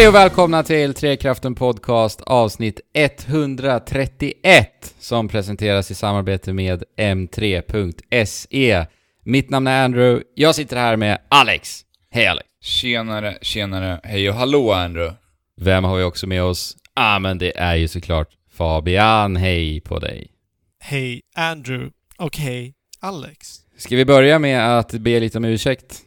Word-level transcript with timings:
Hej 0.00 0.08
och 0.08 0.14
välkomna 0.14 0.62
till 0.62 0.94
Trekraften 0.94 1.54
Podcast 1.54 2.20
avsnitt 2.20 2.80
131 2.92 4.94
som 4.98 5.28
presenteras 5.28 5.90
i 5.90 5.94
samarbete 5.94 6.52
med 6.52 6.84
M3.se. 6.96 8.86
Mitt 9.24 9.50
namn 9.50 9.66
är 9.66 9.84
Andrew, 9.84 10.24
jag 10.34 10.54
sitter 10.54 10.76
här 10.76 10.96
med 10.96 11.18
Alex. 11.28 11.80
Hej 12.10 12.26
Alex! 12.26 12.48
Tjenare, 12.62 13.38
tjenare, 13.42 14.00
hej 14.04 14.28
och 14.28 14.34
hallå 14.34 14.72
Andrew. 14.72 15.16
Vem 15.56 15.84
har 15.84 15.96
vi 15.96 16.04
också 16.04 16.26
med 16.26 16.42
oss? 16.42 16.76
ah, 16.94 17.18
men 17.18 17.38
det 17.38 17.58
är 17.58 17.76
ju 17.76 17.88
såklart 17.88 18.28
Fabian. 18.52 19.36
Hej 19.36 19.80
på 19.80 19.98
dig! 19.98 20.30
Hej 20.78 21.22
Andrew 21.36 21.90
och 22.18 22.36
hej 22.36 22.74
Alex. 23.00 23.60
Ska 23.76 23.96
vi 23.96 24.04
börja 24.04 24.38
med 24.38 24.78
att 24.78 24.92
be 24.92 25.20
lite 25.20 25.38
om 25.38 25.44
ursäkt? 25.44 26.02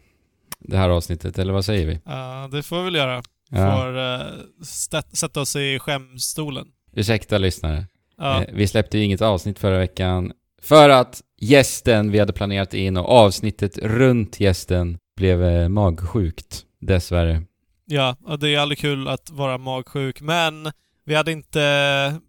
Det 0.60 0.78
här 0.78 0.90
avsnittet, 0.90 1.40
eller 1.40 1.54
vad 1.54 1.66
säger 1.66 1.88
vi? 1.88 2.00
Ja, 2.06 2.50
det 2.52 2.64
får 2.64 2.78
vi 2.78 2.84
väl 2.84 2.96
göra. 2.96 3.24
Får 3.56 3.98
uh, 3.98 5.04
sätta 5.14 5.42
oss 5.42 5.56
i 5.56 5.80
skämstolen. 5.80 6.66
Ursäkta 6.96 7.38
lyssnare. 7.38 7.88
Ja. 8.18 8.42
Eh, 8.44 8.50
Vi 8.54 8.68
släppte 8.68 8.98
ju 8.98 9.04
inget 9.04 9.22
avsnitt 9.22 9.60
förra 9.60 9.78
veckan 9.80 10.32
för 10.62 10.90
att 10.90 11.22
gästen 11.42 12.12
vi 12.12 12.20
hade 12.20 12.34
planerat 12.34 12.74
in 12.74 12.98
och 12.98 13.10
avsnittet 13.10 13.78
runt 13.78 14.40
gästen 14.40 14.98
blev 15.18 15.44
eh, 15.44 15.70
magsjukt, 15.70 16.62
dessvärre. 16.82 17.44
ja, 17.86 18.16
och 18.26 18.40
det 18.40 18.50
är 18.56 18.60
aldrig 18.60 18.78
kul 18.80 19.08
att 19.08 19.30
vara 19.30 19.58
magsjuk, 19.58 20.22
men 20.22 20.72
vi 21.06 21.16
hade 21.16 21.32
inte 21.32 21.60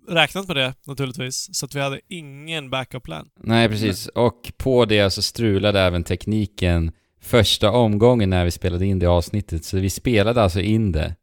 räknat 0.08 0.46
med 0.48 0.56
det 0.56 0.74
naturligtvis, 0.86 1.48
så 1.52 1.66
att 1.66 1.74
vi 1.74 1.80
hade 1.80 2.00
ingen 2.08 2.70
backup 2.70 3.02
plan. 3.02 3.28
Nej, 3.40 3.68
precis. 3.68 4.06
Och 4.06 4.52
på 4.56 4.84
det 4.84 5.10
så 5.10 5.22
strulade 5.22 5.80
även 5.80 6.04
tekniken 6.04 6.92
första 7.24 7.70
omgången 7.70 8.30
när 8.30 8.44
vi 8.44 8.50
spelade 8.50 8.86
in 8.86 8.98
det 8.98 9.06
avsnittet, 9.06 9.64
så 9.64 9.76
vi 9.78 9.90
spelade 9.90 10.42
alltså 10.42 10.60
in 10.60 10.92
det. 10.92 11.14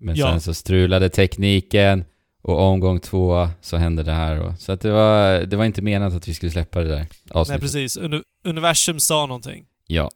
Men 0.00 0.16
Ja. 0.16 0.30
sen 0.30 0.40
så 0.40 0.54
strulade 0.54 1.08
tekniken 1.08 2.04
och 2.42 2.60
omgång 2.60 3.00
två 3.00 3.48
så 3.60 3.76
hände 3.76 4.02
det 4.02 4.12
här. 4.12 4.40
Och, 4.40 4.58
så 4.58 4.72
att 4.72 4.80
det 4.80 4.90
var, 4.90 5.40
det 5.40 5.56
var 5.56 5.64
inte 5.64 5.82
menat 5.82 6.14
att 6.14 6.28
vi 6.28 6.34
skulle 6.34 6.52
släppa 6.52 6.80
det 6.80 6.88
där 6.88 6.96
Nej, 6.98 7.08
avsnittet. 7.30 7.62
precis. 7.62 7.98
Uni- 7.98 8.22
universum 8.44 9.00
sa 9.00 9.26
någonting. 9.26 9.64
Ja. 9.86 10.10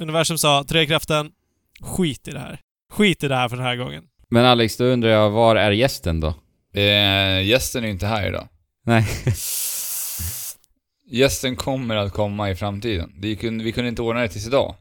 Universum 0.00 0.38
sa, 0.38 0.64
Trekraften, 0.64 1.30
skit 1.80 2.28
i 2.28 2.30
det 2.30 2.38
här. 2.38 2.60
Skit 2.92 3.24
i 3.24 3.28
det 3.28 3.36
här 3.36 3.48
för 3.48 3.56
den 3.56 3.66
här 3.66 3.76
gången. 3.76 4.04
Men 4.28 4.44
Alex, 4.44 4.76
då 4.76 4.84
undrar 4.84 5.10
jag, 5.10 5.30
var 5.30 5.56
är 5.56 5.70
gästen 5.70 6.20
då? 6.20 6.28
Eh, 6.80 7.42
gästen 7.42 7.84
är 7.84 7.88
inte 7.88 8.06
här 8.06 8.28
idag. 8.28 8.48
Nej. 8.84 9.06
Gästen 11.10 11.56
kommer 11.56 11.96
att 11.96 12.12
komma 12.12 12.50
i 12.50 12.54
framtiden. 12.54 13.12
Vi 13.18 13.36
kunde, 13.36 13.64
vi 13.64 13.72
kunde 13.72 13.88
inte 13.88 14.02
ordna 14.02 14.20
det 14.20 14.28
tills 14.28 14.46
idag. 14.46 14.74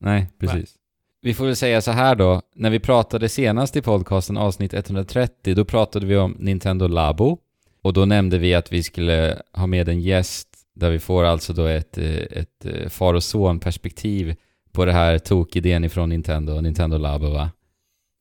Nej, 0.00 0.26
precis. 0.40 0.74
Vi 1.22 1.34
får 1.34 1.46
väl 1.46 1.56
säga 1.56 1.80
så 1.80 1.90
här 1.90 2.14
då, 2.14 2.42
när 2.54 2.70
vi 2.70 2.80
pratade 2.80 3.28
senast 3.28 3.76
i 3.76 3.82
podcasten, 3.82 4.36
avsnitt 4.36 4.74
130, 4.74 5.54
då 5.54 5.64
pratade 5.64 6.06
vi 6.06 6.16
om 6.16 6.36
Nintendo 6.38 6.86
Labo. 6.88 7.38
Och 7.82 7.92
då 7.92 8.04
nämnde 8.04 8.38
vi 8.38 8.54
att 8.54 8.72
vi 8.72 8.82
skulle 8.82 9.42
ha 9.52 9.66
med 9.66 9.88
en 9.88 10.00
gäst 10.00 10.48
där 10.74 10.90
vi 10.90 10.98
får 10.98 11.24
alltså 11.24 11.52
då 11.52 11.66
ett, 11.66 11.98
eh, 11.98 12.06
ett 12.14 12.64
eh, 12.64 12.88
far 12.88 13.14
och 13.14 13.24
son 13.24 13.60
perspektiv 13.60 14.36
på 14.72 14.84
det 14.84 14.92
här 14.92 15.18
tokidén 15.18 15.84
ifrån 15.84 16.08
Nintendo 16.08 16.52
och 16.52 16.62
Nintendo 16.62 16.98
Labo 16.98 17.30
va? 17.30 17.50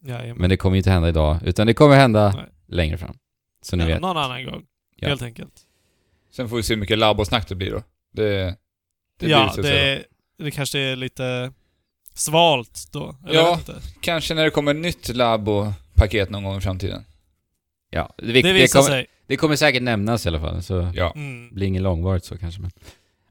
Jajamän. 0.03 0.37
Men 0.37 0.49
det 0.49 0.57
kommer 0.57 0.75
ju 0.75 0.77
inte 0.79 0.91
hända 0.91 1.09
idag, 1.09 1.37
utan 1.45 1.67
det 1.67 1.73
kommer 1.73 1.95
hända 1.95 2.33
Nej. 2.35 2.45
längre 2.67 2.97
fram. 2.97 3.17
Så 3.61 3.75
ni 3.75 3.83
Ja, 3.83 3.87
vet. 3.87 4.01
någon 4.01 4.17
annan 4.17 4.45
gång. 4.45 4.63
Ja. 4.95 5.07
Helt 5.07 5.21
enkelt. 5.21 5.53
Sen 6.37 6.49
får 6.49 6.57
vi 6.57 6.63
se 6.63 6.73
hur 6.73 6.79
mycket 6.79 6.97
labbosnack 6.97 7.47
det 7.49 7.55
blir 7.55 7.71
då. 7.71 7.83
Det, 8.13 8.55
det 9.19 9.27
ja, 9.27 9.43
blir 9.43 9.49
så 9.55 9.61
det, 9.69 10.03
det 10.39 10.51
kanske 10.51 10.79
är 10.79 10.95
lite 10.95 11.53
svalt 12.13 12.87
då. 12.91 13.15
Eller 13.25 13.35
Ja. 13.35 13.41
jag 13.49 13.57
vet 13.57 13.69
inte. 13.69 13.81
Kanske 14.01 14.33
när 14.33 14.43
det 14.43 14.49
kommer 14.49 14.71
ett 14.71 14.81
nytt 14.81 15.15
labo-paket 15.15 16.29
någon 16.29 16.43
gång 16.43 16.57
i 16.57 16.61
framtiden. 16.61 17.03
Ja, 17.89 18.13
det, 18.17 18.25
Det 18.25 18.41
det, 18.41 18.53
visar 18.53 18.79
kommer, 18.79 18.89
sig. 18.91 19.05
det 19.27 19.37
kommer 19.37 19.55
säkert 19.55 19.83
nämnas 19.83 20.25
i 20.25 20.29
alla 20.29 20.39
fall, 20.39 20.63
så 20.63 20.91
Ja. 20.95 21.11
Mm. 21.15 21.49
blir 21.53 21.67
inget 21.67 21.81
långvarigt 21.81 22.25
så 22.25 22.37
kanske 22.37 22.61
men... 22.61 22.71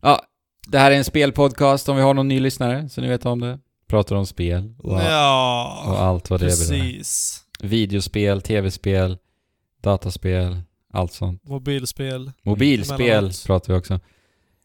Ja, 0.03 0.23
det 0.69 0.79
här 0.79 0.91
är 0.91 0.97
en 0.97 1.05
spelpodcast 1.05 1.89
om 1.89 1.97
vi 1.97 2.03
har 2.03 2.15
någon 2.15 2.29
ny 2.29 2.41
lyssnare, 2.41 2.89
så 2.89 3.01
ni 3.01 3.09
vet 3.09 3.27
om 3.27 3.41
det. 3.41 3.59
Pratar 3.89 4.17
om 4.17 4.27
spel 4.27 4.75
och, 4.79 4.93
och 4.93 5.01
Ja, 5.03 5.97
allt 5.99 6.31
vad 6.31 6.41
det 6.41 6.47
är. 6.47 6.49
precis. 6.49 7.41
Videospel, 7.61 8.43
tv-spel, 8.43 9.19
dataspel, 9.83 10.61
allt 10.97 11.13
sånt. 11.13 11.49
Mobilspel. 11.49 12.33
Mobilspel 12.43 13.31
pratar 13.47 13.73
vi 13.73 13.79
också. 13.79 14.01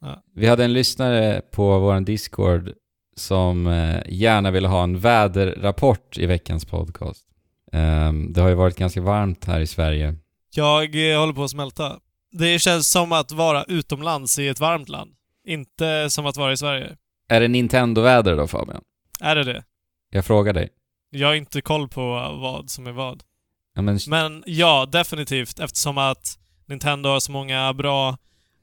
Ja. 0.01 0.23
Vi 0.35 0.47
hade 0.47 0.65
en 0.65 0.73
lyssnare 0.73 1.41
på 1.51 1.79
vår 1.79 1.99
Discord 1.99 2.73
som 3.15 3.67
eh, 3.67 4.01
gärna 4.09 4.51
ville 4.51 4.67
ha 4.67 4.83
en 4.83 4.99
väderrapport 4.99 6.17
i 6.17 6.25
veckans 6.25 6.65
podcast. 6.65 7.25
Ehm, 7.71 8.33
det 8.33 8.41
har 8.41 8.49
ju 8.49 8.55
varit 8.55 8.77
ganska 8.77 9.01
varmt 9.01 9.45
här 9.45 9.59
i 9.59 9.67
Sverige. 9.67 10.15
Jag 10.55 11.11
eh, 11.11 11.19
håller 11.19 11.33
på 11.33 11.43
att 11.43 11.51
smälta. 11.51 11.99
Det 12.31 12.59
känns 12.59 12.91
som 12.91 13.11
att 13.11 13.31
vara 13.31 13.63
utomlands 13.63 14.39
i 14.39 14.47
ett 14.47 14.59
varmt 14.59 14.89
land. 14.89 15.11
Inte 15.47 16.09
som 16.09 16.25
att 16.25 16.37
vara 16.37 16.53
i 16.53 16.57
Sverige. 16.57 16.97
Är 17.29 17.41
det 17.41 17.47
Nintendo-väder 17.47 18.35
då 18.37 18.47
Fabian? 18.47 18.81
Är 19.21 19.35
det 19.35 19.43
det? 19.43 19.63
Jag 20.09 20.25
frågar 20.25 20.53
dig. 20.53 20.69
Jag 21.09 21.27
har 21.27 21.35
inte 21.35 21.61
koll 21.61 21.87
på 21.87 22.01
vad 22.41 22.69
som 22.69 22.87
är 22.87 22.91
vad. 22.91 23.23
Ja, 23.75 23.81
men, 23.81 23.99
Men 24.07 24.43
ja, 24.45 24.87
definitivt. 24.91 25.59
Eftersom 25.59 25.97
att 25.97 26.37
Nintendo 26.65 27.09
har 27.09 27.19
så 27.19 27.31
många 27.31 27.73
bra 27.73 28.17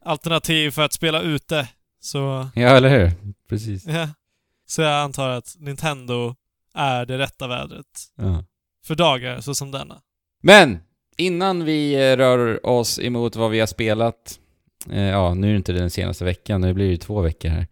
alternativ 0.05 0.71
för 0.71 0.83
att 0.83 0.93
spela 0.93 1.21
ute. 1.23 1.69
Så, 2.01 2.49
ja, 2.55 2.69
eller 2.69 2.89
hur? 2.89 3.13
Precis. 3.49 3.87
ja. 3.87 4.09
Så 4.67 4.83
jag 4.83 5.03
antar 5.03 5.29
att 5.29 5.57
Nintendo 5.59 6.35
är 6.75 7.07
det 7.07 7.19
rätta 7.19 7.47
vädret. 7.47 7.87
Ja. 8.17 8.45
För 8.87 8.95
dagar 8.95 9.41
så 9.41 9.55
som 9.55 9.71
denna. 9.71 10.01
Men 10.43 10.79
innan 11.17 11.65
vi 11.65 11.95
eh, 11.95 12.17
rör 12.17 12.67
oss 12.67 12.99
emot 12.99 13.37
vad 13.37 13.51
vi 13.51 13.61
har 13.61 13.67
spelat, 13.67 14.39
eh, 14.91 15.03
ja 15.03 15.35
nu 15.35 15.47
är 15.47 15.51
det 15.51 15.57
inte 15.57 15.73
den 15.73 15.91
senaste 15.91 16.25
veckan, 16.25 16.61
nu 16.61 16.75
blir 16.75 16.91
det 16.91 16.97
två 16.97 17.21
veckor 17.21 17.49
här, 17.49 17.67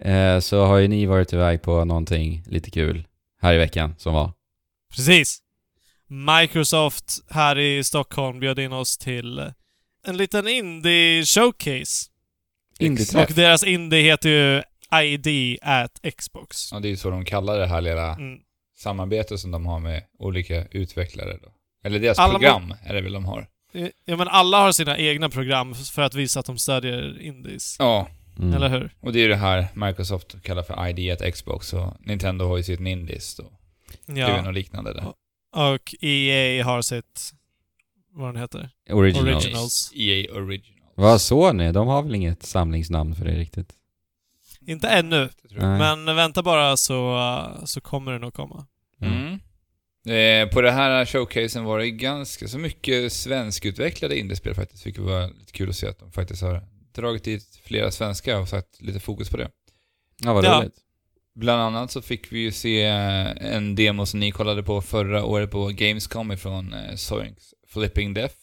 eh, 0.00 0.40
så 0.40 0.64
har 0.64 0.78
ju 0.78 0.88
ni 0.88 1.06
varit 1.06 1.32
iväg 1.32 1.62
på 1.62 1.84
någonting 1.84 2.42
lite 2.46 2.70
kul 2.70 3.06
här 3.40 3.54
i 3.54 3.58
veckan 3.58 3.94
som 3.98 4.14
var. 4.14 4.32
Precis. 4.94 5.42
Microsoft 6.10 7.18
här 7.30 7.58
i 7.58 7.84
Stockholm 7.84 8.40
bjöd 8.40 8.58
in 8.58 8.72
oss 8.72 8.98
till 8.98 9.52
en 10.06 10.16
liten 10.16 10.48
indie-showcase. 10.48 12.06
Indie-träff. 12.78 13.28
Och 13.30 13.34
deras 13.36 13.64
indie 13.64 14.02
heter 14.02 14.28
ju 14.28 14.62
ID 15.04 15.58
at 15.62 16.00
Xbox. 16.18 16.72
Ja, 16.72 16.80
det 16.80 16.88
är 16.88 16.90
ju 16.90 16.96
så 16.96 17.10
de 17.10 17.24
kallar 17.24 17.58
det 17.58 17.66
här 17.66 17.80
lilla 17.80 18.14
Mm. 18.14 18.38
samarbetet 18.78 19.40
som 19.40 19.50
de 19.50 19.66
har 19.66 19.78
med 19.80 20.02
olika 20.18 20.66
utvecklare 20.70 21.38
då. 21.42 21.48
Eller 21.84 21.98
deras 21.98 22.18
Alla 22.18 22.32
program 22.38 22.74
är 22.84 22.94
det 22.94 23.00
väl 23.00 23.12
de 23.12 23.24
har. 23.24 23.46
Ja 24.04 24.16
men 24.16 24.28
alla 24.28 24.60
har 24.60 24.72
sina 24.72 24.98
egna 24.98 25.28
program 25.28 25.74
för 25.74 26.02
att 26.02 26.14
visa 26.14 26.40
att 26.40 26.46
de 26.46 26.58
stödjer 26.58 27.20
indies. 27.22 27.76
Ja, 27.78 28.08
Mm. 28.38 28.54
Eller 28.54 28.68
hur? 28.68 28.94
och 29.00 29.12
det 29.12 29.18
är 29.18 29.22
ju 29.22 29.28
det 29.28 29.36
här 29.36 29.66
Microsoft 29.74 30.42
kallar 30.42 30.62
för 30.62 30.88
ID 30.88 31.10
at 31.12 31.34
Xbox 31.34 31.72
och 31.72 31.94
Nintendo 32.00 32.48
har 32.48 32.56
ju 32.56 32.62
sitt 32.62 32.80
Nindies 32.80 33.36
då. 33.36 33.52
Det 34.06 34.20
är 34.20 34.28
Ja. 34.36 34.42
något 34.42 34.54
liknande 34.54 34.92
där. 34.94 35.12
Och 35.52 35.94
EA 36.00 36.64
har 36.64 36.82
sitt... 36.82 37.32
Vad 38.12 38.28
den 38.28 38.36
heter? 38.36 38.70
Originals. 38.90 39.44
Originals. 39.44 39.92
EA 39.94 40.34
Original. 40.34 40.80
Vad 40.94 41.20
så 41.20 41.52
ni? 41.52 41.72
De 41.72 41.88
har 41.88 42.02
väl 42.02 42.14
inget 42.14 42.42
samlingsnamn 42.42 43.14
för 43.14 43.24
det 43.24 43.38
riktigt? 43.38 43.72
Inte 44.66 44.88
ännu, 44.88 45.28
men 45.50 46.04
vänta 46.04 46.42
bara 46.42 46.76
så, 46.76 47.18
så 47.64 47.80
kommer 47.80 48.12
det 48.12 48.18
nog 48.18 48.34
komma. 48.34 48.66
Mm. 49.00 49.40
Eh, 50.06 50.52
på 50.52 50.60
det 50.60 50.70
här 50.70 51.06
showcasen 51.06 51.64
var 51.64 51.78
det 51.78 51.90
ganska 51.90 52.48
så 52.48 52.58
mycket 52.58 53.12
svenskutvecklade 53.12 54.18
indiespel 54.18 54.54
faktiskt, 54.54 54.86
vilket 54.86 55.02
var 55.02 55.28
lite 55.38 55.52
kul 55.52 55.68
att 55.68 55.76
se 55.76 55.86
att 55.86 55.98
de 55.98 56.12
faktiskt 56.12 56.42
har 56.42 56.62
dragit 56.94 57.24
dit 57.24 57.60
flera 57.64 57.90
svenska 57.90 58.38
och 58.38 58.48
satt 58.48 58.80
lite 58.80 59.00
fokus 59.00 59.30
på 59.30 59.36
det. 59.36 59.48
Ja, 60.22 60.32
vad 60.32 60.44
Ja. 60.44 60.64
Bland 61.40 61.62
annat 61.62 61.90
så 61.90 62.02
fick 62.02 62.32
vi 62.32 62.38
ju 62.38 62.52
se 62.52 62.82
eh, 62.84 63.54
en 63.54 63.74
demo 63.74 64.06
som 64.06 64.20
ni 64.20 64.30
kollade 64.30 64.62
på 64.62 64.80
förra 64.80 65.24
året 65.24 65.50
på 65.50 65.66
Gamescom 65.66 66.32
ifrån 66.32 66.72
eh, 66.72 66.94
Zoinks 66.94 67.54
Flipping 67.68 68.14
Death. 68.14 68.34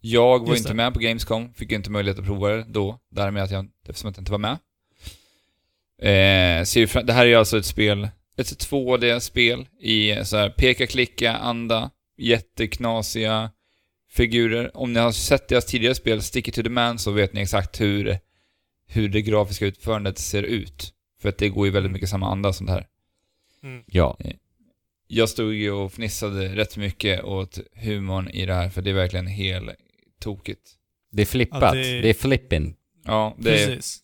Jag 0.00 0.48
var 0.48 0.56
inte 0.56 0.74
med 0.74 0.94
på 0.94 1.00
Gamescom, 1.00 1.54
fick 1.54 1.72
inte 1.72 1.90
möjlighet 1.90 2.18
att 2.18 2.24
prova 2.24 2.48
det 2.48 2.64
då, 2.68 2.98
därmed 3.10 3.42
att 3.42 3.50
jag, 3.50 3.68
eftersom 3.88 4.08
jag 4.08 4.20
inte 4.20 4.32
var 4.32 4.38
med. 4.38 4.58
Eh, 6.02 6.64
ser 6.64 7.02
det 7.02 7.12
här 7.12 7.26
är 7.26 7.36
alltså 7.36 7.58
ett 7.58 7.66
spel, 7.66 8.08
ett 8.36 8.70
2D-spel 8.70 9.66
i 9.80 10.10
eh, 10.10 10.22
så 10.22 10.36
här 10.36 10.50
peka-klicka-anda, 10.50 11.90
jätteknasiga 12.18 13.50
figurer. 14.10 14.76
Om 14.76 14.92
ni 14.92 15.00
har 15.00 15.12
sett 15.12 15.48
deras 15.48 15.66
tidigare 15.66 15.94
spel, 15.94 16.22
Stick 16.22 16.48
it 16.48 16.54
to 16.54 16.62
the 16.62 16.68
Man, 16.68 16.98
så 16.98 17.10
vet 17.10 17.32
ni 17.32 17.40
exakt 17.40 17.80
hur, 17.80 18.18
hur 18.88 19.08
det 19.08 19.22
grafiska 19.22 19.66
utförandet 19.66 20.18
ser 20.18 20.42
ut. 20.42 20.94
För 21.20 21.28
att 21.28 21.38
det 21.38 21.48
går 21.48 21.66
ju 21.66 21.72
väldigt 21.72 21.92
mycket 21.92 22.08
samma 22.08 22.26
anda 22.32 22.52
som 22.52 22.66
det 22.66 22.72
här. 22.72 22.86
Mm. 23.62 23.82
Ja. 23.86 24.18
Jag 25.06 25.28
stod 25.28 25.54
ju 25.54 25.70
och 25.72 25.92
fnissade 25.92 26.56
rätt 26.56 26.76
mycket 26.76 27.24
åt 27.24 27.58
humorn 27.74 28.28
i 28.28 28.46
det 28.46 28.54
här, 28.54 28.68
för 28.68 28.82
det 28.82 28.90
är 28.90 28.94
verkligen 28.94 29.26
helt 29.26 29.70
tokigt. 30.20 30.70
Det 31.12 31.22
är 31.22 31.26
flippat. 31.26 31.62
Ja, 31.62 31.72
det... 31.74 32.00
det- 32.00 32.08
är 32.08 32.14
flipping. 32.14 32.76
Ja, 33.04 33.36
det 33.38 33.62
är, 33.62 33.66
Precis. 33.66 33.98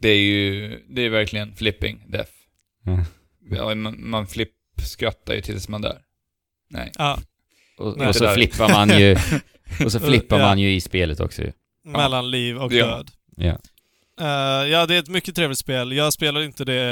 det 0.00 0.08
är 0.08 0.16
ju, 0.20 0.78
det 0.88 1.02
är 1.02 1.10
verkligen 1.10 1.54
flipping 1.54 2.04
death. 2.08 2.32
Mm. 2.86 3.00
Ja, 3.50 3.74
man, 3.74 4.08
man 4.10 4.26
flipp 4.26 4.52
skrattar 4.84 5.34
ju 5.34 5.40
tills 5.40 5.68
man 5.68 5.82
dör. 5.82 6.00
Nej. 6.70 6.92
Ja, 6.98 7.18
Och, 7.78 7.98
Nej, 7.98 8.08
och 8.08 8.14
så 8.16 8.28
flippar 8.28 8.68
man 8.72 8.98
ju, 9.00 9.16
och 9.84 9.92
så 9.92 10.00
flippar 10.00 10.38
Ja. 10.38 10.46
man 10.46 10.58
ju 10.58 10.74
i 10.74 10.80
spelet 10.80 11.20
också 11.20 11.42
mellan 11.84 12.30
liv 12.30 12.56
och 12.58 12.72
Ja. 12.72 12.86
död. 12.86 13.10
Ja. 13.36 13.58
Eh, 14.20 14.68
ja, 14.70 14.86
det 14.86 14.94
är 14.94 14.98
ett 14.98 15.08
mycket 15.08 15.34
trevligt 15.36 15.58
spel. 15.58 15.92
Jag 15.92 16.12
spelar 16.12 16.40
inte 16.40 16.64
det 16.64 16.82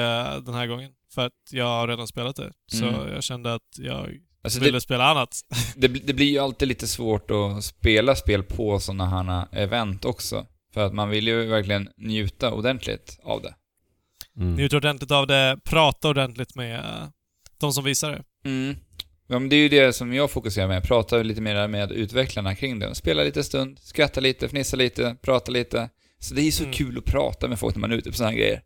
den 0.47 0.55
här 0.55 0.67
gången, 0.67 0.91
för 1.15 1.27
att 1.27 1.33
jag 1.51 1.65
har 1.65 1.89
redan 1.89 2.07
spelat 2.09 2.37
det. 2.37 2.53
Så 2.73 2.85
Mm. 2.87 3.13
jag 3.13 3.23
kände 3.23 3.55
att 3.55 3.63
jag 3.79 4.09
Alltså 4.45 4.61
ville 4.61 4.77
det, 4.77 4.81
spela 4.81 5.05
annat. 5.05 5.41
det, 5.77 5.89
det 5.89 6.13
blir 6.15 6.27
ju 6.31 6.39
alltid 6.39 6.69
lite 6.69 6.87
svårt 6.87 7.31
att 7.31 7.65
spela 7.65 8.17
spel 8.17 8.43
på 8.43 8.81
sådana 8.81 9.07
här 9.07 9.47
event 9.53 10.05
också. 10.05 10.47
För 10.75 10.87
att 10.87 10.95
man 10.95 11.09
vill 11.11 11.27
ju 11.29 11.47
verkligen 11.47 11.89
njuta 11.97 12.53
ordentligt 12.53 13.19
av 13.23 13.43
det. 13.43 13.55
Mm. 14.37 14.55
Njut 14.55 14.73
ordentligt 14.73 15.11
av 15.11 15.27
det, 15.27 15.59
prata 15.65 16.09
ordentligt 16.09 16.55
med 16.55 16.79
eh, 16.79 17.09
de 17.61 17.73
som 17.73 17.85
visar 17.85 18.11
det. 18.13 18.49
Mm. 18.49 18.77
Ja, 19.29 19.39
men 19.39 19.49
det 19.49 19.57
är 19.57 19.61
ju 19.61 19.69
det 19.69 19.93
som 19.93 20.15
jag 20.15 20.31
fokuserar 20.31 20.69
med. 20.69 20.83
Prata 20.85 21.17
lite 21.23 21.41
mer 21.41 21.69
med 21.69 21.93
utvecklarna 21.93 22.55
kring 22.55 22.79
det. 22.79 22.95
Spela 22.95 23.23
lite 23.23 23.45
stund, 23.45 23.79
skratta 23.83 24.21
lite, 24.21 24.49
fnissa 24.49 24.77
lite, 24.77 25.17
prata 25.23 25.53
lite. 25.53 25.89
Så 26.29 26.35
det 26.35 26.43
är 26.43 26.51
så 26.51 26.63
Mm. 26.63 26.73
kul 26.75 26.99
att 26.99 27.05
prata 27.05 27.49
med 27.49 27.59
folk 27.59 27.75
när 27.75 27.81
man 27.81 27.93
är 27.93 27.97
ute 27.97 28.11
på 28.11 28.17
sådana 28.17 28.31
här 28.31 28.39
grejer. 28.39 28.63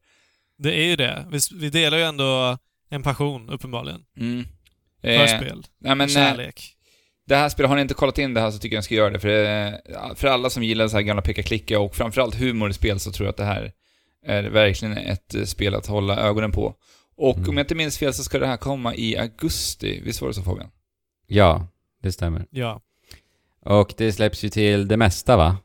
Det 0.59 0.75
är 0.75 0.85
ju 0.85 0.97
det. 0.97 1.27
Vi, 1.31 1.39
vi 1.55 1.71
delar 1.71 1.99
ju 1.99 2.05
ändå 2.05 2.59
en 2.91 3.03
passion, 3.03 3.51
uppenbarligen, 3.51 4.01
Mm. 4.17 4.45
för 5.01 5.09
Eh, 5.09 5.27
spel. 5.27 5.67
nej, 5.81 5.95
men, 5.95 6.01
eh, 6.09 6.15
Kärlek. 6.15 6.77
det 7.27 7.37
här 7.37 7.49
spelet, 7.49 7.69
har 7.69 7.77
ni 7.77 7.83
inte 7.83 7.95
kollat 7.95 8.19
in 8.19 8.35
det 8.35 8.41
här 8.41 8.51
så 8.51 8.59
tycker 8.59 8.77
jag 8.77 8.79
ni 8.79 8.85
ska 8.85 8.95
göra 8.95 9.11
det. 9.11 9.21
För, 9.21 9.29
eh, 9.29 10.15
för 10.15 10.29
alla 10.29 10.51
som 10.51 10.63
gillar 10.63 10.89
så 10.89 10.97
här 10.97 11.03
gamla 11.03 11.23
peka-klicka 11.23 11.79
och 11.81 11.95
framförallt 11.97 12.35
humor 12.35 12.71
i 12.71 12.73
spel 12.73 13.01
så 13.01 13.13
tror 13.13 13.27
jag 13.27 13.31
att 13.31 13.37
det 13.37 13.45
här 13.45 13.73
är 14.27 14.43
verkligen 14.43 14.97
ett 14.99 15.35
eh, 15.35 15.45
spel 15.45 15.75
att 15.75 15.87
hålla 15.87 16.17
ögonen 16.21 16.53
på. 16.53 16.75
Och 17.17 17.37
Mm. 17.37 17.49
om 17.51 17.57
jag 17.57 17.65
inte 17.65 17.75
minns 17.75 17.99
fel 17.99 18.15
så 18.15 18.25
ska 18.25 18.39
det 18.39 18.47
här 18.47 18.57
komma 18.57 18.95
i 18.95 19.17
augusti. 19.17 20.01
Visst 20.05 20.21
var 20.21 20.29
det 20.29 20.35
så 20.35 20.43
Fabian? 20.43 20.71
Ja, 21.27 21.67
det 22.03 22.13
stämmer. 22.13 22.47
Ja. 22.51 22.81
Och 23.65 23.95
det 23.97 24.13
släpps 24.13 24.45
ju 24.45 24.49
till 24.49 24.89
det 24.89 24.97
mesta 24.97 25.37
va? 25.37 25.57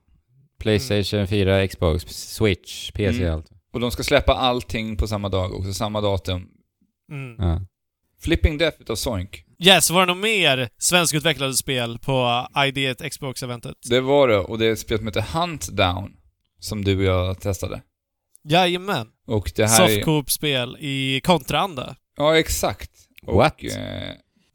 Playstation 0.59 1.27
4, 1.27 1.67
Xbox, 1.67 2.03
Switch, 2.35 2.91
PC 2.91 3.21
Mm. 3.21 3.33
allt. 3.33 3.47
Och 3.73 3.79
de 3.79 3.91
ska 3.91 4.03
släppa 4.03 4.33
allting 4.33 4.97
på 4.97 5.07
samma 5.07 5.29
dag 5.29 5.53
också, 5.53 5.73
samma 5.73 6.01
datum. 6.01 6.47
Mm. 7.11 7.35
Ja. 7.49 7.61
Flipping 8.21 8.57
Death 8.57 8.81
utav 8.81 8.95
Soink. 8.95 9.43
Yes, 9.59 9.89
var 9.91 9.99
det 9.99 10.05
något 10.13 10.21
mer 10.23 10.69
svenskutvecklade 10.77 11.53
spel 11.53 11.99
på 11.99 12.47
ID1 12.55 13.09
Xbox-eventet? 13.09 13.75
Det 13.89 14.01
var 14.01 14.27
det, 14.27 14.37
och 14.37 14.57
det 14.59 14.65
är 14.65 14.71
ett 14.71 14.79
spel 14.79 14.97
som 14.97 15.07
heter 15.07 15.21
Hunt 15.39 15.67
Down. 15.71 16.11
Som 16.59 16.83
du 16.83 16.97
och 16.97 17.03
jag 17.03 17.39
testade. 17.41 17.81
Jajamän. 18.43 19.07
Och 19.27 19.51
det 19.55 19.65
här 19.67 19.83
är... 19.83 19.87
Softcoop-spel 19.95 20.77
i 20.79 21.21
kontraanda. 21.23 21.95
Ja, 22.17 22.37
exakt. 22.37 22.91
Och, 23.25 23.37
What? 23.37 23.63
Eh, 23.63 23.69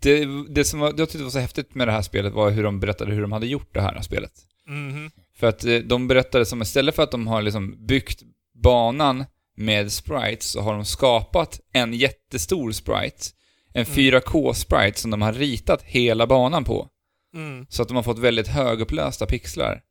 det, 0.03 0.27
det 0.49 0.65
som 0.65 0.81
var, 0.81 0.95
jag 0.97 1.09
tyckte 1.09 1.25
var 1.25 1.31
så 1.31 1.39
häftigt 1.39 1.75
med 1.75 1.89
det 1.89 1.93
här 1.93 2.03
spelet 2.03 2.33
var 2.33 2.51
hur 2.51 2.63
de 2.63 2.81
berättade 2.81 3.13
hur 3.15 3.23
de 3.23 3.33
hade 3.33 3.47
gjort 3.47 3.75
det 3.75 3.81
här 3.81 4.01
spelet. 4.03 4.33
Mhm. 4.67 5.11
För 5.41 5.47
att 5.47 5.65
eh, 5.65 5.77
de 5.77 6.09
berättade 6.09 6.47
som 6.47 6.63
istället 6.63 6.95
för 6.95 7.03
att 7.03 7.11
de 7.11 7.27
har 7.27 7.43
liksom 7.43 7.87
byggt 7.87 8.23
banan 8.63 9.25
med 9.57 9.93
sprites 9.93 10.51
så 10.51 10.61
har 10.61 10.73
de 10.75 10.85
skapat 10.85 11.61
en 11.73 11.95
jättestor 11.95 12.73
sprite. 12.73 13.27
En 13.75 13.85
Mm. 13.85 13.97
4K-sprite 13.97 14.99
som 15.01 15.11
de 15.11 15.23
har 15.23 15.33
ritat 15.33 15.83
hela 15.83 16.27
banan 16.27 16.65
på. 16.65 16.89
Mm. 17.35 17.67
Så 17.69 17.83
att 17.83 17.89
de 17.89 17.97
har 17.97 18.03
fått 18.03 18.19
väldigt 18.19 18.49
högupplösta 18.49 19.27
pixlar. 19.27 19.83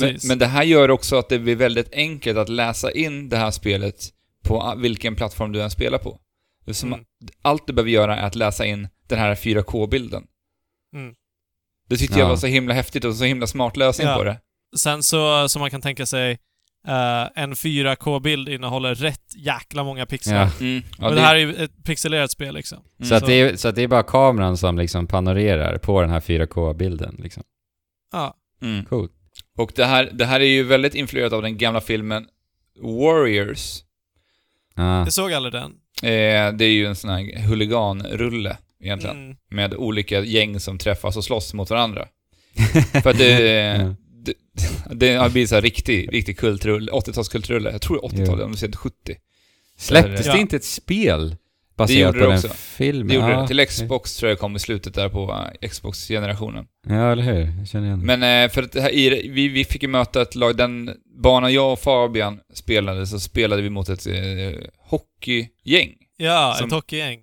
Men, 0.00 0.18
men 0.28 0.38
det 0.38 0.46
här 0.46 0.62
gör 0.62 0.90
också 0.90 1.16
att 1.16 1.28
det 1.28 1.38
blir 1.38 1.56
väldigt 1.56 1.92
enkelt 1.92 2.38
att 2.38 2.48
läsa 2.48 2.90
in 2.92 3.28
det 3.28 3.36
här 3.36 3.50
spelet 3.50 3.96
på 4.44 4.74
vilken 4.76 5.16
plattform 5.16 5.52
du 5.52 5.62
än 5.62 5.70
spelar 5.70 5.98
på. 5.98 6.20
Mm. 6.82 7.00
Allt 7.42 7.66
du 7.66 7.72
behöver 7.72 7.90
göra 7.90 8.16
är 8.18 8.26
att 8.26 8.34
läsa 8.34 8.66
in 8.66 8.88
den 9.08 9.18
här 9.18 9.34
4K-bilden. 9.34 10.26
Mm. 10.94 11.14
Det 11.88 11.96
tyckte 11.96 12.18
jag 12.18 12.24
Ja. 12.24 12.28
var 12.28 12.36
så 12.36 12.46
himla 12.46 12.74
häftigt 12.74 13.04
och 13.04 13.14
så 13.14 13.24
himla 13.24 13.46
smart 13.46 13.76
lösning 13.76 14.06
Ja. 14.08 14.16
på 14.16 14.24
det. 14.24 14.40
Sen 14.78 15.02
så, 15.02 15.48
som 15.48 15.60
man 15.60 15.70
kan 15.70 15.80
tänka 15.80 16.06
sig, 16.06 16.30
eh, 16.86 17.42
en 17.42 17.54
4K-bild 17.54 18.48
innehåller 18.48 18.94
rätt 18.94 19.34
jäkla 19.36 19.84
många 19.84 20.06
pixlar. 20.06 20.36
Ja. 20.36 20.50
Mm. 20.60 20.82
Ja, 20.98 21.10
det, 21.10 21.20
här 21.20 21.34
är 21.34 21.38
ju 21.38 21.54
ett 21.54 21.84
pixelerat 21.84 22.30
spel 22.30 22.54
liksom. 22.54 22.78
mm. 22.98 23.08
Så, 23.08 23.14
att 23.14 23.26
det 23.26 23.32
är, 23.40 23.56
så 23.56 23.68
att 23.68 23.74
det 23.74 23.82
är 23.82 23.88
bara 23.88 24.02
kameran 24.02 24.56
som 24.56 24.78
liksom 24.78 25.06
panorerar 25.06 25.78
på 25.78 26.00
den 26.00 26.10
här 26.10 26.20
4K-bilden 26.20 27.16
liksom. 27.22 27.42
Ja. 28.12 28.34
Mm. 28.62 28.84
Coolt. 28.84 29.12
Och 29.58 29.72
det 29.74 29.84
här, 29.84 30.10
det 30.12 30.24
här 30.24 30.40
är 30.40 30.44
ju 30.44 30.62
väldigt 30.62 30.94
influerat 30.94 31.32
av 31.32 31.42
den 31.42 31.58
gamla 31.58 31.80
filmen 31.80 32.26
Warriors. 32.82 33.82
Ah. 34.74 34.98
Jag 34.98 35.12
såg 35.12 35.32
aldrig 35.32 35.52
den. 35.52 35.72
Eh, 36.02 36.52
det 36.52 36.64
är 36.64 36.70
ju 36.70 36.86
en 36.86 36.96
sån 36.96 37.10
här 37.10 37.38
huliganrulle 37.38 38.56
egentligen. 38.80 39.24
Mm. 39.24 39.36
Med 39.50 39.74
olika 39.74 40.20
gäng 40.20 40.60
som 40.60 40.78
träffas 40.78 41.16
och 41.16 41.24
slåss 41.24 41.54
mot 41.54 41.70
varandra. 41.70 42.08
För 43.02 43.10
att 43.10 43.18
det. 43.18 43.96
det, 44.90 44.94
det 44.94 45.14
har 45.14 45.28
blivit 45.30 45.50
så 45.50 45.60
riktig, 45.60 46.12
riktig 46.12 46.38
kultrulle, 46.38 46.92
80-talskultrulle. 46.92 47.72
Jag 47.72 47.82
tror 47.82 47.98
80-talet, 47.98 48.38
Jo. 48.38 48.44
om 48.44 48.52
du 48.52 48.58
ser 48.58 48.72
70. 48.72 49.16
Släpptes 49.78 50.26
Ja. 50.26 50.32
det 50.34 50.40
inte 50.40 50.56
ett 50.56 50.64
spel 50.64 51.36
baserat 51.76 52.00
gjorde 52.00 52.12
på 52.18 52.24
det 52.24 52.30
den 52.30 52.36
också. 52.36 52.48
filmen? 52.48 53.08
Det 53.08 53.14
gjorde 53.14 53.30
Ja, 53.30 53.40
det. 53.40 53.46
Till 53.48 53.66
Xbox 53.66 54.16
tror 54.16 54.28
jag 54.30 54.38
kom 54.38 54.56
i 54.56 54.58
slutet 54.58 54.94
där 54.94 55.08
på 55.08 55.46
eh, 55.62 55.68
Xbox-generationen. 55.68 56.66
Ja, 56.88 57.12
eller 57.12 57.22
hur? 57.22 57.58
Jag 57.58 57.68
känner 57.68 57.86
igen 57.86 58.00
det. 58.00 58.16
Men 58.16 58.44
eh, 58.44 58.50
för 58.52 58.62
att 58.62 58.72
det 58.72 58.80
här, 58.80 58.90
i, 58.94 59.28
vi, 59.28 59.48
vi 59.48 59.64
fick 59.64 59.82
ju 59.82 59.88
möta 59.88 60.22
ett 60.22 60.34
lag, 60.34 60.56
den 60.56 60.90
banan 61.22 61.52
jag 61.54 61.72
och 61.72 61.78
Fabian 61.80 62.40
spelade, 62.54 63.06
så 63.06 63.20
spelade 63.20 63.62
vi 63.62 63.70
mot 63.70 63.88
ett 63.88 64.06
eh, 64.06 64.14
hockeygäng. 64.78 65.94
Ja, 66.16 66.54
Som- 66.58 66.66
ett 66.66 66.72
hockeygäng. 66.72 67.20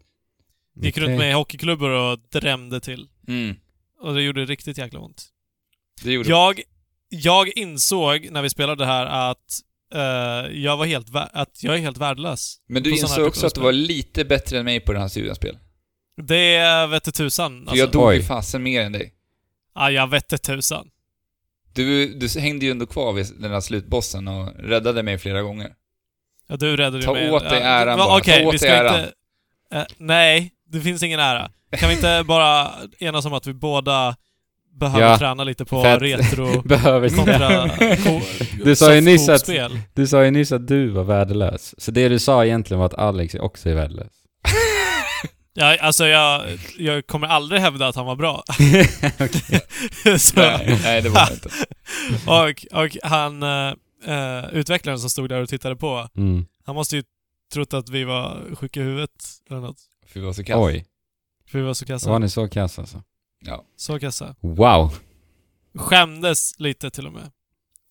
Gick 0.82 0.98
runt 0.98 1.08
Okej. 1.08 1.18
med 1.18 1.36
hockeyklubbor 1.36 1.90
och 1.90 2.20
drämde 2.32 2.80
till. 2.80 3.08
Mm. 3.28 3.56
Och 4.02 4.14
det 4.16 4.22
gjorde 4.22 4.46
riktigt 4.46 4.78
jäkla 4.78 5.00
ont. 5.00 5.24
Det 6.04 6.12
gjorde 6.12 6.30
Jag, 6.30 6.62
jag 7.16 7.58
insåg 7.58 8.28
när 8.32 8.42
vi 8.42 8.50
spelade 8.50 8.84
det 8.84 8.86
här 8.86 9.06
att 9.32 9.60
eh, 9.96 10.52
jag 10.58 10.78
var 10.78 10.86
helt 10.86 11.08
att 11.14 11.64
jag 11.64 11.76
är 11.76 11.80
helt 11.80 11.98
värdelös. 11.98 12.56
Men 12.68 12.84
du 12.84 12.92
insåg 12.92 13.28
också 13.28 13.48
att 13.48 13.56
du 13.56 13.62
var 13.62 13.72
lite 13.72 14.26
bättre 14.26 14.60
än 14.60 14.66
mig 14.66 14.80
på 14.80 14.94
den 14.94 15.02
här 15.02 15.34
spel. 15.34 15.58
Det 16.18 16.88
vette 16.88 17.12
tusan. 17.12 17.52
För 17.52 17.60
Alltså. 17.72 17.76
jag 17.78 17.92
dog 17.92 18.14
ju 18.14 18.24
fasen 18.24 18.64
mer 18.64 18.82
än 18.82 18.92
dig. 18.92 19.14
Ja, 19.76 19.92
jag 19.92 20.08
vette 20.08 20.38
tusan. 20.38 20.88
Du, 21.74 22.14
du 22.14 22.40
hängde 22.40 22.66
ju 22.66 22.72
ändå 22.72 22.86
kvar 22.86 23.14
vid 23.14 23.26
den 23.40 23.52
där 23.52 23.62
slutbossen 23.62 24.28
och 24.28 24.54
räddade 24.60 25.04
mig 25.04 25.18
flera 25.18 25.42
gånger. 25.42 25.72
Ja, 26.48 26.56
du 26.56 26.78
räddade 26.78 27.04
Ta 27.04 27.14
mig. 27.14 27.32
åt 27.32 27.44
dig 27.44 27.60
Ja, 27.60 27.66
äran 27.66 27.98
va- 28.00 28.06
bara. 28.06 28.18
Okej, 28.18 28.42
Ta 28.44 28.48
åt 28.48 28.54
vi 28.54 28.58
ska 28.60 28.68
dig 28.70 28.78
äran. 28.78 29.00
inte... 29.00 29.14
eh, 29.74 29.84
nej, 29.98 30.52
det 30.70 30.82
finns 30.82 31.04
ingen 31.04 31.20
ära. 31.20 31.52
Kan 31.72 31.90
vi 31.90 31.96
inte 31.96 32.24
bara 32.28 32.72
enas 33.00 33.26
om 33.26 33.34
att 33.34 33.48
vi 33.48 33.54
båda 33.54 34.16
behöver 34.80 35.08
Ja, 35.08 35.18
träna 35.18 35.44
lite 35.44 35.66
på 35.66 35.84
fett. 35.84 36.02
retro 36.02 36.62
Behöver 36.66 37.10
kontra 37.10 37.70
ko- 38.04 38.22
Du 38.66 38.76
sa 38.76 38.96
ju 38.96 39.02
nyss 39.02 39.30
att-. 39.30 39.50
Du 39.94 40.08
sa 40.08 40.26
ju 40.26 40.32
nyss 40.32 40.52
att 40.52 40.68
du 40.68 40.90
var 40.90 41.04
värdelös. 41.04 41.76
Så 41.78 41.92
det 41.92 42.10
du 42.10 42.20
sa 42.20 42.46
egentligen 42.46 42.80
var 42.80 42.86
att 42.86 42.94
Alex 42.94 43.36
också 43.36 43.70
är 43.70 43.76
värdelös. 43.76 44.12
Ja, 45.56 45.78
alltså 45.82 46.08
jag, 46.08 46.42
jag 46.78 47.08
kommer 47.08 47.28
aldrig 47.28 47.62
hävda 47.62 47.88
att 47.88 47.96
han 47.96 48.06
var 48.06 48.16
bra. 48.16 48.44
Så, 50.20 50.40
Nej, 50.40 50.80
nej, 50.84 51.02
det 51.02 51.10
var 51.10 51.30
inte. 51.32 51.50
och, 52.26 52.82
och 52.84 52.98
han, 53.04 53.44
eh, 53.44 53.74
eh, 54.08 54.46
utvecklaren 54.54 55.00
som 55.00 55.10
stod 55.10 55.30
där 55.30 55.42
och 55.42 55.50
tittade 55.50 55.76
på, 55.76 56.08
Mm. 56.18 56.46
han 56.66 56.76
måste 56.76 56.96
ju 56.96 57.04
trott 57.54 57.74
att 57.74 57.90
vi 57.90 58.04
var 58.04 58.42
sjuka 58.56 58.80
i 58.80 58.84
huvudet 58.84 59.10
eller 59.50 59.60
något. 59.62 59.78
För 60.08 60.20
vi 60.20 60.26
var 60.26 60.34
så 60.34 60.44
kass. 60.44 60.56
Oj, 60.60 60.86
För 61.52 61.60
vi 61.60 61.66
var 61.66 61.74
så 61.74 61.86
kassa. 61.86 62.10
var 62.10 62.20
ni 62.20 62.30
så 62.30 62.48
kass 62.48 62.80
alltså? 62.80 63.02
Ja. 63.46 63.66
Så 63.76 64.00
kassa. 64.00 64.36
Wow! 64.42 64.94
Skämdes 65.76 66.60
lite 66.60 66.90
till 66.90 67.08
och 67.08 67.14
med. 67.14 67.32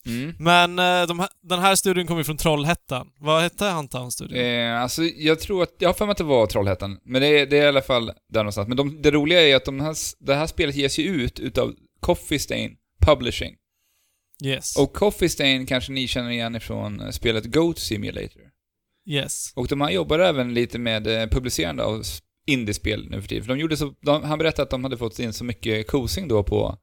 Mm. 0.07 0.35
Men 0.39 0.79
eh, 0.79 1.07
de 1.07 1.21
här, 1.21 1.29
den 1.43 1.59
här 1.59 1.75
studien 1.75 2.07
kommer 2.07 2.21
ju 2.21 2.25
från 2.25 2.37
Trollhättan. 2.37 3.13
Vad 3.21 3.43
hette 3.43 3.65
Huntown-studien? 3.65 4.75
Eh, 4.75 4.83
alltså, 4.83 5.03
jag 5.03 5.41
tror 5.41 5.63
att, 5.63 5.75
jag 5.79 5.89
har 5.89 5.95
för 5.95 6.07
mig 6.07 6.13
att 6.13 6.19
det 6.19 6.25
var 6.25 6.47
Trollhättan, 6.47 6.99
men 7.05 7.23
det 7.23 7.27
är, 7.27 7.47
det 7.47 7.59
är 7.59 7.65
i 7.65 7.69
alla 7.69 7.83
fall 7.83 8.13
där 8.29 8.41
någonstans. 8.41 8.69
Men 8.69 8.77
de, 8.77 9.03
det 9.03 9.11
roliga 9.11 9.41
är 9.49 9.57
att 9.57 9.65
de 9.65 9.81
här, 9.81 9.97
det 10.19 10.35
här 10.35 10.47
spelet 10.47 10.75
ges 10.75 10.99
ju 10.99 11.05
ut 11.05 11.41
utav 11.41 11.75
Coffee 12.01 12.39
Stain 12.39 12.77
Publishing. 13.01 13.57
Yes. 14.45 14.77
Och 14.77 14.93
Coffee 14.93 15.29
Stain 15.29 15.67
kanske 15.67 15.93
ni 15.93 16.09
känner 16.09 16.31
igen 16.31 16.57
ifrån 16.57 17.01
eh, 17.01 17.11
spelet 17.11 17.45
Goat 17.45 17.79
Simulator. 17.79 18.43
yes. 19.07 19.53
Och 19.55 19.69
de 19.69 19.81
här 19.81 19.91
jobbar 19.91 20.19
även 20.19 20.55
lite 20.55 20.79
med 20.79 21.07
eh, 21.07 21.29
publicerande 21.29 21.85
av 21.85 22.03
indiespel 22.47 23.11
nu 23.11 23.21
för 23.21 23.29
tiden. 23.29 23.45
För 23.45 23.55
de 23.55 23.61
gjorde 23.61 23.77
så, 23.77 23.95
de, 24.01 24.23
han 24.25 24.39
berättade 24.39 24.63
att 24.63 24.71
de 24.71 24.85
hade 24.85 24.97
fått 24.97 25.19
in 25.19 25.33
så 25.33 25.45
mycket 25.45 25.87
kosing 25.87 26.29
då 26.29 26.43
på, 26.43 26.79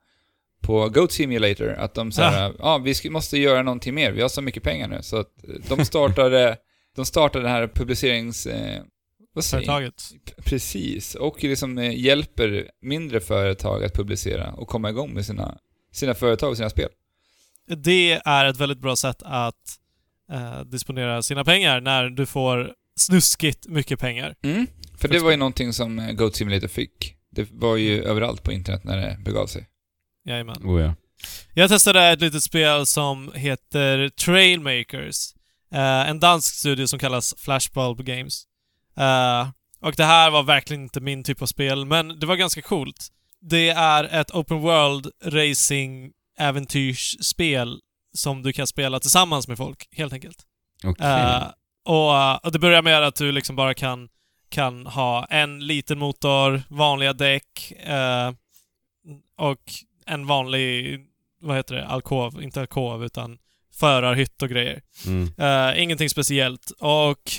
på 0.61 0.89
Goat 0.89 1.11
Simulator 1.11 1.69
att 1.69 1.93
de 1.93 2.11
sa 2.11 2.21
ja. 2.21 2.53
ja, 2.59 2.77
vi 2.77 2.93
ska, 2.93 3.11
måste 3.11 3.37
göra 3.37 3.63
någonting 3.63 3.95
mer, 3.95 4.11
vi 4.11 4.21
har 4.21 4.29
så 4.29 4.41
mycket 4.41 4.63
pengar 4.63 4.87
nu. 4.87 4.99
Så 5.01 5.17
att 5.17 5.29
de 5.69 5.85
startade, 5.85 6.57
de 6.95 7.05
startade 7.05 7.45
det 7.45 7.49
här 7.49 7.67
publicerings... 7.67 8.45
Eh, 8.45 8.81
vad 9.33 9.43
säger? 9.43 9.65
Företaget. 9.65 10.03
Precis, 10.45 11.15
och 11.15 11.43
liksom 11.43 11.77
eh, 11.77 11.99
hjälper 11.99 12.71
mindre 12.81 13.19
företag 13.19 13.83
att 13.83 13.93
publicera 13.93 14.51
och 14.51 14.67
komma 14.67 14.89
igång 14.89 15.13
med 15.13 15.25
sina, 15.25 15.57
sina 15.91 16.13
företag 16.13 16.49
och 16.49 16.57
sina 16.57 16.69
spel. 16.69 16.89
Det 17.77 18.21
är 18.25 18.45
ett 18.45 18.57
väldigt 18.57 18.79
bra 18.79 18.95
sätt 18.95 19.23
att 19.25 19.79
eh, 20.31 20.61
disponera 20.61 21.21
sina 21.21 21.43
pengar 21.43 21.81
när 21.81 22.09
du 22.09 22.25
får 22.25 22.73
snuskigt 22.99 23.67
mycket 23.67 23.99
pengar. 23.99 24.35
Mm. 24.43 24.67
För 24.97 25.07
det 25.07 25.19
var 25.19 25.31
ju 25.31 25.37
någonting 25.37 25.73
som 25.73 25.99
eh, 25.99 26.11
Goat 26.11 26.35
Simulator 26.35 26.67
fick. 26.67 27.15
Det 27.31 27.47
var 27.51 27.75
ju 27.75 28.03
överallt 28.03 28.43
på 28.43 28.51
internet 28.51 28.83
när 28.83 28.97
det 28.97 29.17
begav 29.25 29.47
sig. 29.47 29.67
Jajamän. 30.25 30.57
Oh 30.63 30.81
ja. 30.81 30.95
Jag 31.53 31.69
testade 31.69 32.07
ett 32.07 32.21
litet 32.21 32.43
spel 32.43 32.85
som 32.85 33.31
heter 33.35 34.09
Trailmakers. 34.09 35.33
Eh, 35.73 36.09
en 36.09 36.19
dansk 36.19 36.55
studio 36.55 36.87
som 36.87 36.99
kallas 36.99 37.35
Flashbulb 37.37 38.05
Games. 38.05 38.43
Eh, 38.97 39.49
och 39.81 39.93
det 39.97 40.03
här 40.03 40.31
var 40.31 40.43
verkligen 40.43 40.83
inte 40.83 41.01
min 41.01 41.23
typ 41.23 41.41
av 41.41 41.45
spel, 41.45 41.85
men 41.85 42.19
det 42.19 42.25
var 42.25 42.35
ganska 42.35 42.61
coolt. 42.61 43.07
Det 43.41 43.69
är 43.69 44.03
ett 44.03 44.31
open 44.31 44.57
world 44.61 45.11
racing 45.23 46.11
äventyrsspel 46.39 47.79
som 48.13 48.43
du 48.43 48.53
kan 48.53 48.67
spela 48.67 48.99
tillsammans 48.99 49.47
med 49.47 49.57
folk, 49.57 49.87
helt 49.91 50.13
enkelt. 50.13 50.37
Okej. 50.83 51.07
Eh, 51.07 51.43
och, 51.89 52.45
och 52.45 52.51
det 52.51 52.59
börjar 52.59 52.81
med 52.81 53.03
att 53.03 53.15
du 53.15 53.31
liksom 53.31 53.55
bara 53.55 53.73
kan, 53.73 54.09
kan 54.49 54.85
ha 54.85 55.25
en 55.25 55.67
liten 55.67 55.99
motor, 55.99 56.61
vanliga 56.69 57.13
däck 57.13 57.71
eh, 57.71 58.31
och 59.37 59.59
en 60.05 60.27
vanlig, 60.27 60.99
vad 61.41 61.55
heter 61.55 61.75
det, 61.75 61.87
alkov, 61.87 62.43
inte 62.43 62.59
alkov 62.59 63.05
utan 63.05 63.37
förarhytt 63.73 64.41
och 64.41 64.49
grejer. 64.49 64.81
Mm. 65.05 65.33
Eh, 65.37 65.83
ingenting 65.83 66.09
speciellt. 66.09 66.71
Och 66.79 67.31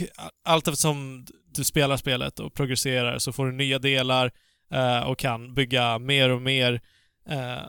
allt 0.45 0.69
eftersom 0.69 1.27
du 1.55 1.65
spelar 1.65 1.97
spelet 1.97 2.41
och 2.41 2.55
progresserar 2.55 3.19
så 3.19 3.33
får 3.33 3.47
du 3.47 3.53
nya 3.53 3.79
delar 3.79 4.31
eh, 4.71 5.01
och 5.01 5.19
kan 5.19 5.55
bygga 5.55 5.99
mer 5.99 6.31
och 6.31 6.43
mer 6.43 6.81
eh, 7.29 7.63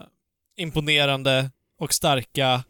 imponerande 0.57 1.51
och 1.79 1.93
starka 1.93 2.63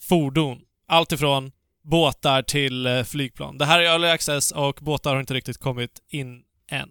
fordon. 0.00 0.60
Allt 0.88 1.12
ifrån 1.12 1.52
båtar 1.84 2.42
till 2.42 2.86
eh, 2.86 3.02
flygplan. 3.02 3.58
Det 3.58 3.64
här 3.64 3.80
är 3.80 3.84
early 3.84 4.08
access 4.08 4.50
och 4.50 4.78
båtar 4.82 5.12
har 5.14 5.20
inte 5.20 5.34
riktigt 5.34 5.58
kommit 5.58 5.90
in 6.08 6.42
än 6.70 6.88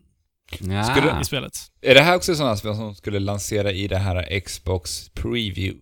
Ja. 0.59 0.83
Skulle- 0.83 1.21
i 1.21 1.25
spelet. 1.25 1.57
Är 1.81 1.93
det 1.93 2.01
här 2.01 2.15
också 2.15 2.35
sådana 2.35 2.55
spel 2.55 2.75
som 2.75 2.95
skulle 2.95 3.19
lansera 3.19 3.71
i 3.71 3.87
det 3.87 3.97
här 3.97 4.39
Xbox 4.39 5.09
Preview? 5.09 5.79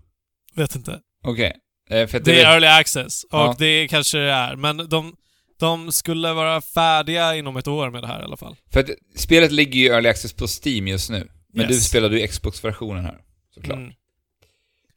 Vet 0.56 0.76
inte. 0.76 1.00
Okej. 1.24 1.54
Eh, 1.90 2.08
för 2.08 2.18
att 2.18 2.26
Det 2.26 2.32
vet- 2.32 2.46
är 2.46 2.52
early 2.52 2.68
access 2.68 3.24
och 3.24 3.30
Ja. 3.40 3.56
det 3.60 3.88
kanske 3.88 4.18
det 4.18 4.32
är, 4.32 4.56
men 4.56 4.78
de, 4.78 5.16
de 5.60 5.92
skulle 5.92 6.34
vara 6.34 6.62
färdiga 6.62 7.36
inom 7.36 7.58
ett 7.58 7.68
år 7.68 7.90
med 7.90 8.04
det 8.04 8.08
här 8.08 8.22
i 8.22 8.24
alla 8.24 8.38
fall. 8.38 8.56
För 8.74 8.80
att 8.80 8.90
spelet 9.16 9.52
ligger 9.52 9.80
ju 9.80 9.86
i 9.86 9.90
Early 9.90 10.10
Access 10.10 10.34
på 10.34 10.46
Steam 10.66 10.88
just 10.88 11.10
nu. 11.10 11.28
Men 11.54 11.62
Yes. 11.66 11.70
du 11.76 11.82
spelade 11.82 12.20
ju 12.20 12.28
Xbox-versionen 12.28 13.06
här, 13.06 13.18
såklart. 13.54 13.78
Mm. 13.78 13.94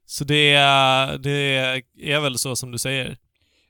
Så 0.06 0.24
det 0.24 0.52
är, 0.52 1.18
det 1.18 1.32
är 2.12 2.20
väl 2.20 2.38
så 2.38 2.56
som 2.56 2.70
du 2.72 2.78
säger. 2.78 3.16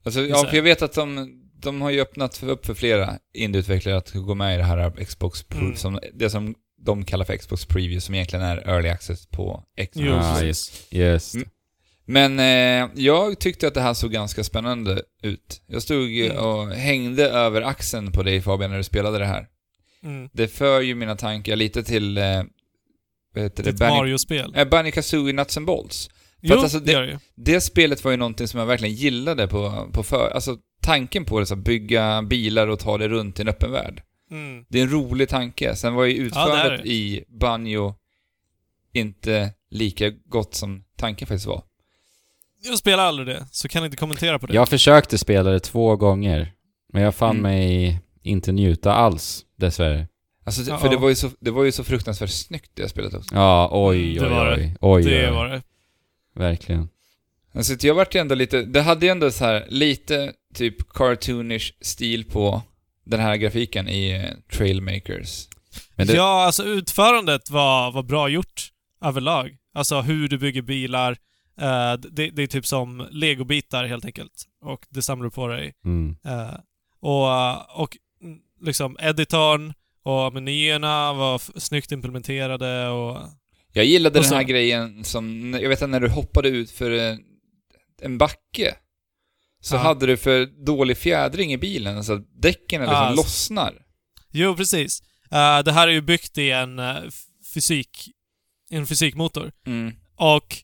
Alltså, 0.04 0.20
ja, 0.20 0.46
för 0.50 0.56
jag 0.56 0.62
vet 0.62 0.82
att 0.82 0.92
de, 0.92 1.40
de 1.60 1.80
har 1.82 1.90
ju 1.90 2.00
öppnat 2.00 2.36
för, 2.36 2.48
upp 2.48 2.66
för 2.66 2.74
flera 2.74 3.18
indieutvecklare 3.34 3.96
att 3.96 4.12
gå 4.12 4.34
med 4.34 4.54
i 4.54 4.56
det 4.56 4.64
här 4.64 5.04
Xbox 5.04 5.42
Pro, 5.42 5.58
Mm. 5.60 5.76
som, 5.76 5.98
det 6.14 6.30
som 6.30 6.54
de 6.82 7.04
kallar 7.04 7.24
för 7.24 7.36
Xbox 7.36 7.64
Preview, 7.66 8.00
som 8.00 8.14
egentligen 8.14 8.44
är 8.44 8.56
Early 8.68 8.88
Access 8.88 9.26
på 9.26 9.64
Xbox. 9.92 10.08
Ah, 10.10 10.36
precis. 10.40 10.86
Yes. 10.90 11.34
Mm. 11.34 11.48
Men 12.06 12.38
eh, 12.38 12.90
jag 13.04 13.38
tyckte 13.38 13.68
att 13.68 13.74
det 13.74 13.80
här 13.80 13.94
såg 13.94 14.12
ganska 14.12 14.44
spännande 14.44 15.02
ut. 15.22 15.62
Jag 15.66 15.82
stod 15.82 16.10
Mm. 16.18 16.36
och 16.36 16.68
hängde 16.70 17.28
över 17.30 17.62
axeln 17.62 18.12
på 18.12 18.22
dig 18.22 18.40
Fabian 18.42 18.70
när 18.70 18.78
du 18.78 18.84
spelade 18.84 19.18
det 19.18 19.26
här. 19.26 19.46
Mm. 20.04 20.28
Det 20.32 20.48
för 20.48 20.80
ju 20.80 20.94
mina 20.94 21.16
tankar 21.16 21.56
lite 21.56 21.82
till, 21.84 22.18
eh, 22.18 22.42
vad 23.34 23.44
heter 23.44 23.62
det, 23.62 23.70
Ditt 23.70 23.80
Mario-spel. 23.80 24.52
eh, 24.56 24.64
Banjo 24.64 24.92
Kazooie 24.92 25.32
Nuts 25.32 25.56
and 25.56 25.66
Bolts. 25.66 26.10
Jo, 26.46 26.58
alltså 26.58 26.78
det 26.78 26.84
det- 26.86 26.92
gör 26.92 27.02
det. 27.02 27.18
Det 27.34 27.60
spelet 27.60 28.04
var 28.04 28.10
ju 28.10 28.16
någonting 28.16 28.48
som 28.48 28.60
jag 28.60 28.66
verkligen 28.66 28.94
gillade 28.94 29.48
på, 29.48 29.88
på 29.92 30.02
för, 30.02 30.30
alltså 30.30 30.56
tanken 30.82 31.24
på 31.24 31.40
det, 31.40 31.46
så 31.46 31.54
att 31.54 31.60
bygga 31.64 32.22
bilar 32.22 32.66
och 32.66 32.78
ta 32.78 32.98
det 32.98 33.08
runt 33.08 33.38
i 33.38 33.42
en 33.42 33.48
öppen 33.48 33.72
värld. 33.72 34.02
Mm. 34.30 34.64
Det 34.68 34.78
är 34.78 34.82
en 34.82 34.90
rolig 34.90 35.28
tanke. 35.28 35.76
Sen 35.76 35.94
var 35.94 36.04
ju 36.04 36.12
Ja, 36.12 36.18
det 36.20 36.26
utförandet 36.26 36.82
det. 36.82 36.88
i 36.88 37.24
Banjo 37.40 37.94
inte 38.92 39.52
lika 39.70 40.10
gott 40.10 40.54
som 40.54 40.84
tanken 40.96 41.26
faktiskt 41.28 41.46
var. 41.46 41.62
Jag 42.64 42.78
spelar 42.78 43.04
aldrig 43.04 43.28
det, 43.28 43.46
så 43.50 43.68
kan 43.68 43.84
inte 43.84 43.96
kommentera 43.96 44.38
på 44.38 44.46
det. 44.46 44.54
Jag 44.54 44.68
försökte 44.68 45.18
spela 45.18 45.50
det 45.50 45.60
två 45.60 45.96
gånger, 45.96 46.52
men 46.92 47.02
jag 47.02 47.14
fann 47.14 47.30
Mm. 47.30 47.42
mig 47.42 48.00
inte 48.22 48.52
njuta 48.52 48.92
alls, 48.94 49.44
dessvärre. 49.56 50.08
Alltså, 50.46 50.70
Ja, 50.70 50.78
för 50.78 50.88
det 50.88 50.94
ja. 50.94 51.00
var, 51.00 51.08
ju 51.08 51.14
så, 51.14 51.30
det 51.40 51.50
var 51.50 51.64
ju 51.64 51.72
så 51.72 51.84
fruktansvärt 51.84 52.30
snyggt 52.30 52.70
det 52.74 52.88
spelet 52.88 53.14
också. 53.14 53.34
Ja, 53.34 53.68
oj, 53.72 54.02
Mm, 54.02 54.14
det 54.14 54.28
oj, 54.28 54.30
var 54.34 54.52
oj. 54.52 54.58
det. 54.60 54.76
oj, 54.80 55.02
det 55.02 55.28
oj, 55.28 55.34
var 55.34 55.48
det. 55.48 55.62
Verkligen. 56.34 56.88
Alltså, 57.54 57.86
jag 57.86 57.94
vart 57.94 58.14
ju 58.14 58.20
ändå 58.20 58.34
lite, 58.34 58.62
det 58.62 58.82
hade 58.82 59.06
ju 59.06 59.12
ändå 59.12 59.30
så 59.30 59.44
här 59.44 59.66
lite 59.68 60.32
typ 60.54 60.92
cartoonish 60.92 61.72
stil 61.80 62.24
på 62.24 62.62
den 63.04 63.20
här 63.20 63.36
grafiken 63.36 63.88
i 63.88 64.10
eh, 64.10 64.56
Trailmakers. 64.56 65.48
Men 65.96 66.06
det, 66.06 66.12
Ja, 66.12 66.44
alltså 66.44 66.64
utförandet 66.64 67.50
var, 67.50 67.92
var 67.92 68.02
bra 68.02 68.28
gjort 68.28 68.70
överlag. 69.04 69.56
Alltså 69.74 70.00
hur 70.00 70.28
du 70.28 70.38
bygger 70.38 70.62
bilar. 70.62 71.10
eh, 71.60 71.92
det, 71.92 72.30
det 72.30 72.42
är 72.42 72.46
typ 72.46 72.66
som 72.66 73.08
legobitar 73.10 73.84
helt 73.84 74.04
enkelt. 74.04 74.44
Och 74.64 74.86
det 74.90 75.02
samlar 75.02 75.24
du 75.24 75.30
på 75.30 75.48
dig. 75.48 75.74
mm. 75.84 76.16
Eh, 76.24 76.54
och, 77.00 77.80
och 77.82 77.96
liksom 78.60 78.96
editorn 79.00 79.72
och 80.02 80.32
menyerna 80.32 81.12
var 81.12 81.60
snyggt 81.60 81.92
implementerade 81.92 82.88
och... 82.88 83.18
Jag 83.76 83.84
gillade 83.84 84.20
den 84.20 84.32
här 84.32 84.42
grejen 84.42 85.04
som, 85.04 85.52
jag 85.62 85.68
vet 85.68 85.82
att 85.82 85.90
när 85.90 86.00
du 86.00 86.08
hoppade 86.08 86.48
ut 86.48 86.70
för 86.70 86.90
eh, 86.90 87.16
en 88.02 88.18
backe, 88.18 88.74
så 89.60 89.74
Ja. 89.74 89.78
hade 89.78 90.06
du 90.06 90.16
för 90.16 90.46
dålig 90.66 90.96
fjädring 90.98 91.52
i 91.52 91.58
bilen, 91.58 92.04
så 92.04 92.12
att 92.12 92.22
däcken 92.42 92.80
liksom 92.80 92.96
Ah, 92.96 93.10
så- 93.10 93.16
lossnar. 93.16 93.74
Jo, 94.32 94.56
precis. 94.56 95.02
Eh, 95.30 95.58
det 95.62 95.72
här 95.72 95.88
är 95.88 95.92
ju 95.92 96.00
byggt 96.00 96.38
i 96.38 96.50
en 96.50 96.78
f- 96.78 97.14
fysik... 97.54 98.10
En 98.70 98.86
fysikmotor. 98.86 99.52
Mm. 99.66 99.94
Och 100.16 100.56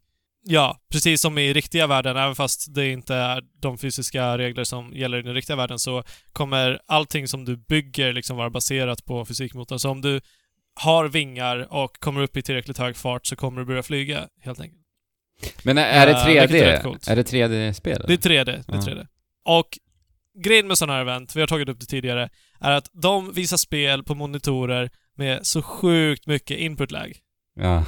ja, 0.42 0.78
precis 0.92 1.20
som 1.20 1.38
i 1.38 1.52
riktiga 1.52 1.86
världen, 1.86 2.16
även 2.16 2.34
fast 2.34 2.74
det 2.74 2.88
inte 2.88 3.14
är 3.14 3.42
de 3.60 3.78
fysiska 3.78 4.38
regler 4.38 4.64
som 4.64 4.92
gäller 4.96 5.18
i 5.18 5.22
den 5.22 5.34
riktiga 5.34 5.56
världen, 5.56 5.78
så 5.78 6.02
kommer 6.32 6.80
allting 6.86 7.28
som 7.28 7.44
du 7.44 7.56
bygger 7.56 8.12
liksom 8.12 8.36
vara 8.36 8.50
baserat 8.50 9.04
på 9.04 9.24
fysikmotorn. 9.26 9.78
Så 9.78 9.90
om 9.90 10.00
du 10.00 10.20
har 10.74 11.08
vingar 11.08 11.72
och 11.72 11.96
kommer 12.00 12.20
upp 12.22 12.36
i 12.36 12.42
tillräckligt 12.42 12.78
hög 12.78 12.96
fart 12.96 13.26
så 13.26 13.36
kommer 13.36 13.60
du 13.60 13.66
börja 13.66 13.82
flyga, 13.82 14.28
helt 14.40 14.60
enkelt. 14.60 14.80
Men 15.62 15.78
är, 15.78 15.82
är 15.86 16.06
det 16.06 16.12
Eh, 16.12 16.26
vilket 16.26 16.50
är 16.50 16.54
3D? 16.54 16.64
rätt 16.72 16.82
coolt. 16.82 17.08
Är 17.08 17.16
det 17.16 17.22
3D-spel? 17.32 18.04
Det 18.06 18.12
är 18.12 18.16
3D. 18.16 18.44
Det 18.44 18.52
är 18.52 18.64
Ja. 18.66 18.80
3D. 18.80 19.06
Och 19.44 19.78
grejen 20.38 20.66
med 20.68 20.78
sådana 20.78 20.92
här 20.92 21.00
event, 21.00 21.36
vi 21.36 21.40
har 21.40 21.46
tagit 21.48 21.68
upp 21.68 21.80
det 21.80 21.86
tidigare, 21.86 22.28
är 22.60 22.70
att 22.70 22.90
de 22.92 23.32
visar 23.32 23.56
spel 23.56 24.02
på 24.04 24.14
monitorer 24.14 24.90
med 25.16 25.46
så 25.46 25.62
sjukt 25.62 26.26
mycket 26.26 26.58
input 26.58 26.90
lag. 26.90 27.16
Ja. 27.56 27.84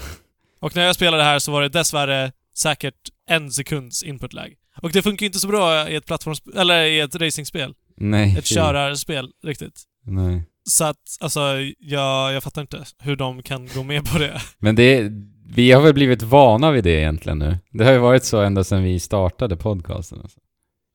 Och 0.61 0.77
när 0.77 0.85
jag 0.85 0.95
spelade 0.95 1.23
här 1.23 1.39
så 1.39 1.53
var 1.53 1.63
det 1.63 1.69
dessvärre 1.69 2.33
säkert 2.55 2.95
en 3.29 3.51
sekunds 3.51 4.03
input 4.03 4.33
lag. 4.33 4.55
Och 4.83 4.91
det 4.93 5.03
funkar 5.03 5.25
ju 5.25 5.27
inte 5.27 5.39
så 5.39 5.49
bra 5.49 5.89
i 5.89 5.95
ett 5.97 6.07
plattformsspel, 6.07 6.57
eller 6.57 6.85
i 6.85 7.01
ett 7.01 7.15
racingspel. 7.15 7.75
Nej. 7.97 8.39
Ett 8.39 8.49
fy. 8.49 8.55
körarspel, 8.55 9.31
riktigt. 9.45 9.83
Nej. 10.05 10.43
Så 10.71 10.85
att, 10.85 10.99
alltså, 11.21 11.41
jag, 11.79 12.33
jag 12.33 12.43
fattar 12.43 12.61
inte 12.63 12.85
hur 12.99 13.17
de 13.17 13.43
kan 13.43 13.69
gå 13.75 13.83
med 13.83 14.05
på 14.13 14.19
det. 14.19 14.41
Men 14.59 14.75
det, 14.75 15.11
vi 15.47 15.73
har 15.73 15.83
väl 15.83 15.95
blivit 15.95 16.23
vana 16.23 16.71
vid 16.71 16.85
det 16.85 16.91
egentligen 17.01 17.39
nu. 17.39 17.59
Det 17.71 17.85
har 17.85 17.93
ju 17.93 17.99
varit 17.99 18.25
så 18.25 18.41
ända 18.41 18.65
sedan 18.65 18.83
vi 18.83 19.01
startade 19.01 19.57
podcasten. 19.57 20.21
Alltså. 20.23 20.41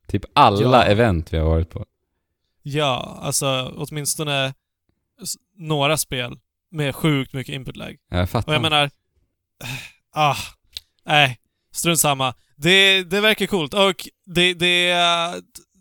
Typ 0.06 0.24
alla 0.32 0.60
Ja. 0.62 0.84
event 0.84 1.32
vi 1.32 1.38
har 1.38 1.44
varit 1.46 1.70
på. 1.70 1.84
Ja, 2.62 3.18
alltså 3.22 3.74
åtminstone 3.76 4.54
några 5.56 5.96
spel 5.96 6.38
med 6.70 6.94
sjukt 6.94 7.32
mycket 7.32 7.54
input 7.54 7.76
lag. 7.76 7.96
Jag 8.10 8.30
fattar. 8.30 8.48
Och 8.52 8.54
jag 8.54 8.62
menar... 8.62 8.90
Ah, 10.14 10.36
nej. 11.06 11.38
Strunt 11.72 12.00
samma. 12.00 12.34
Det, 12.56 13.02
det 13.02 13.20
verkar 13.20 13.46
coolt 13.46 13.74
och 13.74 14.08
det, 14.26 14.54
det... 14.54 14.94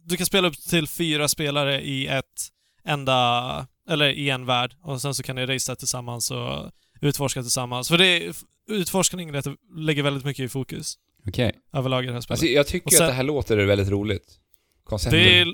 Du 0.06 0.18
kan 0.18 0.26
spela 0.26 0.48
upp 0.48 0.56
till 0.70 0.88
fyra 0.88 1.28
spelare 1.28 1.82
i 1.82 2.08
ett 2.08 2.48
enda... 2.84 3.68
Eller 3.90 4.10
i 4.10 4.30
en 4.30 4.46
värld. 4.46 4.76
Och 4.82 5.02
sen 5.02 5.14
så 5.14 5.24
kan 5.24 5.36
ni 5.36 5.46
racea 5.46 5.76
tillsammans 5.76 6.32
och 6.32 6.72
utforska 7.02 7.42
tillsammans. 7.42 7.88
För 7.90 7.98
det... 7.98 8.34
Utforskningen 8.70 9.34
lägger- 9.34 9.56
lägger 9.80 10.04
väldigt 10.04 10.26
mycket 10.26 10.44
i 10.46 10.50
fokus 10.50 10.98
Okej. 11.28 11.52
överlag 11.74 12.04
i 12.04 12.08
det 12.08 12.14
här 12.14 12.22
spelet. 12.22 12.32
Alltså, 12.40 12.46
jag 12.48 12.68
tycker 12.68 12.90
sen- 12.90 13.02
att 13.06 13.10
det 13.10 13.16
här 13.16 13.24
låter 13.24 13.58
väldigt 13.58 13.90
roligt. 13.90 14.40
Konceptet. 14.84 15.20
det 15.20 15.40
är... 15.42 15.48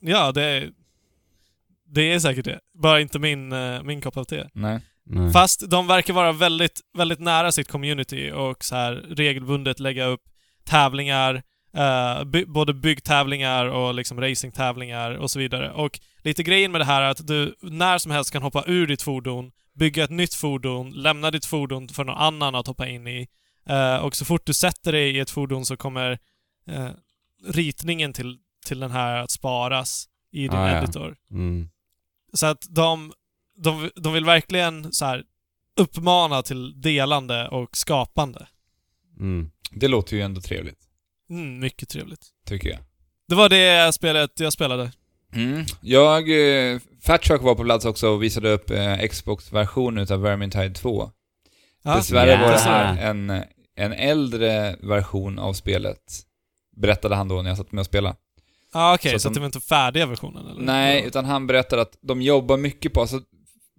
Ja, 0.00 0.32
det 0.32 0.42
är... 0.42 0.70
Det 1.88 2.12
är 2.12 2.18
säkert 2.18 2.44
det. 2.44 2.60
Bara 2.74 3.00
inte 3.00 3.18
min, 3.18 3.52
eh, 3.52 3.82
min 3.82 4.00
kopp 4.00 4.16
av 4.16 4.24
te. 4.24 4.44
Nej. 4.52 4.80
Nej. 5.04 5.32
Fast 5.32 5.70
de 5.70 5.86
verkar 5.86 6.14
vara 6.14 6.32
väldigt, 6.32 6.80
väldigt 6.94 7.20
nära 7.20 7.52
sitt 7.52 7.68
community 7.68 8.30
och 8.30 8.64
så 8.64 8.74
här 8.74 8.92
regelbundet 8.94 9.80
lägga 9.80 10.04
upp 10.06 10.22
tävlingar, 10.64 11.42
eh, 11.76 12.24
by, 12.24 12.44
både 12.46 12.74
byggtävlingar 12.74 13.66
och 13.66 13.94
liksom 13.94 14.20
racingtävlingar 14.20 15.10
och 15.10 15.30
så 15.30 15.38
vidare. 15.38 15.72
Och 15.72 16.00
lite 16.22 16.42
grejen 16.42 16.72
med 16.72 16.80
det 16.80 16.84
här 16.84 17.02
är 17.02 17.10
att 17.10 17.26
du 17.26 17.54
när 17.62 17.98
som 17.98 18.12
helst 18.12 18.30
kan 18.30 18.42
hoppa 18.42 18.64
ur 18.66 18.86
ditt 18.86 19.02
fordon, 19.02 19.52
bygga 19.74 20.04
ett 20.04 20.10
nytt 20.10 20.34
fordon, 20.34 20.90
lämna 20.90 21.30
ditt 21.30 21.46
fordon 21.46 21.88
för 21.88 22.04
någon 22.04 22.16
annan 22.18 22.54
att 22.54 22.66
hoppa 22.66 22.88
in 22.88 23.06
i. 23.06 23.26
Eh, 23.68 23.96
och 23.96 24.16
så 24.16 24.24
fort 24.24 24.46
du 24.46 24.54
sätter 24.54 24.92
dig 24.92 25.16
i 25.16 25.20
ett 25.20 25.30
fordon 25.30 25.66
så 25.66 25.76
kommer 25.76 26.18
eh, 26.70 26.88
ritningen 27.48 28.12
till, 28.12 28.38
till 28.66 28.80
den 28.80 28.90
här 28.90 29.16
att 29.16 29.30
sparas 29.30 30.08
i 30.32 30.40
din 30.40 30.52
Ah, 30.52 30.70
ja. 30.70 30.78
editor. 30.78 31.16
Mm. 31.30 31.68
Så 32.32 32.46
att 32.46 32.66
de, 32.68 33.12
de, 33.56 33.90
de 33.96 34.12
vill 34.12 34.24
verkligen 34.24 34.92
så 34.92 35.04
här 35.04 35.24
uppmana 35.80 36.42
till 36.42 36.80
delande 36.80 37.48
och 37.48 37.76
skapande. 37.76 38.46
Mm. 39.20 39.50
Det 39.70 39.88
låter 39.88 40.16
ju 40.16 40.22
ändå 40.22 40.40
trevligt, 40.40 40.85
Mm, 41.30 41.58
mycket 41.58 41.88
trevligt. 41.88 42.26
tycker 42.48 42.68
jag. 42.68 42.78
Det 43.28 43.34
var 43.34 43.48
det 43.48 43.92
spelet 43.94 44.40
jag 44.40 44.52
spelade. 44.52 44.92
Mm. 45.34 45.64
Jag, 45.80 46.30
eh, 46.72 46.78
Fatshark 47.02 47.42
var 47.42 47.54
på 47.54 47.64
plats 47.64 47.84
också 47.84 48.08
och 48.08 48.22
visade 48.22 48.50
upp 48.50 48.70
eh, 48.70 48.98
Xbox-versionen 48.98 50.02
utav 50.04 50.20
Vermintide 50.20 50.74
2. 50.74 51.10
Ja. 51.82 51.96
Dessvärre 51.96 52.30
Ja. 52.30 52.40
var 52.42 52.50
det 52.52 52.58
här 52.58 53.10
en, 53.10 53.30
en 53.76 53.92
äldre 53.92 54.76
version 54.80 55.38
av 55.38 55.52
spelet, 55.52 55.98
berättade 56.76 57.14
han 57.14 57.28
då 57.28 57.42
när 57.42 57.50
jag 57.50 57.56
satt 57.58 57.72
med 57.72 57.80
och 57.80 57.86
spelade. 57.86 58.16
Ja, 58.72 58.94
okej, 58.94 59.12
Så 59.12 59.18
så, 59.18 59.28
att 59.28 59.30
att 59.30 59.34
de- 59.34 59.38
det 59.38 59.40
var 59.40 59.46
inte 59.46 59.60
färdiga 59.60 60.06
versionen 60.06 60.46
eller? 60.46 60.62
Nej, 60.62 61.04
utan 61.06 61.24
han 61.24 61.46
berättade 61.46 61.82
att 61.82 61.98
de 62.00 62.22
jobbar 62.22 62.56
mycket 62.56 62.92
på, 62.92 63.00
alltså 63.00 63.20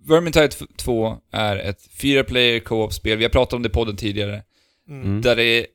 Vermintide 0.07 0.49
2 0.77 1.17
är 1.31 1.55
ett 1.57 1.81
fyra 2.01 2.23
player 2.23 2.59
co-op-spel, 2.59 3.17
vi 3.17 3.23
har 3.23 3.29
pratat 3.29 3.53
om 3.53 3.61
det 3.63 3.67
i 3.69 3.71
podden 3.71 3.95
tidigare, 3.95 4.43
Mm. 4.87 5.01
Mm. 5.05 5.21
där 5.21 5.35
det 5.35 5.67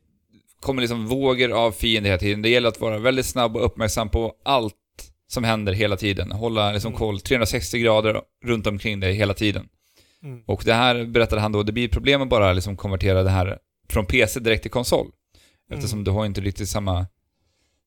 kommer 0.63 0.81
liksom 0.83 1.07
vågor 1.07 1.51
av 1.53 1.73
fiender 1.73 2.11
hela 2.11 2.19
tiden. 2.21 2.43
Det 2.43 2.49
gäller 2.49 2.69
att 2.69 2.81
vara 2.81 2.99
väldigt 2.99 3.27
snabb 3.27 3.57
och 3.57 3.65
uppmärksam 3.65 4.09
på 4.09 4.35
allt 4.45 4.75
som 5.29 5.45
händer 5.45 5.73
hela 5.73 5.97
tiden. 5.97 6.33
Hålla 6.33 6.73
liksom 6.73 6.89
Mm. 6.89 6.99
koll 6.99 7.21
360 7.21 7.79
grader 7.79 8.21
runt 8.45 8.67
omkring 8.67 9.01
dig 9.01 9.15
hela 9.15 9.35
tiden. 9.35 9.69
Mm. 10.23 10.43
Och 10.47 10.63
det 10.65 10.75
här 10.75 11.05
berättade 11.05 11.41
han 11.43 11.53
då, 11.53 11.63
det 11.63 11.73
blir 11.73 11.89
problem 11.89 12.23
att 12.23 12.29
bara 12.29 12.53
liksom 12.53 12.77
konvertera 12.77 13.23
det 13.23 13.31
här 13.31 13.59
från 13.89 14.07
PC 14.07 14.41
direkt 14.41 14.63
till 14.63 14.71
konsol. 14.71 15.07
Eftersom 15.73 15.97
Mm. 15.99 16.05
du 16.05 16.11
har 16.11 16.27
inte 16.27 16.41
riktigt 16.41 16.69
samma, 16.69 17.07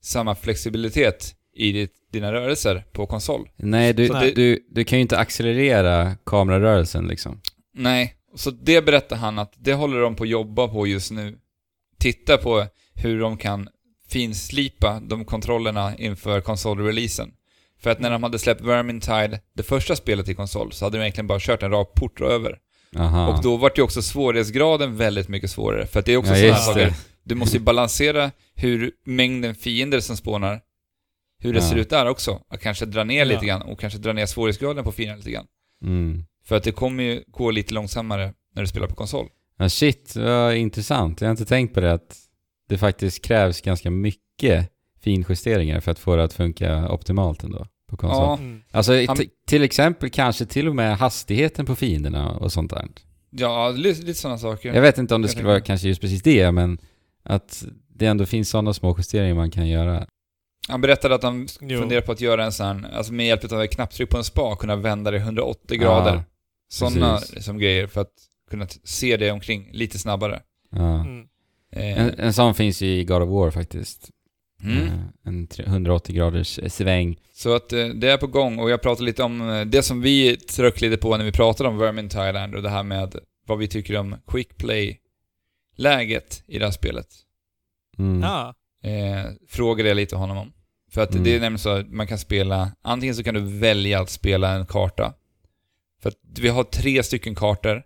samma 0.03 0.36
flexibilitet 0.36 1.36
i 1.55 1.72
ditt, 1.72 1.94
dina 2.12 2.34
rörelser 2.34 2.84
på 2.91 3.05
konsol. 3.05 3.50
Nej, 3.55 3.94
du, 3.94 4.08
det- 4.08 4.32
du, 4.36 4.67
du 4.70 4.84
kan 4.84 4.98
ju 4.98 5.01
inte 5.01 5.17
accelerera 5.17 6.15
kamerarörelsen 6.25 7.08
liksom. 7.08 7.41
Nej, 7.74 8.15
så 8.36 8.51
det 8.51 8.86
berättar 8.86 9.15
han 9.15 9.39
att 9.39 9.53
det 9.58 9.74
håller 9.74 10.00
de 10.01 10.15
på 10.15 10.24
att 10.24 10.29
jobba 10.29 10.67
på 10.67 10.88
just 10.88 11.12
nu. 11.12 11.38
Titta 12.05 12.38
på 12.38 12.67
hur 12.95 13.19
de 13.19 13.38
kan 13.38 13.69
finslipa 14.09 15.00
de 15.00 15.25
kontrollerna 15.25 15.97
inför 15.97 16.41
konsolreleasen. 16.41 17.31
För 17.79 17.89
att 17.89 18.00
när 18.00 18.12
de 18.12 18.24
hade 18.24 18.39
släppt 18.39 18.62
Vermintide, 18.62 19.39
det 19.55 19.63
första 19.63 19.95
spelet 19.95 20.29
i 20.29 20.33
konsol, 20.33 20.71
så 20.71 20.85
hade 20.85 20.97
de 20.97 21.01
egentligen 21.01 21.27
bara 21.27 21.39
kört 21.41 21.63
en 21.63 21.71
rak 21.71 21.93
port 21.95 22.21
över. 22.21 22.57
Aha. 22.97 23.27
Och 23.27 23.43
då 23.43 23.57
vart 23.57 23.77
ju 23.77 23.81
också 23.81 24.01
svårighetsgraden 24.01 24.97
väldigt 24.97 25.27
mycket 25.27 25.51
svårare. 25.51 25.88
För 25.88 26.00
att 26.00 26.05
det 26.05 26.13
är 26.13 26.17
också 26.17 26.35
ja, 26.35 26.55
sådana 26.55 26.57
saker, 26.57 26.93
du 27.24 27.35
måste 27.35 27.57
ju 27.57 27.63
balansera 27.63 28.31
hur 28.55 28.91
mängden 29.05 29.55
fiender 29.55 30.00
som 30.00 30.17
spånar, 30.17 30.62
hur 31.39 31.53
det 31.53 31.59
Ja. 31.59 31.69
ser 31.69 31.75
ut 31.75 31.89
där 31.89 32.05
också. 32.05 32.41
Att 32.50 32.62
kanske 32.62 32.85
dra 32.85 33.03
ner 33.03 33.19
Ja. 33.19 33.25
lite 33.25 33.45
grann 33.45 33.62
och 33.62 33.79
kanske 33.79 34.00
dra 34.00 34.13
ner 34.13 34.25
svårighetsgraden 34.25 34.83
på 34.83 34.91
fienden 34.91 35.17
lite 35.17 35.31
grann. 35.31 35.45
Mm. 35.83 36.25
För 36.45 36.55
att 36.55 36.63
det 36.63 36.71
kommer 36.71 37.03
ju 37.03 37.24
gå 37.27 37.51
lite 37.51 37.74
långsammare 37.74 38.33
när 38.55 38.62
du 38.62 38.67
spelar 38.67 38.88
på 38.88 38.95
konsol. 38.95 39.27
Ja, 39.57 39.69
shit, 39.69 40.15
vad 40.15 40.55
intressant. 40.55 41.21
Jag 41.21 41.27
har 41.27 41.31
inte 41.31 41.45
tänkt 41.45 41.74
på 41.74 41.79
det 41.79 41.93
att 41.93 42.17
det 42.69 42.77
faktiskt 42.77 43.25
krävs 43.25 43.62
ganska 43.62 43.91
mycket 43.91 44.71
finjusteringar 45.01 45.79
för 45.79 45.91
att 45.91 46.00
få 46.00 46.15
det 46.15 46.24
att 46.24 46.33
funka 46.33 46.89
optimalt 46.89 47.43
ändå 47.43 47.67
på 47.89 47.97
konsol. 47.97 48.24
Ja, 48.24 48.38
Mm. 48.38 48.62
Alltså 48.71 48.93
till 49.47 49.63
exempel 49.63 50.09
kanske 50.09 50.45
till 50.45 50.67
och 50.67 50.75
med 50.75 50.97
hastigheten 50.97 51.65
på 51.65 51.75
fienderna 51.75 52.31
och 52.38 52.51
sånt 52.51 52.71
där. 52.71 52.88
ja 53.29 53.69
lite, 53.69 54.01
lite 54.01 54.19
sådana 54.19 54.38
saker. 54.38 54.74
Jag 54.74 54.81
vet 54.81 54.97
inte 54.97 55.15
om 55.15 55.21
det 55.21 55.27
skulle 55.27 55.47
vara 55.47 55.62
kanske 55.62 55.88
just 55.88 56.01
precis 56.01 56.24
det, 56.24 56.51
men 56.51 56.77
att 57.24 57.65
det 57.88 58.05
ändå 58.05 58.25
finns 58.25 58.50
sådana 58.50 58.74
små 58.74 58.95
justeringar 58.97 59.35
man 59.35 59.51
kan 59.51 59.67
göra. 59.67 60.07
Han 60.67 60.81
berättade 60.81 61.15
att 61.15 61.24
han 61.24 61.47
Jo. 61.62 61.79
funderar 61.79 62.01
på 62.01 62.11
att 62.11 62.22
göra 62.22 62.46
en 62.46 62.51
sån 62.51 62.85
alltså 62.85 63.13
med 63.13 63.27
hjälp 63.27 63.51
av 63.51 63.61
ett 63.61 63.72
knapptryck 63.72 64.09
på 64.09 64.18
en 64.18 64.24
spa, 64.24 64.55
kunna 64.55 64.75
vända 64.75 65.11
det 65.11 65.18
180 65.18 65.77
grader. 65.77 66.13
Ja, 66.13 66.24
Sådana 66.70 67.18
som 67.18 67.57
grejer 67.57 67.87
för 67.87 68.01
att 68.01 68.13
kunna 68.50 68.66
t- 68.66 68.79
se 68.84 69.18
det 69.18 69.31
omkring 69.31 69.70
lite 69.74 70.00
snabbare. 70.00 70.42
Ja. 70.72 71.00
Mm. 71.01 71.27
Eh, 71.72 72.00
En, 72.01 72.20
en 72.20 72.34
sån 72.34 72.55
finns 72.55 72.81
ju 72.81 72.88
i 72.88 73.03
God 73.05 73.22
of 73.22 73.29
War 73.29 73.51
faktiskt. 73.51 74.10
mm. 74.64 74.77
Eh, 74.88 74.92
En 75.25 75.48
tre- 75.48 75.66
180 75.68 76.16
graders 76.16 76.60
eh, 76.60 76.70
sväng. 76.70 77.20
Så 77.34 77.55
att 77.55 77.70
det 77.70 78.03
är 78.10 78.18
på 78.18 78.27
gång 78.27 78.60
och 78.60 78.70
jag 78.70 78.81
pratade 78.81 79.05
lite 79.05 79.24
om 79.24 79.64
det 79.68 79.84
som 79.84 80.01
vi 80.01 80.38
tröck 80.38 80.81
lite 80.81 80.98
på 80.98 81.18
när 81.18 81.25
vi 81.25 81.31
pratade 81.31 81.70
om 81.70 81.77
Vermin 81.77 82.10
Thailand 82.10 82.55
och 82.55 82.62
det 82.64 82.70
här 82.70 82.84
med 82.84 83.16
vad 83.48 83.58
vi 83.58 83.68
tycker 83.68 83.98
om 83.98 84.16
quick 84.27 84.58
play-läget 84.58 86.44
i 86.48 86.60
det 86.60 86.66
här 86.66 86.72
spelet. 86.72 87.08
Mm. 87.98 88.22
Ja. 88.22 88.53
Eh, 88.84 89.25
frågade 89.50 89.90
jag 89.90 89.96
lite 89.96 90.16
honom 90.16 90.38
om. 90.38 90.51
För 90.92 91.01
att 91.01 91.12
Mm. 91.12 91.24
det 91.24 91.29
är 91.36 91.40
nämligen 91.40 91.60
så 91.60 91.70
att 91.70 91.90
man 91.92 92.08
kan 92.08 92.18
spela, 92.18 92.72
antingen 92.81 93.16
så 93.16 93.24
kan 93.24 93.34
du 93.34 93.42
välja 93.60 94.01
att 94.01 94.10
spela 94.10 94.51
en 94.51 94.66
karta. 94.66 95.14
För 96.01 96.10
att 96.10 96.40
vi 96.40 96.50
har 96.50 96.64
tre 96.64 97.03
stycken 97.03 97.36
kartor, 97.36 97.84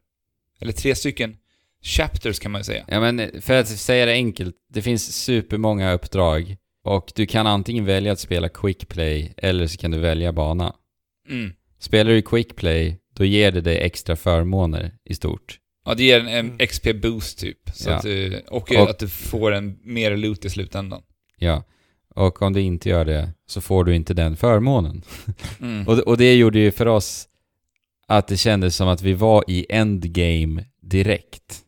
eller 0.62 0.72
tre 0.72 0.95
stycken 0.95 1.38
chapters 1.84 2.39
kan 2.39 2.52
man 2.52 2.63
säga. 2.63 2.86
Ja 2.88 3.00
men 3.00 3.41
för 3.41 3.54
att 3.60 3.67
säga 3.67 4.06
det 4.06 4.12
enkelt, 4.12 4.56
det 4.74 4.82
finns 4.82 5.15
supermånga 5.15 5.93
uppdrag 5.93 6.56
och 6.84 7.12
du 7.15 7.26
kan 7.26 7.48
antingen 7.48 7.86
välja 7.86 8.12
att 8.12 8.19
spela 8.19 8.50
quick 8.50 8.88
play 8.88 9.34
eller 9.38 9.67
så 9.67 9.78
kan 9.78 9.91
du 9.91 9.98
välja 9.98 10.34
bana. 10.34 10.76
Mm. 11.30 11.54
Spelar 11.80 12.12
du 12.12 12.22
quick 12.22 12.56
play, 12.56 12.98
då 13.15 13.26
ger 13.26 13.52
det 13.52 13.62
dig 13.62 13.78
extra 13.78 14.15
förmåner 14.15 14.91
i 15.06 15.15
stort. 15.15 15.60
Ja, 15.86 15.93
det 15.95 16.04
ger 16.04 16.19
en, 16.19 16.28
en 16.28 16.45
Mm. 16.45 16.58
XP-boost 16.60 17.39
typ. 17.39 17.58
Så 17.74 17.89
Ja. 17.89 17.95
att, 17.95 18.04
du- 18.04 18.41
och, 18.48 18.72
Och- 18.72 18.89
att 18.89 19.00
du 19.00 19.08
får 19.08 19.52
en 19.52 19.80
mer 19.84 20.17
loot 20.17 20.45
i 20.45 20.50
slutändan. 20.50 21.02
Ja. 21.38 21.63
Och 22.15 22.41
om 22.41 22.54
du 22.54 22.62
inte 22.62 22.89
gör 22.89 23.06
det 23.06 23.30
så 23.48 23.62
får 23.62 23.84
du 23.84 23.95
inte 23.95 24.13
den 24.13 24.38
förmånen. 24.38 25.02
Mm. 25.62 25.88
Och, 25.88 25.98
och 26.00 26.17
det 26.17 26.36
gjorde 26.36 26.60
ju 26.60 26.72
för 26.72 26.86
oss 26.86 27.28
att 28.10 28.28
det 28.28 28.38
kändes 28.38 28.76
som 28.76 28.88
att 28.88 29.02
vi 29.02 29.13
var 29.13 29.43
i 29.48 29.65
endgame 29.69 30.65
direkt. 30.82 31.62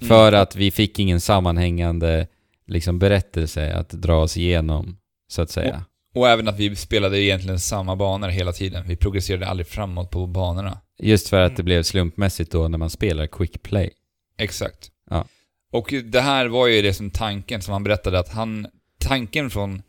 Mm. 0.00 0.08
För 0.08 0.32
att 0.32 0.56
vi 0.56 0.70
fick 0.70 0.98
ingen 0.98 1.20
sammanhängande 1.20 2.26
liksom, 2.66 2.98
berättelse 2.98 3.74
att 3.74 3.90
dra 3.90 4.16
oss 4.22 4.36
igenom, 4.36 4.96
så 5.28 5.42
att 5.42 5.50
säga. 5.50 5.84
Och 6.14 6.28
även 6.28 6.48
att 6.48 6.58
vi 6.58 6.76
spelade 6.76 7.20
egentligen 7.22 7.60
samma 7.60 7.96
banor 7.96 8.28
hela 8.28 8.52
tiden. 8.52 8.84
Vi 8.88 8.96
progresserade 8.96 9.46
aldrig 9.46 9.66
framåt 9.66 10.10
på 10.10 10.26
banorna. 10.26 10.80
Just 10.98 11.28
för 11.28 11.40
att 11.40 11.50
Mm. 11.50 11.56
det 11.56 11.62
blev 11.62 11.82
slumpmässigt 11.82 12.52
då 12.52 12.68
när 12.68 12.78
man 12.78 12.90
spelar 12.90 13.26
quick 13.26 13.62
play. 13.62 13.90
Exakt. 14.38 14.90
Ja. 15.10 15.24
Och 15.72 15.94
det 16.04 16.20
här 16.20 16.46
var 16.46 16.66
ju 16.66 16.82
det 16.82 16.94
som 16.94 17.10
tanken 17.10 17.62
som 17.62 17.72
han 17.72 17.84
berättade 17.84 18.18
att 18.18 18.28
han, 18.28 18.66
tanken 19.00 19.50
från, 19.50 19.82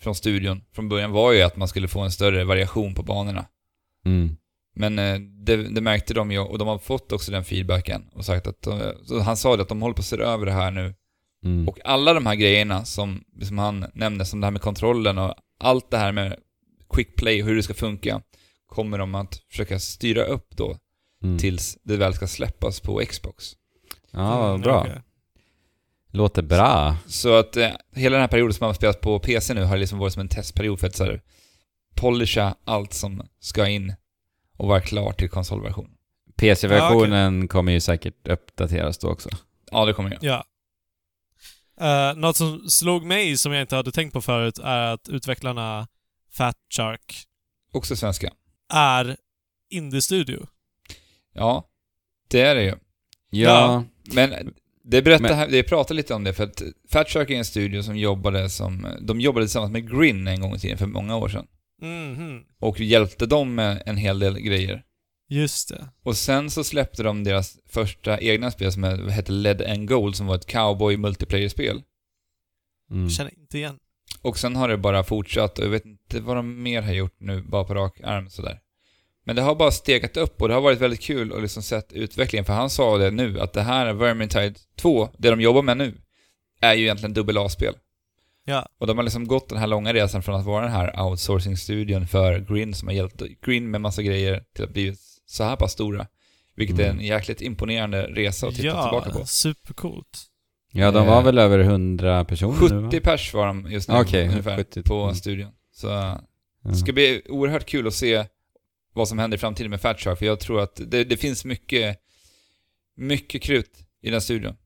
från 0.00 0.14
studion 0.14 0.62
från 0.74 0.88
början 0.88 1.10
var 1.12 1.32
ju 1.32 1.42
att 1.42 1.56
man 1.56 1.68
skulle 1.68 1.88
få 1.88 2.00
en 2.00 2.10
större 2.10 2.44
variation 2.44 2.94
på 2.94 3.02
banorna. 3.02 3.46
Mm. 4.06 4.36
Men 4.80 4.98
eh, 4.98 5.20
det, 5.20 5.56
det 5.56 5.80
märkte 5.80 6.14
de 6.14 6.32
ju 6.32 6.38
och 6.38 6.58
de 6.58 6.68
har 6.68 6.78
fått 6.78 7.12
också 7.12 7.32
den 7.32 7.44
feedbacken 7.44 8.04
och 8.14 8.24
sagt 8.24 8.46
att, 8.46 8.62
de, 8.62 8.92
så 9.04 9.20
han 9.20 9.36
sa 9.36 9.56
det 9.56 9.62
att 9.62 9.68
de 9.68 9.82
håller 9.82 9.94
på 9.94 10.00
att 10.00 10.06
se 10.06 10.16
över 10.16 10.46
det 10.46 10.52
här 10.52 10.70
nu. 10.70 10.94
Mm. 11.44 11.68
Och 11.68 11.78
alla 11.84 12.14
de 12.14 12.26
här 12.26 12.34
grejerna 12.34 12.84
som, 12.84 13.24
som 13.42 13.58
han 13.58 13.86
nämnde, 13.94 14.24
som 14.24 14.40
det 14.40 14.46
här 14.46 14.50
med 14.50 14.62
kontrollen 14.62 15.18
och 15.18 15.34
allt 15.58 15.90
det 15.90 15.98
här 15.98 16.12
med 16.12 16.36
quick 16.94 17.16
play 17.16 17.42
och 17.42 17.48
hur 17.48 17.56
det 17.56 17.62
ska 17.62 17.74
funka, 17.74 18.22
kommer 18.66 18.98
de 18.98 19.14
att 19.14 19.42
försöka 19.50 19.78
styra 19.78 20.24
upp 20.24 20.56
då 20.56 20.76
mm. 21.24 21.38
tills 21.38 21.78
det 21.82 21.96
väl 21.96 22.14
ska 22.14 22.26
släppas 22.26 22.80
på 22.80 23.02
Xbox. 23.08 23.44
Ja, 24.10 24.38
vad 24.38 24.48
Mm, 24.48 24.60
bra. 24.60 24.80
okej. 24.80 25.02
Låter 26.12 26.42
bra. 26.42 26.96
Så 27.06 27.34
att 27.34 27.56
eh, 27.56 27.70
hela 27.94 28.16
den 28.16 28.20
här 28.20 28.28
perioden 28.28 28.52
som 28.54 28.64
man 28.64 28.68
har 28.68 28.74
spelat 28.74 29.00
på 29.00 29.18
PC 29.18 29.54
nu 29.54 29.64
har 29.64 29.76
liksom 29.76 29.98
varit 29.98 30.12
som 30.12 30.20
en 30.20 30.28
testperiod 30.28 30.80
för 30.80 30.86
att 30.86 30.96
så 30.96 31.04
här, 31.04 31.20
polisha 31.94 32.54
allt 32.64 32.92
som 32.92 33.22
ska 33.40 33.68
in 33.68 33.94
och 34.60 34.68
vara 34.68 34.80
klar 34.80 35.12
till 35.12 35.28
konsolversion. 35.28 35.90
PC-versionen 36.36 37.48
kommer 37.48 37.72
ju 37.72 37.80
säkert 37.80 38.28
uppdateras 38.28 38.98
då 38.98 39.08
också. 39.08 39.28
Ja, 39.70 39.84
det 39.84 39.92
kommer 39.92 40.10
jag. 40.10 40.18
Ja. 40.22 40.44
Uh, 42.12 42.18
något 42.18 42.36
som 42.36 42.68
slog 42.68 43.04
mig 43.04 43.36
som 43.36 43.52
jag 43.52 43.60
inte 43.60 43.76
hade 43.76 43.92
tänkt 43.92 44.12
på 44.12 44.20
förut 44.20 44.58
är 44.58 44.92
att 44.92 45.08
utvecklarna 45.08 45.88
Fat 46.32 46.56
Shark 46.76 47.24
Också 47.72 47.96
svenska. 47.96 48.32
är 48.72 49.16
Indie-studio. 49.70 50.46
Ja, 51.34 51.68
det 52.28 52.40
är 52.40 52.54
det 52.54 52.62
ju. 52.62 52.74
Ja. 53.30 53.50
Ja. 53.50 53.84
Men 54.14 54.54
det 54.84 55.02
berättar 55.02 55.22
Men- 55.22 55.38
här, 55.38 55.48
det 55.48 55.62
pratar 55.62 55.94
lite 55.94 56.14
om 56.14 56.24
det 56.24 56.34
för 56.34 56.44
att 56.44 56.62
Fat 56.90 57.08
Shark 57.10 57.30
är 57.30 57.34
en 57.34 57.44
studio 57.44 57.82
som 57.82 57.96
jobbade 57.96 58.50
som, 58.50 58.86
de 59.00 59.20
jobbade 59.20 59.46
tillsammans 59.46 59.72
med 59.72 59.90
Grin 59.90 60.26
en 60.26 60.40
gång 60.40 60.54
i 60.54 60.58
tiden 60.58 60.78
för 60.78 60.86
många 60.86 61.16
år 61.16 61.28
sedan. 61.28 61.46
Mhm. 61.80 62.44
Och 62.58 62.80
hjälpte 62.80 63.26
dem 63.26 63.54
med 63.54 63.82
en 63.86 63.96
hel 63.96 64.18
del 64.18 64.38
grejer. 64.38 64.84
Just 65.28 65.68
det. 65.68 65.88
Och 66.02 66.16
sen 66.16 66.50
så 66.50 66.64
släppte 66.64 67.02
de 67.02 67.24
deras 67.24 67.58
första 67.68 68.20
egna 68.20 68.50
spel 68.50 68.72
som 68.72 68.84
hette 68.84 69.32
Lead 69.32 69.62
and 69.62 69.88
Gold 69.88 70.16
som 70.16 70.26
var 70.26 70.34
ett 70.34 70.46
cowboy 70.46 70.96
multiplayer-spel. 70.96 71.82
Mm. 72.90 73.10
Känner 73.10 73.38
inte 73.38 73.58
igen. 73.58 73.78
Och 74.22 74.38
sen 74.38 74.56
har 74.56 74.68
det 74.68 74.76
bara 74.76 75.04
fortsatt 75.04 75.58
och 75.58 75.64
jag 75.64 75.70
vet 75.70 75.84
inte 75.84 76.20
vad 76.20 76.36
de 76.36 76.62
mer 76.62 76.82
har 76.82 76.92
gjort 76.92 77.16
nu, 77.20 77.42
bara 77.42 77.64
på 77.64 77.74
rak 77.74 78.00
arm 78.00 78.30
sådär. 78.30 78.60
Men 79.24 79.36
det 79.36 79.42
har 79.42 79.54
bara 79.54 79.70
stegat 79.70 80.16
upp 80.16 80.42
och 80.42 80.48
det 80.48 80.54
har 80.54 80.60
varit 80.60 80.80
väldigt 80.80 81.00
kul 81.00 81.32
att 81.32 81.42
liksom 81.42 81.62
sett 81.62 81.92
utvecklingen, 81.92 82.44
för 82.44 82.52
han 82.52 82.70
sa 82.70 82.98
det 82.98 83.10
nu, 83.10 83.40
att 83.40 83.52
det 83.52 83.62
här 83.62 83.86
är 83.86 83.92
Vermintide 83.92 84.54
2, 84.76 85.08
det 85.18 85.30
de 85.30 85.40
jobbar 85.40 85.62
med 85.62 85.76
nu, 85.76 86.00
är 86.60 86.74
ju 86.74 86.82
egentligen 86.82 87.14
dubbel 87.14 87.38
A-spel. 87.38 87.74
Ja. 88.50 88.68
Och 88.78 88.86
de 88.86 88.96
har 88.98 89.04
liksom 89.04 89.26
gått 89.28 89.48
den 89.48 89.58
här 89.58 89.66
långa 89.66 89.92
resan 89.92 90.22
från 90.22 90.34
att 90.34 90.44
vara 90.46 90.62
den 90.64 90.72
här 90.72 90.92
outsourcing-studion 91.02 92.06
för 92.06 92.38
Grin 92.38 92.74
som 92.74 92.88
har 92.88 92.94
hjälpt 92.94 93.22
Grin 93.46 93.70
med 93.70 93.80
massa 93.80 94.02
grejer 94.02 94.44
till 94.54 94.64
att 94.64 94.72
bli 94.72 94.94
så 95.26 95.44
här 95.44 95.56
pass 95.56 95.72
stora. 95.72 96.06
Vilket 96.56 96.78
är 96.78 96.84
en 96.84 96.90
Mm. 96.90 97.04
jäkligt 97.04 97.40
imponerande 97.40 98.02
resa 98.02 98.46
att 98.48 98.54
titta 98.54 98.66
ja, 98.66 98.82
tillbaka 98.82 99.10
på. 99.20 99.26
supercoolt. 99.26 100.26
Ja, 100.72 100.90
de 100.90 101.06
var 101.06 101.18
Eh, 101.18 101.24
väl 101.24 101.38
över 101.38 101.58
100 101.58 102.24
personer 102.24 102.70
nu, 102.70 102.80
va? 102.80 102.88
70 102.90 103.00
pers 103.00 103.34
var 103.34 103.46
de 103.46 103.66
just 103.72 103.88
nu 103.88 103.94
Okej, 103.94 104.28
ungefär 104.28 104.56
70. 104.56 104.82
på 104.82 105.02
Mm. 105.02 105.14
studion. 105.14 105.50
Så 105.72 105.86
Ja. 105.86 106.20
det 106.62 106.74
ska 106.74 106.92
bli 106.92 107.22
oerhört 107.28 107.66
kul 107.66 107.86
att 107.86 107.94
se 107.94 108.24
vad 108.92 109.08
som 109.08 109.18
händer 109.18 109.36
i 109.36 109.40
framtiden 109.40 109.70
med 109.70 109.80
Fat 109.80 110.00
Shark, 110.00 110.18
för 110.18 110.26
jag 110.26 110.40
tror 110.40 110.60
att 110.60 110.80
det, 110.86 111.04
det 111.04 111.16
finns 111.16 111.44
mycket, 111.44 111.96
mycket 112.96 113.42
krut 113.42 113.70
i 114.02 114.10
den 114.10 114.20
studion. 114.20 114.56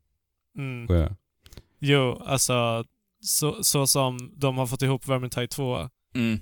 Mm. 0.58 0.96
Ja. 1.00 1.08
Jo, 1.80 2.22
alltså 2.26 2.84
så, 3.24 3.64
så 3.64 3.86
som 3.86 4.32
de 4.36 4.58
har 4.58 4.66
fått 4.66 4.82
ihop 4.82 5.08
Vermintide 5.08 5.46
2. 5.46 5.88
Mm. 6.14 6.38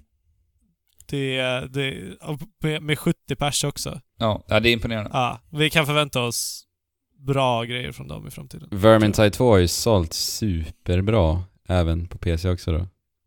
Det 1.06 1.36
är, 1.36 1.66
det, 1.66 2.16
med, 2.62 2.82
med 2.82 2.98
70 2.98 3.36
pers 3.36 3.64
också. 3.64 4.00
Ja, 4.18 4.44
ja, 4.48 4.60
det 4.60 4.68
är 4.68 4.72
imponerande. 4.72 5.10
Ja, 5.12 5.40
vi 5.50 5.70
kan 5.70 5.86
förvänta 5.86 6.22
oss 6.22 6.64
bra 7.26 7.64
grejer 7.64 7.92
från 7.92 8.08
dem 8.08 8.26
i 8.26 8.30
framtiden. 8.30 8.68
Vermintide 8.70 9.30
2 9.30 9.50
har 9.50 9.58
ju 9.58 9.68
sålt 9.68 10.12
superbra, 10.12 11.44
även 11.68 12.08
på 12.08 12.18
PC 12.18 12.50
också 12.50 12.72
då. 12.72 12.86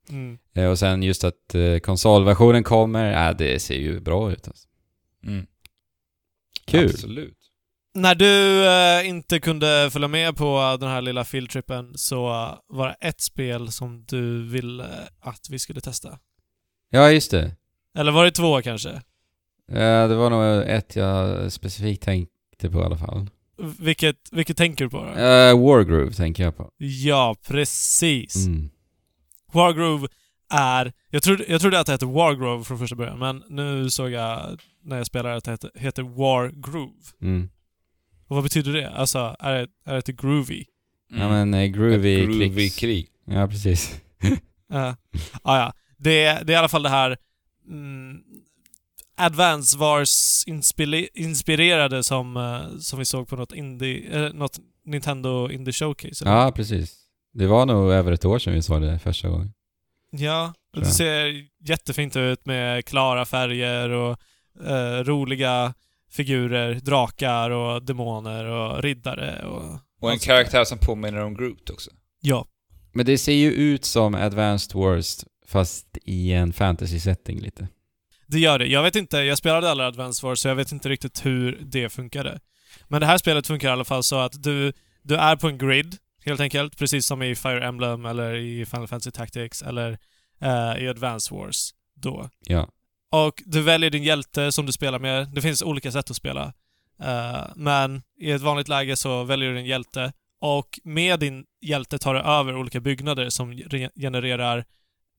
Mm. 0.09 0.37
Eh, 0.53 0.69
och 0.69 0.79
sen 0.79 1.03
just 1.03 1.23
att 1.23 1.55
eh, 1.55 1.77
konsolversionen 1.77 2.63
kommer, 2.63 3.29
äh, 3.29 3.37
det 3.37 3.61
ser 3.61 3.77
ju 3.77 3.99
bra 3.99 4.31
ut 4.31 4.47
alltså. 4.47 4.67
Mm. 5.23 5.45
Kul! 6.65 6.89
Absolut. 6.89 7.34
När 7.95 8.15
du 8.15 8.65
eh, 8.67 9.09
inte 9.09 9.39
kunde 9.39 9.89
följa 9.91 10.07
med 10.07 10.37
på 10.37 10.77
den 10.79 10.89
här 10.89 11.01
lilla 11.01 11.23
fieldtrippen 11.23 11.97
så 11.97 12.25
var 12.67 12.87
det 12.87 13.07
ett 13.07 13.21
spel 13.21 13.71
som 13.71 14.05
du 14.07 14.43
ville 14.43 14.87
att 15.19 15.47
vi 15.49 15.59
skulle 15.59 15.81
testa. 15.81 16.19
Ja, 16.89 17.11
just 17.11 17.31
det. 17.31 17.55
Eller 17.97 18.11
var 18.11 18.25
det 18.25 18.31
två 18.31 18.61
kanske? 18.61 18.89
Eh, 19.71 20.07
det 20.07 20.15
var 20.15 20.29
nog 20.29 20.69
ett 20.69 20.95
jag 20.95 21.51
specifikt 21.51 22.03
tänkte 22.03 22.69
på 22.69 22.79
i 22.79 22.83
alla 22.83 22.97
fall. 22.97 23.29
Vilket, 23.79 24.17
vilket 24.31 24.57
tänker 24.57 24.85
du 24.85 24.89
på 24.89 24.97
då? 24.97 25.09
Uh, 25.09 25.67
Wargroove 25.67 26.13
tänker 26.13 26.43
jag 26.43 26.57
på. 26.57 26.71
Ja, 26.77 27.35
precis. 27.47 28.35
Mm. 28.35 28.69
Wargrove 29.51 30.07
är... 30.49 30.93
Jag 31.09 31.23
trodde, 31.23 31.45
jag 31.47 31.61
trodde 31.61 31.79
att 31.79 31.85
det 31.85 31.91
hette 31.91 32.05
Wargrove 32.05 32.63
från 32.63 32.79
första 32.79 32.95
början, 32.95 33.19
men 33.19 33.43
nu 33.49 33.89
såg 33.89 34.09
jag 34.09 34.61
när 34.83 34.97
jag 34.97 35.05
spelade 35.05 35.35
att 35.35 35.43
det 35.43 35.51
heter, 35.51 35.71
heter 35.75 36.03
Wargroove. 36.03 37.03
Mm. 37.21 37.49
Och 38.27 38.35
vad 38.35 38.43
betyder 38.43 38.73
det? 38.73 38.89
Alltså, 38.89 39.35
är 39.39 39.53
det, 39.53 39.67
är 39.85 40.01
det 40.05 40.11
groovy? 40.11 40.65
Ja 41.09 41.29
men 41.29 41.53
eh, 41.53 41.65
groovy, 41.65 42.21
Ett 42.21 42.25
groovy 42.25 42.69
krig. 42.69 43.07
Ja, 43.25 43.47
precis. 43.47 44.01
Uh, 44.73 44.93
ah, 45.41 45.57
ja. 45.57 45.73
Det, 45.97 46.23
det 46.23 46.29
är 46.29 46.51
i 46.51 46.55
alla 46.55 46.67
fall 46.67 46.83
det 46.83 46.89
här 46.89 47.17
mm, 47.69 48.17
Advance 49.17 49.77
Wars 49.77 50.43
inspire, 50.47 51.07
inspirerade 51.13 52.03
som, 52.03 52.37
eh, 52.37 52.77
som 52.79 52.99
vi 52.99 53.05
såg 53.05 53.27
på 53.27 53.35
något 53.35 53.53
indie, 53.53 54.25
eh, 54.25 54.33
något 54.33 54.59
Nintendo 54.85 55.49
Indie 55.51 55.73
Showcase. 55.73 56.25
eller? 56.25 56.35
Ja, 56.35 56.51
precis. 56.51 56.95
Det 57.33 57.47
var 57.47 57.65
nog 57.65 57.91
över 57.91 58.11
ett 58.11 58.25
år 58.25 58.39
sedan 58.39 58.53
vi 58.53 58.61
såg 58.61 58.81
det 58.81 58.99
första 58.99 59.29
gången. 59.29 59.53
Ja, 60.11 60.53
Tror 60.73 60.83
det 60.83 60.89
ser 60.89 61.47
jättefint 61.59 62.15
ut 62.15 62.45
med 62.45 62.85
klara 62.85 63.25
färger 63.25 63.89
och 63.89 64.17
eh, 64.65 65.03
roliga 65.03 65.73
figurer, 66.15 66.73
drakar 66.73 67.49
och 67.49 67.85
demoner 67.85 68.45
och 68.45 68.83
riddare 68.83 69.45
och... 69.45 69.79
Och 70.01 70.11
en 70.11 70.19
karaktär 70.19 70.63
som 70.63 70.77
påminner 70.77 71.19
om 71.19 71.33
Groot 71.33 71.69
också. 71.69 71.91
Ja. 72.21 72.45
Men 72.93 73.05
det 73.05 73.17
ser 73.17 73.33
ju 73.33 73.51
ut 73.51 73.85
som 73.85 74.15
Advanced 74.15 74.75
Wars 74.75 75.25
fast 75.47 75.97
i 76.03 76.33
en 76.33 76.53
fantasy-setting 76.53 77.41
lite. 77.41 77.67
Det 78.27 78.39
gör 78.39 78.59
det. 78.59 78.65
Jag 78.65 78.83
vet 78.83 78.95
inte, 78.95 79.17
jag 79.17 79.37
spelade 79.37 79.71
alla 79.71 79.87
Advance 79.87 80.25
Wars 80.25 80.39
så 80.39 80.47
jag 80.47 80.55
vet 80.55 80.71
inte 80.71 80.89
riktigt 80.89 81.25
hur 81.25 81.59
det 81.61 81.89
funkade. 81.89 82.39
Men 82.87 83.01
det 83.01 83.07
här 83.07 83.17
spelet 83.17 83.47
funkar 83.47 83.69
i 83.69 83.71
alla 83.71 83.85
fall 83.85 84.03
så 84.03 84.15
att 84.15 84.43
du, 84.43 84.73
du 85.01 85.15
är 85.15 85.35
på 85.35 85.47
en 85.47 85.57
grid, 85.57 85.97
helt 86.25 86.39
enkelt, 86.39 86.77
precis 86.77 87.05
som 87.05 87.23
i 87.23 87.35
Fire 87.35 87.67
Emblem 87.67 88.05
eller 88.05 88.35
i 88.35 88.65
Final 88.65 88.87
Fantasy 88.87 89.11
Tactics 89.11 89.61
eller 89.61 89.97
eh, 90.41 90.83
i 90.83 90.87
Advance 90.87 91.33
Wars 91.33 91.71
då. 91.95 92.29
Ja. 92.45 92.69
Och 93.11 93.43
du 93.45 93.61
väljer 93.61 93.89
din 93.89 94.03
hjälte 94.03 94.51
som 94.51 94.65
du 94.65 94.71
spelar 94.71 94.99
med. 94.99 95.27
Det 95.33 95.41
finns 95.41 95.61
olika 95.61 95.91
sätt 95.91 96.09
att 96.09 96.15
spela. 96.15 96.53
Eh, 97.01 97.43
men 97.55 98.03
i 98.19 98.31
ett 98.31 98.41
vanligt 98.41 98.67
läge 98.67 98.95
så 98.95 99.23
väljer 99.23 99.49
du 99.49 99.55
din 99.55 99.65
hjälte 99.65 100.13
och 100.39 100.79
med 100.83 101.19
din 101.19 101.45
hjälte 101.61 101.97
tar 101.97 102.13
du 102.13 102.19
över 102.19 102.55
olika 102.55 102.79
byggnader 102.79 103.29
som 103.29 103.53
re- 103.53 103.91
genererar 103.95 104.65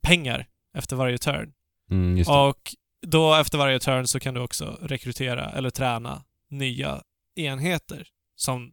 pengar 0.03 0.47
efter 0.75 0.97
varje 0.97 1.19
turn. 1.19 1.53
Mm. 1.91 2.25
Och 2.29 2.75
då 3.07 3.35
efter 3.35 3.59
varje 3.59 3.79
turn 3.79 4.07
så 4.07 4.21
kan 4.21 4.35
du 4.35 4.41
också 4.41 4.79
rekrytera 4.83 5.51
eller 5.51 5.71
träna 5.71 6.25
nya 6.51 7.03
enheter 7.35 8.09
som 8.37 8.73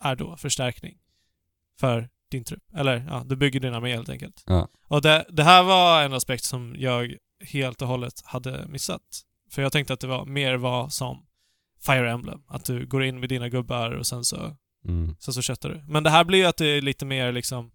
är 0.00 0.16
då 0.16 0.36
förstärkning 0.36 0.98
för 1.80 2.08
din 2.30 2.44
trupp. 2.44 2.62
Eller 2.76 3.06
ja, 3.08 3.22
du 3.26 3.36
bygger 3.36 3.60
din 3.60 3.74
armé 3.74 3.94
helt 3.94 4.08
enkelt. 4.08 4.42
Ja. 4.46 4.68
Och 4.88 5.02
det, 5.02 5.26
det 5.28 5.42
här 5.42 5.62
var 5.62 6.02
en 6.02 6.12
aspekt 6.12 6.44
som 6.44 6.76
jag 6.78 7.16
helt 7.40 7.82
och 7.82 7.88
hållet 7.88 8.22
hade 8.24 8.66
missat. 8.68 9.02
För 9.50 9.62
jag 9.62 9.72
tänkte 9.72 9.92
att 9.94 10.00
det 10.00 10.06
var 10.06 10.24
mer 10.26 10.54
var 10.54 10.88
som 10.88 11.26
Fire 11.86 12.10
Emblem. 12.10 12.42
Att 12.48 12.64
du 12.64 12.86
går 12.86 13.04
in 13.04 13.20
med 13.20 13.28
dina 13.28 13.48
gubbar 13.48 13.90
och 13.90 14.06
sen 14.06 14.24
så, 14.24 14.56
Mm. 14.84 15.16
sen 15.20 15.34
så 15.34 15.42
köttar 15.42 15.68
du. 15.68 15.82
Men 15.88 16.02
det 16.02 16.10
här 16.10 16.24
blir 16.24 16.38
ju 16.38 16.44
att 16.44 16.56
det 16.56 16.66
är 16.66 16.80
lite 16.82 17.04
mer 17.04 17.32
liksom 17.32 17.70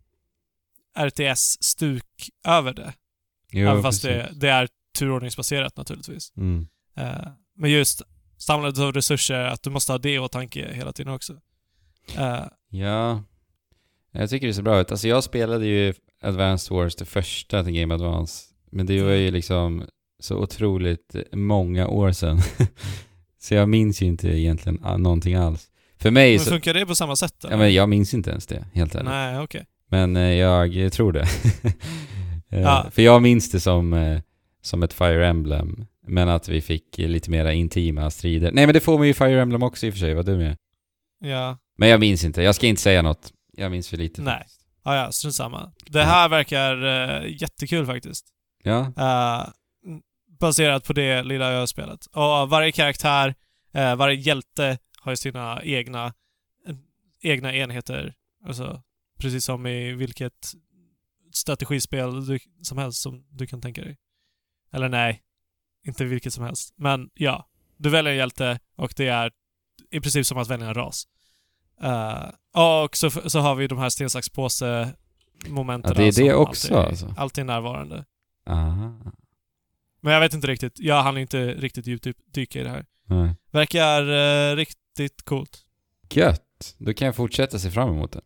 RTS-stuk 1.00 2.30
över 2.46 2.74
det. 2.74 2.94
Jo, 3.52 3.68
Även 3.70 3.84
fast 3.84 4.02
det, 4.02 4.30
det 4.36 4.50
är 4.50 4.70
turordningsbaserat 4.98 5.78
naturligtvis. 5.78 6.34
Mm. 6.38 6.68
Eh, 6.98 7.28
men 7.56 7.72
just 7.72 8.02
samlandet 8.38 8.80
av 8.84 8.94
resurser, 8.94 9.44
att 9.44 9.64
du 9.64 9.70
måste 9.70 9.92
ha 9.92 9.98
det 9.98 10.14
i 10.14 10.20
åtanke 10.20 10.74
hela 10.74 10.94
tiden 10.94 11.14
också. 11.14 11.34
Eh, 12.18 12.44
Ja. 12.70 13.24
Jag 14.12 14.30
tycker 14.30 14.48
det 14.48 14.54
ser 14.54 14.62
bra 14.62 14.80
ut. 14.82 14.92
Alltså 14.92 15.08
jag 15.08 15.24
spelade 15.24 15.66
ju 15.66 15.94
Advanced 16.22 16.76
Wars, 16.78 16.96
det 16.96 17.06
första 17.06 17.64
till 17.64 17.74
Game 17.74 17.94
Advance. 17.94 18.46
Men 18.72 18.86
det 18.86 19.04
var 19.04 19.12
ju 19.12 19.32
liksom 19.32 19.84
så 20.20 20.38
otroligt 20.38 21.16
många 21.32 21.88
år 21.88 22.12
sedan. 22.12 22.40
så 23.42 23.54
jag 23.54 23.70
minns 23.70 24.02
ju 24.02 24.06
inte 24.06 24.28
egentligen 24.28 24.80
ah, 24.84 24.98
någonting 24.98 25.36
alls. 25.36 25.68
För 26.00 26.12
mig 26.12 26.32
men 26.32 26.46
så... 26.46 26.52
funkar 26.52 26.74
det 26.74 26.86
på 26.86 26.96
samma 26.96 27.16
sätt? 27.16 27.46
Ja, 27.50 27.58
men 27.58 27.74
jag 27.74 27.90
minns 27.90 28.14
inte 28.14 28.30
ens 28.30 28.48
det, 28.48 28.66
helt 28.74 28.96
ärligt. 28.96 29.10
Nej, 29.10 29.40
okej. 29.40 29.66
Men 29.90 30.18
eh, 30.18 30.34
jag 30.34 30.94
tror 30.94 31.12
det. 31.12 31.28
Eh, 32.54 32.62
Ja. 32.62 32.88
För 32.92 33.02
jag 33.02 33.22
minns 33.22 33.52
det 33.52 33.60
som, 33.60 33.94
eh, 33.94 34.20
som 34.62 34.84
ett 34.84 34.94
Fire 34.94 35.28
Emblem. 35.28 35.86
Men 36.08 36.30
att 36.30 36.50
vi 36.50 36.62
fick 36.62 36.98
lite 36.98 37.32
mera 37.32 37.54
intima 37.54 38.10
strider. 38.10 38.52
Nej 38.52 38.66
men 38.66 38.74
det 38.74 38.80
får 38.80 38.98
man 38.98 39.08
ju 39.08 39.12
i 39.12 39.14
Fire 39.14 39.42
Emblem 39.42 39.64
också 39.64 39.88
i 39.88 39.90
och 39.90 39.94
för 39.94 40.00
sig, 40.00 40.14
vad 40.14 40.30
jag 40.30 40.42
är. 40.42 40.58
Ja. 41.20 41.58
Men 41.78 41.90
jag 41.90 42.00
minns 42.00 42.24
inte, 42.24 42.42
jag 42.42 42.56
ska 42.56 42.68
inte 42.68 42.82
säga 42.82 43.02
något. 43.02 43.34
Jag 43.58 43.72
minns 43.72 43.90
för 43.90 43.98
lite. 43.98 44.22
Nej. 44.22 44.38
faktiskt. 44.38 44.62
Ah, 44.84 44.96
ja, 44.96 45.12
strunt 45.12 45.36
samma. 45.36 45.72
Det 45.86 46.04
här 46.04 46.30
verkar 46.30 46.86
eh, 46.86 47.42
jättekul 47.42 47.86
faktiskt. 47.86 48.26
Ja, 48.64 48.92
mm, 49.86 50.02
baserat 50.40 50.84
på 50.84 50.94
det 50.94 51.24
lilla 51.24 51.68
spelat. 51.68 52.06
Och 52.06 52.50
varje 52.50 52.72
karaktär, 52.72 53.36
eh, 53.74 53.96
varje 53.96 54.16
hjälte 54.16 54.78
har 55.02 55.12
ju 55.12 55.16
sina 55.16 55.64
egna, 55.64 56.06
eh, 56.68 56.76
egna 57.22 57.56
enheter. 57.56 58.14
Alltså, 58.48 58.82
precis 59.20 59.46
som 59.46 59.68
i 59.68 59.92
vilket 59.92 60.54
strategispel 61.34 62.26
du, 62.26 62.40
som 62.62 62.78
helst 62.78 63.02
som 63.02 63.26
du 63.30 63.48
kan 63.48 63.62
tänka 63.62 63.82
dig. 63.82 63.98
Eller 64.74 64.90
nej, 64.90 65.22
inte 65.86 66.06
vilket 66.06 66.34
som 66.34 66.44
helst. 66.44 66.74
Men 66.78 67.10
ja, 67.14 67.48
du 67.78 67.90
väljer 67.90 68.12
en 68.12 68.18
hjälte 68.18 68.60
och 68.76 68.94
det 68.96 69.08
är 69.08 69.32
i 69.92 70.00
princip 70.00 70.26
som 70.26 70.38
att 70.38 70.50
välja 70.50 70.68
en 70.68 70.74
ras. 70.74 71.08
Eh, 71.82 72.30
och 72.84 72.98
så, 72.98 73.10
så 73.10 73.40
har 73.40 73.56
vi 73.56 73.68
de 73.68 73.78
här 73.78 73.90
sten, 73.90 74.10
sax, 74.10 74.30
påse 74.30 74.94
momenten 75.48 75.92
Ja, 75.96 75.98
det 75.98 76.08
är 76.08 76.24
det 76.24 76.34
också, 76.34 76.76
alltid, 76.76 76.90
alltså. 76.90 77.14
alltid 77.18 77.42
är 77.42 77.46
närvarande. 77.46 78.06
Aha. 78.46 79.00
Men 80.02 80.14
jag 80.14 80.20
vet 80.20 80.34
inte 80.34 80.48
riktigt. 80.48 80.80
Jag 80.80 81.04
hann 81.04 81.18
inte 81.18 81.54
riktigt 81.54 81.88
djupdyka 81.88 82.60
i 82.60 82.64
det 82.64 82.70
här. 82.70 82.86
Nej. 83.06 83.36
Verkar 83.52 84.02
eh, 84.52 84.56
riktigt 84.56 85.24
coolt. 85.24 85.60
Gött! 86.14 86.76
Då 86.78 86.94
kan 86.94 87.06
jag 87.06 87.16
fortsätta 87.16 87.60
se 87.60 87.72
fram 87.72 87.90
emot 87.90 88.12
det. 88.12 88.22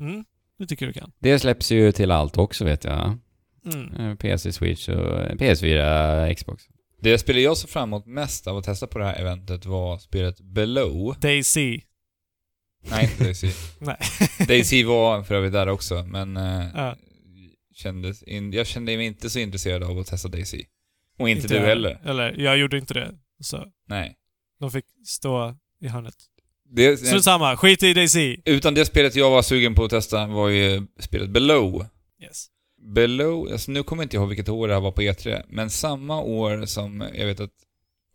Mm, 0.00 0.24
det 0.58 0.66
tycker 0.66 0.86
du 0.86 0.92
kan. 0.92 1.12
Det 1.18 1.38
släpps 1.38 1.72
ju 1.72 1.92
till 1.92 2.10
allt 2.10 2.36
också 2.36 2.64
vet 2.64 2.84
jag. 2.84 3.18
Mm. 3.72 3.94
Eh, 3.94 4.14
PC, 4.14 4.52
Switch 4.52 4.88
och 4.88 5.20
eh, 5.20 5.34
PS4, 5.34 6.34
Xbox. 6.34 6.64
Det 7.00 7.18
spelet 7.18 7.42
jag 7.42 7.56
såg 7.56 7.70
fram 7.70 7.88
emot 7.88 8.06
mest 8.06 8.46
av 8.46 8.56
att 8.56 8.64
testa 8.64 8.86
på 8.86 8.98
det 8.98 9.04
här 9.04 9.20
eventet 9.20 9.66
var 9.66 9.98
spelet 9.98 10.40
Below. 10.40 11.14
Daisy. 11.20 11.80
Nej, 12.90 13.04
inte 13.04 13.24
Daisy. 13.24 13.50
Nej. 13.78 13.98
Daisy 14.48 14.84
var 14.84 15.22
för 15.22 15.34
övrigt 15.34 15.52
där 15.52 15.68
också, 15.68 16.04
men 16.04 16.36
Ja. 16.74 16.96
Kändes 17.76 18.22
in, 18.22 18.52
jag 18.52 18.66
kände 18.66 18.96
mig 18.96 19.06
inte 19.06 19.30
så 19.30 19.38
intresserad 19.38 19.82
av 19.82 19.98
att 19.98 20.06
testa 20.06 20.28
Daisy. 20.28 20.64
Och 21.18 21.28
inte, 21.28 21.48
du 21.48 21.54
jag. 21.54 21.62
heller. 21.62 22.00
Eller, 22.04 22.34
jag 22.38 22.58
gjorde 22.58 22.78
inte 22.78 22.94
det. 22.94 23.14
Så 23.40 23.64
Nej. 23.88 24.16
de 24.60 24.70
fick 24.70 24.84
stå 25.06 25.56
i 25.80 25.88
hörnet. 25.88 26.14
Det, 26.70 26.96
Strunt 26.96 27.24
samma. 27.24 27.56
Skit 27.56 27.82
i 27.82 27.94
Daisy. 27.94 28.36
utan 28.44 28.74
det 28.74 28.84
spelet 28.86 29.16
jag 29.16 29.30
var 29.30 29.42
sugen 29.42 29.74
på 29.74 29.84
att 29.84 29.90
testa 29.90 30.26
var 30.26 30.48
ju 30.48 30.86
spelet 30.98 31.30
Below. 31.30 31.86
Yes. 32.22 32.46
Below, 32.94 33.52
alltså 33.52 33.72
nu 33.72 33.82
kommer 33.82 34.02
jag 34.02 34.04
inte 34.06 34.16
ihåg 34.16 34.28
vilket 34.28 34.48
år 34.48 34.68
det 34.68 34.74
här 34.74 34.80
var 34.80 34.92
på 34.92 35.02
E3, 35.02 35.42
men 35.48 35.70
samma 35.70 36.20
år 36.20 36.66
som 36.66 37.00
jag 37.14 37.26
vet 37.26 37.40
att 37.40 37.52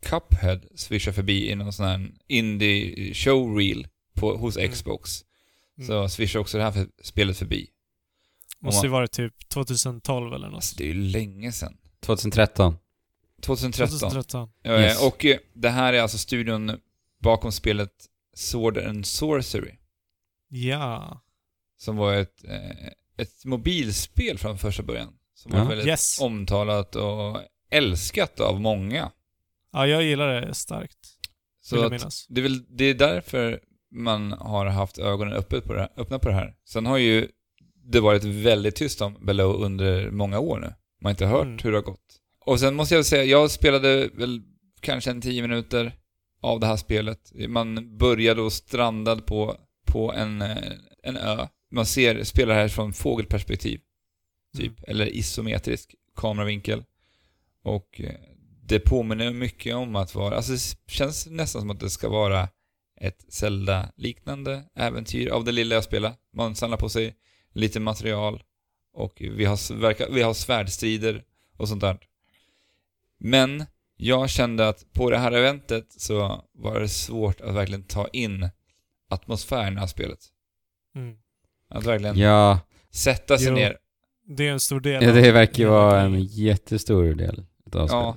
Cuphead 0.06 0.60
swisha 0.74 1.12
förbi 1.12 1.50
i 1.50 1.54
någon 1.54 1.72
sån 1.72 1.86
här 1.86 2.10
indie 2.28 3.14
showreel 3.14 3.86
på, 4.14 4.36
hos 4.36 4.56
Mm. 4.56 4.70
Xbox. 4.70 5.10
Mm. 5.78 5.86
Så 5.86 6.08
swishar 6.08 6.40
också 6.40 6.58
det 6.58 6.64
här 6.64 6.72
för, 6.72 6.86
spelet 7.02 7.38
förbi. 7.38 7.66
Måste 8.62 8.86
ju 8.86 8.90
varit 8.90 9.12
typ 9.12 9.48
2012 9.48 10.34
eller 10.34 10.46
något. 10.46 10.54
Alltså 10.54 10.76
det 10.76 10.84
är 10.84 10.88
ju 10.88 10.94
länge 10.94 11.52
sedan. 11.52 11.76
2013. 12.00 12.76
2013. 13.42 13.98
2013. 13.98 14.50
Ja, 14.62 14.80
Yes. 14.80 15.02
Och 15.02 15.24
eh, 15.24 15.38
det 15.54 15.70
här 15.70 15.92
är 15.92 16.02
alltså 16.02 16.18
studion 16.18 16.80
bakom 17.22 17.52
spelet 17.52 17.92
Sword 18.34 18.78
and 18.78 19.06
Sorcery. 19.06 19.72
Ja. 20.48 21.20
Som 21.76 21.96
var 21.96 22.14
ett, 22.14 22.44
eh, 22.44 22.86
ett 23.16 23.44
mobilspel 23.44 24.38
från 24.38 24.58
första 24.58 24.82
början. 24.82 25.12
Som 25.34 25.52
Ja. 25.52 25.58
var 25.58 25.68
väldigt 25.68 25.86
Yes. 25.86 26.20
omtalat 26.20 26.96
och 26.96 27.40
älskat 27.70 28.40
av 28.40 28.60
många. 28.60 29.10
Ja, 29.72 29.86
jag 29.86 30.02
gillar 30.02 30.40
det 30.40 30.54
starkt. 30.54 30.98
Så 31.60 31.84
att 31.84 32.26
det, 32.28 32.40
är 32.40 32.42
väl, 32.42 32.76
det 32.76 32.84
är 32.84 32.94
därför 32.94 33.60
man 33.90 34.32
har 34.32 34.66
haft 34.66 34.98
ögonen 34.98 35.34
öppet 35.34 35.64
på 35.64 35.72
det 35.72 35.80
här, 35.80 35.90
öppna 35.96 36.18
på 36.18 36.28
det 36.28 36.34
här. 36.34 36.54
Sen 36.68 36.86
har 36.86 36.98
ju 36.98 37.28
det 37.84 38.00
varit 38.00 38.24
väldigt 38.24 38.76
tyst 38.76 39.00
om 39.00 39.26
Below 39.26 39.62
under 39.62 40.10
många 40.10 40.38
år 40.38 40.58
nu. 40.58 40.66
Man 40.66 40.74
har 41.04 41.10
inte 41.10 41.26
hört 41.26 41.46
Mm. 41.46 41.58
hur 41.62 41.70
det 41.70 41.76
har 41.76 41.82
gått. 41.82 42.18
Och 42.46 42.60
sen 42.60 42.74
måste 42.74 42.94
jag 42.94 43.06
säga, 43.06 43.24
jag 43.24 43.50
spelade 43.50 44.08
väl 44.14 44.42
kanske 44.80 45.10
en 45.10 45.20
tio 45.20 45.42
minuter 45.42 45.94
av 46.42 46.60
det 46.60 46.66
här 46.66 46.76
spelet. 46.76 47.32
Man 47.48 47.96
började 47.98 48.42
och 48.42 48.52
strandade 48.52 49.22
på, 49.22 49.56
på 49.86 50.12
en, 50.12 50.42
eh, 50.42 50.56
en 51.02 51.16
ö. 51.16 51.46
Man 51.70 51.86
ser, 51.86 52.24
spelar 52.24 52.54
här 52.54 52.68
från 52.68 52.92
fågelperspektiv, 52.92 53.80
typ. 54.56 54.78
Mm. 54.78 54.90
Eller 54.90 55.06
isometrisk 55.06 55.94
kameravinkel. 56.16 56.84
Och 57.64 58.00
eh, 58.00 58.14
det 58.62 58.80
påminner 58.80 59.32
mycket 59.32 59.74
om 59.74 59.96
att 59.96 60.14
vara, 60.14 60.36
alltså 60.36 60.52
det 60.52 60.92
känns 60.92 61.26
nästan 61.26 61.62
som 61.62 61.70
att 61.70 61.80
det 61.80 61.90
ska 61.90 62.08
vara 62.08 62.48
ett 63.00 63.24
Zelda-liknande 63.28 64.64
äventyr 64.74 65.28
av 65.28 65.44
det 65.44 65.52
lilla 65.52 65.74
jag 65.74 65.84
spelar. 65.84 66.12
Man 66.36 66.54
samlar 66.54 66.76
på 66.76 66.88
sig 66.88 67.14
lite 67.52 67.80
material 67.80 68.42
och 68.94 69.12
vi 69.18 69.44
har, 69.44 70.10
vi 70.12 70.22
har 70.22 70.34
svärdstrider 70.34 71.24
och 71.56 71.68
sånt 71.68 71.80
där. 71.80 71.98
Men 73.18 73.64
jag 73.96 74.30
kände 74.30 74.68
att 74.68 74.92
på 74.92 75.10
det 75.10 75.18
här 75.18 75.32
eventet 75.32 75.86
så 75.96 76.44
var 76.52 76.80
det 76.80 76.88
svårt 76.88 77.40
att 77.40 77.54
verkligen 77.54 77.84
ta 77.84 78.08
in 78.08 78.48
atmosfären 79.08 79.78
av 79.78 79.86
spelet. 79.86 80.18
Mm. 80.94 81.16
Att 81.70 81.84
verkligen 81.84 82.16
Ja, 82.18 82.60
sätta 82.90 83.38
sig 83.38 83.48
Jo. 83.48 83.54
ner. 83.54 83.76
Det 84.26 84.48
är 84.48 84.52
en 84.52 84.60
stor 84.60 84.80
del 84.80 85.02
ja, 85.02 85.08
av- 85.08 85.14
det 85.16 85.32
verkar 85.32 85.58
ju 85.62 85.68
vara 85.68 86.00
en 86.00 86.24
jättestor 86.24 87.14
del 87.14 87.44
Ja. 87.72 87.88
spelet. 87.88 88.16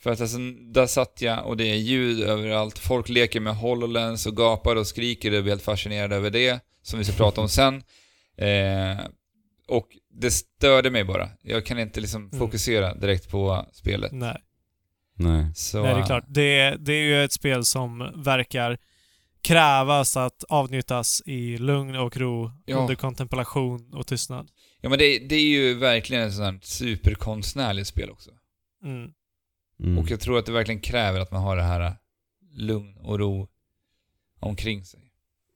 För 0.00 0.10
att 0.10 0.20
alltså, 0.20 0.38
där 0.72 0.86
satt 0.86 1.22
jag 1.22 1.46
och 1.46 1.56
det 1.56 1.64
är 1.70 1.74
ljud 1.76 2.20
överallt. 2.20 2.78
Folk 2.78 3.08
leker 3.08 3.40
med 3.40 3.56
HoloLens 3.56 4.26
och 4.26 4.36
gapar 4.36 4.76
och 4.76 4.86
skriker 4.86 5.36
och 5.36 5.42
blir 5.42 5.52
helt 5.52 5.62
fascinerade 5.62 6.16
över 6.16 6.30
det, 6.30 6.60
som 6.82 6.98
vi 6.98 7.04
ska 7.04 7.14
prata 7.16 7.40
om 7.40 7.48
sen. 7.48 7.82
Eh, 8.38 8.98
och 9.68 9.88
det 10.10 10.30
störde 10.30 10.90
mig 10.90 11.04
bara. 11.04 11.28
Jag 11.42 11.66
kan 11.66 11.78
inte 11.78 12.00
liksom 12.00 12.26
Mm. 12.26 12.38
fokusera 12.38 12.94
direkt 12.94 13.30
på 13.30 13.66
spelet. 13.72 14.12
Nej. 14.12 14.42
Nej. 15.14 15.54
Så, 15.54 15.82
Nej, 15.82 15.94
det 15.94 16.00
är 16.00 16.06
klart. 16.06 16.24
Det 16.28 16.58
är, 16.60 16.76
det 16.78 16.92
är 16.92 17.02
ju 17.02 17.24
ett 17.24 17.32
spel 17.32 17.64
som 17.64 18.12
verkar 18.24 18.78
krävas 19.42 20.16
att 20.16 20.44
avnjutas 20.48 21.22
i 21.26 21.58
lugn 21.58 21.94
och 21.96 22.16
ro 22.16 22.50
Ja. 22.66 22.76
under 22.76 22.94
kontemplation 22.94 23.94
och 23.94 24.06
tystnad. 24.06 24.50
Ja 24.80 24.88
men 24.88 24.98
det, 24.98 25.18
det 25.18 25.34
är 25.34 25.48
ju 25.48 25.74
verkligen 25.74 26.22
ett 26.28 26.34
sånt 26.34 26.44
här 26.46 26.60
superkonstnärligt 26.62 27.88
spel 27.88 28.10
också. 28.10 28.30
Mm. 28.84 29.10
Mm. 29.80 29.98
Och 29.98 30.10
jag 30.10 30.20
tror 30.20 30.38
att 30.38 30.46
det 30.46 30.52
verkligen 30.52 30.80
kräver 30.80 31.20
att 31.20 31.32
man 31.32 31.42
har 31.42 31.56
det 31.56 31.62
här 31.62 31.80
äh, 31.80 31.92
lugn 32.50 32.96
och 32.96 33.18
ro 33.18 33.48
omkring 34.40 34.84
sig. 34.84 35.00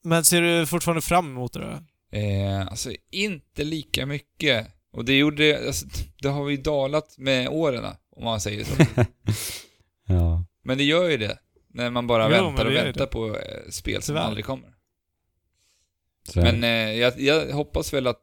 Men 0.05 0.25
ser 0.25 0.43
du 0.43 0.67
fortfarande 0.67 1.03
fram 1.03 1.27
emot 1.31 1.53
det 1.53 1.61
då? 1.61 1.79
Eh, 2.13 2.61
alltså 2.67 2.93
inte 3.11 3.65
lika 3.65 4.07
mycket. 4.07 4.67
Och 4.93 5.05
det 5.05 5.19
gjorde, 5.19 5.67
alltså, 5.67 5.87
det 6.23 6.29
har 6.29 6.45
vi 6.45 6.57
dalat 6.57 7.19
med 7.19 7.49
åren, 7.49 7.85
om 8.17 8.25
man 8.25 8.41
säger 8.41 8.65
så. 8.65 8.85
ja. 10.07 10.45
Men 10.65 10.79
det 10.79 10.85
gör 10.85 11.11
ju 11.11 11.17
det. 11.17 11.39
När 11.75 11.91
man 11.91 12.07
bara 12.07 12.25
Jo, 12.25 12.31
väntar 12.31 12.67
och 12.67 12.73
väntar 12.73 13.01
det. 13.01 13.07
på 13.07 13.27
eh, 13.37 13.71
spel 13.71 14.03
som 14.03 14.13
Tyvärr. 14.13 14.27
aldrig 14.27 14.45
kommer. 14.45 14.69
Är 16.37 16.43
Men 16.43 16.65
eh, 16.65 16.99
jag, 17.01 17.21
jag 17.21 17.53
hoppas 17.53 17.93
väl 17.93 18.07
att 18.07 18.23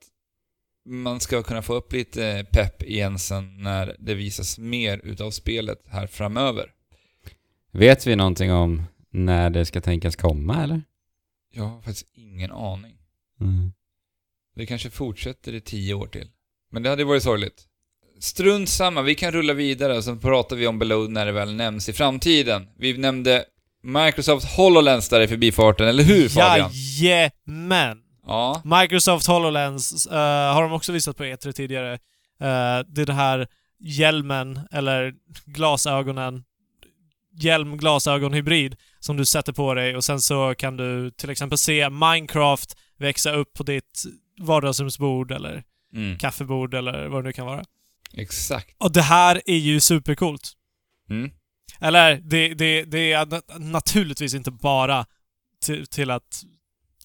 man 0.86 1.20
ska 1.20 1.44
kunna 1.44 1.62
få 1.62 1.74
upp 1.74 1.94
lite 1.94 2.46
pepp 2.52 2.84
igen 2.84 3.20
sen 3.20 3.64
när 3.64 3.96
det 4.00 4.14
visas 4.14 4.60
mer 4.60 5.02
utav 5.04 5.32
spelet 5.32 5.82
här 5.88 6.08
framöver. 6.08 6.72
Vet 7.72 8.08
vi 8.08 8.16
någonting 8.16 8.52
om 8.52 8.84
när 9.10 9.50
det 9.50 9.66
ska 9.66 9.82
tänkas 9.82 10.16
komma 10.16 10.64
eller? 10.64 10.82
Jag 11.52 11.64
har 11.64 11.82
faktiskt 11.82 12.08
ingen 12.14 12.52
aning. 12.52 12.98
Mm. 13.42 13.72
Det 14.60 14.66
kanske 14.66 14.90
fortsätter 14.90 15.54
i 15.54 15.62
tio 15.62 15.94
år 15.94 16.08
till. 16.08 16.28
Men 16.72 16.84
det 16.84 16.90
hade 16.90 17.04
varit 17.04 17.24
sorgligt. 17.24 17.66
Strunt 18.20 18.70
samma, 18.70 19.02
vi 19.02 19.16
kan 19.16 19.32
rulla 19.32 19.54
vidare 19.54 19.98
och 19.98 20.04
sen 20.04 20.20
pratar 20.20 20.56
vi 20.56 20.68
om 20.68 20.80
Below 20.80 21.12
när 21.12 21.26
det 21.26 21.32
väl 21.32 21.54
nämns 21.54 21.90
i 21.90 21.94
framtiden. 21.94 22.68
Vi 22.78 22.98
nämnde 22.98 23.46
Microsoft 23.84 24.46
HoloLens 24.58 25.10
där 25.10 25.22
i 25.22 25.28
förbifarten, 25.28 25.88
eller 25.88 26.04
hur 26.04 26.30
Fabian? 26.30 26.72
Jajamän! 26.74 27.98
Ja. 28.26 28.62
Microsoft 28.66 29.28
HoloLens 29.28 30.06
eh, 30.06 30.54
har 30.54 30.64
de 30.64 30.74
också 30.74 30.92
visat 30.92 31.18
på 31.18 31.24
E3 31.24 31.52
tidigare. 31.52 31.94
Eh, 31.94 32.00
det 32.88 33.02
är 33.02 33.06
det 33.06 33.14
här 33.14 33.48
hjälmen, 33.80 34.60
eller 34.72 35.14
glasögonen, 35.46 36.44
hjälm-glasögon-hybrid 37.34 38.76
som 39.00 39.18
du 39.18 39.26
sätter 39.26 39.54
på 39.54 39.74
dig 39.74 39.96
och 39.96 40.04
sen 40.04 40.22
så 40.22 40.56
kan 40.58 40.78
du 40.78 41.12
till 41.12 41.30
exempel 41.30 41.58
se 41.58 41.90
Minecraft 41.90 42.78
växa 42.98 43.32
upp 43.32 43.54
på 43.54 43.64
ditt 43.64 44.04
vardagsrumsbord 44.40 45.32
eller 45.32 45.64
Mm. 45.94 46.18
kaffebord 46.18 46.74
eller 46.74 47.08
vad 47.08 47.24
det 47.24 47.28
nu 47.28 47.34
kan 47.34 47.46
vara. 47.46 47.64
Exakt. 48.14 48.76
Och 48.78 48.92
det 48.92 49.02
här 49.02 49.42
är 49.46 49.58
ju 49.58 49.80
supercoolt. 49.80 50.52
Mm. 51.10 51.32
Eller, 51.80 52.16
det, 52.16 52.54
det, 52.54 52.84
det 52.84 53.12
är 53.12 53.26
na- 53.26 53.60
naturligtvis 53.60 54.34
inte 54.34 54.52
bara 54.52 55.06
till, 55.66 55.88
till 55.88 56.12
att 56.12 56.44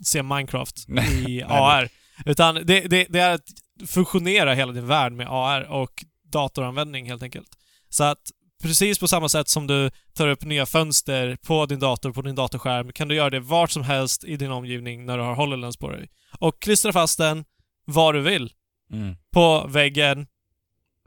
se 0.05 0.23
Minecraft 0.23 0.89
i 1.29 1.43
AR. 1.43 1.89
Utan 2.27 2.55
det, 2.55 2.81
det, 2.81 3.07
det 3.11 3.19
är 3.21 3.35
att 3.35 3.49
fusionera 3.87 4.55
hela 4.55 4.73
din 4.73 4.87
värld 4.87 5.13
med 5.13 5.27
AR 5.31 5.63
och 5.63 6.05
datoranvändning 6.33 7.07
helt 7.07 7.23
enkelt. 7.23 7.49
Så 7.89 8.05
att 8.05 8.23
precis 8.65 8.99
på 8.99 9.09
samma 9.09 9.29
sätt 9.29 9.49
som 9.49 9.67
du 9.67 9.91
tar 10.13 10.29
upp 10.29 10.45
nya 10.45 10.67
fönster 10.67 11.37
på 11.47 11.67
din 11.67 11.79
dator, 11.81 12.13
på 12.13 12.23
din 12.23 12.35
datorskärm, 12.35 12.93
kan 12.93 13.09
du 13.09 13.15
göra 13.15 13.31
det 13.31 13.41
vart 13.41 13.71
som 13.71 13.83
helst 13.83 14.25
i 14.25 14.37
din 14.37 14.51
omgivning 14.51 15.07
när 15.07 15.19
du 15.19 15.25
har 15.25 15.35
HoloLens 15.35 15.77
på 15.77 15.91
dig. 15.91 16.09
Och 16.39 16.63
klistra 16.63 16.93
fast 16.93 17.19
den 17.19 17.45
var 17.85 18.13
du 18.13 18.21
vill. 18.21 18.53
Mm. 18.93 19.17
På 19.33 19.67
väggen, 19.69 20.27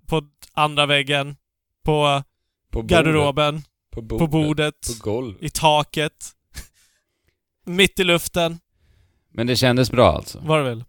på 0.07 0.21
andra 0.53 0.85
väggen, 0.85 1.35
på 1.83 2.23
På 2.71 2.81
garderoben, 2.81 3.63
På 3.91 4.01
bordet. 4.01 4.19
på 4.19 4.27
bordet, 4.27 4.87
På 5.03 5.33
i 5.45 5.49
taket, 5.49 6.25
mitt 7.65 7.99
i 7.99 8.03
luften, 8.03 8.59
Men 9.29 9.47
det 9.47 9.55
kändes 9.55 9.91
bra 9.91 10.11
alltså? 10.15 10.39
var 10.39 10.59
du 10.63 10.69
vill. 10.69 10.83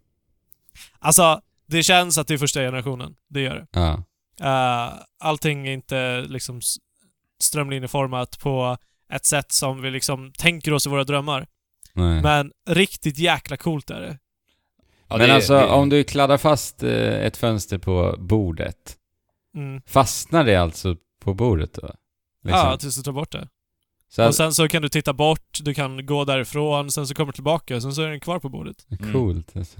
Alltså, 0.98 1.40
det 1.66 1.82
känns 1.82 2.18
att 2.18 2.26
det 2.28 2.34
är 2.34 2.38
första 2.38 2.60
generationen. 2.60 3.14
Det 3.28 3.40
gör 3.40 3.54
det. 3.54 3.66
Ja. 3.70 4.04
Uh, 4.40 4.94
allting 5.20 5.66
är 5.66 5.72
inte 5.72 6.20
liksom 6.20 6.60
strömlinjeformat 7.42 8.38
på 8.38 8.76
ett 9.12 9.24
sätt 9.26 9.52
som 9.52 9.82
vi 9.82 9.90
liksom 9.90 10.32
tänker 10.38 10.72
oss 10.72 10.86
i 10.86 10.90
våra 10.90 11.04
drömmar. 11.04 11.46
Nej. 11.92 12.22
Men 12.22 12.52
riktigt 12.70 13.18
jäkla 13.18 13.56
coolt 13.56 13.90
är 13.90 14.00
det. 14.00 14.18
Ja, 15.08 15.16
Men 15.16 15.28
det 15.28 15.34
alltså 15.34 15.52
det 15.54 15.66
om 15.66 15.88
du 15.88 16.04
kladdar 16.04 16.38
fast 16.38 16.82
eh, 16.82 16.90
ett 17.26 17.36
fönster 17.36 17.78
på 17.78 18.16
bordet, 18.18 18.94
Mm. 19.56 19.82
fastnar 19.86 20.44
det 20.44 20.56
alltså 20.56 20.96
på 21.20 21.34
bordet 21.34 21.74
då? 21.74 21.90
Liksom. 22.44 22.58
Ja, 22.60 22.76
tills 22.76 22.96
du 22.96 23.02
tar 23.02 23.12
bort 23.12 23.32
det. 23.32 23.48
så 24.08 24.22
att, 24.22 24.28
Och 24.28 24.34
sen 24.34 24.52
så 24.54 24.68
kan 24.68 24.82
du 24.82 24.88
titta 24.88 25.12
bort, 25.12 25.58
du 25.62 25.74
kan 25.74 26.06
gå 26.06 26.24
därifrån, 26.24 26.90
sen 26.90 27.06
så 27.06 27.14
kommer 27.14 27.32
du 27.32 27.36
tillbaka 27.36 27.76
och 27.76 27.82
sen 27.82 27.94
så 27.94 28.02
är 28.02 28.08
den 28.10 28.20
kvar 28.20 28.38
på 28.38 28.48
bordet. 28.48 28.86
Mm. 29.00 29.12
Coolt 29.12 29.56
alltså. 29.56 29.78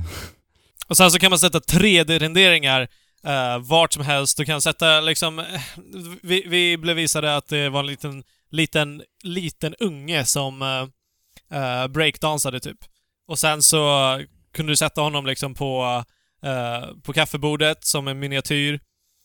Och 0.88 0.96
sen 0.96 1.10
så 1.10 1.18
kan 1.18 1.30
man 1.30 1.38
sätta 1.38 1.58
3D-renderingar 1.58 2.88
eh, 3.28 3.58
vart 3.58 3.92
som 3.92 4.04
helst. 4.04 4.36
Du 4.36 4.44
kan 4.44 4.62
sätta 4.62 5.00
liksom... 5.00 5.44
Vi, 6.22 6.44
vi 6.46 6.76
blev 6.76 6.96
visade 6.96 7.36
att 7.36 7.48
det 7.48 7.68
var 7.68 7.80
en 7.80 7.86
liten, 7.86 8.24
liten, 8.50 9.02
liten 9.22 9.74
unge 9.78 10.24
som 10.24 10.62
eh, 11.52 11.86
breakdansade 11.88 12.60
typ. 12.60 12.78
Och 13.26 13.38
sen 13.38 13.62
så 13.62 14.20
kunde 14.52 14.72
du 14.72 14.76
sätta 14.76 15.00
honom 15.00 15.26
liksom 15.26 15.54
på, 15.54 16.04
eh, 16.42 16.96
på 17.02 17.12
kaffebordet 17.12 17.84
som 17.84 18.08
en 18.08 18.18
miniatyr. 18.18 18.80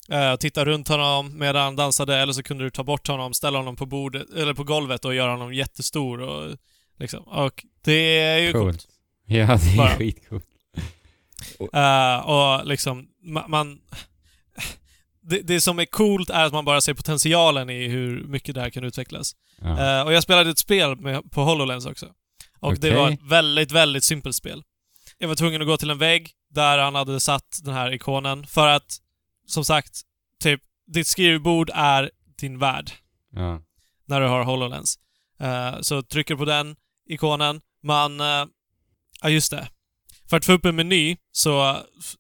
Eh, 0.10 0.36
titta 0.36 0.66
runt 0.66 0.88
honom 0.88 1.38
medan 1.38 1.64
han 1.64 1.76
dansade, 1.76 2.18
eller 2.18 2.34
så 2.34 2.44
kunde 2.44 2.64
du 2.64 2.70
ta 2.70 2.84
bort 2.84 3.08
honom, 3.08 3.34
ställa 3.34 3.58
honom 3.58 3.76
på 3.76 3.86
bordet, 3.86 4.30
eller 4.30 4.54
på 4.54 4.64
golvet 4.64 5.06
och 5.06 5.16
göra 5.16 5.32
honom 5.32 5.54
jättestor 5.54 6.22
och 6.22 6.58
liksom. 7.00 7.24
Och 7.24 7.66
det 7.84 8.20
är 8.20 8.38
ju 8.38 8.52
coolt. 8.52 8.66
Coolt. 8.66 8.88
Ja, 9.26 9.46
det 9.46 9.74
är 9.74 9.78
Bara. 9.78 9.96
skitcoolt. 9.96 10.46
Eh, 11.74 12.18
och 12.18 12.66
liksom, 12.66 13.08
man... 13.24 13.82
det, 15.22 15.40
det 15.40 15.62
som 15.62 15.80
är 15.80 15.86
coolt 15.86 16.30
är 16.30 16.44
att 16.44 16.54
man 16.54 16.66
bara 16.66 16.82
ser 16.82 16.94
potentialen 16.94 17.70
i 17.70 17.88
hur 17.88 18.24
mycket 18.24 18.56
det 18.56 18.62
här 18.62 18.70
kan 18.70 18.84
utvecklas. 18.84 19.36
Ja. 19.62 20.00
Eh, 20.00 20.06
och 20.06 20.14
jag 20.14 20.24
spelade 20.24 20.50
ett 20.50 20.60
spel 20.60 20.96
med, 20.96 21.32
på 21.32 21.42
HoloLens 21.42 21.86
också. 21.86 22.14
Och 22.60 22.80
det 22.80 22.88
Okej. 22.88 23.00
var 23.00 23.12
ett 23.12 23.32
väldigt, 23.32 23.72
väldigt 23.72 24.04
simpelt 24.04 24.36
spel. 24.36 24.64
Jag 25.18 25.28
var 25.28 25.36
tvungen 25.36 25.62
att 25.62 25.68
gå 25.68 25.78
till 25.78 25.90
en 25.90 25.98
vägg 25.98 26.32
där 26.50 26.78
han 26.78 26.96
hade 26.96 27.20
satt 27.20 27.60
den 27.64 27.74
här 27.74 27.94
ikonen 27.94 28.48
för 28.48 28.68
att, 28.68 28.98
som 29.48 29.66
sagt, 29.66 30.02
typ, 30.40 30.62
ditt 30.88 31.08
skrivbord 31.08 31.72
är 31.74 32.12
din 32.38 32.60
värld 32.60 32.92
ja. 33.32 33.62
när 34.06 34.22
du 34.22 34.28
har 34.28 34.44
HoloLens. 34.44 35.00
Eh, 35.40 35.82
så 35.82 36.02
trycker 36.02 36.36
på 36.36 36.46
den 36.46 36.76
ikonen, 37.08 37.62
man... 37.84 38.20
eh, 38.20 38.46
ja, 39.22 39.30
just 39.30 39.52
det. 39.52 39.68
För 40.30 40.38
att 40.38 40.46
få 40.46 40.52
upp 40.54 40.66
en 40.66 40.76
meny 40.76 41.18
så... 41.32 41.78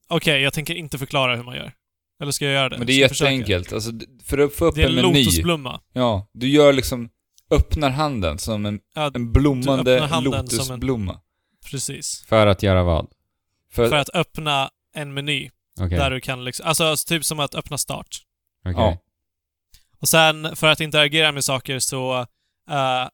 Okej, 0.07 0.41
jag 0.41 0.53
tänker 0.53 0.75
inte 0.75 0.97
förklara 0.97 1.35
hur 1.35 1.43
man 1.43 1.55
gör. 1.55 1.73
Eller 2.21 2.31
ska 2.31 2.45
jag 2.45 2.53
göra 2.53 2.69
det? 2.69 2.77
Men 2.77 2.87
det 2.87 2.93
är 2.93 2.97
jätteenkelt. 2.97 3.73
Alltså, 3.73 3.91
för 4.23 4.37
att 4.37 4.53
få 4.53 4.65
upp 4.65 4.75
Det 4.75 4.81
är 4.83 4.89
en 4.89 4.97
en 4.97 5.05
meny. 5.05 5.23
lotusblomma. 5.23 5.81
Ja, 5.93 6.27
du 6.33 6.49
gör 6.49 6.73
liksom, 6.73 7.09
öppnar 7.51 7.89
handen 7.89 8.39
som 8.39 8.65
en, 8.65 8.79
Ja, 8.95 9.11
en 9.15 9.31
blommande 9.33 10.07
som 10.09 10.17
en- 10.17 10.23
lotusblomma. 10.23 11.19
precis. 11.71 12.25
För 12.27 12.47
att 12.47 12.63
göra 12.63 12.83
vad? 12.83 13.07
För, 13.71 13.89
För 13.89 13.95
att 13.97 14.09
öppna 14.15 14.69
en 14.95 15.13
meny 15.13 15.49
Okej. 15.79 15.97
där 15.97 16.11
du 16.11 16.21
kan 16.21 16.43
liksom... 16.43 16.67
Alltså, 16.67 16.95
typ 17.07 17.25
som 17.25 17.39
att 17.39 17.55
öppna 17.55 17.77
start. 17.77 18.21
Okej. 18.65 18.73
Ja. 18.77 18.97
Och 19.99 20.07
sen, 20.09 20.55
för 20.55 20.67
att 20.67 20.79
interagera 20.79 21.31
med 21.31 21.43
saker 21.43 21.79
så 21.79 22.25
ah, 22.67 23.09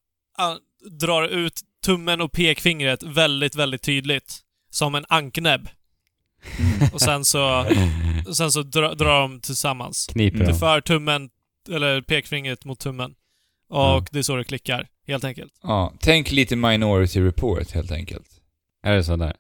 drar 1.00 1.22
du 1.22 1.28
ut 1.28 1.62
tummen 1.86 2.22
och 2.22 2.32
pekfingret 2.32 3.04
väldigt, 3.04 3.56
väldigt 3.56 3.82
tydligt. 3.82 4.40
Som 4.70 4.96
en 4.96 5.06
anknäbb. 5.10 5.68
Och 6.94 7.02
sen 7.02 7.26
så, 7.26 7.66
och 8.28 8.38
sen 8.38 8.52
så 8.52 8.62
dra, 8.64 8.94
drar 8.94 9.22
de 9.22 9.42
tillsammans. 9.42 10.08
Kniper 10.12 10.46
Du 10.46 10.54
för 10.54 10.82
tummen, 10.82 11.30
eller 11.70 12.02
pekfingret 12.02 12.66
mot 12.66 12.80
tummen. 12.80 13.12
Och 13.70 13.78
Ja. 13.78 14.06
det 14.12 14.20
är 14.20 14.24
så 14.24 14.36
du 14.36 14.44
klickar, 14.44 14.88
helt 15.08 15.24
enkelt. 15.24 15.54
ja, 15.64 15.94
tänk 16.00 16.32
lite 16.32 16.56
Minority 16.56 17.22
Report 17.22 17.72
helt 17.72 17.92
enkelt. 17.92 18.28
Är 18.84 18.96
det 18.96 19.04
sådär? 19.04 19.34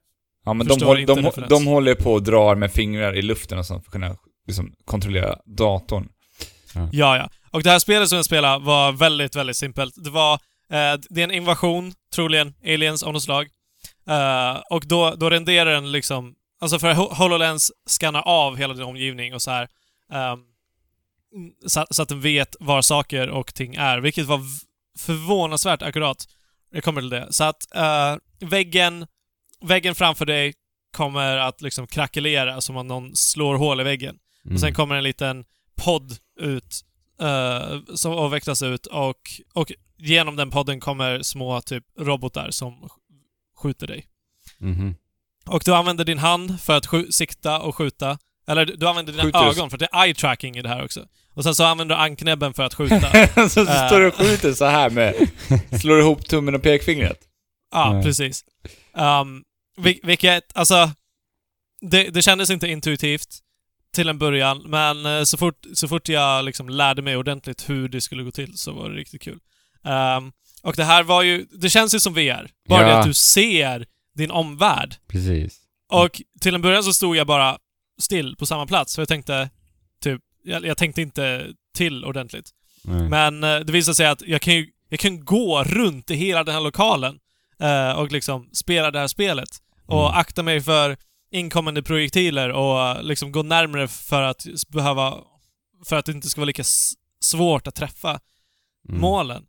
Ja 0.45 0.53
men 0.53 0.67
de, 0.67 0.73
Förstår 0.73 0.95
de, 0.95 1.15
referens. 1.25 1.49
de 1.49 1.67
håller 1.67 1.95
på 1.95 2.13
och 2.13 2.23
drar 2.23 2.55
med 2.55 2.71
fingrar 2.71 3.15
i 3.15 3.21
luften 3.21 3.57
och 3.59 3.65
sånt 3.65 3.83
för 3.83 3.89
att 3.89 3.93
kunna 3.93 4.15
liksom, 4.47 4.75
kontrollera 4.85 5.35
datorn. 5.45 6.09
Ja, 6.91 7.17
ja. 7.17 7.29
Och 7.51 7.63
det 7.63 7.69
här 7.69 7.79
spelet 7.79 8.09
som 8.09 8.15
jag 8.15 8.25
spelade 8.25 8.65
var 8.65 8.91
väldigt, 8.91 9.35
väldigt 9.35 9.57
simpelt. 9.57 9.93
Det 10.03 10.09
var... 10.09 10.33
Eh, 10.71 10.99
det 11.09 11.21
är 11.21 11.23
en 11.23 11.31
invasion, 11.31 11.93
troligen 12.15 12.53
aliens 12.63 13.03
av 13.03 13.13
något 13.13 13.23
slag. 13.23 13.47
Eh, 14.09 14.61
och 14.69 14.83
då, 14.87 15.15
då 15.15 15.29
renderar 15.29 15.73
den 15.73 15.91
liksom... 15.91 16.35
Alltså 16.61 16.79
för 16.79 16.93
Ho- 16.93 17.13
HoloLens 17.13 17.71
skannar 17.85 18.21
av 18.21 18.57
hela 18.57 18.73
din 18.73 18.83
omgivning 18.83 19.33
och 19.33 19.41
så 19.41 19.51
här... 19.51 19.67
ehm, 20.11 20.39
så, 21.65 21.85
så 21.89 22.01
att 22.01 22.09
den 22.09 22.21
vet 22.21 22.55
var 22.59 22.81
saker 22.81 23.29
och 23.29 23.53
ting 23.53 23.75
är, 23.75 23.97
vilket 23.99 24.25
var 24.25 24.39
förvånansvärt 24.99 25.81
akkurat. 25.81 26.27
Jag 26.71 26.83
kommer 26.83 27.01
till 27.01 27.09
det. 27.09 27.27
Så 27.29 27.43
att 27.43 27.75
eh, 27.75 28.15
väggen, 28.39 29.07
väggen 29.61 29.95
framför 29.95 30.25
dig 30.25 30.53
kommer 30.97 31.37
att 31.37 31.61
liksom 31.61 31.87
krackelera 31.87 32.61
som 32.61 32.77
om 32.77 32.87
någon 32.87 33.15
slår 33.15 33.55
hål 33.55 33.81
i 33.81 33.83
väggen. 33.83 34.17
Mm. 34.45 34.55
Och 34.55 34.59
sen 34.59 34.73
kommer 34.73 34.95
en 34.95 35.03
liten 35.03 35.45
podd 35.75 36.17
ut, 36.39 36.81
eh, 37.21 37.79
som 37.95 38.11
avvecklas 38.13 38.63
ut 38.63 38.85
och, 38.85 39.19
och 39.53 39.71
genom 39.97 40.35
den 40.35 40.49
podden 40.49 40.79
kommer 40.79 41.21
små 41.21 41.61
typ 41.61 41.83
robotar 41.99 42.51
som 42.51 42.89
skjuter 43.59 43.87
dig. 43.87 44.05
Mhm. 44.57 44.95
Och 45.45 45.61
du 45.65 45.75
använder 45.75 46.05
din 46.05 46.17
hand 46.17 46.61
för 46.61 46.77
att 46.77 47.13
sikta 47.13 47.59
och 47.59 47.75
skjuta. 47.75 48.17
Eller 48.47 48.65
du 48.65 48.87
använder 48.87 49.13
dina 49.13 49.23
Skjuter 49.23 49.39
ögon, 49.49 49.69
för 49.69 49.77
det 49.77 49.87
är 49.91 50.03
eye 50.05 50.13
tracking 50.13 50.57
i 50.57 50.61
det 50.61 50.69
här 50.69 50.83
också. 50.85 51.05
Och 51.33 51.43
sen 51.43 51.55
så 51.55 51.63
använder 51.63 51.95
du 51.95 52.01
anknäbben 52.01 52.53
för 52.53 52.63
att 52.63 52.73
skjuta. 52.73 52.99
så 53.49 53.65
Äh. 53.65 53.87
står 53.87 53.99
du 53.99 54.07
och 54.07 54.13
skjuter 54.15 54.53
så 54.53 54.65
här 54.65 54.89
med, 54.89 55.15
slår 55.81 55.99
ihop 55.99 56.25
tummen 56.27 56.55
och 56.55 56.61
pekfingret. 56.63 57.19
Ja, 57.71 57.93
Nej. 57.93 58.03
precis. 58.03 58.45
Um, 58.93 59.43
vil- 59.77 59.99
vilket, 60.03 60.57
alltså... 60.57 60.91
Det, 61.81 62.03
det 62.09 62.21
kändes 62.21 62.49
inte 62.49 62.67
intuitivt 62.67 63.27
till 63.95 64.09
en 64.09 64.17
början, 64.19 64.61
men 64.65 65.05
eh, 65.05 65.23
så 65.23 65.37
fort, 65.37 65.65
så 65.73 65.87
fort 65.87 66.09
jag 66.09 66.45
liksom 66.45 66.69
lärde 66.69 67.01
mig 67.01 67.17
ordentligt 67.17 67.69
hur 67.69 67.89
det 67.89 68.01
skulle 68.01 68.23
gå 68.23 68.31
till 68.31 68.57
så 68.57 68.71
var 68.71 68.89
det 68.89 68.95
riktigt 68.95 69.21
kul. 69.21 69.39
Um, 69.83 70.31
och 70.61 70.73
det 70.75 70.83
här 70.83 71.03
var 71.03 71.21
ju... 71.23 71.45
Det 71.51 71.69
känns 71.69 71.95
ju 71.95 71.99
som 71.99 72.13
VR. 72.13 72.51
Bara 72.69 72.83
det 72.83 72.89
Ja. 72.91 72.99
att 72.99 73.05
du 73.05 73.13
ser 73.13 73.85
din 74.15 74.31
omvärld. 74.31 74.95
Precis. 75.07 75.59
Och 75.91 76.21
till 76.41 76.55
en 76.55 76.61
början 76.61 76.83
så 76.83 76.93
stod 76.93 77.15
jag 77.15 77.27
bara 77.27 77.57
still 78.01 78.35
på 78.35 78.45
samma 78.45 78.65
plats, 78.67 78.95
för 78.95 79.01
jag 79.01 79.07
tänkte 79.09 79.49
typ... 80.03 80.21
Jag, 80.43 80.65
jag 80.65 80.77
tänkte 80.77 81.01
inte 81.01 81.47
till 81.75 82.05
ordentligt. 82.05 82.49
Nej. 82.83 83.09
Men 83.09 83.43
eh, 83.43 83.59
det 83.59 83.71
visar 83.71 83.93
sig 83.93 84.05
att 84.07 84.21
jag 84.21 84.41
kan 84.41 84.53
ju 84.55 84.67
jag 84.89 84.99
kan 84.99 85.25
gå 85.25 85.63
runt 85.63 86.11
i 86.11 86.15
hela 86.15 86.43
den 86.43 86.53
här 86.55 86.61
lokalen 86.61 87.19
eh, 87.59 87.91
och 87.91 88.11
liksom 88.11 88.49
spela 88.53 88.91
det 88.91 88.99
här 88.99 89.07
spelet. 89.07 89.49
Och 89.85 90.05
Mm. 90.07 90.19
akta 90.19 90.43
mig 90.43 90.61
för 90.61 90.97
inkommande 91.31 91.83
projektiler 91.83 92.49
och 92.49 93.03
liksom 93.03 93.31
gå 93.31 93.43
närmare 93.43 93.87
för 93.87 94.21
att 94.21 94.45
behöva... 94.67 95.17
För 95.85 95.95
att 95.95 96.05
det 96.05 96.11
inte 96.11 96.29
ska 96.29 96.41
vara 96.41 96.45
lika 96.45 96.63
svårt 97.23 97.67
att 97.67 97.75
träffa 97.75 98.19
Mm. 98.89 99.01
målen. 99.01 99.43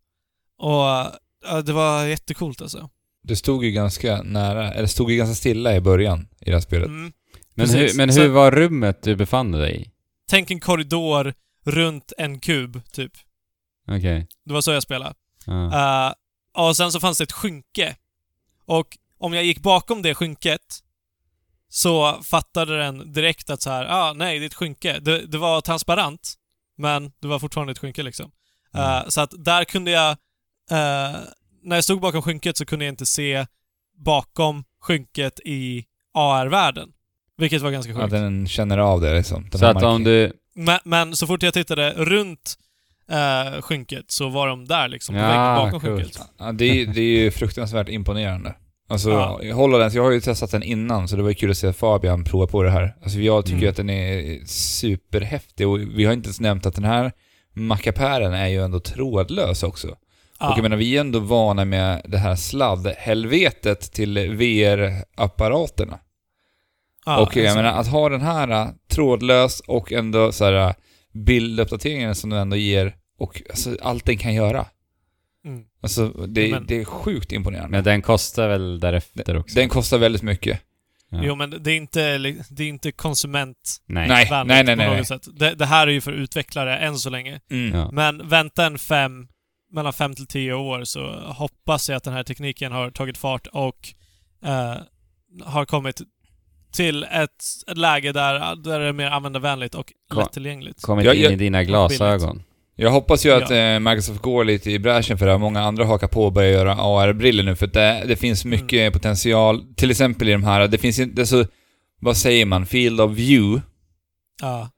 Och 0.60 1.12
ja, 1.44 1.62
det 1.64 1.72
var 1.72 2.04
jättecoolt 2.04 2.60
alltså. 2.62 2.90
Det 3.22 3.36
stod 3.36 3.64
ju 3.64 3.70
ganska 3.70 4.22
nära, 4.22 4.72
eller 4.72 4.86
stod 4.86 5.10
ju 5.10 5.16
ganska 5.16 5.34
stilla 5.34 5.76
i 5.76 5.80
början 5.80 6.28
i 6.40 6.44
det 6.44 6.52
här 6.56 6.60
spelet. 6.60 6.86
Mm. 6.88 7.12
Men, 7.54 7.66
Precis. 7.66 7.92
hur, 7.92 7.96
men 7.96 8.12
Så- 8.12 8.20
hur 8.20 8.28
var 8.28 8.50
rummet 8.50 9.02
du 9.02 9.16
befann 9.16 9.52
dig 9.52 9.82
i? 9.82 9.90
Tänk 10.30 10.50
en 10.50 10.60
korridor 10.60 11.34
runt 11.64 12.12
en 12.18 12.40
kub, 12.40 12.80
typ. 12.92 13.12
Okej. 13.88 14.26
Det 14.44 14.52
var 14.52 14.60
så 14.60 14.70
jag 14.72 14.82
spelade. 14.82 15.14
Ja. 15.46 16.06
Eh, 16.08 16.12
och 16.66 16.76
sen 16.76 16.92
så 16.92 17.00
fanns 17.00 17.18
det 17.18 17.24
ett 17.24 17.32
skynke. 17.32 17.96
Och 18.66 18.86
om 19.18 19.34
jag 19.34 19.44
gick 19.44 19.60
bakom 19.60 20.02
det 20.02 20.14
skynket 20.14 20.60
så 21.68 22.22
fattade 22.22 22.78
den 22.78 23.12
direkt 23.12 23.50
att 23.50 23.62
så 23.62 23.70
här, 23.70 23.86
ah, 23.90 24.12
nej, 24.12 24.38
det 24.38 24.44
är 24.44 24.46
ett 24.46 24.54
skynke. 24.54 24.98
Det, 25.00 25.26
det 25.26 25.38
var 25.38 25.60
transparent, 25.60 26.34
men 26.78 27.12
det 27.20 27.28
var 27.28 27.38
fortfarande 27.38 27.70
ett 27.70 27.78
skynke 27.78 28.02
liksom. 28.02 28.30
Eh, 28.74 28.98
Mm. 28.98 29.10
så 29.10 29.20
att 29.20 29.32
där 29.44 29.64
kunde 29.64 29.90
jag... 29.90 30.16
eh, 30.70 31.20
när 31.62 31.76
jag 31.76 31.84
stod 31.84 32.00
bakom 32.00 32.22
skynket 32.22 32.56
så 32.56 32.66
kunde 32.66 32.84
jag 32.84 32.92
inte 32.92 33.06
se 33.06 33.46
bakom 34.04 34.64
skynket 34.80 35.40
i 35.44 35.84
AR-världen. 36.14 36.88
Vilket 37.38 37.62
var 37.62 37.70
ganska 37.70 37.92
Att 37.92 37.98
sjukt. 37.98 38.10
den 38.10 38.48
känner 38.48 38.78
av 38.78 39.00
det 39.00 39.14
liksom. 39.16 39.48
Den 39.50 39.58
Så 39.58 39.66
att 39.66 39.82
om 39.82 40.04
du... 40.04 40.32
Men, 40.54 40.78
men 40.84 41.16
så 41.16 41.26
fort 41.26 41.42
jag 41.42 41.54
tittade 41.54 41.92
runt 41.96 42.54
uh, 43.12 43.60
skynket 43.62 44.04
så 44.10 44.28
var 44.28 44.48
de 44.48 44.64
där 44.64 44.88
liksom, 44.88 45.14
på 45.14 45.20
Ja, 45.20 45.26
väggen 45.28 45.56
bakom 45.56 45.80
coolt. 45.80 46.02
skynket. 46.02 46.22
Ja, 46.38 46.52
det, 46.52 46.64
är, 46.64 46.86
det 46.86 47.00
är 47.00 47.20
ju 47.22 47.30
fruktansvärt 47.30 47.88
imponerande. 47.88 48.54
Alltså, 48.88 49.10
Ja. 49.10 49.40
HoloLens, 49.54 49.94
jag 49.94 50.02
har 50.02 50.10
ju 50.10 50.20
testat 50.20 50.50
den 50.50 50.62
innan, 50.62 51.08
så 51.08 51.16
det 51.16 51.22
var 51.22 51.28
ju 51.28 51.34
kul 51.34 51.50
att 51.50 51.56
se 51.56 51.72
Fabian 51.72 52.24
prova 52.24 52.46
på 52.46 52.62
det 52.62 52.70
här. 52.70 52.96
Alltså 53.02 53.18
jag 53.18 53.44
tycker 53.44 53.58
Mm. 53.58 53.70
att 53.70 53.76
den 53.76 53.90
är 53.90 54.44
superhäftig 54.46 55.68
och 55.68 55.80
vi 55.80 56.04
har 56.04 56.12
inte 56.12 56.26
ens 56.26 56.40
nämnt 56.40 56.66
att 56.66 56.74
den 56.74 56.84
här 56.84 57.12
mackapären 57.52 58.32
är 58.34 58.46
ju 58.48 58.64
ändå 58.64 58.80
trådlös 58.80 59.62
också. 59.62 59.96
Och 60.40 60.52
jag 60.56 60.62
menar, 60.62 60.76
vi 60.76 60.96
är 60.96 61.00
ändå 61.00 61.18
vana 61.18 61.64
med 61.64 62.02
det 62.04 62.18
här 62.18 62.36
sladdhelvetet 62.36 63.92
till 63.92 64.18
VR-apparaterna. 64.18 65.98
Ja, 67.06 67.18
och 67.20 67.36
jag 67.36 67.46
alltså, 67.46 67.62
menar, 67.62 67.78
att 67.78 67.86
ha 67.86 68.08
den 68.08 68.20
här 68.20 68.48
äh, 68.48 68.68
trådlös 68.90 69.60
och 69.60 69.92
ändå 69.92 70.32
så 70.32 70.44
här 70.44 70.52
äh, 70.52 70.72
bilduppdateringen 71.12 72.14
som 72.14 72.30
den 72.30 72.38
ändå 72.38 72.56
ger 72.56 72.96
och 73.18 73.42
alltså, 73.50 73.76
allt 73.82 74.04
den 74.04 74.16
kan 74.18 74.34
göra. 74.34 74.66
Mm. 75.44 75.64
Alltså, 75.82 76.08
det, 76.08 76.50
Men- 76.50 76.66
det 76.66 76.80
är 76.80 76.84
sjukt 76.84 77.32
imponerande. 77.32 77.70
Men 77.70 77.84
den 77.84 78.02
kostar 78.02 78.48
väl 78.48 78.80
därefter 78.80 79.36
också? 79.36 79.54
Den 79.54 79.68
kostar 79.68 79.98
väldigt 79.98 80.22
mycket. 80.22 80.60
Ja. 81.10 81.20
Jo, 81.22 81.34
men 81.34 81.62
det 81.62 81.72
är 81.72 81.76
inte, 81.76 82.18
det 82.50 82.64
är 82.64 82.68
inte 82.68 82.92
konsumentvänligt 82.92 83.80
Nej. 83.86 84.08
Nej, 84.08 84.28
nej, 84.30 84.64
nej, 84.64 84.76
nej. 84.76 84.86
på 84.86 84.90
nej. 84.90 84.98
något 84.98 85.08
sätt. 85.08 85.28
Det, 85.38 85.54
det 85.54 85.66
här 85.66 85.86
är 85.86 85.90
ju 85.90 86.00
för 86.00 86.12
utvecklare 86.12 86.78
än 86.78 86.98
så 86.98 87.10
länge. 87.10 87.40
Mm. 87.50 87.78
Ja. 87.78 87.90
Men 87.92 88.28
vänta 88.28 88.66
en 88.66 88.78
fem, 88.78 89.28
mellan 89.70 89.92
fem 89.92 90.14
till 90.14 90.26
tio 90.26 90.52
år 90.54 90.84
så 90.84 91.06
hoppas 91.20 91.88
jag 91.88 91.96
att 91.96 92.04
den 92.04 92.14
här 92.14 92.22
tekniken 92.22 92.72
har 92.72 92.90
tagit 92.90 93.18
fart 93.18 93.46
och 93.46 93.88
eh, 94.44 94.74
har 95.44 95.64
kommit 95.64 96.00
till 96.72 97.04
ett, 97.04 97.30
ett 97.70 97.78
läge 97.78 98.12
där, 98.12 98.56
där 98.56 98.80
det 98.80 98.86
är 98.86 98.92
mer 98.92 99.06
användarvänligt 99.10 99.74
och 99.74 99.92
Kom- 100.08 100.18
lättillgängligt. 100.22 100.82
Kommit 100.82 101.06
Ja, 101.06 101.14
in 101.14 101.22
jag- 101.22 101.32
i 101.32 101.36
dina 101.36 101.64
glasögon. 101.64 102.42
Jag 102.76 102.90
hoppas 102.90 103.26
ju 103.26 103.30
att 103.32 103.50
Ja. 103.50 103.56
eh, 103.56 103.80
Microsoft 103.80 104.20
går 104.22 104.44
lite 104.44 104.70
i 104.70 104.78
bräschen 104.78 105.18
för 105.18 105.26
det 105.26 105.32
här. 105.32 105.38
Många 105.38 105.60
andra 105.62 105.84
hakar 105.84 106.08
på 106.08 106.24
och 106.24 106.32
börjar 106.32 106.50
göra 106.50 106.74
AR-briller 106.74 107.42
nu 107.42 107.56
för 107.56 107.66
att 107.66 107.72
det, 107.72 108.04
det 108.08 108.16
finns 108.16 108.44
mycket 108.44 108.72
Mm. 108.80 108.92
potential. 108.92 109.74
Till 109.76 109.90
exempel 109.90 110.28
i 110.28 110.32
de 110.32 110.44
här, 110.44 110.68
det 110.68 110.78
finns 110.78 110.98
inte 110.98 111.26
så... 111.26 111.44
Vad 112.00 112.16
säger 112.16 112.46
man? 112.46 112.66
Field 112.66 113.00
of 113.00 113.10
view 113.12 113.62
Ja, 114.42 114.70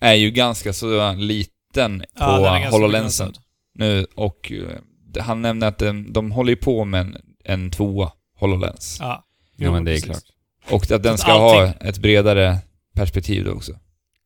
är 0.00 0.14
ju 0.14 0.30
ganska 0.30 0.72
så 0.72 1.12
liten 1.12 1.98
på 1.98 2.04
ja 2.16 2.40
ganska 2.42 2.70
HoloLensen 2.70 3.26
begränsad. 3.26 3.43
Nu 3.74 4.06
och 4.14 4.52
eh, 4.52 5.22
han 5.22 5.42
nämnde 5.42 5.66
att 5.66 5.78
de, 5.78 6.12
de 6.12 6.32
håller 6.32 6.50
ju 6.50 6.56
på 6.56 6.84
med 6.84 7.00
en, 7.00 7.16
en 7.44 7.70
tvåa 7.70 8.12
HoloLens. 8.38 8.96
Ja, 9.00 9.24
Ja, 9.56 9.72
men 9.72 9.84
det 9.84 9.90
är 9.90 9.94
precis. 9.94 10.04
klart. 10.10 10.22
Och 10.70 10.90
att 10.90 11.02
den 11.02 11.18
ska 11.18 11.32
allting- 11.32 11.60
ha 11.60 11.88
ett 11.88 11.98
bredare 11.98 12.58
perspektiv 12.94 13.44
då 13.44 13.50
också. 13.52 13.72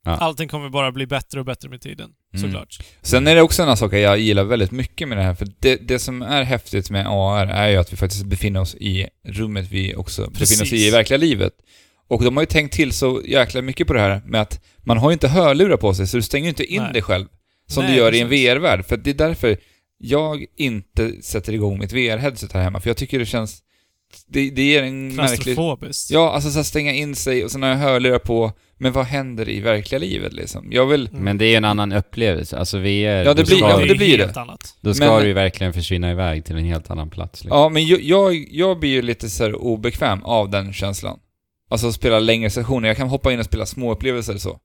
Ja. 0.05 0.11
Allting 0.17 0.49
kommer 0.49 0.69
bara 0.71 0.93
bli 0.93 1.07
bättre 1.07 1.41
och 1.41 1.47
bättre 1.47 1.69
med 1.69 1.81
tiden, 1.81 2.11
Mm. 2.35 2.43
såklart. 2.47 2.79
Sen 3.03 3.27
är 3.27 3.35
det 3.35 3.43
också 3.43 3.63
en 3.63 3.77
sak 3.77 3.93
jag 3.93 4.19
gillar 4.19 4.45
väldigt 4.45 4.71
mycket 4.71 5.09
med 5.09 5.19
det 5.19 5.23
här, 5.25 5.35
för 5.35 5.49
det, 5.59 5.77
det 5.89 5.99
som 5.99 6.23
är 6.23 6.43
häftigt 6.43 6.91
med 6.91 7.07
AR 7.09 7.47
är 7.47 7.69
ju 7.69 7.77
att 7.77 7.93
vi 7.93 7.97
faktiskt 7.97 8.25
befinner 8.25 8.61
oss 8.61 8.75
i 8.75 9.07
rummet 9.25 9.67
vi 9.71 9.95
också 9.97 10.23
befinner 10.23 10.43
oss 10.45 10.59
Precis. 10.59 10.73
i 10.73 10.87
i 10.87 10.91
verkliga 10.91 11.19
livet. 11.19 11.53
Och 12.09 12.25
de 12.25 12.37
har 12.37 12.43
ju 12.43 12.47
tänkt 12.47 12.75
till 12.75 12.93
så 12.93 13.23
jäkla 13.25 13.63
mycket 13.63 13.87
på 13.87 13.93
det 13.93 14.01
här 14.01 14.23
med 14.27 14.41
att 14.41 14.65
man 14.79 14.99
har 14.99 15.11
ju 15.11 15.13
inte 15.13 15.29
hörlurar 15.29 15.77
på 15.77 15.95
sig, 15.95 16.07
så 16.07 16.17
du 16.17 16.23
stänger 16.23 16.45
ju 16.45 16.49
inte 16.49 16.65
in 16.65 16.83
Nej. 16.83 16.93
dig 16.93 17.03
själv 17.03 17.27
som 17.69 17.85
Nej, 17.85 17.93
du 17.93 17.99
gör 17.99 18.15
i 18.15 18.21
en. 18.21 18.29
VR-värld. 18.29 18.85
För 18.87 18.97
det 18.97 19.11
är 19.11 19.15
därför 19.15 19.57
jag 19.99 20.45
inte 20.57 21.23
sätter 21.23 21.53
igång 21.53 21.79
mitt 21.79 21.93
VR-headset 21.93 22.53
här 22.55 22.63
hemma, 22.63 22.81
för 22.81 22.91
jag 22.91 22.97
tycker 22.97 23.19
det 23.19 23.27
känns... 23.27 23.63
Det, 24.29 24.51
det 24.51 24.63
ger 24.63 24.83
en 24.83 25.15
märklig... 25.15 25.57
Ja, 26.11 26.33
alltså 26.33 26.51
så 26.51 26.65
stänga 26.65 26.93
in 26.93 27.15
sig 27.17 27.45
och 27.45 27.51
sen 27.51 27.63
har 27.63 27.69
jag 27.71 27.77
hörlurar 27.77 28.19
på, 28.19 28.53
men 28.79 28.93
vad 28.93 29.05
händer 29.05 29.49
i 29.49 29.61
verkliga 29.61 29.99
livet 29.99 30.33
liksom? 30.33 30.69
Jag 30.73 30.87
vill... 30.87 31.09
Mm. 31.09 31.25
Men 31.25 31.39
det 31.39 31.45
är 31.45 31.49
ju 31.49 31.55
en 31.55 31.65
annan 31.65 31.93
upplevelse. 31.93 32.57
Alltså 32.59 32.79
VR, 32.79 32.85
Ja, 32.89 33.25
det 33.25 33.25
då 33.25 33.35
blir- 33.35 33.45
ska, 33.45 33.57
ja, 33.71 33.79
det 33.87 33.95
blir 33.95 34.19
helt 34.19 34.35
det. 34.35 34.41
annat. 34.41 34.77
då 34.81 34.95
ska 34.95 35.11
Men- 35.13 35.21
du 35.23 35.27
ju 35.29 35.33
verkligen 35.35 35.73
försvinna 35.73 36.11
iväg 36.11 36.45
till 36.45 36.57
en 36.57 36.65
helt 36.65 36.91
annan 36.91 37.11
plats. 37.11 37.45
Liksom. 37.45 37.59
Ja, 37.61 37.69
men 37.69 37.87
jag, 37.87 38.01
jag, 38.03 38.47
jag 38.51 38.79
blir 38.81 38.91
ju 38.91 39.03
lite 39.03 39.31
så 39.31 39.45
här 39.45 39.55
obekväm 39.55 40.23
av 40.25 40.51
den 40.51 40.73
känslan. 40.73 41.19
Alltså 41.71 41.87
att 41.89 41.95
spela 41.95 42.19
längre 42.19 42.51
sessioner. 42.51 42.89
Jag 42.89 42.97
kan 42.97 43.09
hoppa 43.09 43.33
in 43.33 43.39
och 43.39 43.45
spela 43.45 43.67
små 43.67 43.93
upplevelser 43.93 44.37
så. 44.39 44.59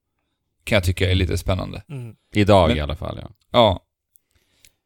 Kan 0.63 0.75
jag 0.75 0.83
tycka 0.83 1.11
är 1.11 1.15
lite 1.15 1.37
spännande. 1.37 1.83
Mm. 1.89 2.15
Idag 2.33 2.67
Men- 2.67 2.77
i 2.77 2.79
alla 2.79 2.95
fall, 2.95 3.19
ja. 3.21 3.29
Ja. 3.51 3.79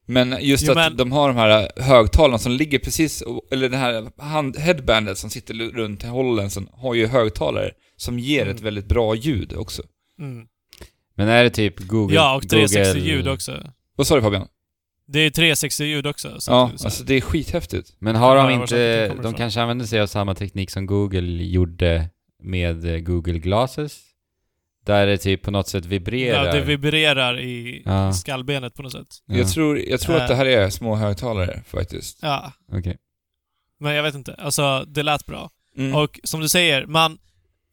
Men 0.10 0.38
just 0.42 0.64
Jo, 0.66 0.72
att 0.72 0.78
men- 0.78 0.98
de 0.98 1.12
har 1.12 1.28
de 1.28 1.38
här 1.38 1.70
högtalarna 1.82 2.38
som 2.38 2.52
ligger 2.52 2.80
precis, 2.80 3.24
eller 3.52 3.70
det 3.70 3.78
här 3.78 4.22
hand, 4.22 4.58
headbandet 4.58 5.18
som 5.18 5.30
sitter 5.30 5.54
runt 5.54 6.04
hållen 6.04 6.50
som 6.50 6.68
har 6.74 6.94
ju 6.94 7.08
högtalare 7.08 7.72
som 7.96 8.20
ger 8.20 8.42
Mm. 8.42 8.56
ett 8.56 8.62
väldigt 8.62 8.86
bra 8.88 9.16
ljud 9.16 9.54
också. 9.54 9.84
Mm. 10.20 10.48
Men 11.16 11.28
är 11.28 11.44
det 11.44 11.50
typ 11.50 11.80
Google... 11.80 12.16
Ja, 12.16 12.36
och 12.36 12.50
360 12.50 12.94
Google- 13.00 13.10
ljud 13.12 13.28
också. 13.28 13.64
Vad 13.96 14.08
sa 14.08 14.16
du 14.16 14.22
Fabian? 14.22 14.48
Det 15.08 15.20
är 15.20 15.30
360 15.30 15.84
ljud 15.84 16.08
också. 16.08 16.36
Så 16.42 16.52
Ja, 16.52 16.72
alltså 16.84 17.04
det 17.04 17.14
är 17.14 17.22
skithäftigt. 17.22 17.96
Men 18.00 18.16
har 18.16 18.36
de 18.36 18.50
inte... 18.62 19.08
De 19.24 19.34
kanske 19.34 19.62
använder 19.62 19.86
sig 19.86 20.02
av 20.02 20.08
samma 20.08 20.36
teknik 20.36 20.72
som 20.72 20.86
Google 20.86 21.44
gjorde 21.44 22.10
med 22.44 23.06
Google 23.06 23.40
Glasses? 23.40 24.00
Där 24.88 25.08
det 25.08 25.18
typ 25.18 25.42
på 25.42 25.52
något 25.52 25.68
sätt 25.68 25.86
vibrerar. 25.86 26.46
Ja, 26.46 26.54
det 26.54 26.62
vibrerar 26.62 27.40
i 27.40 27.82
Ja. 27.86 28.14
skallbenet 28.14 28.74
på 28.76 28.82
något 28.84 28.92
sätt. 28.92 29.08
Ja, 29.26 29.38
Jag 29.38 29.50
tror, 29.50 29.80
jag 29.80 30.00
tror 30.02 30.16
Äh. 30.16 30.22
att 30.22 30.28
det 30.28 30.36
här 30.36 30.46
är 30.46 30.70
små 30.70 30.96
högtalare 30.96 31.62
faktiskt. 31.68 32.20
Ja, 32.22 32.52
okej. 32.74 32.98
men 33.80 33.94
jag 33.94 34.04
vet 34.04 34.16
inte. 34.16 34.34
Alltså, 34.34 34.86
det 34.88 35.04
lät 35.04 35.26
bra. 35.26 35.50
Mm. 35.78 35.96
Och 35.96 36.20
som 36.24 36.40
du 36.42 36.50
säger, 36.50 36.86
man... 36.86 37.18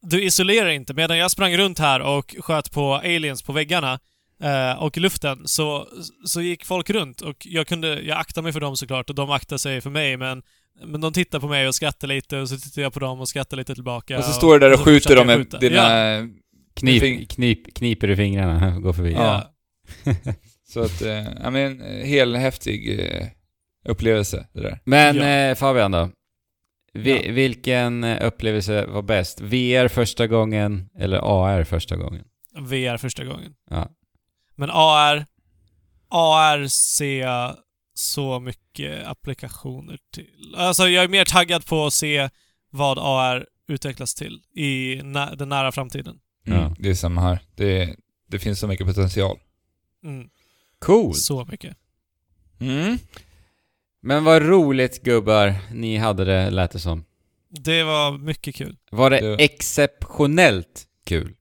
Du 0.07 0.23
isolerar 0.23 0.69
inte. 0.69 0.93
Medan 0.93 1.17
jag 1.17 1.31
sprang 1.31 1.57
runt 1.57 1.79
här 1.79 1.99
och 1.99 2.35
sköt 2.39 2.71
på 2.71 2.93
aliens 2.95 3.41
på 3.43 3.53
väggarna 3.53 3.99
eh, 4.43 4.83
och 4.83 4.97
i 4.97 4.99
luften 4.99 5.47
så, 5.47 5.87
så 6.25 6.41
gick 6.41 6.65
folk 6.65 6.89
runt 6.89 7.21
och 7.21 7.35
jag 7.49 7.67
kunde... 7.67 8.01
Jag 8.01 8.17
aktade 8.19 8.43
mig 8.43 8.53
för 8.53 8.59
dem 8.59 8.77
såklart 8.77 9.09
och 9.09 9.15
de 9.15 9.31
aktade 9.31 9.59
sig 9.59 9.81
för 9.81 9.89
mig 9.89 10.17
men 10.17 10.43
men 10.85 11.01
de 11.01 11.13
tittar 11.13 11.39
på 11.39 11.47
mig 11.47 11.67
och 11.67 11.75
skrattar 11.75 12.07
lite 12.07 12.39
och 12.39 12.49
så 12.49 12.57
tittar 12.57 12.81
jag 12.81 12.93
på 12.93 12.99
dem 12.99 13.19
och 13.21 13.29
skrattar 13.29 13.57
lite 13.57 13.75
tillbaka. 13.75 14.17
och 14.17 14.23
så 14.23 14.31
står 14.31 14.53
du 14.53 14.59
där 14.59 14.73
och 14.73 14.79
så 14.79 14.85
skjuter 14.85 15.15
dem 15.15 15.27
med 15.27 15.37
skjuta. 15.37 15.57
dina... 15.59 15.75
Ja, 15.99 16.27
Knip, 16.79 17.03
Fing- 17.03 17.25
knip, 17.25 17.73
kniper 17.75 18.09
i 18.09 18.15
fingrarna, 18.15 18.79
går 18.79 18.93
förbi. 18.93 19.11
Ja. 19.11 19.53
Så 20.67 20.79
att, 20.79 21.01
eh, 21.01 21.23
ja 21.43 21.49
men, 21.49 21.81
eh, 21.81 22.05
hel 22.05 22.35
häftig 22.35 22.99
eh, 22.99 23.27
upplevelse 23.85 24.47
det 24.53 24.61
där. 24.61 24.79
Men 24.85 25.15
Ja. 25.15 25.23
eh, 25.25 25.55
Fabian 25.55 25.91
då? 25.91 26.09
Vi, 26.93 27.25
Ja. 27.27 27.31
Vilken 27.33 28.03
upplevelse 28.03 28.85
var 28.85 29.01
bäst? 29.01 29.41
VR 29.41 29.87
första 29.87 30.27
gången 30.27 30.89
eller 30.99 31.17
AR 31.23 31.63
första 31.63 31.95
gången? 31.95 32.25
VR 32.59 32.97
första 32.97 33.23
gången. 33.25 33.53
Ja. 33.69 33.89
Men 34.55 34.69
AR... 34.73 35.25
AR 36.09 36.67
ser 36.67 37.19
jag 37.21 37.55
så 37.93 38.39
mycket 38.39 39.07
applikationer 39.07 39.97
till. 40.13 40.55
Alltså 40.57 40.87
jag 40.87 41.03
är 41.03 41.07
mer 41.09 41.25
taggad 41.25 41.65
på 41.65 41.85
att 41.85 41.93
se 41.93 42.29
vad 42.71 42.99
AR 42.99 43.45
utvecklas 43.67 44.15
till 44.15 44.39
i 44.55 45.01
nä- 45.03 45.35
den 45.35 45.49
nära 45.49 45.71
framtiden. 45.71 46.15
Mm, 46.45 46.59
Ja. 46.59 46.75
Det 46.79 46.89
är 46.89 46.93
samma 46.95 47.21
här. 47.21 47.39
Det, 47.55 47.95
det 48.27 48.39
finns 48.39 48.59
så 48.59 48.67
mycket 48.67 48.87
potential. 48.87 49.39
Mm. 50.03 50.29
Coolt! 50.79 51.17
Så 51.17 51.45
mycket. 51.45 51.77
Mm. 52.59 52.97
Men 54.01 54.23
vad 54.23 54.41
roligt 54.41 55.03
gubbar 55.03 55.55
ni 55.73 55.97
hade 55.97 56.25
det, 56.25 56.49
lät 56.49 56.71
det 56.71 56.79
som. 56.79 57.05
Det 57.49 57.83
var 57.83 58.17
mycket 58.17 58.55
kul. 58.55 58.77
Var 58.91 59.09
det 59.09 59.19
Det- 59.19 59.43
exceptionellt 59.43 60.87
kul? 61.05 61.35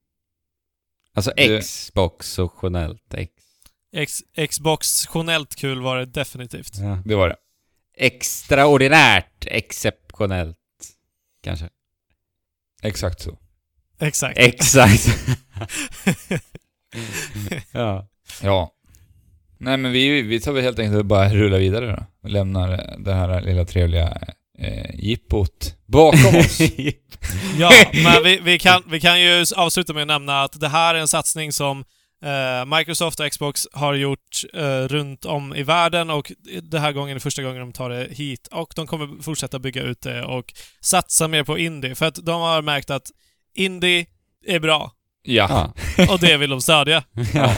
Alltså 1.15 1.33
Det- 1.37 1.61
Xbox-tionellt. 1.63 3.15
X. 3.15 3.33
X- 3.93 4.23
Xbox-tionellt 4.51 5.55
kul 5.55 5.81
var 5.83 5.97
det 5.97 6.07
definitivt. 6.07 6.79
Ja. 6.79 6.99
Det 7.05 7.15
var 7.15 7.29
det. 7.29 7.37
Extraordinärt 7.97 9.47
exceptionellt. 9.47 10.57
Kanske. 11.43 11.69
Exakt 12.83 13.21
så. 13.21 13.39
Exakt. 14.01 14.39
Exakt. 14.39 15.09
ja. 17.73 18.09
Ja. 18.43 18.71
Nej 19.59 19.77
men 19.77 19.93
vi, 19.93 20.23
vi 20.23 20.41
tar 20.41 20.53
väl 20.53 20.63
helt 20.63 20.79
enkelt 20.79 21.07
bara 21.07 21.29
rullar 21.29 21.59
vidare 21.59 21.87
då. 21.87 22.07
Och 22.23 22.31
lämnar 22.31 22.97
det 22.99 23.15
här 23.15 23.41
lilla 23.41 23.65
trevliga 23.65 24.19
eh, 24.59 24.95
jippot 24.95 25.77
bakom 25.87 26.37
oss. 26.37 26.61
Ja, 27.59 27.71
men 27.93 28.23
vi, 28.25 28.41
vi, 28.43 28.59
kan, 28.59 28.83
vi 28.87 29.01
kan 29.01 29.21
ju 29.21 29.45
avsluta 29.57 29.93
med 29.93 30.03
att 30.03 30.07
nämna 30.07 30.43
att 30.43 30.61
det 30.61 30.69
här 30.69 30.95
är 30.95 30.99
en 30.99 31.09
satsning 31.09 31.53
som 31.53 31.85
eh, 32.25 32.77
Microsoft 32.77 33.21
och 33.21 33.31
Xbox 33.31 33.67
har 33.73 33.95
gjort 33.95 34.45
eh, 34.55 34.89
runt 34.89 35.25
om 35.25 35.55
i 35.55 35.63
världen 35.63 36.11
och 36.11 36.33
det 36.63 36.79
här 36.79 36.93
gången 36.93 37.17
är 37.17 37.21
första 37.21 37.43
gången 37.43 37.61
de 37.61 37.73
tar 37.73 37.91
det 37.91 38.09
hit. 38.11 38.49
Och 38.53 38.73
de 38.77 38.87
kommer 38.87 39.23
fortsätta 39.23 39.59
bygga 39.59 39.83
ut 39.83 40.01
det 40.01 40.25
och 40.25 40.45
satsa 40.81 41.29
mer 41.29 41.45
på 41.45 41.59
indie. 41.59 41.95
För 41.95 42.07
att 42.07 42.19
de 42.27 42.41
har 42.41 42.63
märkt 42.63 42.91
att 42.91 43.11
indie 43.55 44.07
är 44.47 44.61
bra 44.61 44.93
ja. 45.25 45.73
ja. 45.97 46.13
och 46.13 46.19
det 46.19 46.37
vill 46.37 46.51
de 46.51 46.61
stödja. 46.61 47.05
ja. 47.35 47.55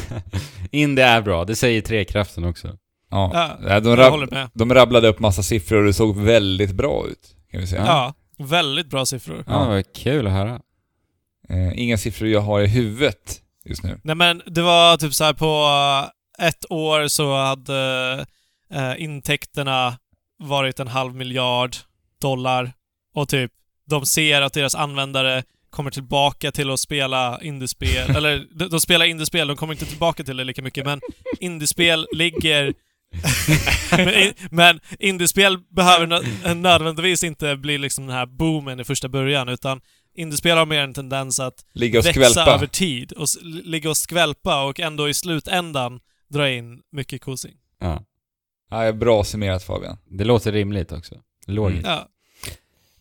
Indie 0.70 1.04
är 1.06 1.22
bra, 1.22 1.44
det 1.44 1.56
säger 1.56 1.80
Trekraften 1.80 2.44
också. 2.44 2.76
ja. 3.10 3.56
Ja, 3.68 3.80
de, 3.80 3.96
rab- 3.96 4.48
de 4.54 4.74
rabblade 4.74 5.08
upp 5.08 5.18
massa 5.18 5.42
siffror 5.42 5.78
och 5.78 5.84
det 5.84 5.92
såg 5.92 6.16
väldigt 6.16 6.72
bra 6.72 7.06
ut. 7.06 7.36
Kan 7.50 7.60
vi 7.60 7.66
säga. 7.66 7.86
Ja, 7.86 8.14
väldigt 8.38 8.86
bra 8.90 9.06
siffror. 9.06 9.44
Ja, 9.46 9.58
det 9.58 9.66
var 9.68 9.82
kul 9.94 10.26
att 10.26 10.32
höra. 10.32 10.60
Eh, 11.48 11.78
inga 11.82 11.98
siffror 11.98 12.28
jag 12.28 12.40
har 12.40 12.60
i 12.60 12.66
huvudet 12.66 13.40
just 13.64 13.82
nu. 13.82 14.00
Nej 14.04 14.14
men 14.16 14.42
det 14.46 14.62
var 14.62 14.96
typ 14.96 15.14
så 15.14 15.24
här 15.24 15.32
på 15.32 15.66
eh, 16.38 16.46
ett 16.46 16.70
år 16.70 17.08
så 17.08 17.36
hade 17.36 18.26
eh, 18.72 19.02
intäkterna 19.02 19.98
varit 20.38 20.80
en 20.80 20.88
halv 20.88 21.14
miljard 21.14 21.76
dollar 22.20 22.72
och 23.14 23.28
typ 23.28 23.52
de 23.86 24.06
ser 24.06 24.42
att 24.42 24.52
deras 24.52 24.74
användare 24.74 25.42
kommer 25.76 25.90
tillbaka 25.90 26.52
till 26.52 26.70
att 26.70 26.80
spela 26.80 27.40
indiespel, 27.42 28.10
eller 28.16 28.46
de, 28.54 28.68
de 28.68 28.80
spelar 28.80 29.06
indiespel, 29.06 29.48
de 29.48 29.56
kommer 29.56 29.74
inte 29.74 29.86
tillbaka 29.86 30.24
till 30.24 30.36
det 30.36 30.44
lika 30.44 30.62
mycket, 30.62 30.84
men 30.86 31.00
indiespel 31.40 32.06
ligger... 32.12 32.74
men, 33.96 34.14
in- 34.14 34.34
men 34.50 34.80
indiespel 34.98 35.58
behöver 35.58 36.06
nö- 36.06 36.54
nödvändigtvis 36.54 37.24
inte 37.24 37.56
bli 37.56 37.78
liksom 37.78 38.06
den 38.06 38.16
här 38.16 38.26
boomen 38.26 38.80
i 38.80 38.84
första 38.84 39.08
början, 39.08 39.48
utan 39.48 39.80
indiespel 40.14 40.58
har 40.58 40.66
mer 40.66 40.80
en 40.80 40.94
tendens 40.94 41.40
att 41.40 41.64
Ligga 41.72 41.98
och 41.98 42.06
växa 42.06 42.20
skvälpa. 42.30 42.54
över 42.54 42.66
tid 42.66 43.12
och 43.12 43.26
ligga 43.42 43.90
och 43.90 43.96
skvälpa 43.96 44.64
och 44.64 44.80
ändå 44.80 45.08
i 45.08 45.14
slutändan 45.14 46.00
dra 46.28 46.50
in 46.50 46.80
mycket 46.92 47.22
kosing. 47.22 47.54
Ja. 47.80 48.02
Ja, 48.70 48.92
bra 48.92 49.24
summerat 49.24 49.62
Fabian. 49.64 49.98
Det 50.10 50.24
låter 50.24 50.52
rimligt 50.52 50.92
också. 50.92 51.14
Logiskt. 51.46 51.86
Ja, 51.86 52.08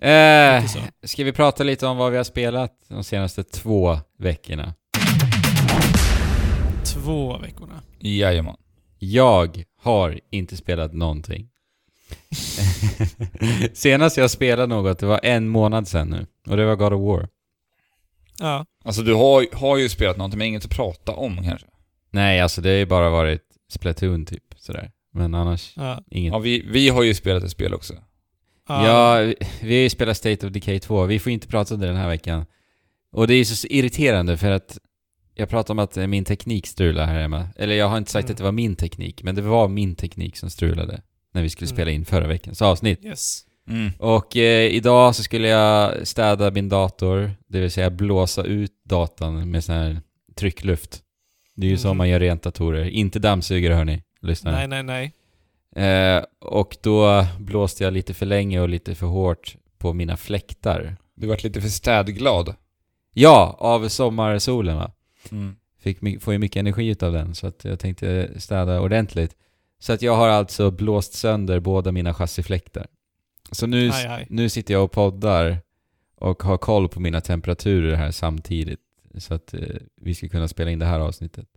Eh, 0.06 0.64
ska 1.04 1.24
vi 1.24 1.32
prata 1.32 1.64
lite 1.64 1.88
om 1.88 1.98
vad 1.98 2.12
vi 2.12 2.18
har 2.18 2.24
spelat 2.24 2.72
de 2.88 3.04
senaste 3.04 3.44
två 3.44 4.00
veckorna? 4.20 4.74
Två 6.94 7.38
veckorna. 7.38 7.82
Jajamän. 8.00 8.56
Jag 9.00 9.64
har 9.82 10.20
inte 10.32 10.58
spelat 10.58 10.94
någonting. 10.94 11.50
Senast 13.74 14.18
jag 14.18 14.32
spelade 14.32 14.68
något, 14.76 15.00
det 15.00 15.06
var 15.06 15.20
en 15.24 15.48
månad 15.48 15.88
sedan 15.88 16.08
nu. 16.10 16.26
Och 16.52 16.58
det 16.58 16.66
var 16.66 16.76
God 16.76 16.94
of 16.94 17.02
War. 17.02 17.30
Ja. 18.40 18.66
Alltså 18.86 19.02
du 19.02 19.14
har, 19.14 19.56
har 19.56 19.78
ju 19.78 19.90
spelat 19.90 20.18
någonting 20.18 20.38
men 20.38 20.48
inget 20.48 20.66
att 20.66 20.72
prata 20.72 21.12
om 21.12 21.44
kanske. 21.44 21.68
Nej, 22.12 22.42
alltså 22.42 22.62
det 22.62 22.70
har 22.70 22.76
ju 22.78 22.86
bara 22.86 23.10
varit 23.10 23.42
Splatoon 23.70 24.26
typ, 24.26 24.44
sådär. 24.58 24.92
Men 25.14 25.36
annars, 25.36 25.74
Ja. 25.76 26.02
inget. 26.12 26.34
Ja, 26.34 26.40
vi, 26.40 26.66
vi 26.68 26.90
har 26.90 27.04
ju 27.04 27.14
spelat 27.14 27.44
ett 27.44 27.52
spel 27.52 27.74
också. 27.74 27.94
Ja, 28.68 29.18
vi- 29.62 29.76
har 29.76 29.82
ju 29.84 29.90
spelat 29.90 30.18
State 30.18 30.48
of 30.48 30.54
Decay 30.54 30.80
2. 30.80 31.06
Vi 31.06 31.20
får 31.20 31.32
inte 31.32 31.48
prata 31.48 31.74
om 31.74 31.80
det 31.80 31.88
den 31.88 31.96
här 31.96 32.08
veckan. 32.10 32.46
Och 33.12 33.28
det 33.28 33.34
är 33.34 33.44
så 33.44 33.68
irriterande 33.68 34.38
för 34.38 34.52
att 34.52 34.78
jag 35.34 35.50
pratar 35.50 35.74
om 35.74 35.80
att 35.80 35.96
min 35.96 36.26
teknik 36.26 36.68
strular 36.68 37.06
här 37.06 37.20
hemma. 37.22 37.48
Eller 37.56 37.76
jag 37.76 37.88
har 37.88 37.98
inte 37.98 38.12
sagt 38.12 38.24
Mm. 38.26 38.34
att 38.34 38.38
det 38.38 38.44
var 38.44 38.52
min 38.52 38.76
teknik, 38.76 39.24
men 39.24 39.36
det 39.36 39.42
var 39.42 39.68
min 39.68 39.96
teknik 39.96 40.38
som 40.38 40.50
strulade 40.50 41.02
när 41.34 41.42
vi 41.42 41.50
skulle 41.50 41.68
Mm. 41.68 41.76
spela 41.76 41.92
in 41.92 42.06
förra 42.06 42.28
veckans 42.28 42.62
avsnitt. 42.62 43.06
Yes. 43.06 43.42
Mm. 43.70 43.92
Och 44.00 44.38
eh, 44.38 44.66
idag 44.74 45.16
så 45.16 45.24
skulle 45.24 45.48
jag 45.48 46.08
städa 46.08 46.52
min 46.52 46.70
dator, 46.70 47.32
det 47.48 47.60
vill 47.60 47.72
säga 47.72 47.90
blåsa 47.90 48.44
ut 48.44 48.72
datan 48.86 49.52
med 49.52 49.64
sån 49.64 49.76
här 49.76 50.02
tryckluft. 50.36 51.02
Det 51.56 51.68
är 51.68 51.72
ju 51.72 51.78
så 51.78 51.88
Mhm. 51.88 51.98
man 51.98 52.10
gör 52.10 52.20
rent 52.20 52.44
datorer. 52.44 52.86
Inte 52.90 53.20
dammsugare 53.20 53.74
hörni, 53.74 54.02
lyssnare. 54.22 54.56
Nej, 54.56 54.68
nej, 54.68 54.84
nej. 54.84 55.12
Eh, 55.76 56.24
och 56.40 56.78
då 56.82 57.26
blåste 57.40 57.84
jag 57.84 57.94
lite 57.94 58.14
för 58.14 58.26
länge 58.26 58.60
och 58.62 58.70
lite 58.70 58.96
för 58.96 59.08
hårt 59.08 59.56
på 59.78 59.94
mina 59.94 60.18
fläktar. 60.18 60.98
Du 61.16 61.28
vart 61.28 61.44
lite 61.44 61.62
för 61.62 61.70
städglad. 61.70 62.56
Ja, 63.14 63.56
av 63.60 63.88
sommarsolen 63.88 64.76
va. 64.78 64.92
Mm. 65.32 65.56
Fick, 65.80 66.24
får 66.24 66.34
ju 66.34 66.40
mycket 66.40 66.60
energi 66.60 66.88
utav 66.88 67.14
den, 67.14 67.36
så 67.36 67.48
att 67.48 67.66
jag 67.66 67.80
tänkte 67.80 68.30
städa 68.38 68.82
ordentligt. 68.82 69.36
Så 69.80 69.94
att 69.94 70.02
jag 70.02 70.16
har 70.16 70.28
alltså 70.28 70.72
blåst 70.72 71.14
sönder 71.14 71.60
båda 71.60 71.92
mina 71.92 72.14
chassifläktar. 72.14 72.88
Så 73.52 73.68
nu, 73.68 73.90
Aj, 73.94 74.06
aj. 74.08 74.28
nu 74.30 74.50
sitter 74.50 74.74
jag 74.74 74.84
och 74.84 74.92
poddar 74.92 75.58
och 76.16 76.44
har 76.44 76.58
koll 76.58 76.90
på 76.90 77.00
mina 77.00 77.22
temperaturer 77.22 77.96
här 77.96 78.12
samtidigt. 78.12 78.80
Så 79.18 79.34
att 79.34 79.54
eh, 79.54 79.60
vi 80.02 80.16
ska 80.16 80.30
kunna 80.30 80.48
spela 80.48 80.72
in 80.72 80.80
det 80.80 80.86
här 80.86 81.00
avsnittet. 81.00 81.48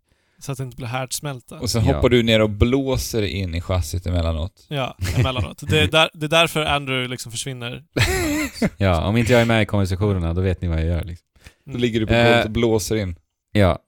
Så 0.40 0.52
att 0.52 0.58
det 0.58 0.64
inte 0.64 0.76
blir 0.76 0.86
härdsmälta. 0.86 1.58
Och 1.58 1.70
sen 1.70 1.84
Ja. 1.84 1.94
hoppar 1.94 2.08
du 2.08 2.22
ner 2.22 2.40
och 2.40 2.50
blåser 2.50 3.22
in 3.22 3.54
i 3.54 3.60
chassit 3.60 4.06
emellanåt. 4.06 4.66
Ja, 4.68 4.96
emellanåt. 5.16 5.62
Det 5.68 5.80
är, 5.80 5.86
där, 5.88 6.10
det 6.14 6.26
är 6.26 6.30
därför 6.30 6.64
Andrew 6.64 7.08
liksom 7.10 7.32
försvinner. 7.32 7.84
Ja, 8.76 9.06
om 9.08 9.16
inte 9.16 9.32
jag 9.32 9.42
är 9.42 9.46
med 9.46 9.62
i 9.62 9.66
konversationerna, 9.66 10.34
då 10.34 10.40
vet 10.40 10.62
ni 10.62 10.68
vad 10.68 10.78
jag 10.78 10.86
gör 10.86 11.04
liksom. 11.04 11.26
Då 11.64 11.70
Mm. 11.70 11.80
ligger 11.82 12.00
du 12.00 12.06
på 12.06 12.12
Eh. 12.14 12.24
golvet 12.24 12.44
och 12.44 12.50
blåser 12.50 12.96
in. 12.96 13.16
Ja. 13.52 13.78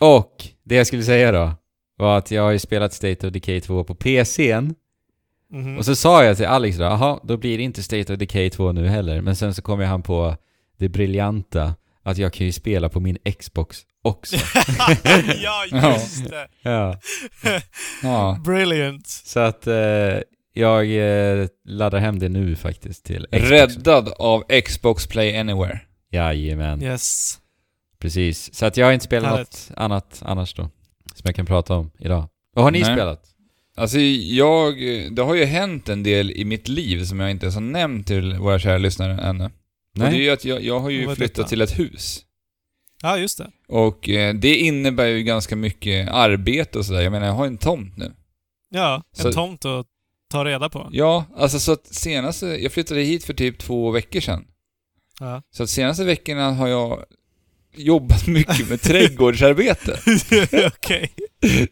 Och 0.00 0.44
det 0.64 0.74
jag 0.74 0.86
skulle 0.86 1.02
säga 1.02 1.32
då, 1.32 1.52
var 1.96 2.18
att 2.18 2.30
jag 2.30 2.42
har 2.42 2.50
ju 2.50 2.58
spelat 2.58 2.92
State 2.92 3.26
of 3.26 3.32
Decay 3.32 3.60
2 3.60 3.84
på 3.84 3.94
PCn. 3.94 4.74
Mhm. 5.52 5.78
Och 5.78 5.84
så 5.84 5.96
sa 5.96 6.24
jag 6.24 6.36
till 6.36 6.46
Alex 6.46 6.76
då, 6.76 6.84
jaha, 6.84 7.20
då 7.22 7.36
blir 7.36 7.58
det 7.58 7.64
inte 7.64 7.82
State 7.82 8.12
of 8.12 8.18
Decay 8.18 8.50
2 8.50 8.72
nu 8.72 8.86
heller. 8.88 9.20
Men 9.20 9.36
sen 9.36 9.54
så 9.54 9.62
kom 9.62 9.80
jag 9.80 9.88
han 9.88 10.02
på 10.02 10.36
det 10.78 10.88
briljanta, 10.88 11.74
att 12.02 12.18
jag 12.18 12.32
kan 12.32 12.46
ju 12.46 12.52
spela 12.52 12.88
på 12.88 13.00
min 13.00 13.18
Xbox 13.38 13.78
också. 14.02 14.36
ja, 15.42 15.64
just 15.94 16.28
det! 16.30 16.48
ja. 16.62 17.00
Ja. 18.02 18.40
Brilliant! 18.44 19.06
Så 19.08 19.40
att 19.40 19.66
eh, 19.66 19.74
jag 20.52 20.96
eh, 20.96 21.46
laddar 21.64 21.98
hem 21.98 22.18
det 22.18 22.28
nu 22.28 22.56
faktiskt 22.56 23.04
till 23.04 23.26
Xbox. 23.32 23.50
Räddad 23.50 24.08
av 24.18 24.44
Xbox 24.64 25.06
Play 25.06 25.36
Anywhere. 25.36 25.80
Jajamän, 26.12 26.82
Yes. 26.82 27.38
precis. 27.98 28.54
Så 28.54 28.66
att 28.66 28.76
jag 28.76 28.86
har 28.86 28.92
inte 28.92 29.04
spelat 29.04 29.30
Härligt. 29.30 29.66
något 29.70 29.78
annat 29.78 30.22
annars 30.24 30.54
då, 30.54 30.62
som 31.14 31.22
jag 31.24 31.34
kan 31.34 31.46
prata 31.46 31.74
om 31.74 31.90
idag. 31.98 32.28
Vad 32.54 32.64
har 32.64 32.70
ni 32.70 32.80
Nej. 32.80 32.94
spelat? 32.94 33.26
Alltså 33.76 33.98
jag, 33.98 34.74
det 35.10 35.22
har 35.22 35.34
ju 35.34 35.44
hänt 35.44 35.88
en 35.88 36.02
del 36.02 36.30
i 36.30 36.44
mitt 36.44 36.68
liv 36.68 37.04
som 37.04 37.20
jag 37.20 37.30
inte 37.30 37.44
ens 37.46 37.54
har 37.54 37.62
nämnt 37.62 38.06
till 38.06 38.34
våra 38.34 38.58
kära 38.58 38.78
lyssnare 38.78 39.20
ännu. 39.22 39.44
Och 39.44 39.50
det 40.00 40.06
är 40.06 40.12
ju 40.12 40.30
att 40.30 40.44
jag, 40.44 40.64
jag 40.64 40.80
har 40.80 40.90
ju 40.90 41.14
flyttat 41.14 41.34
detta? 41.36 41.48
till 41.48 41.60
ett 41.60 41.78
hus. 41.78 42.20
Ja, 43.02 43.18
just 43.18 43.38
det. 43.38 43.50
Och 43.68 44.08
eh, 44.08 44.34
det 44.34 44.54
innebär 44.56 45.06
ju 45.06 45.22
ganska 45.22 45.56
mycket 45.56 46.08
arbete 46.08 46.78
och 46.78 46.86
sådär. 46.86 47.00
Jag 47.00 47.12
menar, 47.12 47.26
jag 47.26 47.34
har 47.34 47.46
en 47.46 47.58
tomt 47.58 47.96
nu. 47.96 48.12
Ja, 48.70 49.02
en 49.18 49.22
Så- 49.22 49.32
tomt 49.32 49.64
att 49.64 49.86
ta 50.32 50.44
reda 50.44 50.68
på. 50.68 50.88
Ja, 50.92 51.24
alltså 51.36 51.60
så 51.60 51.72
att 51.72 51.86
senaste, 51.94 52.46
jag 52.46 52.72
flyttade 52.72 53.00
hit 53.00 53.24
för 53.24 53.34
typ 53.34 53.58
två 53.58 53.90
veckor 53.90 54.20
sedan. 54.20 54.44
Ja. 55.20 55.42
Så 55.50 55.62
att 55.62 55.70
senaste 55.70 56.04
veckorna 56.04 56.52
har 56.52 56.68
jag 56.68 57.04
jobbat 57.76 58.26
mycket 58.26 58.68
med 58.68 58.80
trädgårdsarbete. 58.82 59.98
Okej. 60.76 61.12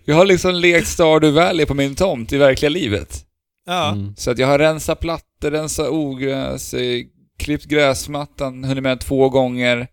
Jag 0.05 0.15
har 0.15 0.27
liksom 0.27 0.55
lekt 0.55 0.89
Stardew 0.89 1.41
Valley 1.45 1.67
på 1.67 1.75
min 1.75 1.95
tomt 1.95 2.33
i 2.33 2.37
verkliga 2.39 2.69
livet. 2.69 3.25
Ja. 3.67 3.93
Mm. 3.93 4.17
Så 4.17 4.31
att 4.31 4.39
jag 4.39 4.47
har 4.47 4.59
rensat 4.59 5.01
plattor, 5.01 5.51
rensat 5.51 5.89
ogräs, 5.89 6.75
eh, 6.75 7.03
klippt 7.39 7.65
gräsmattan, 7.65 8.65
hunnit 8.65 8.83
med 8.83 9.01
två 9.01 9.29
gånger. 9.29 9.89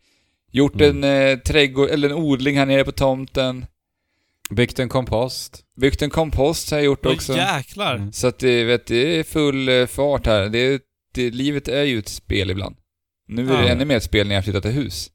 Gjort 0.56 0.82
Mm. 0.82 1.04
en 1.04 1.32
eh, 1.32 1.38
trädgård, 1.40 1.90
eller 1.90 2.10
en 2.10 2.16
odling 2.16 2.58
här 2.58 2.66
nere 2.66 2.84
på 2.84 2.92
tomten. 2.92 3.66
Byggt 4.50 4.80
en 4.80 4.90
kompost. 4.90 5.62
Byggt 5.82 6.02
en 6.02 6.10
kompost 6.10 6.72
har 6.72 6.78
jag 6.78 6.86
gjort 6.86 7.06
också. 7.06 7.36
jäklar. 7.38 7.96
Mm. 7.96 8.12
Så 8.14 8.28
att 8.28 8.40
det, 8.40 8.64
vet, 8.64 8.88
det 8.88 9.20
är 9.20 9.24
full 9.24 9.70
eh, 9.70 9.86
fart 9.86 10.26
här. 10.26 10.50
Det, 10.50 10.82
det, 11.14 11.30
livet 11.32 11.68
är 11.68 11.84
ju 11.84 12.00
ett 12.00 12.08
spel 12.10 12.52
ibland. 12.52 12.76
Nu 13.28 13.44
är 13.54 13.58
det 13.58 13.64
Ja. 13.64 13.70
ännu 13.70 13.86
mer 13.86 13.98
ett 13.98 14.04
spel 14.04 14.28
när 14.28 14.36
jag 14.36 14.44
flyttat 14.44 14.64
till 14.64 14.72
hus. 14.72 15.12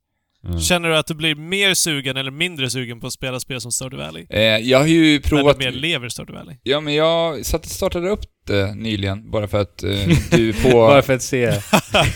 Mm. 0.47 0.61
Känner 0.61 0.88
du 0.88 0.97
att 0.97 1.07
du 1.07 1.14
blir 1.14 1.34
mer 1.34 1.74
sugen 1.74 2.16
eller 2.16 2.30
mindre 2.30 2.70
sugen 2.70 3.01
på 3.01 3.07
att 3.07 3.12
spela 3.12 3.41
spel 3.41 3.61
som 3.61 3.72
Stardew 3.72 4.05
Valley? 4.07 4.26
Eh, 4.30 4.41
jag 4.43 4.78
har 4.78 4.86
ju 4.86 5.12
När 5.12 5.20
provat... 5.20 5.59
du 5.59 5.64
mer 5.64 5.72
lever 5.72 6.09
Stardew 6.09 6.38
Valley? 6.38 6.57
Ja, 6.62 6.80
men 6.80 6.95
jag 6.95 7.47
satt, 7.47 7.66
startade 7.66 8.09
upp 8.11 8.20
det 8.47 8.74
nyligen, 8.74 9.30
bara 9.30 9.49
för 9.49 9.61
att 9.61 9.82
eh, 9.82 9.91
du 10.30 10.53
på... 10.53 10.70
Bara 10.70 11.03
för 11.03 11.12
att 11.14 11.22
se. 11.22 11.53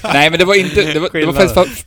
Nej, 0.05 0.31
men 0.31 0.39
det 0.39 0.45
var 0.45 0.55
inte... 0.55 0.93
Det 0.93 1.01
var, 1.01 1.11
det 1.13 1.27
var 1.27 1.33
faktiskt... 1.33 1.87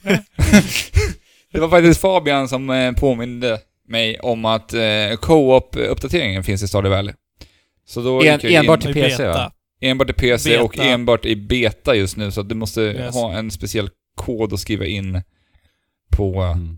Det 1.58 1.62
var 1.62 1.70
faktiskt 1.70 2.02
Fabian 2.02 2.50
som 2.50 2.70
eh, 2.70 2.92
påminde 2.92 3.60
mig 3.88 4.20
om 4.20 4.46
att 4.46 4.74
eh, 4.74 4.80
co-op-uppdateringen 5.22 6.44
finns 6.44 6.64
i 6.64 6.68
Stardew 6.68 6.96
Valley. 6.96 7.14
Så 7.88 8.02
då 8.02 8.24
En- 8.24 8.40
enbart 8.44 8.86
in, 8.86 8.94
till 8.94 9.02
I 9.02 9.04
PC, 9.04 9.18
beta. 9.24 9.34
va? 9.34 9.52
enbart 9.82 10.10
i 10.10 10.14
PC 10.14 10.58
och 10.60 10.72
Beta. 10.72 10.84
enbart 10.84 11.26
i 11.26 11.36
beta 11.36 11.96
just 11.96 12.18
nu, 12.18 12.32
så 12.32 12.42
du 12.44 12.56
måste 12.56 12.82
Yes. 12.82 13.16
ha 13.16 13.34
en 13.34 13.52
speciell 13.52 13.90
kod 14.16 14.54
att 14.54 14.60
skriva 14.60 14.86
in 14.86 15.22
på 16.18 16.42
Mm. 16.42 16.78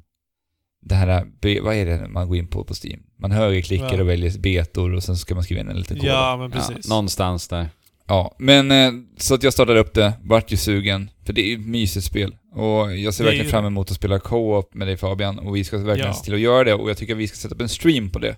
det 0.82 0.96
här, 0.96 1.26
vad 1.62 1.76
är 1.76 1.86
det 1.86 2.08
man 2.08 2.28
går 2.28 2.38
in 2.38 2.48
på 2.48 2.64
på 2.64 2.74
Steam? 2.84 3.00
Man 3.20 3.32
högerklickar 3.32 3.94
Ja. 3.96 4.02
och 4.02 4.10
väljer 4.10 4.40
betor 4.40 4.94
och 4.94 5.04
sen 5.04 5.18
ska 5.18 5.36
man 5.36 5.44
skriva 5.44 5.62
in 5.62 5.70
en 5.70 5.78
liten 5.78 5.98
kod. 6.00 6.06
Ja, 6.10 6.38
men 6.38 6.52
precis. 6.52 6.78
Ja, 6.84 6.90
någonstans 6.90 7.48
där. 7.48 7.70
Ja, 8.10 8.36
men 8.40 8.72
eh, 8.72 8.92
så 9.18 9.34
att 9.36 9.44
jag 9.44 9.54
startade 9.54 9.80
upp 9.80 9.94
det, 9.94 10.14
vart 10.24 10.52
ju 10.52 10.58
sugen, 10.58 11.10
för 11.26 11.34
det 11.34 11.42
är 11.42 11.46
ju 11.46 11.54
ett 11.54 11.68
mysigt 11.68 12.06
spel. 12.06 12.36
Och 12.56 12.98
jag 12.98 13.14
ser 13.14 13.24
verkligen 13.24 13.46
ju 13.46 13.52
fram 13.52 13.66
emot 13.66 13.92
att 13.92 13.98
spela 13.98 14.20
co-op 14.20 14.74
med 14.74 14.88
dig 14.88 14.98
Fabian, 14.98 15.40
och 15.40 15.56
vi 15.56 15.64
ska 15.64 15.78
verkligen 15.78 16.08
Ja. 16.08 16.14
se 16.14 16.24
till 16.26 16.34
att 16.34 16.40
göra 16.40 16.64
det, 16.64 16.74
och 16.74 16.90
jag 16.90 16.98
tycker 16.98 17.14
att 17.14 17.20
vi 17.20 17.28
ska 17.28 17.38
sätta 17.38 17.56
upp 17.56 17.62
en 17.62 17.70
stream 17.70 18.10
på 18.10 18.20
det. 18.20 18.36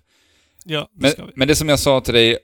Ja, 0.66 0.80
det 0.80 1.02
Men, 1.02 1.12
ska 1.12 1.26
vi. 1.26 1.32
men 1.36 1.48
det 1.48 1.56
som 1.56 1.70
jag 1.70 1.80
sa 1.80 2.02
till 2.02 2.14
dig, 2.14 2.38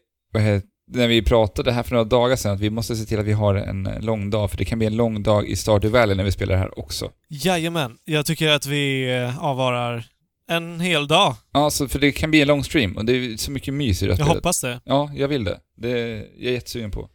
när 0.91 1.07
vi 1.07 1.21
pratade 1.21 1.71
här 1.71 1.83
för 1.83 1.91
några 1.91 2.03
dagar 2.05 2.35
sedan, 2.35 2.51
att 2.53 2.59
vi 2.59 2.69
måste 2.69 2.95
se 2.95 3.05
till 3.05 3.19
att 3.19 3.25
vi 3.25 3.31
har 3.33 3.55
en 3.55 3.85
eh, 3.87 4.01
lång 4.01 4.29
dag, 4.29 4.51
för 4.51 4.57
det 4.57 4.65
kan 4.65 4.77
bli 4.79 4.87
en 4.87 4.95
lång 4.97 5.23
dag 5.23 5.47
i 5.47 5.55
Stardew 5.55 5.99
Valley 5.99 6.15
när 6.15 6.23
vi 6.23 6.31
spelar 6.31 6.53
det 6.53 6.59
här 6.59 6.79
också. 6.79 7.11
Jajamän. 7.29 7.97
Jag 8.05 8.25
tycker 8.25 8.49
att 8.49 8.65
vi 8.65 9.15
eh, 9.17 9.43
avvarar 9.43 10.05
en 10.49 10.79
hel 10.79 11.07
dag. 11.07 11.35
Ja, 11.53 11.69
så 11.69 11.87
för 11.87 11.99
det 11.99 12.11
kan 12.11 12.31
bli 12.31 12.41
en 12.41 12.47
lång 12.47 12.63
stream, 12.63 12.97
och 12.97 13.05
det 13.05 13.13
är 13.13 13.37
så 13.37 13.51
mycket 13.51 13.73
mys 13.73 14.01
i 14.03 14.05
det 14.05 14.09
Jag 14.11 14.17
spelet. 14.17 14.33
hoppas 14.35 14.61
det. 14.61 14.81
Ja, 14.85 15.11
jag 15.15 15.27
vill 15.27 15.43
det. 15.43 15.59
Det 15.77 15.89
är 15.91 16.25
jag 16.39 16.53
jättesugen 16.53 16.91
på. 16.91 17.09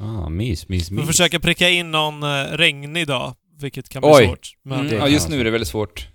Ah, 0.00 0.28
mys, 0.28 0.68
mys, 0.68 0.90
Vi 0.90 0.94
mys. 0.94 1.04
får 1.04 1.06
försöka 1.12 1.40
pricka 1.40 1.68
in 1.68 1.90
någon 1.90 2.22
eh, 2.22 2.28
regnig 2.52 3.06
dag, 3.06 3.34
vilket 3.60 3.88
kan 3.88 4.00
bli 4.02 4.10
Oj. 4.14 4.26
svårt. 4.26 4.50
Men, 4.64 4.80
Mm, 4.80 4.96
ja, 4.96 5.08
just 5.08 5.28
nu 5.28 5.40
är 5.40 5.44
det 5.44 5.50
väldigt 5.50 5.68
svårt. 5.68 6.08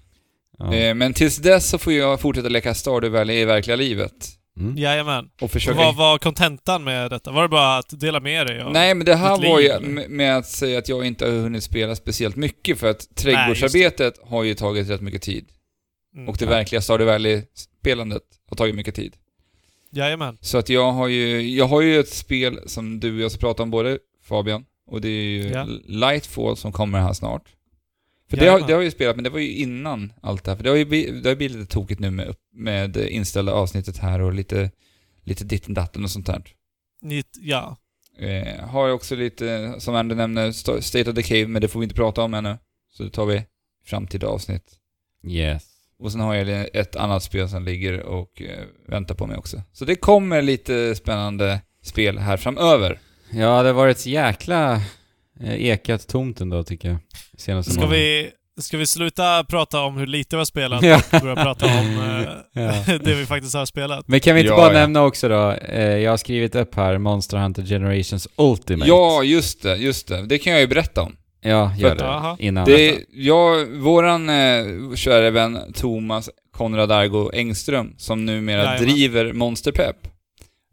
Ja. 0.57 0.73
Eh, 0.73 0.95
Men 0.95 1.13
tills 1.13 1.37
dess 1.37 1.69
så 1.69 1.77
får 1.77 1.93
jag 1.93 2.19
fortsätta 2.21 2.49
leka 2.49 2.73
Stardew 2.73 3.17
Valley 3.19 3.37
i 3.41 3.45
verkliga 3.45 3.75
livet. 3.75 4.35
Mm. 4.59 4.77
Jajamän. 4.77 5.25
Och 5.41 5.51
försöka... 5.51 5.77
Vad 5.77 5.95
var 5.95 6.17
kontentan 6.17 6.83
med 6.83 7.11
detta? 7.11 7.31
Var 7.31 7.41
det 7.41 7.49
bara 7.49 7.77
att 7.77 7.99
dela 7.99 8.19
med 8.19 8.47
dig 8.47 8.61
av? 8.61 8.73
Nej, 8.73 8.95
men 8.95 9.05
det 9.05 9.15
här 9.15 9.37
var 9.49 9.59
ju 9.59 9.79
med- 10.09 10.37
att 10.37 10.45
säga 10.47 10.79
att 10.79 10.89
jag 10.89 11.05
inte 11.05 11.25
har 11.25 11.31
hunnit 11.31 11.63
spela 11.63 11.95
speciellt 11.95 12.35
mycket 12.35 12.79
för 12.79 12.89
att 12.89 13.15
trädgårdsarbetet 13.15 14.13
har 14.23 14.43
ju 14.43 14.53
tagit 14.53 14.89
rätt 14.89 15.01
mycket 15.01 15.21
tid. 15.21 15.45
Mm. 16.15 16.29
Och 16.29 16.37
det 16.37 16.45
Ja. 16.45 16.51
verkliga 16.51 16.81
Stardew 16.81 17.11
Valley-spelandet 17.11 18.21
har 18.49 18.57
tagit 18.57 18.75
mycket 18.75 18.95
tid. 18.95 19.13
Jajamän. 19.91 20.37
Så 20.41 20.57
att 20.57 20.69
jag 20.69 20.91
har 20.91 21.07
ju, 21.07 21.49
jag 21.55 21.65
har 21.67 21.81
ju 21.81 21.99
ett 21.99 22.09
spel 22.09 22.59
som 22.65 22.99
du 22.99 23.15
och 23.15 23.21
jag 23.21 23.31
ska 23.31 23.39
prata 23.39 23.63
om 23.63 23.71
både 23.71 23.99
Fabian, 24.23 24.65
och 24.87 25.01
det 25.01 25.07
är 25.09 25.21
ju 25.31 25.43
Ja. 25.49 25.65
Lightfall 25.87 26.57
som 26.57 26.71
kommer 26.71 26.99
här 26.99 27.13
snart. 27.13 27.55
För 28.29 28.37
det 28.37 28.47
har, 28.47 28.59
det 28.59 28.63
har 28.65 28.71
jag 28.71 28.83
ju 28.83 28.91
spelat, 28.91 29.15
men 29.15 29.23
det 29.23 29.29
var 29.29 29.39
ju 29.39 29.51
innan 29.53 30.13
allt 30.21 30.43
det 30.43 30.51
här. 30.51 30.55
För 30.55 30.63
det 30.63 30.69
har 30.69 30.77
ju 30.77 30.85
blivit, 30.85 31.23
det 31.23 31.29
har 31.29 31.35
blivit 31.35 31.57
lite 31.57 31.71
tokigt 31.73 31.99
nu 31.99 32.11
med, 32.11 32.35
med 32.53 32.97
inställda 32.97 33.51
avsnittet 33.53 33.97
här 33.97 34.21
och 34.21 34.33
lite, 34.33 34.71
lite 35.23 35.43
ditten 35.43 35.73
datten 35.73 36.03
och 36.03 36.11
sånt 36.11 36.25
där. 36.25 36.43
Nitt, 37.01 37.37
ja. 37.41 37.77
Eh, 38.19 38.65
har 38.67 38.87
jag 38.87 38.95
också 38.95 39.15
lite, 39.15 39.75
som 39.79 39.95
Andy 39.95 40.15
nämnde, 40.15 40.49
Sta- 40.51 40.81
State 40.81 41.09
of 41.09 41.15
the 41.15 41.23
Cave, 41.23 41.47
men 41.47 41.61
det 41.61 41.67
får 41.67 41.79
vi 41.79 41.83
inte 41.83 41.95
prata 41.95 42.21
om 42.21 42.33
ännu. 42.33 42.57
Så 42.91 43.03
det 43.03 43.09
tar 43.09 43.25
vi 43.25 43.45
framtida 43.85 44.27
avsnitt. 44.27 44.63
Yes. 45.27 45.63
Och 45.99 46.11
sen 46.11 46.21
har 46.21 46.35
jag 46.35 46.67
ett 46.73 46.95
annat 46.95 47.23
spel 47.23 47.49
som 47.49 47.65
ligger 47.65 47.99
och 47.99 48.41
eh, 48.41 48.65
väntar 48.87 49.15
på 49.15 49.27
mig 49.27 49.37
också. 49.37 49.61
Så 49.73 49.85
det 49.85 49.95
kommer 49.95 50.41
lite 50.41 50.95
spännande 50.95 51.61
spel 51.83 52.17
här 52.17 52.37
framöver. 52.37 52.99
Ja, 53.31 53.61
det 53.63 53.69
har 53.69 53.73
varit 53.73 53.97
ett 53.97 54.05
jäkla 54.05 54.73
eh, 55.41 55.53
ekat 55.65 56.07
tomt 56.07 56.41
ändå 56.41 56.63
tycker 56.63 56.89
jag. 56.89 56.97
Senaste 57.37 57.71
Ska 57.71 57.81
månaden. 57.81 57.99
vi, 57.99 58.29
ska 58.61 58.77
vi 58.77 58.85
sluta 58.87 59.43
prata 59.43 59.81
om 59.81 59.97
hur 59.97 60.07
lite 60.07 60.35
vi 60.35 60.37
har 60.37 60.45
spelat 60.45 60.83
Ja. 60.83 61.01
och 61.13 61.21
börja 61.21 61.35
prata 61.35 61.65
om 61.65 61.71
eh, 61.99 62.63
Ja. 62.63 62.97
det 63.03 63.15
vi 63.15 63.25
faktiskt 63.25 63.55
har 63.55 63.65
spelat? 63.65 64.07
Men 64.07 64.19
kan 64.19 64.35
vi 64.35 64.41
inte 64.41 64.51
Ja, 64.53 64.57
bara 64.57 64.73
ja. 64.73 64.79
nämna 64.79 65.03
också 65.03 65.29
då, 65.29 65.51
eh, 65.51 65.97
jag 65.97 66.11
har 66.11 66.17
skrivit 66.17 66.55
upp 66.55 66.75
här 66.75 66.97
Monster 66.97 67.37
Hunter 67.37 67.63
Generations 67.63 68.27
Ultimate. 68.35 68.87
Ja, 68.89 69.23
just 69.23 69.63
det, 69.63 69.75
just 69.75 70.07
det. 70.07 70.25
Det 70.25 70.37
kan 70.37 70.53
jag 70.53 70.61
ju 70.61 70.67
berätta 70.67 71.01
om. 71.01 71.15
Ja, 71.41 71.73
gör 71.77 71.95
det. 71.95 72.43
Innan. 72.43 72.65
Det, 72.65 73.05
jag, 73.11 73.65
våran 73.65 74.29
eh, 74.29 74.95
kära 74.95 75.29
vän 75.31 75.59
Thomas 75.73 76.29
Konrad 76.51 76.91
Argo 76.91 77.31
Engström, 77.33 77.93
som 77.97 78.25
numera 78.25 78.57
Jajamän. 78.63 78.83
driver 78.83 79.33
Monster 79.33 79.71
Pep, 79.71 79.95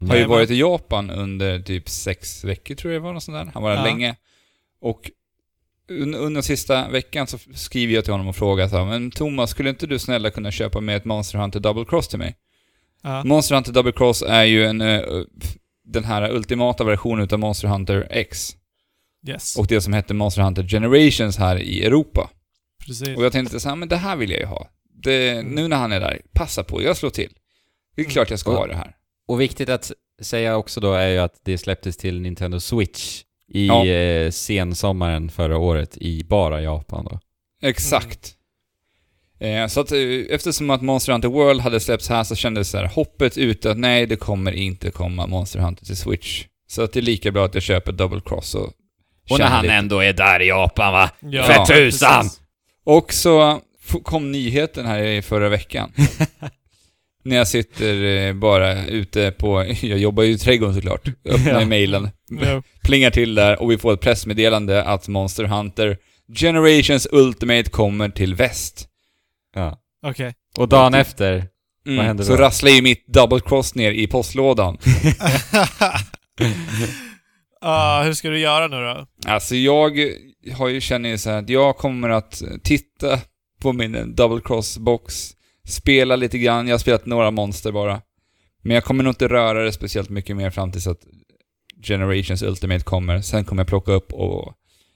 Mm. 0.01 0.09
har 0.09 0.15
ju 0.15 0.19
Jajamän. 0.21 0.37
varit 0.37 0.51
i 0.51 0.59
Japan 0.59 1.09
under 1.09 1.59
typ 1.59 1.89
sex 1.89 2.43
veckor 2.43 2.75
tror 2.75 2.93
jag 2.93 3.01
det 3.01 3.05
var, 3.05 3.13
något 3.13 3.23
sånt 3.23 3.37
där. 3.45 3.51
Han 3.53 3.63
var 3.63 3.69
där 3.69 3.77
Ja. 3.77 3.83
länge. 3.83 4.15
Och 4.81 5.11
un- 5.89 6.15
under 6.15 6.41
sista 6.41 6.89
veckan 6.89 7.27
så 7.27 7.37
skriver 7.53 7.93
jag 7.93 8.03
till 8.03 8.13
honom 8.13 8.27
och 8.27 8.35
frågar 8.35 8.67
så 8.67 8.77
här, 8.77 8.85
men 8.85 9.11
Thomas, 9.11 9.49
skulle 9.49 9.69
inte 9.69 9.87
du 9.87 9.99
snälla 9.99 10.29
kunna 10.29 10.51
köpa 10.51 10.81
med 10.81 10.97
ett 10.97 11.05
Monster 11.05 11.37
Hunter 11.39 11.59
Double 11.59 11.85
Cross 11.85 12.07
till 12.07 12.19
mig? 12.19 12.35
Ja. 13.03 13.23
Monster 13.23 13.55
Hunter 13.55 13.71
Double 13.73 13.91
Cross 13.91 14.21
är 14.27 14.43
ju 14.43 14.65
en, 14.65 14.81
eh, 14.81 15.01
den 15.85 16.03
här 16.03 16.31
ultimata 16.31 16.83
versionen 16.83 17.23
utav 17.23 17.39
Monster 17.39 17.67
Hunter 17.67 18.07
X. 18.11 18.49
Yes. 19.27 19.55
Och 19.55 19.67
det 19.67 19.81
som 19.81 19.93
hette 19.93 20.13
Monster 20.13 20.41
Hunter 20.41 20.63
Generations 20.63 21.37
här 21.37 21.57
i 21.61 21.85
Europa. 21.85 22.29
Precis. 22.85 23.17
Och 23.17 23.25
jag 23.25 23.31
tänkte 23.31 23.59
så 23.59 23.69
här, 23.69 23.75
men 23.75 23.89
det 23.89 23.97
här 23.97 24.15
vill 24.15 24.31
jag 24.31 24.39
ju 24.39 24.45
ha. 24.45 24.67
Det, 25.03 25.29
Mm. 25.29 25.45
Nu 25.55 25.67
när 25.67 25.77
han 25.77 25.91
är 25.91 25.99
där, 25.99 26.21
passa 26.33 26.63
på, 26.63 26.83
jag 26.83 26.97
slår 26.97 27.09
till. 27.09 27.29
Det 27.95 28.01
är 28.01 28.05
Mm. 28.05 28.11
klart 28.11 28.29
jag 28.29 28.39
ska 28.39 28.51
Och- 28.51 28.57
ha 28.57 28.67
det 28.67 28.75
här. 28.75 28.95
Och 29.27 29.41
viktigt 29.41 29.69
att 29.69 29.91
säga 30.21 30.57
också 30.57 30.79
då 30.79 30.93
är 30.93 31.07
ju 31.07 31.17
att 31.17 31.41
det 31.43 31.57
släpptes 31.57 31.97
till 31.97 32.21
Nintendo 32.21 32.59
Switch 32.59 33.23
i 33.53 33.67
Ja. 33.67 33.85
eh, 33.85 34.31
sensommaren 34.31 35.29
förra 35.29 35.57
året 35.57 35.97
i 35.97 36.23
bara 36.23 36.61
Japan 36.61 37.05
då. 37.11 37.19
Exakt. 37.61 38.33
Eh, 39.39 39.67
så 39.67 39.79
att 39.79 39.91
eh, 39.91 39.99
eftersom 40.29 40.69
att 40.69 40.81
Monster 40.81 41.11
Hunter 41.13 41.29
World 41.29 41.61
hade 41.61 41.79
släppts 41.79 42.09
här 42.09 42.23
så 42.23 42.35
kändes 42.35 42.69
så 42.69 42.77
här 42.77 42.85
hoppet 42.87 43.37
ute 43.37 43.71
att 43.71 43.77
nej, 43.77 44.05
det 44.05 44.15
kommer 44.15 44.51
inte 44.51 44.91
komma 44.91 45.27
Monster 45.27 45.59
Hunter 45.59 45.85
till 45.85 45.97
Switch. 45.97 46.45
Så 46.67 46.81
att 46.81 46.93
det 46.93 46.99
är 46.99 47.01
lika 47.01 47.31
bra 47.31 47.45
att 47.45 47.53
jag 47.53 47.63
köper 47.63 47.91
Double 47.91 48.21
Cross 48.25 48.55
och 48.55 48.73
Och 49.29 49.39
när 49.39 49.45
han 49.45 49.61
lite. 49.63 49.73
ändå 49.73 49.99
är 49.99 50.13
där 50.13 50.41
i 50.41 50.47
Japan 50.47 50.93
va? 50.93 51.09
Ja, 51.19 51.43
För 51.43 51.65
tusan! 51.65 52.23
precis. 52.23 52.41
Och 52.85 53.13
så 53.13 53.61
kom 54.03 54.31
nyheten 54.31 54.85
här 54.85 55.03
i 55.03 55.21
förra 55.21 55.49
veckan. 55.49 55.91
När 57.23 57.35
jag 57.35 57.47
sitter 57.47 58.03
eh, 58.03 58.33
bara 58.33 58.85
ute 58.85 59.31
på, 59.31 59.65
jag 59.81 59.99
jobbar 59.99 60.23
ju 60.23 60.31
i 60.31 60.37
trädgården 60.37 60.75
såklart, 60.75 61.07
öppnar 61.25 61.59
Ja. 61.59 61.65
mejlen, 61.65 62.09
Ja. 62.41 62.61
plingar 62.83 63.11
till 63.11 63.35
där 63.35 63.61
och 63.61 63.71
vi 63.71 63.77
får 63.77 63.93
ett 63.93 64.01
pressmeddelande 64.01 64.83
att 64.83 65.07
Monster 65.07 65.43
Hunter 65.43 65.97
Generations 66.39 67.07
Ultimate 67.11 67.69
kommer 67.69 68.09
till 68.09 68.35
väst. 68.35 68.87
Ja. 69.55 69.77
Okej. 70.05 70.33
Och 70.57 70.67
dagen 70.69 70.93
efter, 70.93 71.47
Mm, 71.87 71.97
Vad 71.97 72.05
händer 72.05 72.23
så 72.23 72.31
då? 72.35 72.37
rasslar 72.41 72.71
ju 72.71 72.81
mitt 72.81 73.07
double 73.07 73.39
cross 73.39 73.75
ner 73.75 73.91
i 73.91 74.07
postlådan. 74.07 74.77
Ah, 77.61 78.03
hur 78.03 78.13
ska 78.13 78.29
du 78.29 78.39
göra 78.39 78.67
nu 78.67 78.75
då? 78.75 79.07
Alltså 79.31 79.55
jag 79.55 79.91
har 80.57 80.67
ju, 80.67 80.81
känner 80.81 81.09
ju 81.09 81.17
så 81.17 81.29
här 81.29 81.37
att 81.37 81.49
jag 81.49 81.77
kommer 81.77 82.09
att 82.09 82.41
titta 82.63 83.19
på 83.61 83.73
min 83.73 84.15
double 84.15 84.41
cross 84.45 84.77
box, 84.77 85.31
spela 85.67 86.15
lite 86.15 86.37
grann, 86.37 86.67
jag 86.67 86.73
har 86.73 86.79
spelat 86.79 87.05
några 87.05 87.31
monster 87.31 87.71
bara. 87.71 88.01
Men 88.61 88.75
jag 88.75 88.83
kommer 88.83 89.03
nog 89.03 89.11
inte 89.11 89.27
röra 89.27 89.63
det 89.63 89.71
speciellt 89.71 90.09
mycket 90.09 90.35
mer 90.35 90.49
fram 90.49 90.71
tills 90.71 90.87
att 90.87 91.01
Generations 91.83 92.41
Ultimate 92.41 92.83
kommer. 92.83 93.21
Sen 93.21 93.45
kommer 93.45 93.59
jag 93.59 93.67
plocka 93.67 93.91
upp 93.91 94.13
och 94.13 94.53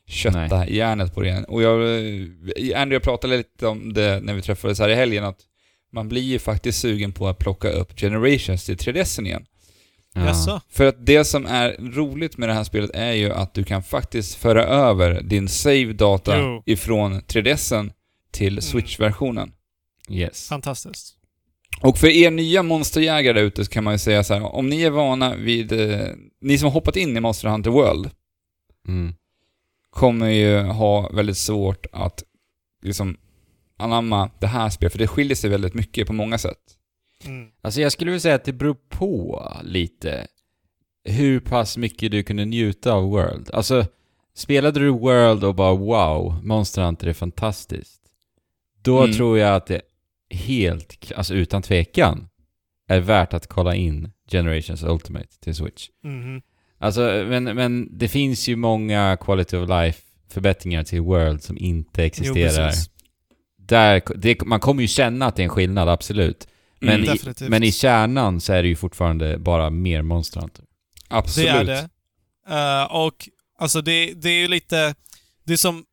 kötta 0.08 0.68
järnet 0.68 1.14
på 1.14 1.22
det 1.22 1.28
igen. 1.28 1.46
Och 1.46 1.62
jag, 1.62 1.82
Andy 2.76 2.96
och 2.96 3.04
pratade 3.04 3.38
lite 3.38 3.68
om 3.68 3.94
det 3.94 4.20
när 4.24 4.34
vi 4.34 4.42
träffades 4.42 4.80
här 4.80 4.90
i 4.90 4.96
helgen, 4.96 5.24
att 5.24 5.40
man 5.94 6.10
blir 6.10 6.22
ju 6.22 6.40
faktiskt 6.40 6.80
sugen 6.80 7.12
på 7.12 7.28
att 7.28 7.38
plocka 7.38 7.70
upp 7.70 8.00
Generations 8.00 8.66
till 8.66 8.76
3DSen 8.76 9.26
igen. 9.26 9.46
Ja. 10.16 10.62
För 10.70 10.86
att 10.86 11.06
det 11.06 11.26
som 11.26 11.46
är 11.46 11.76
roligt 11.80 12.38
med 12.38 12.50
det 12.50 12.54
här 12.54 12.64
spelet 12.64 12.92
är 12.94 13.12
ju 13.14 13.32
att 13.32 13.54
du 13.54 13.64
kan 13.64 13.84
faktiskt 13.84 14.36
föra 14.36 14.64
över 14.66 15.22
din 15.22 15.48
save-data 15.50 16.40
Jo. 16.40 16.64
ifrån 16.66 17.22
3DSen 17.22 17.92
till 18.32 18.54
Mm. 18.54 18.62
Switch-versionen. 18.62 19.52
Yes. 20.10 20.48
Fantastiskt. 20.50 21.16
Och 21.82 21.98
för 21.98 22.08
er 22.08 22.32
nya 22.32 22.64
monsterjägare 22.64 23.34
där 23.40 23.46
ute 23.46 23.66
så 23.66 23.72
kan 23.72 23.84
man 23.84 23.94
ju 23.94 23.98
säga 23.98 24.24
så 24.24 24.34
här, 24.34 24.56
om 24.56 24.70
ni 24.70 24.82
är 24.82 24.90
vana 24.90 25.36
vid... 25.36 25.72
Eh, 25.72 26.08
ni 26.42 26.58
som 26.58 26.66
har 26.66 26.74
hoppat 26.74 26.96
in 26.96 27.18
i 27.18 27.20
Monster 27.20 27.48
Hunter 27.50 27.72
World 27.72 28.10
Mm. 28.88 29.14
kommer 29.90 30.30
ju 30.30 30.60
ha 30.60 31.10
väldigt 31.10 31.38
svårt 31.38 31.86
att 31.92 32.24
liksom 32.84 33.18
anamma 33.78 34.30
det 34.40 34.48
här 34.48 34.70
spelet, 34.70 34.92
för 34.92 35.00
det 35.00 35.08
skiljer 35.08 35.36
sig 35.36 35.50
väldigt 35.50 35.74
mycket 35.74 36.08
på 36.08 36.14
många 36.14 36.38
sätt. 36.38 36.58
Mm. 37.26 37.50
Alltså 37.62 37.82
jag 37.82 37.92
skulle 37.92 38.12
vilja 38.12 38.20
säga 38.22 38.36
att 38.36 38.44
det 38.46 38.54
beror 38.54 38.78
på 38.90 39.48
lite 39.64 40.28
hur 41.04 41.40
pass 41.40 41.78
mycket 41.78 42.12
du 42.12 42.24
kunde 42.24 42.46
njuta 42.46 42.94
av 42.94 43.04
World. 43.04 43.50
Alltså, 43.54 43.86
spelade 44.36 44.80
du 44.80 44.90
World 44.90 45.44
och 45.44 45.56
bara 45.56 45.76
wow, 45.76 46.40
Monster 46.44 46.82
Hunter 46.82 47.08
är 47.08 47.14
fantastiskt. 47.14 48.02
Då 48.82 49.00
Mm. 49.04 49.16
tror 49.16 49.38
jag 49.38 49.56
att 49.56 49.66
det 49.68 49.82
helt, 50.30 51.12
alltså 51.16 51.34
utan 51.34 51.62
tvekan, 51.62 52.28
är 52.88 53.00
värt 53.00 53.34
att 53.34 53.48
kolla 53.48 53.76
in 53.76 54.12
Generations 54.32 54.84
Ultimate 54.84 55.28
till 55.40 55.56
Switch. 55.56 55.90
Mhm. 56.04 56.42
Alltså, 56.78 57.02
men, 57.28 57.44
men 57.44 57.98
det 57.98 58.08
finns 58.08 58.48
ju 58.50 58.56
många 58.56 59.18
quality 59.22 59.58
of 59.58 59.70
life 59.70 60.02
förbättringar 60.30 60.84
till 60.84 61.02
World 61.02 61.44
som 61.44 61.58
inte 61.58 62.02
Jo, 62.02 62.06
existerar. 62.06 62.68
precis. 62.68 62.90
Där, 63.58 64.02
det, 64.16 64.42
man 64.46 64.60
kommer 64.60 64.82
ju 64.82 64.88
känna 64.88 65.26
att 65.26 65.36
det 65.36 65.42
är 65.42 65.44
en 65.44 65.50
skillnad, 65.50 65.90
absolut. 65.90 66.48
Men, 66.82 67.04
Mm, 67.04 67.16
i, 67.16 67.50
men 67.50 67.64
i 67.64 67.72
kärnan 67.72 68.42
så 68.42 68.54
är 68.54 68.64
det 68.64 68.70
ju 68.70 68.76
fortfarande 68.76 69.38
bara 69.38 69.70
mer 69.70 70.02
Monster 70.02 70.42
Hunter. 70.42 70.66
Absolut. 71.08 71.50
Det 71.52 71.58
är 71.58 71.64
det. 71.66 71.90
Eh, 72.50 72.84
och 72.96 73.30
alltså 73.60 73.82
det, 73.82 74.14
det 74.14 74.30
är 74.30 74.40
ju 74.40 74.48
lite... 74.48 74.96
Det 75.44 75.54
är 75.54 75.58
som 75.58 75.86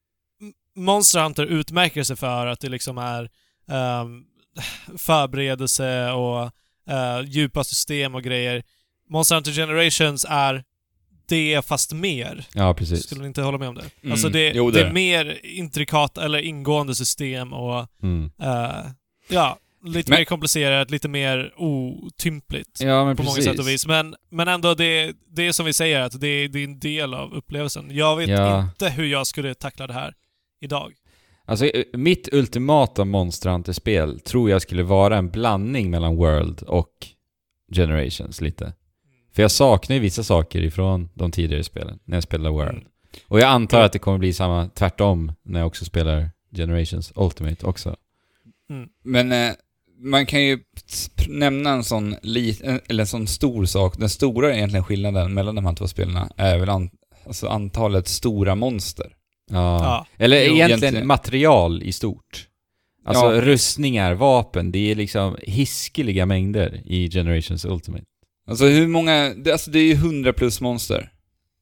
Monster 0.76 1.20
Hunter 1.22 1.46
utmärker 1.46 2.02
sig 2.02 2.16
för 2.16 2.46
att 2.46 2.60
det 2.60 2.68
liksom 2.68 2.98
är 2.98 3.30
ehm, 3.68 4.24
förberedelse 4.98 6.10
och 6.12 6.42
eh, 6.94 7.20
djupa 7.26 7.64
system 7.64 8.14
och 8.14 8.22
grejer. 8.22 8.62
Monster 9.10 9.34
Hunter 9.34 9.52
Generations 9.52 10.26
är 10.28 10.64
det 11.28 11.66
fast 11.66 11.92
mer. 11.92 12.46
Ja, 12.54 12.74
precis. 12.74 13.02
Skulle 13.04 13.20
ni 13.20 13.26
inte 13.26 13.42
hålla 13.42 13.58
med 13.58 13.68
om 13.68 13.74
det? 13.74 13.84
Mm. 14.02 14.12
Alltså 14.12 14.28
det, 14.28 14.52
Jo, 14.54 14.70
det 14.70 14.80
det 14.82 14.86
är 14.88 14.92
mer 14.92 15.40
intrikat 15.46 16.18
eller 16.18 16.38
ingående 16.38 16.94
system 16.94 17.52
och 17.52 17.86
Mm. 18.02 18.30
eh, 18.42 18.86
ja, 19.28 19.58
lite 19.88 20.10
Men- 20.10 20.20
mer 20.20 20.24
komplicerat, 20.24 20.90
lite 20.90 21.08
mer 21.08 21.52
otympligt 21.56 22.80
Ja, 22.80 23.04
men 23.04 23.16
på 23.16 23.22
precis. 23.22 23.36
många 23.46 23.52
sätt 23.52 23.60
och 23.60 23.68
vis. 23.68 23.86
Men, 23.86 24.14
men 24.30 24.48
ändå, 24.48 24.74
det, 24.74 25.12
det 25.30 25.46
är 25.46 25.52
som 25.52 25.66
vi 25.66 25.72
säger, 25.72 26.00
att 26.00 26.20
det, 26.20 26.48
det 26.48 26.58
är 26.58 26.64
en 26.64 26.78
del 26.78 27.14
av 27.14 27.34
upplevelsen. 27.34 27.88
Jag 27.90 28.16
vet 28.16 28.28
Ja. 28.28 28.62
inte 28.62 28.88
hur 28.88 29.04
jag 29.06 29.26
skulle 29.26 29.54
tackla 29.54 29.86
det 29.86 29.92
här 29.92 30.14
idag. 30.60 30.92
Alltså, 31.44 31.66
eh, 31.66 31.84
mitt 31.92 32.28
ultimata 32.32 33.04
Monster 33.04 33.50
Hunter-spel 33.50 34.20
tror 34.20 34.50
jag 34.50 34.62
skulle 34.62 34.82
vara 34.82 35.16
en 35.16 35.30
blandning 35.30 35.90
mellan 35.90 36.16
World 36.16 36.62
och 36.62 36.92
Generations 37.72 38.40
lite. 38.40 38.72
För 39.34 39.42
jag 39.42 39.50
saknar 39.50 39.94
ju 39.96 40.00
vissa 40.02 40.22
saker 40.22 40.62
ifrån 40.62 41.08
de 41.14 41.30
tidigare 41.30 41.64
spelen, 41.64 41.98
när 42.04 42.16
jag 42.16 42.24
spelar 42.24 42.50
World. 42.50 42.70
Mm. 42.78 42.84
Och 43.26 43.40
jag 43.40 43.48
antar 43.48 43.80
att 43.82 43.92
det 43.92 43.98
kommer 43.98 44.18
bli 44.18 44.32
samma 44.32 44.68
tvärtom 44.68 45.32
när 45.42 45.60
jag 45.60 45.66
också 45.66 45.84
spelar 45.84 46.30
Generations 46.56 47.12
Ultimate 47.16 47.66
också. 47.66 47.96
Mm. 48.70 48.88
Men 49.04 49.32
eh, 49.32 49.52
man 49.98 50.26
kan 50.26 50.42
ju 50.44 50.58
nämna 51.28 51.70
en 51.70 51.84
sån 51.84 52.16
liten, 52.22 52.80
eller 52.88 53.02
en 53.02 53.06
sån 53.06 53.26
stor 53.26 53.64
sak. 53.64 53.98
Den 53.98 54.08
stora 54.08 54.54
egentligen 54.56 54.84
skillnaden 54.84 55.34
mellan 55.34 55.54
de 55.54 55.66
här 55.66 55.74
två 55.74 55.88
spelarna 55.88 56.30
är 56.36 56.58
väl 56.58 56.68
an, 56.68 56.90
alltså 57.26 57.48
antalet 57.48 58.08
stora 58.08 58.54
monster. 58.54 59.12
Ja. 59.50 59.84
Ja. 59.84 60.06
Eller 60.24 60.36
Jo, 60.36 60.42
egentligen 60.42 60.70
egentligen. 60.78 61.06
material 61.06 61.82
i 61.82 61.92
stort. 61.92 62.48
Alltså 63.04 63.34
Ja. 63.34 63.40
rustningar, 63.40 64.14
vapen, 64.14 64.72
det 64.72 64.90
är 64.90 64.94
liksom 64.94 65.36
hiskeliga 65.42 66.26
mängder 66.26 66.82
i 66.84 67.10
Generations 67.10 67.64
Ultimate. 67.64 68.04
Alltså 68.48 68.64
hur 68.66 68.88
många, 68.88 69.34
det, 69.36 69.52
alltså 69.52 69.70
det 69.70 69.78
är 69.78 69.84
ju 69.86 69.94
100 69.94 70.32
plus 70.32 70.60
monster 70.60 71.12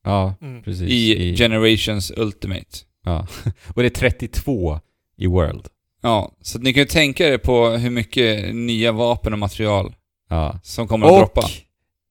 Ja, 0.05 0.35
Mm. 0.41 0.63
precis. 0.63 0.91
i, 0.91 1.37
Generations 1.37 2.13
Ultimate. 2.17 2.67
ja. 3.05 3.27
Och 3.75 3.83
det 3.83 3.89
är 3.89 3.91
32 3.91 4.81
i 5.17 5.27
World. 5.27 5.67
Ja, 6.03 6.33
så 6.43 6.59
att 6.59 6.65
ni 6.65 6.73
kan 6.73 6.81
ju 6.81 6.87
tänka 6.87 7.29
er 7.29 7.39
på 7.39 7.69
hur 7.69 7.91
mycket 7.91 8.55
nya 8.55 8.93
vapen 8.93 9.33
och 9.33 9.39
material 9.39 9.95
Ja. 10.31 10.61
som 10.63 10.89
kommer 10.89 11.07
att 11.07 11.13
Och 11.13 11.19
droppa. 11.19 11.43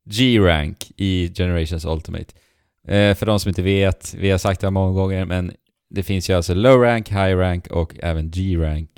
G-rank 0.09 0.91
i 0.97 1.33
Generations 1.35 1.85
Ultimate. 1.85 2.33
Eh, 2.87 3.15
för 3.15 3.25
de 3.25 3.39
som 3.39 3.49
inte 3.49 3.61
vet, 3.61 4.13
vi 4.13 4.31
har 4.31 4.37
sagt 4.37 4.61
det 4.61 4.69
många 4.71 4.93
gånger, 4.93 5.25
men 5.25 5.51
det 5.89 6.03
finns 6.03 6.29
ju 6.29 6.33
alltså 6.33 6.53
low 6.53 6.81
rank, 6.81 7.09
high 7.09 7.35
rank 7.37 7.67
och 7.67 7.93
även 7.99 8.31
G-rank 8.31 8.89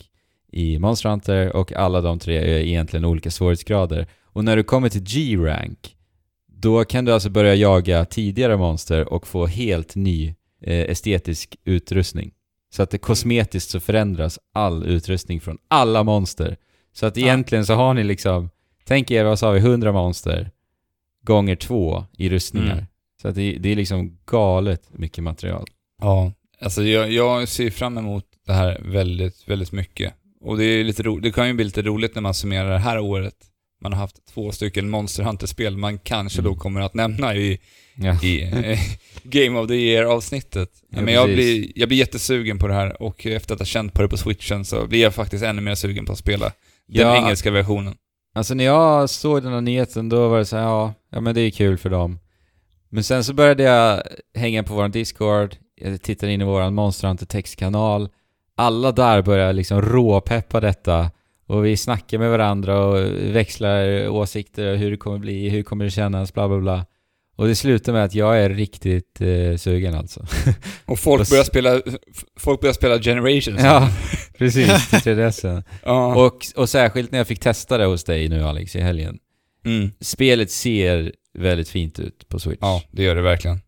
i 0.51 0.79
Monster 0.79 1.09
Hunter 1.09 1.55
och 1.55 1.73
alla 1.73 2.01
de 2.01 2.19
tre 2.19 2.37
är 2.37 2.47
egentligen 2.59 3.05
olika 3.05 3.31
svårighetsgrader. 3.31 4.07
Och 4.25 4.43
när 4.45 4.55
du 4.55 4.63
kommer 4.63 4.89
till 4.89 5.03
G-rank, 5.03 5.95
då 6.47 6.83
kan 6.85 7.05
du 7.05 7.13
alltså 7.13 7.29
börja 7.29 7.55
jaga 7.55 8.05
tidigare 8.05 8.57
monster 8.57 9.13
och 9.13 9.27
få 9.27 9.45
helt 9.45 9.95
ny 9.95 10.35
eh, 10.61 10.89
estetisk 10.89 11.55
utrustning. 11.65 12.31
Så 12.77 12.83
att 12.83 12.89
det 12.89 12.97
kosmetiskt 12.97 13.69
så 13.69 13.79
förändras 13.79 14.39
all 14.53 14.85
utrustning 14.85 15.41
från 15.41 15.57
alla 15.67 16.03
monster. 16.03 16.57
Så 16.93 17.05
att 17.05 17.17
egentligen 17.17 17.65
så 17.65 17.73
har 17.73 17.93
ni 17.93 18.03
liksom, 18.03 18.49
tänk 18.83 19.11
er 19.11 19.23
vad 19.23 19.39
sa 19.39 19.51
vi, 19.51 19.59
100 19.59 19.91
monster 19.91 20.51
gånger 21.23 21.55
två 21.55 22.05
i 22.17 22.29
rustningar. 22.29 22.73
Mm. 22.73 22.85
Så 23.21 23.27
att 23.27 23.35
det, 23.35 23.57
det 23.59 23.71
är 23.71 23.75
liksom 23.75 24.17
galet 24.25 24.83
mycket 24.89 25.23
material. 25.23 25.67
Ja, 26.01 26.31
alltså 26.61 26.83
jag, 26.83 27.11
jag 27.11 27.47
ser 27.47 27.69
fram 27.69 27.97
emot 27.97 28.25
det 28.45 28.53
här 28.53 28.81
väldigt, 28.85 29.49
väldigt 29.49 29.71
mycket. 29.71 30.13
Och 30.41 30.57
det 30.57 30.63
är 30.63 30.83
lite 30.83 31.03
ro, 31.03 31.19
det 31.19 31.31
kan 31.31 31.47
ju 31.47 31.53
bli 31.53 31.65
lite 31.65 31.81
roligt 31.81 32.15
när 32.15 32.21
man 32.21 32.33
summerar 32.33 32.69
det 32.69 32.79
här 32.79 32.99
året 32.99 33.35
man 33.81 33.93
har 33.93 33.99
haft 33.99 34.25
två 34.33 34.51
stycken 34.51 34.89
Monster 34.89 35.23
Hunter-spel 35.23 35.77
man 35.77 35.97
kanske 35.99 36.41
då 36.41 36.49
Mm. 36.49 36.59
kommer 36.59 36.81
att 36.81 36.93
nämna 36.93 37.35
i, 37.35 37.59
Ja. 37.95 38.19
i 38.23 38.41
eh, 38.71 38.79
Game 39.23 39.59
of 39.59 39.67
the 39.67 39.73
Year-avsnittet. 39.75 40.69
Ja, 40.89 41.01
Men 41.01 41.13
jag 41.13 41.25
precis. 41.25 41.35
blir, 41.65 41.71
jag 41.75 41.87
blir 41.87 41.97
jättesugen 41.97 42.59
på 42.59 42.67
det 42.67 42.73
här 42.73 43.01
och 43.01 43.25
efter 43.25 43.53
att 43.53 43.59
ha 43.59 43.65
känt 43.65 43.93
på 43.93 44.01
det 44.01 44.07
på 44.07 44.17
switchen 44.17 44.65
så 44.65 44.87
blir 44.87 45.01
jag 45.01 45.15
faktiskt 45.15 45.43
ännu 45.43 45.61
mer 45.61 45.75
sugen 45.75 46.05
på 46.05 46.11
att 46.11 46.17
spela 46.19 46.45
den 46.45 47.07
Ja. 47.07 47.15
engelska 47.17 47.51
versionen. 47.51 47.95
Alltså 48.35 48.53
när 48.53 48.63
jag 48.63 49.09
såg 49.09 49.43
den 49.43 49.53
här 49.53 49.61
nyheten 49.61 50.09
då 50.09 50.27
var 50.27 50.37
det 50.37 50.45
så 50.45 50.55
här, 50.57 50.63
ja, 50.63 50.93
ja 51.11 51.21
men 51.21 51.35
det 51.35 51.41
är 51.41 51.49
kul 51.51 51.77
för 51.77 51.89
dem. 51.89 52.19
Men 52.89 53.03
sen 53.03 53.23
så 53.23 53.33
började 53.33 53.63
jag 53.63 54.03
hänga 54.35 54.63
på 54.63 54.73
våran 54.73 54.91
Discord, 54.91 55.55
jag 55.81 56.01
tittade 56.01 56.31
in 56.33 56.41
i 56.41 56.45
våran 56.45 56.73
Monster 56.75 57.07
Hunter 57.07 57.25
textkanal. 57.25 58.09
Alla 58.55 58.91
där 58.91 59.21
börjar 59.21 59.53
liksom 59.53 59.81
råpeppa 59.81 60.59
detta. 60.59 61.11
Och 61.47 61.65
vi 61.65 61.77
snackar 61.77 62.17
med 62.17 62.29
varandra 62.29 62.85
och 62.85 63.05
växlar 63.35 64.09
åsikter 64.09 64.75
hur 64.75 64.91
det 64.91 64.97
kommer 64.97 65.17
bli, 65.17 65.49
hur 65.49 65.63
kommer 65.63 65.85
det 65.85 65.91
kännas, 65.91 66.33
bla 66.33 66.47
bla 66.47 66.59
bla. 66.59 66.85
Och 67.35 67.47
det 67.47 67.55
slutar 67.55 67.93
med 67.93 68.03
att 68.03 68.15
jag 68.15 68.39
är 68.39 68.49
riktigt 68.49 69.21
eh, 69.21 69.57
sugen 69.57 69.95
alltså. 69.95 70.25
Och 70.85 70.99
folk 70.99 71.29
börjar 71.29 71.43
spela, 71.43 71.81
folk 72.39 72.61
börjar 72.61 72.73
spela 72.73 72.99
Generations. 72.99 73.61
ja, 73.63 73.89
precis, 74.37 74.89
till 74.89 74.99
3DSen. 74.99 75.63
ja. 75.83 76.25
Och, 76.25 76.45
och 76.55 76.69
särskilt 76.69 77.11
när 77.11 77.19
jag 77.19 77.27
fick 77.27 77.39
testa 77.39 77.77
det 77.77 77.85
hos 77.85 78.03
dig 78.03 78.29
nu 78.29 78.43
Alex 78.43 78.75
i 78.75 78.79
helgen. 78.81 79.19
Mm. 79.65 79.91
Spelet 79.99 80.51
ser 80.51 81.11
väldigt 81.33 81.69
fint 81.69 81.99
ut 81.99 82.29
på 82.29 82.39
Switch. 82.39 82.59
ja, 82.61 82.83
det 82.91 83.03
gör 83.03 83.15
det 83.15 83.21
verkligen. 83.21 83.61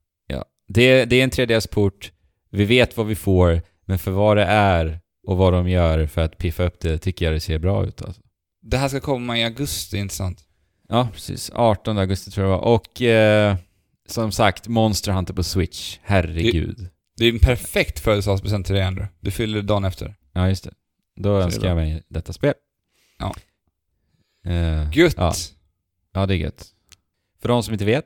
Det, 0.69 1.05
det 1.05 1.19
är 1.19 1.23
en 1.23 1.31
3DS-port, 1.31 2.11
vi 2.49 2.65
vet 2.65 2.97
vad 2.97 3.07
vi 3.07 3.15
får, 3.15 3.61
men 3.85 3.99
för 3.99 4.11
vad 4.11 4.37
det 4.37 4.43
är 4.43 4.99
och 5.27 5.37
vad 5.37 5.53
de 5.53 5.69
gör 5.69 6.05
för 6.07 6.21
att 6.21 6.37
piffa 6.37 6.63
upp 6.63 6.79
det 6.79 6.97
tycker 6.97 7.25
jag 7.25 7.33
det 7.33 7.39
ser 7.39 7.59
bra 7.59 7.85
ut 7.85 8.01
alltså. 8.01 8.21
Det 8.61 8.77
här 8.77 8.87
ska 8.89 8.99
komma 8.99 9.37
i 9.39 9.43
augusti, 9.43 9.97
inte 9.97 10.15
sant? 10.15 10.43
Ja, 10.87 11.07
precis. 11.13 11.51
18 11.53 11.97
augusti 11.97 12.31
tror 12.31 12.47
jag 12.47 12.53
det 12.53 12.61
var. 12.61 12.67
Och 12.73 13.01
eh, 13.01 13.55
som 14.07 14.31
sagt, 14.31 14.67
Monster 14.67 15.11
Hunter 15.11 15.33
på 15.33 15.43
Switch. 15.43 15.97
Herregud. 16.01 16.89
Det 17.17 17.25
är 17.25 17.33
en 17.33 17.39
perfekt 17.39 17.99
födelsedagspresent 17.99 18.65
till 18.65 18.75
dig, 18.75 18.83
Andrew. 18.83 19.13
Du 19.19 19.31
fyller 19.31 19.61
dagen 19.61 19.83
efter. 19.85 20.15
Ja, 20.33 20.47
just 20.49 20.63
det. 20.63 20.73
Då 21.15 21.37
är 21.37 21.41
önskar 21.41 21.67
jag 21.67 21.75
mig 21.75 22.03
detta 22.07 22.33
spel. 22.33 22.53
Ja. 23.19 23.35
Eh, 24.51 24.91
Gött! 24.97 25.13
Ja. 25.17 25.33
ja, 26.13 26.25
det 26.25 26.33
är 26.33 26.37
gött. 26.37 26.67
För 27.41 27.49
de 27.49 27.63
som 27.63 27.73
inte 27.73 27.85
vet, 27.85 28.05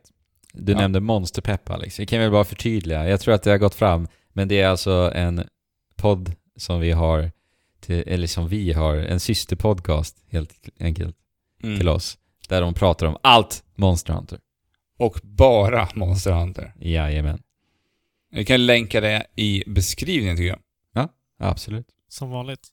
du 0.53 0.72
Ja. 0.72 0.78
nämnde 0.78 0.99
Monsterpepp 0.99 1.70
Alex. 1.70 1.99
Jag 1.99 2.07
kan 2.07 2.20
väl 2.20 2.32
bara 2.32 2.43
förtydliga. 2.43 3.09
Jag 3.09 3.20
tror 3.20 3.34
att 3.34 3.43
det 3.43 3.51
har 3.51 3.57
gått 3.57 3.76
fram, 3.76 4.07
men 4.34 4.47
det 4.47 4.61
är 4.61 4.68
alltså 4.68 5.11
en 5.16 5.43
podd 5.95 6.32
som 6.57 6.79
vi 6.79 6.91
har, 6.91 7.31
till, 7.79 8.03
eller 8.07 8.27
som 8.27 8.47
vi 8.47 8.73
har, 8.73 8.95
en 8.95 9.19
systerpodcast 9.19 10.17
helt 10.29 10.53
enkelt 10.79 11.15
Mm. 11.63 11.79
till 11.79 11.89
oss. 11.89 12.17
Där 12.47 12.61
de 12.61 12.73
pratar 12.73 13.05
om 13.05 13.17
allt 13.23 13.63
Monster 13.75 14.13
Hunter. 14.13 14.39
Och 14.97 15.19
bara 15.23 15.89
Monster 15.95 16.31
Hunter. 16.31 16.73
Jajamän. 16.79 17.41
Vi 18.31 18.45
kan 18.45 18.65
länka 18.65 19.01
det 19.01 19.25
i 19.35 19.63
beskrivningen 19.67 20.37
tycker 20.37 20.47
jag. 20.93 21.09
Absolut. 21.39 21.87
Som 22.09 22.29
vanligt. 22.29 22.67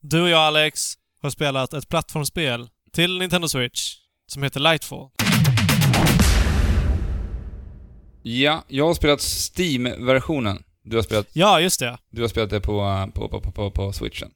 Du 0.00 0.22
och 0.22 0.28
jag, 0.28 0.40
Alex, 0.40 0.94
har 1.22 1.30
spelat 1.30 1.72
ett 1.72 1.88
plattformsspel 1.88 2.68
till 2.92 3.18
Nintendo 3.18 3.48
Switch 3.48 3.94
som 4.26 4.42
heter 4.42 4.60
Lightfall. 4.60 5.10
Ja, 8.22 8.64
jag 8.68 8.86
har 8.86 8.94
spelat 8.94 9.20
Steam-versionen. 9.20 10.62
Du 10.84 10.96
har 10.96 11.02
spelat, 11.02 11.28
Ja, 11.32 11.60
just 11.60 11.80
det. 11.80 11.98
du 12.10 12.20
har 12.20 12.28
spelat 12.28 12.50
det 12.50 12.60
på, 12.60 13.10
på, 13.14 13.28
på, 13.28 13.40
på, 13.40 13.52
på, 13.52 13.70
på 13.70 13.92
switchen. 13.92 14.30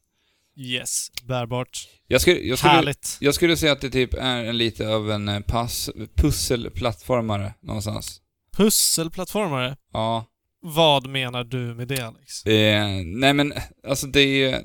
Yes. 0.61 1.09
Bärbart. 1.23 1.89
Jag 2.07 2.21
skulle, 2.21 2.41
jag, 2.41 2.59
skulle, 2.59 2.73
Härligt. 2.73 3.17
jag 3.21 3.35
skulle 3.35 3.57
säga 3.57 3.73
att 3.73 3.81
det 3.81 3.91
typ 3.91 4.15
är 4.15 4.45
en 4.45 4.59
lite 4.59 4.89
av 4.89 5.11
en 5.11 5.29
eh, 5.29 5.41
pass, 5.41 5.91
pusselplattformare 6.17 7.55
någonstans. 7.63 8.21
Pusselplattformare. 8.57 9.77
Ja. 9.93 10.27
Vad 10.63 11.07
menar 11.07 11.45
du 11.45 11.59
med 11.75 11.89
det, 11.89 12.01
Alex? 12.07 12.47
Eh, 12.47 12.87
nej 13.05 13.35
men, 13.35 13.53
alltså 13.89 14.07
det 14.07 14.21
är... 14.21 14.63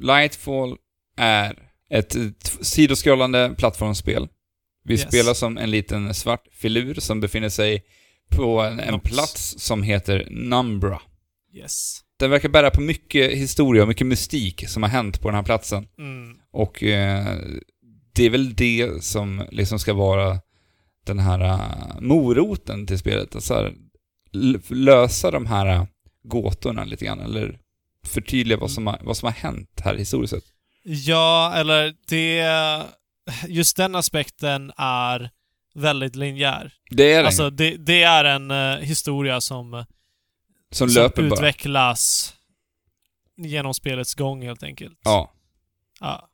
Lightfall 0.00 0.76
är 1.16 1.58
ett 1.90 2.16
eh, 2.16 2.22
sidoskrollande 2.60 3.54
plattformsspel. 3.58 4.28
Vi 4.84 4.94
Yes. 4.94 5.02
spelar 5.02 5.34
som 5.34 5.58
en 5.58 5.70
liten 5.70 6.14
svart 6.14 6.46
filur 6.52 6.94
som 6.94 7.20
befinner 7.20 7.48
sig 7.48 7.82
på 8.30 8.60
en, 8.60 8.80
en 8.80 9.00
plats 9.00 9.54
som 9.58 9.82
heter 9.82 10.28
Numbra. 10.30 11.00
Yes. 11.54 12.00
Den 12.18 12.30
verkar 12.30 12.48
bära 12.48 12.70
på 12.70 12.80
mycket 12.80 13.30
historia 13.32 13.82
och 13.82 13.88
mycket 13.88 14.06
mystik 14.06 14.68
som 14.68 14.82
har 14.82 14.90
hänt 14.90 15.20
på 15.20 15.28
den 15.28 15.34
här 15.34 15.42
platsen. 15.42 15.88
Mm. 15.98 16.36
Och 16.52 16.82
eh, 16.82 17.36
det 18.14 18.26
är 18.26 18.30
väl 18.30 18.54
det 18.54 19.04
som 19.04 19.46
liksom 19.50 19.78
ska 19.78 19.94
vara 19.94 20.40
den 21.06 21.18
här 21.18 21.40
eh, 21.40 22.00
moroten 22.00 22.86
till 22.86 22.98
spelet. 22.98 23.34
Alltså 23.34 23.54
här, 23.54 23.72
l- 24.34 24.60
lösa 24.68 25.30
de 25.30 25.46
här 25.46 25.66
eh, 25.66 25.84
gåtorna 26.24 26.84
lite 26.84 27.04
grann, 27.04 27.20
eller 27.20 27.58
förtydliga 28.06 28.58
vad 28.58 28.70
som 28.70 28.86
har, 28.86 28.98
vad 29.02 29.16
som 29.16 29.26
har 29.26 29.32
hänt 29.32 29.80
här 29.84 29.96
historiskt 29.96 30.34
sett. 30.34 30.44
Ja, 30.82 31.52
eller 31.56 31.94
det... 32.08 32.46
Just 33.48 33.76
den 33.76 33.94
aspekten 33.94 34.72
är 34.76 35.30
väldigt 35.74 36.16
linjär. 36.16 36.72
Det 36.90 37.12
är 37.12 37.20
det, 37.20 37.26
Alltså, 37.26 37.50
det, 37.50 37.76
det 37.76 38.02
är 38.02 38.24
en 38.24 38.50
eh, 38.50 38.76
historia 38.78 39.40
som, 39.40 39.84
som 40.70 40.88
som 40.88 41.02
löper 41.02 41.22
bara. 41.22 41.34
utvecklas 41.34 42.32
genom 43.36 43.74
spelets 43.74 44.14
gång, 44.14 44.42
helt 44.42 44.62
enkelt. 44.62 44.98
Ja, 45.04 45.32
Ja. 46.00 46.28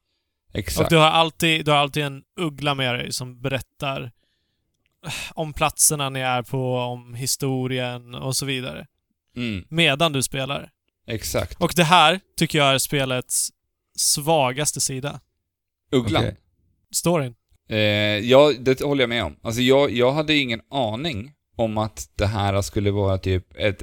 Och 0.53 0.59
exakt. 0.59 0.91
du 0.91 0.97
har, 0.97 1.07
alltid, 1.07 1.64
du 1.64 1.70
har 1.70 1.78
alltid 1.78 2.03
en 2.05 2.22
uggla 2.41 2.74
med 2.74 2.95
dig 2.95 3.12
som 3.12 3.41
berättar 3.41 4.12
om 5.35 5.53
platserna 5.53 6.11
ni 6.11 6.20
är 6.20 6.43
på, 6.43 6.76
om 6.76 7.14
historien 7.14 8.14
och 8.14 8.37
så 8.37 8.47
vidare. 8.47 8.87
Mm, 9.37 9.64
Medan 9.68 10.12
du 10.12 10.22
spelar. 10.22 10.70
exakt. 11.07 11.61
Och 11.62 11.72
det 11.76 11.85
här 11.85 12.20
tycker 12.37 12.59
jag 12.59 12.74
är 12.74 12.78
spelets 12.78 13.51
svagaste 13.97 14.80
sida. 14.80 15.20
Ugglan. 15.93 16.22
Okej. 16.22 16.37
Storyn. 16.91 17.35
Eh, 17.68 17.78
ja, 18.18 18.53
det 18.61 18.80
håller 18.80 19.03
jag 19.03 19.09
med 19.09 19.24
om. 19.24 19.37
Alltså 19.43 19.61
jag, 19.61 19.91
jag 19.91 20.12
hade 20.12 20.37
ingen 20.37 20.61
aning 20.70 21.33
om 21.57 21.78
att 21.78 22.11
det 22.14 22.26
här 22.26 22.62
skulle 22.62 22.91
vara 22.91 23.18
typ 23.18 23.57
ett, 23.57 23.83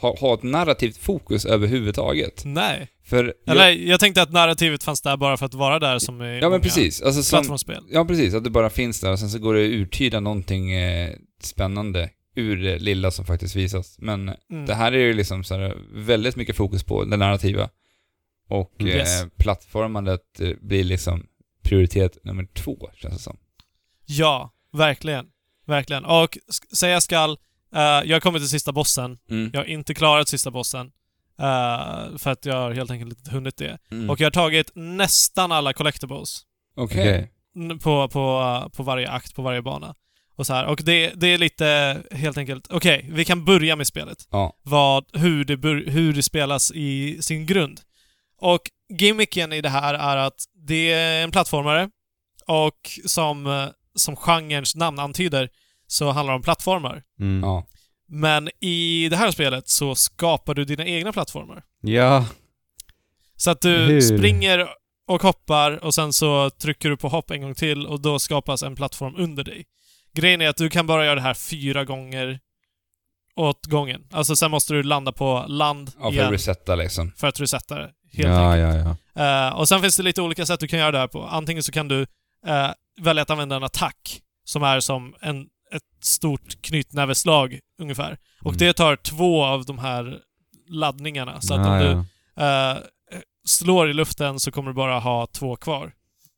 ha, 0.00 0.16
ha 0.20 0.34
ett 0.34 0.42
narrativt 0.42 0.96
fokus 0.96 1.44
överhuvudtaget. 1.44 2.42
Nej. 2.44 2.88
För 3.04 3.34
Eller, 3.46 3.68
jag, 3.68 3.76
jag 3.76 4.00
tänkte 4.00 4.22
att 4.22 4.32
narrativet 4.32 4.82
fanns 4.84 5.02
där 5.02 5.16
bara 5.16 5.36
för 5.36 5.46
att 5.46 5.54
vara 5.54 5.78
där 5.78 5.98
som 5.98 6.22
i 6.22 6.38
ja 6.42 6.48
men 6.50 6.60
precis. 6.60 7.02
Alltså 7.02 7.22
som, 7.22 7.36
plattformsspel. 7.36 7.84
ja 7.90 8.04
precis, 8.04 8.34
att 8.34 8.44
det 8.44 8.50
bara 8.50 8.70
finns 8.70 9.00
där 9.00 9.12
och 9.12 9.18
sen 9.18 9.30
så 9.30 9.38
går 9.38 9.54
det 9.54 9.60
att 9.64 9.70
uttyda 9.70 10.20
någonting 10.20 10.72
eh, 10.72 11.14
spännande 11.42 12.10
ur 12.36 12.56
det 12.56 12.78
lilla 12.78 13.10
som 13.10 13.24
faktiskt 13.24 13.56
visas. 13.56 13.96
Men 13.98 14.28
Mm. 14.50 14.66
det 14.66 14.74
här 14.74 14.92
är 14.92 14.98
ju 14.98 15.12
liksom 15.14 15.44
så 15.44 15.54
här, 15.54 15.76
väldigt 15.94 16.36
mycket 16.36 16.56
fokus 16.56 16.84
på 16.84 17.04
det 17.04 17.16
narrativa. 17.16 17.68
Och 18.48 18.74
Mm. 18.80 18.92
Yes. 18.92 19.22
eh, 19.22 19.28
plattformandet 19.38 20.40
eh, 20.40 20.50
blir 20.60 20.84
liksom 20.84 21.26
prioritet 21.62 22.24
nummer 22.24 22.44
två, 22.54 22.90
känns 22.94 23.14
det 23.14 23.20
som. 23.22 23.36
Ja, 24.06 24.52
verkligen. 24.72 25.26
Verkligen. 25.66 26.04
Och 26.04 26.38
säga 26.76 27.00
skall, 27.00 27.38
eh, 27.74 27.80
jag 27.80 28.12
har 28.16 28.20
kommit 28.20 28.42
till 28.42 28.48
sista 28.48 28.72
bossen. 28.72 29.18
Mm. 29.30 29.50
Jag 29.52 29.60
har 29.60 29.64
inte 29.66 29.94
klarat 29.94 30.28
sista 30.28 30.50
bossen. 30.50 30.86
eh, 31.40 32.16
för 32.18 32.28
att 32.30 32.44
jag 32.44 32.54
har 32.54 32.72
helt 32.72 32.90
enkelt 32.90 33.18
inte 33.18 33.30
hunnit 33.30 33.56
det. 33.56 33.78
Mm. 33.90 34.10
Och 34.10 34.20
jag 34.20 34.26
har 34.26 34.30
tagit 34.30 34.70
nästan 34.74 35.52
alla 35.52 35.72
collectibles. 35.72 36.42
Okej. 36.76 37.30
N- 37.56 37.78
På, 37.78 38.08
på, 38.08 38.70
på 38.76 38.82
varje 38.82 39.10
akt, 39.10 39.34
på 39.34 39.42
varje 39.42 39.62
bana. 39.62 39.94
Och 40.36 40.46
så 40.46 40.54
här. 40.54 40.66
Och 40.66 40.80
det, 40.84 41.12
det 41.16 41.26
är 41.26 41.38
lite, 41.38 42.02
helt 42.10 42.38
enkelt, 42.38 42.66
okej, 42.70 43.06
vi 43.12 43.24
kan 43.24 43.44
börja 43.44 43.76
med 43.76 43.86
spelet. 43.86 44.18
Ja. 44.30 44.56
Vad, 44.62 45.04
hur, 45.12 45.44
det 45.44 45.90
hur 45.90 46.12
det 46.12 46.22
spelas 46.22 46.72
i 46.74 47.18
sin 47.22 47.46
grund. 47.46 47.80
Och 48.40 48.60
gimmicken 48.98 49.52
i 49.52 49.60
det 49.60 49.68
här 49.68 49.94
är 49.94 50.16
att 50.16 50.44
det 50.66 50.92
är 50.92 51.24
en 51.24 51.30
plattformare 51.30 51.90
och 52.46 52.90
som, 53.06 53.46
eh, 53.46 53.66
som 53.94 54.16
genrens 54.16 54.74
namn 54.76 54.98
antyder 54.98 55.48
så 55.90 56.10
handlar 56.10 56.32
det 56.32 56.36
om 56.36 56.42
plattformar. 56.42 57.02
Mm. 57.20 57.42
Ja. 57.42 57.66
Men 58.08 58.48
i 58.60 59.08
det 59.08 59.16
här 59.16 59.30
spelet 59.30 59.68
så 59.68 59.94
skapar 59.94 60.54
du 60.54 60.64
dina 60.64 60.84
egna 60.86 61.12
plattformar. 61.12 61.62
Ja. 61.82 62.26
Så 63.36 63.50
att 63.50 63.60
du 63.60 63.76
Hur? 63.76 64.00
springer 64.00 64.68
och 65.08 65.22
hoppar 65.22 65.84
och 65.84 65.94
sen 65.94 66.12
så 66.12 66.50
trycker 66.50 66.90
du 66.90 66.96
på 66.96 67.08
hopp 67.08 67.30
en 67.30 67.42
gång 67.42 67.54
till 67.54 67.86
och 67.86 68.00
då 68.00 68.18
skapas 68.18 68.62
en 68.62 68.74
plattform 68.76 69.14
under 69.18 69.44
dig. 69.44 69.64
Grejen 70.14 70.40
är 70.40 70.48
att 70.48 70.56
du 70.56 70.70
kan 70.70 70.86
bara 70.86 71.04
göra 71.04 71.14
det 71.14 71.20
här 71.20 71.34
fyra 71.34 71.84
gånger 71.84 72.40
åt 73.36 73.66
gången. 73.66 74.02
Alltså 74.12 74.36
sen 74.36 74.50
måste 74.50 74.74
du 74.74 74.82
landa 74.82 75.12
på 75.12 75.44
land 75.48 75.90
Ja, 75.94 76.00
för 76.00 76.06
att 76.08 76.12
igen 76.14 76.30
resetta 76.30 76.74
liksom. 76.74 77.12
för 77.16 77.26
att 77.26 77.40
resetta 77.40 77.74
det. 77.78 77.90
Helt 78.12 78.28
Ja, 78.28 78.52
enkelt. 78.52 78.84
ja, 78.86 78.96
ja. 79.14 79.48
Eh, 79.48 79.54
och 79.58 79.68
sen 79.68 79.80
finns 79.80 79.96
det 79.96 80.02
lite 80.02 80.22
olika 80.22 80.46
sätt 80.46 80.60
du 80.60 80.68
kan 80.68 80.78
göra 80.78 80.90
det 80.90 80.98
här 80.98 81.08
på. 81.08 81.24
Antingen 81.26 81.62
så 81.62 81.72
kan 81.72 81.88
du 81.88 82.00
eh, 82.46 82.70
välja 83.00 83.22
att 83.22 83.30
använda 83.30 83.56
en 83.56 83.62
attack 83.64 84.20
som 84.44 84.62
är 84.62 84.80
som 84.80 85.14
en, 85.20 85.46
ett 85.72 85.82
stort 86.04 86.62
knytnäveslag 86.62 87.58
ungefär. 87.82 88.18
Och 88.42 88.50
Mm. 88.50 88.58
det 88.58 88.72
tar 88.72 88.96
två 88.96 89.44
av 89.44 89.64
de 89.64 89.78
här 89.78 90.18
laddningarna. 90.68 91.40
Så 91.40 91.54
att 91.54 91.60
Ja, 91.66 91.72
om 91.72 91.78
du 91.80 92.04
ja. 92.42 92.70
eh, 92.70 92.78
slår 93.46 93.90
i 93.90 93.94
luften 93.94 94.40
så 94.40 94.50
kommer 94.50 94.70
du 94.70 94.74
bara 94.74 94.98
ha 94.98 95.26
två 95.26 95.56
kvar. 95.56 95.92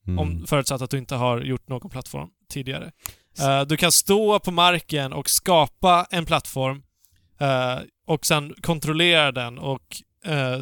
Mm. 0.07 0.19
Om, 0.19 0.47
förutsatt 0.47 0.83
att 0.83 0.91
du 0.91 0.99
inte 0.99 1.15
har 1.15 1.41
gjort 1.41 1.69
någon 1.69 1.91
plattform 1.91 2.29
tidigare. 2.51 2.93
Eh, 3.41 3.61
du 3.63 3.77
kan 3.77 3.93
stå 3.93 4.39
på 4.39 4.51
marken 4.51 5.13
och 5.13 5.31
skapa 5.31 6.07
en 6.11 6.25
plattform 6.27 6.83
eh, 7.41 7.79
och 8.07 8.27
sen 8.27 8.55
kontrollera 8.63 9.33
den 9.33 9.59
och 9.59 9.83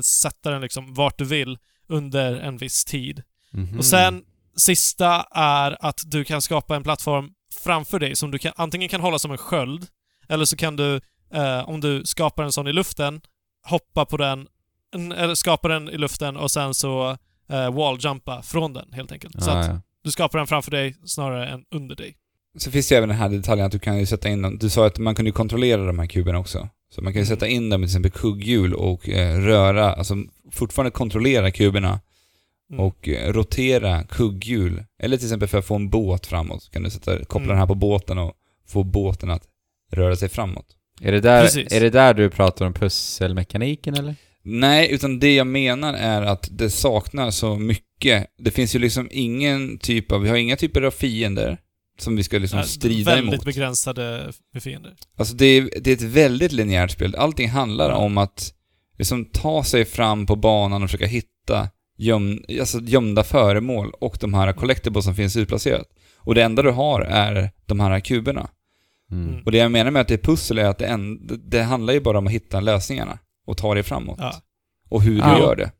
sätta 0.03 0.51
den 0.51 0.61
liksom 0.61 0.95
vart 0.95 1.19
du 1.19 1.25
vill 1.25 1.59
under 1.89 2.35
en 2.35 2.57
viss 2.57 2.85
tid. 2.85 3.23
Mhm. 3.51 3.79
Och 3.79 3.85
sen 3.85 4.23
sista 4.57 5.27
är 5.35 5.77
att 5.87 6.01
du 6.07 6.25
kan 6.25 6.43
skapa 6.43 6.77
en 6.77 6.83
plattform 6.83 7.31
framför 7.65 7.99
dig 7.99 8.17
som 8.17 8.31
du 8.31 8.39
kan, 8.39 8.53
antingen 8.57 8.89
kan 8.89 9.01
hålla 9.01 9.19
som 9.19 9.31
en 9.31 9.39
sköld, 9.39 9.87
eller 10.29 10.45
så 10.45 10.57
kan 10.57 10.77
du, 10.77 11.01
eh, 11.35 11.69
om 11.69 11.81
du 11.81 12.03
skapar 12.05 12.45
en 12.45 12.53
sån 12.53 12.67
i 12.69 12.73
luften, 12.73 13.21
hoppa 13.67 14.05
på 14.05 14.17
den, 14.17 14.47
en- 14.95 15.13
eller 15.13 15.35
skapa 15.35 15.69
den 15.69 15.89
i 15.89 15.99
luften 15.99 16.37
och 16.37 16.51
sen 16.51 16.75
så 16.75 17.17
eh, 17.51 17.75
walljumpa 17.75 18.43
från 18.43 18.73
den 18.73 18.93
helt 18.93 19.13
enkelt. 19.13 19.43
så 19.43 19.51
Ja, 19.51 19.57
att 19.59 19.67
ja. 19.67 19.81
du 20.05 20.11
skapar 20.11 20.39
den 20.39 20.47
framför 20.47 20.71
dig 20.71 20.95
snarare 21.05 21.49
än 21.49 21.65
under 21.75 21.97
dig. 21.97 22.17
Så 22.59 22.71
finns 22.71 22.89
det 22.89 22.95
ju 22.95 22.97
även 22.97 23.09
den 23.09 23.19
här 23.19 23.29
detaljen 23.29 23.67
att 23.67 23.73
du 23.73 23.79
kan 23.79 23.99
ju 23.99 24.07
sätta 24.07 24.29
in 24.29 24.43
dem. 24.43 24.59
Du 24.59 24.71
sa 24.71 24.87
att 24.87 24.99
man 24.99 25.15
kunde 25.15 25.31
kontrollera 25.31 25.87
de 25.87 25.99
här 25.99 26.07
kuberna 26.07 26.39
också. 26.39 26.69
Så 26.95 27.03
man 27.03 27.13
kan 27.13 27.23
ju 27.23 27.27
Mm. 27.27 27.37
sätta 27.37 27.47
in 27.49 27.71
dem 27.71 27.85
i 27.85 27.87
till 27.87 27.91
exempel 27.91 28.11
kugghjul 28.11 28.75
och 28.75 29.09
eh, 29.09 29.39
röra, 29.41 29.93
alltså 29.95 30.15
fortfarande 30.53 30.91
kontrollera 30.91 31.51
kuberna 31.51 32.01
Mm. 32.73 32.85
och 32.85 33.09
eh, 33.09 33.33
rotera 33.33 34.03
kugghjul. 34.05 34.85
Eller 35.03 35.17
till 35.17 35.27
exempel 35.27 35.49
för 35.49 35.59
att 35.59 35.67
få 35.67 35.75
en 35.75 35.91
båt 35.91 36.27
framåt 36.27 36.71
kan 36.73 36.83
du 36.83 36.91
sätta, 36.91 37.19
koppla 37.25 37.37
Mm. 37.45 37.49
den 37.49 37.59
här 37.59 37.67
på 37.67 37.75
båten 37.75 38.19
och 38.19 38.33
få 38.69 38.83
båten 38.85 39.31
att 39.31 39.43
röra 39.93 40.17
sig 40.17 40.29
framåt. 40.29 40.67
Är 41.01 41.13
det, 41.13 41.21
där, 41.21 41.43
Precis. 41.43 41.73
är 41.73 41.81
det 41.81 41.91
där 41.91 42.15
du 42.15 42.31
pratar 42.31 42.67
om 42.67 42.73
pusselmekaniken 42.73 43.95
eller? 43.95 44.15
Nej, 44.43 44.93
utan 44.93 45.19
det 45.19 45.35
jag 45.35 45.47
menar 45.47 45.95
är 45.95 46.23
att 46.23 46.49
det 46.53 46.71
saknar 46.71 47.31
så 47.31 47.57
mycket. 47.57 48.27
Det 48.39 48.51
finns 48.51 48.75
ju 48.75 48.79
liksom 48.79 49.09
ingen 49.13 49.79
typ 49.79 50.13
av, 50.13 50.21
vi 50.23 50.29
har 50.29 50.37
inga 50.37 50.57
typer 50.57 50.83
av 50.83 50.91
fiender 50.91 51.59
som 52.01 52.17
vi 52.17 52.23
ska 52.23 52.39
liksom 52.39 52.63
strida 52.63 53.11
väldigt 53.15 53.33
emot. 53.35 53.45
begränsade 53.45 54.33
med 54.53 54.63
fiender. 54.63 54.95
Alltså 55.17 55.35
det 55.35 55.45
är, 55.47 55.71
det 55.81 55.91
är 55.91 55.95
ett 55.95 56.03
väldigt 56.03 56.53
linjärt 56.53 56.91
spel. 56.91 57.15
Allting 57.15 57.49
handlar 57.49 57.91
Mm. 57.91 57.99
om 58.03 58.19
att 58.19 58.55
liksom 58.99 59.25
ta 59.25 59.65
sig 59.65 59.85
fram 59.85 60.27
på 60.27 60.37
banan 60.37 60.83
och 60.83 60.89
försöka 60.89 61.07
hitta 61.07 61.69
göm, 61.99 62.45
alltså 62.61 62.81
gömda 62.81 63.25
föremål 63.25 63.93
och 64.01 64.17
de 64.21 64.35
här 64.35 64.53
collectibles 64.53 65.05
som 65.05 65.15
finns 65.15 65.37
utplacerat. 65.37 65.87
Och 66.17 66.35
det 66.35 66.43
enda 66.43 66.63
du 66.63 66.71
har 66.71 67.01
är 67.01 67.51
de 67.67 67.81
här 67.81 68.01
kuberna. 68.01 68.51
Mm. 69.11 69.29
Mm. 69.29 69.43
Och 69.45 69.53
det 69.53 69.59
jag 69.59 69.71
menar 69.73 69.91
med 69.91 70.03
att 70.03 70.09
det 70.09 70.15
är 70.15 70.19
pussel 70.19 70.59
är 70.59 70.65
att 70.65 70.79
det, 70.79 70.87
en, 70.87 71.27
det 71.51 71.63
handlar 71.63 71.93
ju 71.93 72.01
bara 72.01 72.19
om 72.19 72.27
att 72.27 72.33
hitta 72.33 72.61
lösningarna 72.61 73.19
och 73.47 73.57
ta 73.57 73.75
dig 73.75 73.83
framåt. 73.83 74.19
Ja. 74.21 74.35
Och 74.89 75.03
hur 75.03 75.13
du 75.15 75.19
Ja. 75.19 75.39
gör 75.39 75.57
det. 75.57 75.73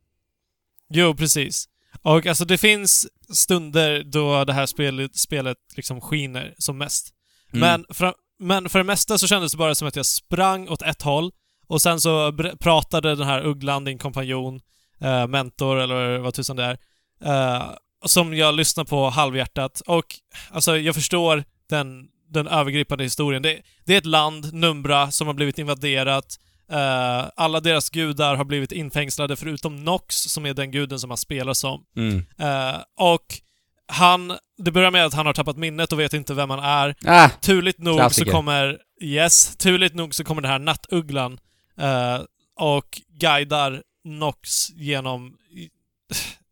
Jo, 0.89 1.15
precis. 1.15 1.65
Och 2.01 2.25
alltså 2.25 2.45
det 2.45 2.57
finns 2.57 3.07
stunder 3.33 4.03
då 4.03 4.45
det 4.45 4.53
här 4.53 4.65
spelet, 4.65 5.15
spelet 5.15 5.57
liksom 5.75 6.01
skiner 6.01 6.53
som 6.57 6.77
mest. 6.77 7.09
Mm. 7.53 7.59
Men, 7.59 7.95
fra, 7.95 8.13
men 8.39 8.69
för 8.69 8.79
det 8.79 8.85
mesta 8.85 9.17
så 9.17 9.27
kändes 9.27 9.51
det 9.51 9.57
bara 9.57 9.75
som 9.75 9.87
att 9.87 9.95
jag 9.95 10.05
sprang 10.05 10.69
åt 10.69 10.81
ett 10.81 11.01
håll 11.01 11.31
och 11.67 11.81
sen 11.81 12.01
så 12.01 12.33
pratade 12.59 13.15
den 13.15 13.27
här 13.27 13.45
ugglan, 13.45 13.83
din 13.85 13.97
kompanjon, 13.97 14.59
eh, 15.01 15.27
mentor 15.27 15.79
eller 15.79 16.17
vad 16.17 16.33
tusan 16.33 16.55
det 16.55 16.63
är, 16.63 16.77
eh, 17.25 17.63
som 18.05 18.33
jag 18.33 18.55
lyssnar 18.55 18.83
på 18.83 19.09
halvhjärtat. 19.09 19.81
Och 19.87 20.05
alltså 20.51 20.77
jag 20.77 20.95
förstår 20.95 21.43
den, 21.69 22.07
den 22.29 22.47
övergripande 22.47 23.03
historien. 23.03 23.41
Det, 23.41 23.61
det 23.85 23.93
är 23.93 23.97
ett 23.97 24.05
land, 24.05 24.53
Numbra, 24.53 25.11
som 25.11 25.27
har 25.27 25.33
blivit 25.33 25.59
invaderat. 25.59 26.39
Eh, 26.71 27.25
alla 27.35 27.59
deras 27.59 27.89
gudar 27.89 28.35
har 28.35 28.45
blivit 28.45 28.71
infängslade 28.71 29.35
förutom 29.35 29.83
Nox, 29.83 30.15
som 30.15 30.45
är 30.45 30.53
den 30.53 30.71
guden 30.71 30.99
som 30.99 31.09
han 31.09 31.17
spelar 31.17 31.53
som. 31.53 31.83
Mm. 31.95 32.23
Och 32.99 33.25
han, 33.89 34.37
det 34.57 34.71
börjar 34.71 34.91
med 34.91 35.05
att 35.05 35.13
han 35.13 35.25
har 35.25 35.33
tappat 35.33 35.57
minnet 35.57 35.93
och 35.93 35.99
vet 35.99 36.13
inte 36.13 36.33
vem 36.33 36.49
han 36.49 36.59
är. 36.59 36.95
Ah! 37.05 37.29
Turligt 37.29 37.79
nog 37.79 37.97
Klassiker. 37.97 38.31
så 38.31 38.37
kommer, 38.37 38.77
yes, 39.01 39.55
turligt 39.57 39.95
nog 39.95 40.15
så 40.15 40.23
kommer 40.23 40.41
den 40.41 40.51
här 40.51 40.59
nattugglan 40.59 41.39
eh, 41.77 42.19
och 42.59 43.01
guidar 43.19 43.81
Nox 44.03 44.69
genom, 44.69 45.37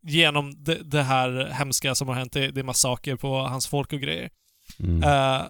genom 0.02 0.64
det, 0.64 0.74
det 0.74 1.02
här 1.02 1.50
hemska 1.52 1.94
som 1.94 2.08
har 2.08 2.14
hänt. 2.14 2.32
Det, 2.32 2.50
det 2.50 2.60
är 2.60 2.64
massaker 2.64 3.16
på 3.16 3.38
hans 3.38 3.66
folk 3.66 3.92
och 3.92 4.00
grejer. 4.00 4.30
Mm. 4.78 5.02
Eh, 5.02 5.46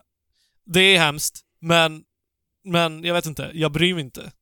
det 0.67 0.81
är 0.81 0.99
hemskt, 0.99 1.41
men, 1.61 2.03
men 2.65 3.05
jag 3.05 3.15
vet 3.15 3.27
inte, 3.27 3.51
jag 3.55 3.73
bryr 3.73 3.95
mig 3.95 4.05
inte 4.05 4.33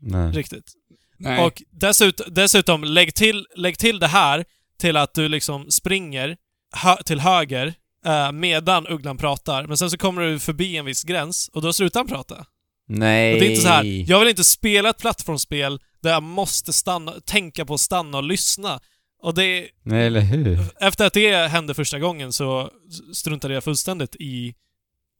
Nej. 0.00 0.30
riktigt. 0.30 0.72
Nej. 1.18 1.44
Och 1.44 1.62
dessut, 1.70 2.20
dessutom, 2.28 2.84
lägg 2.84 3.14
till, 3.14 3.46
lägg 3.56 3.78
till 3.78 3.98
det 3.98 4.06
här 4.06 4.44
till 4.78 4.96
att 4.96 5.14
du 5.14 5.28
liksom 5.28 5.70
springer 5.70 6.36
hö 6.72 6.96
till 7.02 7.20
höger 7.20 7.74
eh, 8.06 8.32
medan 8.32 8.86
ugglan 8.86 9.16
pratar, 9.16 9.66
men 9.66 9.76
sen 9.76 9.90
så 9.90 9.98
kommer 9.98 10.22
du 10.22 10.38
förbi 10.38 10.76
en 10.76 10.84
viss 10.84 11.04
gräns 11.04 11.50
och 11.52 11.62
då 11.62 11.72
slutar 11.72 12.00
han 12.00 12.06
prata. 12.06 12.46
Nej. 12.88 13.34
Och 13.34 13.40
det 13.40 13.46
är 13.46 13.50
inte 13.50 13.62
så 13.62 13.68
här. 13.68 14.10
jag 14.10 14.20
vill 14.20 14.28
inte 14.28 14.44
spela 14.44 14.90
ett 14.90 14.98
plattformsspel 14.98 15.80
där 16.06 16.12
jag 16.12 16.22
måste 16.22 16.72
stanna, 16.72 17.12
tänka 17.24 17.64
på 17.64 17.74
att 17.74 17.80
stanna 17.80 18.18
och 18.18 18.24
lyssna. 18.24 18.80
Och 19.22 19.34
det, 19.34 19.66
Nej, 19.82 20.06
eller 20.06 20.20
hur? 20.20 20.58
efter 20.80 21.06
att 21.06 21.12
det 21.12 21.48
hände 21.48 21.74
första 21.74 21.98
gången 21.98 22.32
så 22.32 22.70
struntade 23.14 23.54
jag 23.54 23.64
fullständigt 23.64 24.16
i 24.16 24.54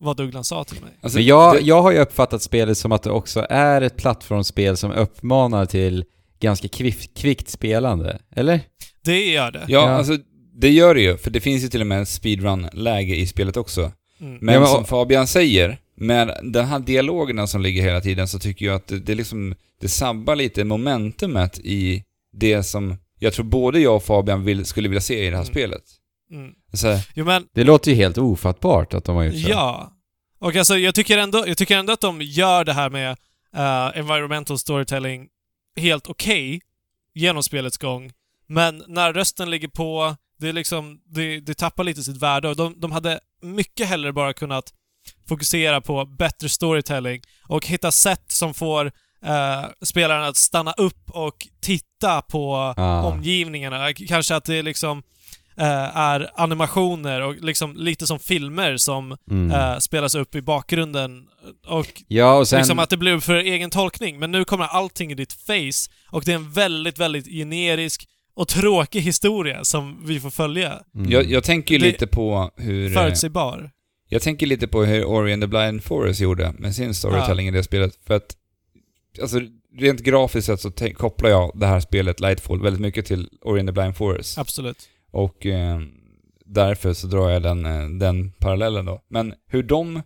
vad 0.01 0.21
ugglan 0.21 0.45
sa 0.45 0.65
till 0.65 0.81
mig. 0.83 0.91
Alltså, 1.03 1.19
Men 1.19 1.27
jag, 1.27 1.63
jag 1.63 1.83
har 1.83 1.93
ju 1.93 1.99
uppfattat 1.99 2.43
spelet 2.43 2.79
som 2.79 2.93
att 2.93 3.03
det 3.03 3.11
också 3.11 3.47
är 3.51 3.81
ett 3.83 3.97
plattformsspel 3.97 4.77
som 4.77 4.91
uppmanar 4.93 5.67
till 5.67 6.05
ganska 6.41 6.69
kvick, 6.69 7.17
kvickt 7.17 7.49
spelande. 7.49 8.19
Eller? 8.37 8.61
Det 9.05 9.27
gör 9.27 9.51
det. 9.51 9.59
Ja, 9.69 9.81
Ja. 9.81 9.89
alltså 9.89 10.13
det 10.61 10.71
gör 10.71 10.95
det 10.95 11.01
ju, 11.01 11.17
för 11.17 11.31
det 11.31 11.41
finns 11.41 11.65
ju 11.65 11.69
till 11.69 11.81
och 11.81 11.87
med 11.87 12.09
speedrun-läge 12.09 13.15
i 13.17 13.27
spelet 13.27 13.57
också. 13.57 13.81
Mm. 14.21 14.39
Men, 14.41 14.55
Ja, 14.55 14.61
men- 14.61 14.69
som 14.69 14.85
Fabian 14.85 15.27
säger, 15.27 15.79
med 15.97 16.41
den 16.43 16.67
här 16.67 16.79
dialogerna 16.79 17.47
som 17.47 17.61
ligger 17.63 17.83
hela 17.83 18.01
tiden 18.01 18.29
så 18.29 18.39
tycker 18.39 18.67
jag 18.67 18.75
att 18.75 18.87
det, 18.87 18.99
det 18.99 19.15
liksom, 19.15 19.55
det 19.81 19.89
sabbar 19.89 20.37
lite 20.37 20.65
momentumet 20.65 21.59
i 21.59 22.05
det 22.33 22.63
som 22.63 22.97
jag 23.19 23.33
tror 23.33 23.45
både 23.45 23.81
jag 23.81 23.97
och 23.97 24.03
Fabian 24.05 24.45
vill, 24.45 24.65
skulle 24.65 24.89
vilja 24.89 25.01
se 25.01 25.27
i 25.27 25.31
det 25.31 25.37
här 25.37 25.43
Mm. 25.43 25.55
spelet. 25.55 25.83
Mm. 26.31 26.53
Så, 26.73 26.89
här, 26.89 27.09
Jo 27.15 27.25
men, 27.25 27.47
Det 27.55 27.65
låter 27.65 27.91
ju 27.91 27.97
helt 27.97 28.19
ofattbart 28.19 28.95
att 28.95 29.05
de 29.05 29.17
har 29.17 29.25
gjort 29.25 29.43
så. 29.43 29.51
Ja. 29.51 29.93
Och 30.39 30.57
alltså 30.57 30.79
jag 30.79 30.95
tycker 30.95 31.19
ändå, 31.19 31.45
jag 31.49 31.57
tycker 31.59 31.77
ändå 31.77 31.93
att 31.93 32.01
de 32.01 32.23
gör 32.23 32.65
det 32.65 32.73
här 32.73 32.91
med 32.91 33.11
eh, 33.57 33.99
environmental 33.99 34.59
storytelling 34.59 35.29
helt 35.77 36.07
okej 36.07 36.61
genom 37.15 37.43
spelets 37.43 37.79
gång. 37.79 38.13
Men 38.49 38.83
när 38.89 39.13
rösten 39.13 39.51
ligger 39.51 39.69
på, 39.69 40.17
det 40.39 40.49
är 40.49 40.53
liksom, 40.53 41.01
det, 41.07 41.41
det 41.41 41.55
tappar 41.55 41.85
lite 41.85 42.03
sitt 42.03 42.17
värde 42.23 42.49
och 42.49 42.57
de, 42.57 42.81
de 42.81 42.93
hade 42.93 43.21
mycket 43.43 43.87
hellre 43.89 44.13
bara 44.13 44.33
kunnat 44.33 44.73
fokusera 45.29 45.81
på 45.81 46.05
bättre 46.05 46.49
storytelling 46.49 47.21
och 47.49 47.67
hitta 47.67 47.91
sätt 47.91 48.25
som 48.29 48.55
får 48.55 48.87
eh, 49.25 49.65
spelaren 49.83 50.25
att 50.25 50.37
stanna 50.37 50.73
upp 50.73 51.11
och 51.11 51.47
titta 51.63 52.23
på 52.23 52.75
Ah. 52.77 53.03
omgivningarna. 53.03 53.93
Kanske 53.93 54.35
att 54.37 54.45
det 54.45 54.63
liksom 54.63 55.03
eh, 55.59 55.97
är 55.97 56.31
animationer 56.35 57.21
och 57.23 57.35
liksom 57.35 57.77
lite 57.77 58.07
som 58.07 58.19
filmer 58.19 58.77
som 58.77 59.17
Mm. 59.31 59.51
eh, 59.51 59.79
spelas 59.79 60.15
upp 60.15 60.35
i 60.35 60.43
bakgrunden 60.43 61.23
och 61.67 62.03
ja, 62.09 62.35
och 62.39 62.49
sen... 62.49 62.59
liksom 62.59 62.79
att 62.79 62.91
det 62.91 62.97
blir 62.97 63.19
för 63.19 63.35
egen 63.35 63.71
tolkning. 63.71 64.19
Men 64.19 64.31
nu 64.33 64.45
kommer 64.45 64.65
allting 64.65 65.13
i 65.13 65.15
ditt 65.15 65.33
face 65.33 65.91
och 66.11 66.23
det 66.25 66.33
är 66.33 66.37
en 66.37 66.53
väldigt, 66.53 66.99
väldigt 66.99 67.27
generisk 67.27 68.05
och 68.35 68.49
tråkig 68.49 69.01
historia 69.01 69.65
som 69.65 70.03
vi 70.07 70.21
får 70.21 70.31
följa. 70.31 70.73
Mm. 70.95 71.11
jag, 71.11 71.25
jag 71.31 71.45
tänker 71.45 71.75
ju 71.75 71.79
Det- 71.79 71.87
lite 71.87 72.07
på 72.07 72.51
hur... 72.57 72.95
Förutsägbar. 72.95 73.71
Jag 74.09 74.23
tänker 74.23 74.47
lite 74.47 74.69
på 74.69 74.85
hur 74.85 75.05
Ori 75.05 75.33
and 75.33 75.43
the 75.43 75.47
Blind 75.47 75.85
Forest 75.85 76.21
gjorde 76.21 76.55
med 76.59 76.75
sin 76.75 76.95
storytelling 76.95 77.49
i 77.49 77.51
det 77.51 77.63
spelet. 77.63 77.99
För 78.07 78.15
att, 78.15 78.37
alltså 79.21 79.41
rent 79.79 80.01
grafiskt 80.01 80.47
sett 80.47 80.61
så 80.61 80.71
kopplar 80.95 81.31
jag 81.31 81.51
det 81.55 81.67
här 81.67 81.81
spelet, 81.81 82.21
Lightfall, 82.21 82.63
väldigt 82.63 82.81
mycket 82.83 83.07
till 83.07 83.29
Ori 83.43 83.61
and 83.61 83.69
the 83.69 83.73
Blind 83.73 83.97
Forest. 83.97 84.39
Absolut. 84.39 84.89
Och 85.11 85.47
eh, 85.47 85.81
därför 86.45 86.93
så 86.93 87.07
drar 87.07 87.31
jag 87.31 87.43
den, 87.43 87.67
eh, 87.67 87.89
den 87.89 88.33
parallellen 88.33 88.85
då. 88.85 89.03
Men 89.09 89.35
hur 89.47 89.63
de 89.63 90.03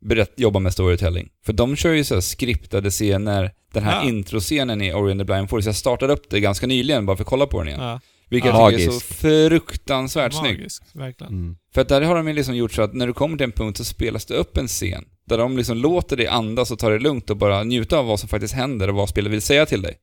berätt, 0.00 0.32
jobbar 0.36 0.60
med 0.60 0.72
storytelling. 0.72 1.28
För 1.44 1.52
de 1.52 1.76
kör 1.76 1.92
ju 1.92 2.04
så 2.04 2.14
här 2.14 2.20
skriptade 2.20 2.90
scener. 2.90 3.50
Den 3.72 3.82
här 3.84 4.02
Ja. 4.02 4.08
introscenen 4.08 4.82
i 4.82 4.94
Ori 4.94 5.10
and 5.10 5.20
the 5.20 5.24
Blind 5.24 5.50
Forest, 5.50 5.66
jag 5.66 5.76
startade 5.76 6.12
upp 6.12 6.30
det 6.30 6.40
ganska 6.40 6.66
nyligen 6.66 7.06
bara 7.06 7.16
för 7.16 7.24
att 7.24 7.28
kolla 7.28 7.46
på 7.46 7.58
den 7.58 7.68
igen. 7.68 7.80
Ja. 7.80 8.00
Vilket 8.32 8.50
Ja. 8.50 8.70
jag 8.70 8.80
tycker 8.80 8.82
är 8.82 8.86
så 8.86 8.92
Magisk. 8.94 9.14
fruktansvärt 9.20 10.32
snyggt. 10.32 10.58
Magiskt, 10.58 10.82
verkligen. 10.94 11.32
Mm. 11.32 11.56
För 11.74 11.80
att 11.80 11.88
där 11.88 12.02
har 12.02 12.14
de 12.14 12.28
ju 12.28 12.34
liksom 12.34 12.56
gjort 12.56 12.72
så 12.72 12.82
att 12.82 12.94
när 12.94 13.06
du 13.06 13.12
kommer 13.12 13.36
till 13.36 13.44
en 13.44 13.52
punkt 13.52 13.76
så 13.76 13.84
spelas 13.84 14.26
det 14.26 14.34
upp 14.34 14.56
en 14.56 14.66
scen. 14.68 15.04
Där 15.26 15.38
de 15.38 15.56
liksom 15.56 15.76
låter 15.78 16.16
dig 16.16 16.26
andas 16.26 16.70
och 16.70 16.78
ta 16.78 16.88
det 16.88 16.98
lugnt 16.98 17.30
och 17.30 17.36
bara 17.36 17.62
njuta 17.62 17.98
av 17.98 18.06
vad 18.06 18.20
som 18.20 18.28
faktiskt 18.28 18.54
händer 18.54 18.88
och 18.88 18.94
vad 18.94 19.08
spelet 19.08 19.32
vill 19.32 19.42
säga 19.42 19.66
till 19.66 19.82
dig. 19.82 19.94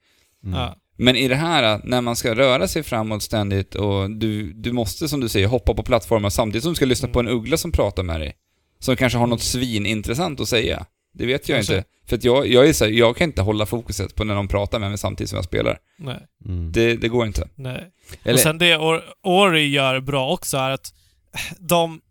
Mm. 0.44 0.60
Ja. 0.60 0.76
Men 0.98 1.16
i 1.16 1.28
det 1.28 1.36
här, 1.36 1.82
när 1.84 2.02
man 2.02 2.16
ska 2.16 2.36
röra 2.36 2.68
sig 2.68 2.84
framåt 2.84 3.24
ständigt 3.24 3.76
och 3.76 4.12
du, 4.12 4.54
du 4.54 4.72
måste, 4.72 5.10
som 5.10 5.20
du 5.20 5.30
säger, 5.30 5.48
hoppa 5.48 5.74
på 5.74 5.84
plattformar 5.84 6.30
samtidigt 6.30 6.64
som 6.64 6.72
du 6.72 6.76
ska 6.76 6.86
lyssna 6.86 7.06
Mm. 7.06 7.14
på 7.14 7.20
en 7.20 7.28
uggla 7.28 7.58
som 7.58 7.72
pratar 7.72 8.04
med 8.04 8.20
dig. 8.22 8.34
Som 8.80 8.96
kanske 8.96 9.20
har 9.20 9.28
något 9.28 9.42
svinintressant 9.42 10.40
att 10.40 10.48
säga. 10.50 10.86
Det 11.14 11.26
vet 11.26 11.49
jag 11.49 11.57
Kanske. 11.57 11.78
inte. 11.78 11.88
För 12.07 12.16
att 12.16 12.24
jag, 12.24 12.47
jag 12.47 12.70
är 12.70 12.74
så 12.74 12.86
här, 12.86 12.91
jag 12.91 13.18
kan 13.18 13.28
inte 13.28 13.41
hålla 13.41 13.66
fokuset 13.66 14.16
på 14.16 14.24
när 14.24 14.36
de 14.36 14.47
pratar 14.47 14.80
med 14.80 14.89
mig 14.89 14.97
samtidigt 14.97 15.30
som 15.30 15.36
jag 15.38 15.45
spelar. 15.45 15.78
Nej. 15.97 16.20
Mm. 16.45 16.72
Det, 16.72 16.95
det 16.95 17.07
går 17.07 17.26
inte. 17.28 17.47
Nej. 17.55 17.91
Eller, 18.24 18.34
Och 18.34 18.39
sen 18.39 18.57
det 18.57 18.78
Or- 18.78 19.03
Ori 19.24 19.68
gör 19.70 19.99
bra 19.99 20.30
också 20.32 20.57
är 20.57 20.70
att 20.70 20.93
de, 21.60 22.01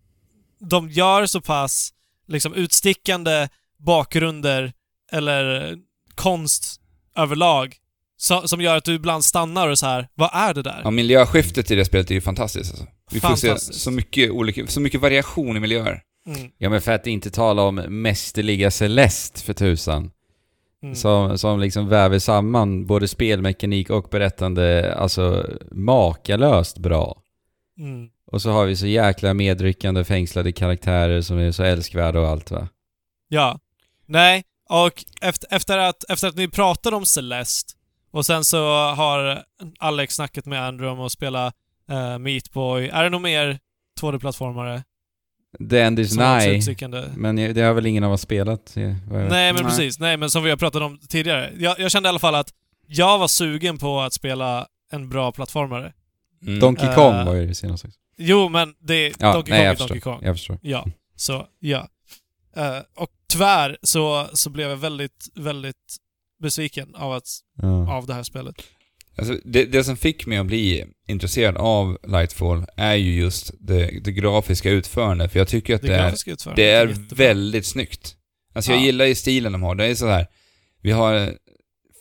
de 0.60 0.90
gör 0.90 1.26
så 1.26 1.40
pass 1.40 1.92
liksom 2.26 2.54
utstickande 2.54 3.48
bakgrunder 3.78 4.72
eller 5.12 5.76
konst 6.14 6.80
överlag 7.16 7.76
så, 8.16 8.48
som 8.48 8.60
gör 8.60 8.76
att 8.76 8.84
du 8.84 8.94
ibland 8.94 9.24
stannar 9.24 9.68
och 9.68 9.78
så 9.78 9.86
här, 9.86 10.08
vad 10.14 10.30
är 10.32 10.54
det 10.54 10.62
där? 10.62 10.80
Ja, 10.84 10.90
miljöskiftet 10.90 11.70
i 11.70 11.74
det 11.74 11.84
spelet 11.84 12.10
är 12.10 12.14
ju 12.14 12.20
fantastiskt 12.20 12.70
alltså. 12.70 12.86
Vi 13.10 13.20
får 13.20 13.36
se 13.36 13.58
så 13.58 13.90
mycket, 13.90 14.30
olika, 14.30 14.66
så 14.66 14.80
mycket 14.80 15.00
variation 15.00 15.56
i 15.56 15.60
miljöer. 15.60 16.02
Mm, 16.28 16.50
Ja 16.58 16.70
men 16.70 16.80
för 16.80 16.92
att 16.92 17.06
inte 17.06 17.30
tala 17.30 17.62
om 17.62 17.74
mästerliga 17.74 18.70
Celeste 18.70 19.40
för 19.40 19.52
tusan. 19.54 20.10
mm. 20.82 20.94
Som, 20.94 21.38
som 21.38 21.60
liksom 21.60 21.88
väver 21.88 22.18
samman 22.18 22.86
både 22.86 23.08
spelmekanik 23.08 23.90
och 23.90 24.08
berättande, 24.10 24.94
alltså 24.94 25.46
makalöst 25.70 26.78
bra. 26.78 27.22
Mm. 27.78 28.08
Och 28.30 28.42
så 28.42 28.50
har 28.50 28.66
vi 28.66 28.76
så 28.76 28.86
jäkla 28.86 29.34
medryckande 29.34 30.04
fängslade 30.04 30.52
karaktärer 30.52 31.20
som 31.20 31.38
är 31.38 31.52
så 31.52 31.62
älskvärda 31.62 32.20
och 32.20 32.28
allt 32.28 32.50
va. 32.50 32.68
Ja. 33.28 33.58
Nej, 34.06 34.44
och 34.70 35.04
efter, 35.20 35.48
efter, 35.56 35.78
att, 35.78 36.04
efter 36.10 36.28
att 36.28 36.36
ni 36.36 36.48
pratade 36.48 36.96
om 36.96 37.06
Celeste 37.06 37.74
och 38.10 38.26
sen 38.26 38.44
så 38.44 38.68
har 38.90 39.44
Alex 39.78 40.14
snackat 40.14 40.46
med 40.46 40.62
Andrew 40.66 41.00
om 41.00 41.06
att 41.06 41.12
spela 41.12 41.52
uh, 41.90 42.18
Meat 42.18 42.52
Boy. 42.52 42.88
Är 42.88 43.04
det 43.04 43.10
nog 43.10 43.20
mer 43.20 43.58
2D-plattformare? 44.00 44.82
The 45.70 45.80
End 45.80 45.98
is 45.98 46.18
är 46.18 46.48
nigh. 46.88 47.08
Men 47.16 47.36
det 47.36 47.60
har 47.62 47.72
väl 47.74 47.86
ingen 47.86 48.04
av 48.04 48.12
oss 48.12 48.20
spelat? 48.20 48.72
Nej, 48.74 48.96
men 49.10 49.28
Nej. 49.28 49.54
precis. 49.54 49.98
Nej, 49.98 50.16
men 50.16 50.30
som 50.30 50.42
vi 50.44 50.50
har 50.50 50.56
pratat 50.56 50.82
om 50.82 50.98
tidigare. 51.08 51.52
Jag, 51.58 51.80
jag 51.80 51.90
kände 51.90 52.06
i 52.06 52.10
alla 52.10 52.18
fall 52.18 52.34
att 52.34 52.52
jag 52.86 53.18
var 53.18 53.28
sugen 53.28 53.78
på 53.78 54.00
att 54.00 54.12
spela 54.12 54.66
en 54.92 55.08
bra 55.08 55.32
plattformare. 55.32 55.92
Mm. 56.42 56.60
Donkey 56.60 56.88
Eh, 56.88 56.94
Kong 56.94 57.26
var 57.26 57.34
ju 57.34 57.46
det 57.46 57.54
senaste. 57.54 57.90
Jo, 58.16 58.48
men 58.48 58.74
det 58.80 59.12
Ja, 59.18 59.32
Donkey 59.32 59.50
nej 59.54 59.62
Kong 59.64 59.74
är 59.74 59.76
Donkey. 59.78 60.00
Kong. 60.00 60.18
Jag 60.22 60.36
förstår. 60.36 60.58
Ja, 60.62 60.84
så 61.16 61.46
ja. 61.58 61.88
Eh, 62.56 62.78
och 62.96 63.10
tyvärr 63.32 63.78
så, 63.82 64.26
så 64.32 64.50
blev 64.50 64.68
jag 64.68 64.76
väldigt, 64.76 65.28
väldigt 65.34 65.96
besviken 66.42 66.94
av, 66.94 67.12
att, 67.12 67.26
Ja. 67.62 67.92
av 67.96 68.06
det 68.06 68.14
här 68.14 68.22
spelet. 68.22 68.54
Alltså, 69.18 69.36
det, 69.44 69.64
det 69.64 69.84
som 69.84 69.96
fick 69.96 70.26
mig 70.26 70.38
att 70.38 70.46
bli 70.46 70.84
intresserad 71.08 71.56
av 71.56 71.98
Lightfall 72.08 72.66
är 72.76 72.94
ju 72.94 73.14
just 73.20 73.50
det, 73.60 74.00
det 74.04 74.12
grafiska 74.12 74.70
utförandet, 74.70 75.32
för 75.32 75.38
jag 75.38 75.48
tycker 75.48 75.74
att 75.74 75.82
Det 75.82 75.88
det, 75.88 75.94
är, 75.94 76.14
det 76.56 76.62
är 76.70 76.86
jättebra. 76.88 77.16
väldigt 77.26 77.66
snyggt. 77.66 78.14
Alltså 78.54 78.70
jag 78.72 78.80
Ja. 78.80 78.84
gillar 78.84 79.04
ju 79.04 79.14
stilen 79.14 79.52
de 79.52 79.62
har. 79.62 79.74
Det 79.74 79.84
är 79.86 79.94
så 79.94 80.06
här. 80.06 80.26
vi 80.82 80.90
har 80.90 81.32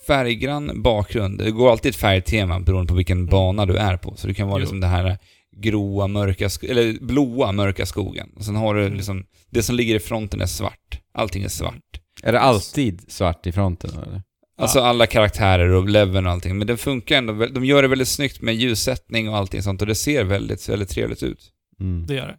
färggrann 0.07 0.81
bakgrund. 0.81 1.37
Det 1.37 1.51
går 1.51 1.71
alltid 1.71 1.89
ett 1.89 1.95
färgtema 1.95 2.59
beroende 2.59 2.89
på 2.89 2.95
vilken 2.95 3.17
Mm. 3.17 3.29
bana 3.29 3.65
du 3.65 3.75
är 3.77 3.97
på. 3.97 4.15
Så 4.15 4.27
det 4.27 4.33
kan 4.33 4.47
vara 4.47 4.57
Jo. 4.57 4.61
liksom 4.61 4.79
det 4.79 4.87
här 4.87 5.17
gråa, 5.57 6.07
mörka, 6.07 6.49
eller 6.69 7.05
blåa, 7.05 7.51
mörka 7.51 7.85
skogen. 7.85 8.29
Och 8.35 8.45
sen 8.45 8.55
har 8.55 8.75
du 8.75 8.81
Mm. 8.81 8.93
liksom, 8.93 9.25
det 9.49 9.63
som 9.63 9.75
ligger 9.75 9.95
i 9.95 9.99
fronten 9.99 10.41
är 10.41 10.45
svart. 10.45 10.99
Allting 11.13 11.43
är 11.43 11.49
svart. 11.49 12.01
Är 12.23 12.31
det 12.31 12.39
alltid 12.39 13.11
svart 13.11 13.47
i 13.47 13.51
fronten 13.51 13.89
eller? 13.89 14.21
Alltså 14.57 14.79
alla 14.79 15.07
karaktärer 15.07 15.69
och 15.69 15.89
leveln 15.89 16.25
och 16.25 16.31
allting. 16.31 16.57
Men 16.57 16.67
det 16.67 16.77
funkar 16.77 17.17
ändå, 17.17 17.45
de 17.45 17.65
gör 17.65 17.81
det 17.81 17.87
väldigt 17.87 18.07
snyggt 18.07 18.41
med 18.41 18.55
ljussättning 18.55 19.29
och 19.29 19.37
allting 19.37 19.63
sånt 19.63 19.81
och 19.81 19.87
det 19.87 19.95
ser 19.95 20.23
väldigt, 20.23 20.69
väldigt 20.69 20.89
trevligt 20.89 21.23
ut. 21.23 21.51
Mm. 21.79 22.05
Det 22.07 22.13
gör 22.13 22.27
det. 22.27 22.37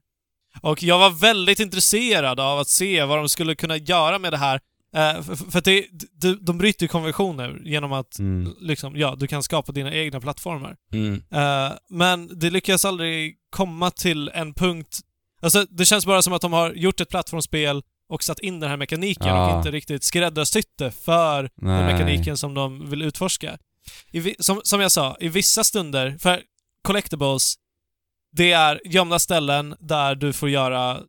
Och 0.62 0.82
jag 0.82 0.98
var 0.98 1.10
väldigt 1.10 1.60
intresserad 1.60 2.40
av 2.40 2.58
att 2.58 2.68
se 2.68 3.04
vad 3.04 3.18
de 3.18 3.28
skulle 3.28 3.54
kunna 3.54 3.76
göra 3.76 4.18
med 4.18 4.32
det 4.32 4.36
här. 4.36 4.60
Eh, 4.94 5.22
för 5.22 5.50
för 5.50 5.58
att 5.58 5.64
det, 5.64 5.84
de, 6.20 6.38
de 6.44 6.58
bryter 6.58 6.82
ju 6.84 6.88
konventioner 6.88 7.60
genom 7.64 7.92
att 7.92 8.18
Mm. 8.18 8.54
liksom, 8.60 8.96
ja, 8.96 9.16
du 9.18 9.26
kan 9.26 9.42
skapa 9.42 9.72
dina 9.72 9.94
egna 9.94 10.20
plattformar. 10.20 10.76
Mm. 10.92 11.22
Eh, 11.32 11.72
men 11.90 12.38
det 12.38 12.50
lyckas 12.50 12.84
aldrig 12.84 13.36
komma 13.50 13.90
till 13.90 14.28
en 14.34 14.54
punkt... 14.54 14.98
Alltså, 15.42 15.66
det 15.70 15.84
känns 15.84 16.06
bara 16.06 16.22
som 16.22 16.32
att 16.32 16.42
de 16.42 16.52
har 16.52 16.72
gjort 16.72 17.00
ett 17.00 17.08
plattformsspel 17.08 17.82
och 18.09 18.22
satt 18.24 18.38
in 18.38 18.61
den 18.61 18.70
här 18.70 18.76
mekaniken 18.76 19.26
Ja. 19.28 19.52
och 19.52 19.59
inte 19.59 19.70
riktigt 19.70 20.04
skräddarsytt 20.04 20.72
det 20.78 20.90
för 20.90 21.42
den 21.42 21.50
Nej. 21.56 21.92
mekaniken 21.92 22.36
som 22.36 22.54
de 22.54 22.90
vill 22.90 23.02
utforska. 23.02 23.59
I, 24.11 24.34
som, 24.38 24.61
som 24.64 24.80
jag 24.80 24.92
sa, 24.92 25.16
i 25.20 25.28
vissa 25.28 25.64
stunder, 25.64 26.16
för 26.18 26.42
collectibles, 26.86 27.54
det 28.32 28.52
är 28.52 28.80
gömda 28.84 29.18
ställen 29.18 29.74
där 29.80 30.14
du 30.14 30.32
får 30.32 30.48
göra... 30.48 31.00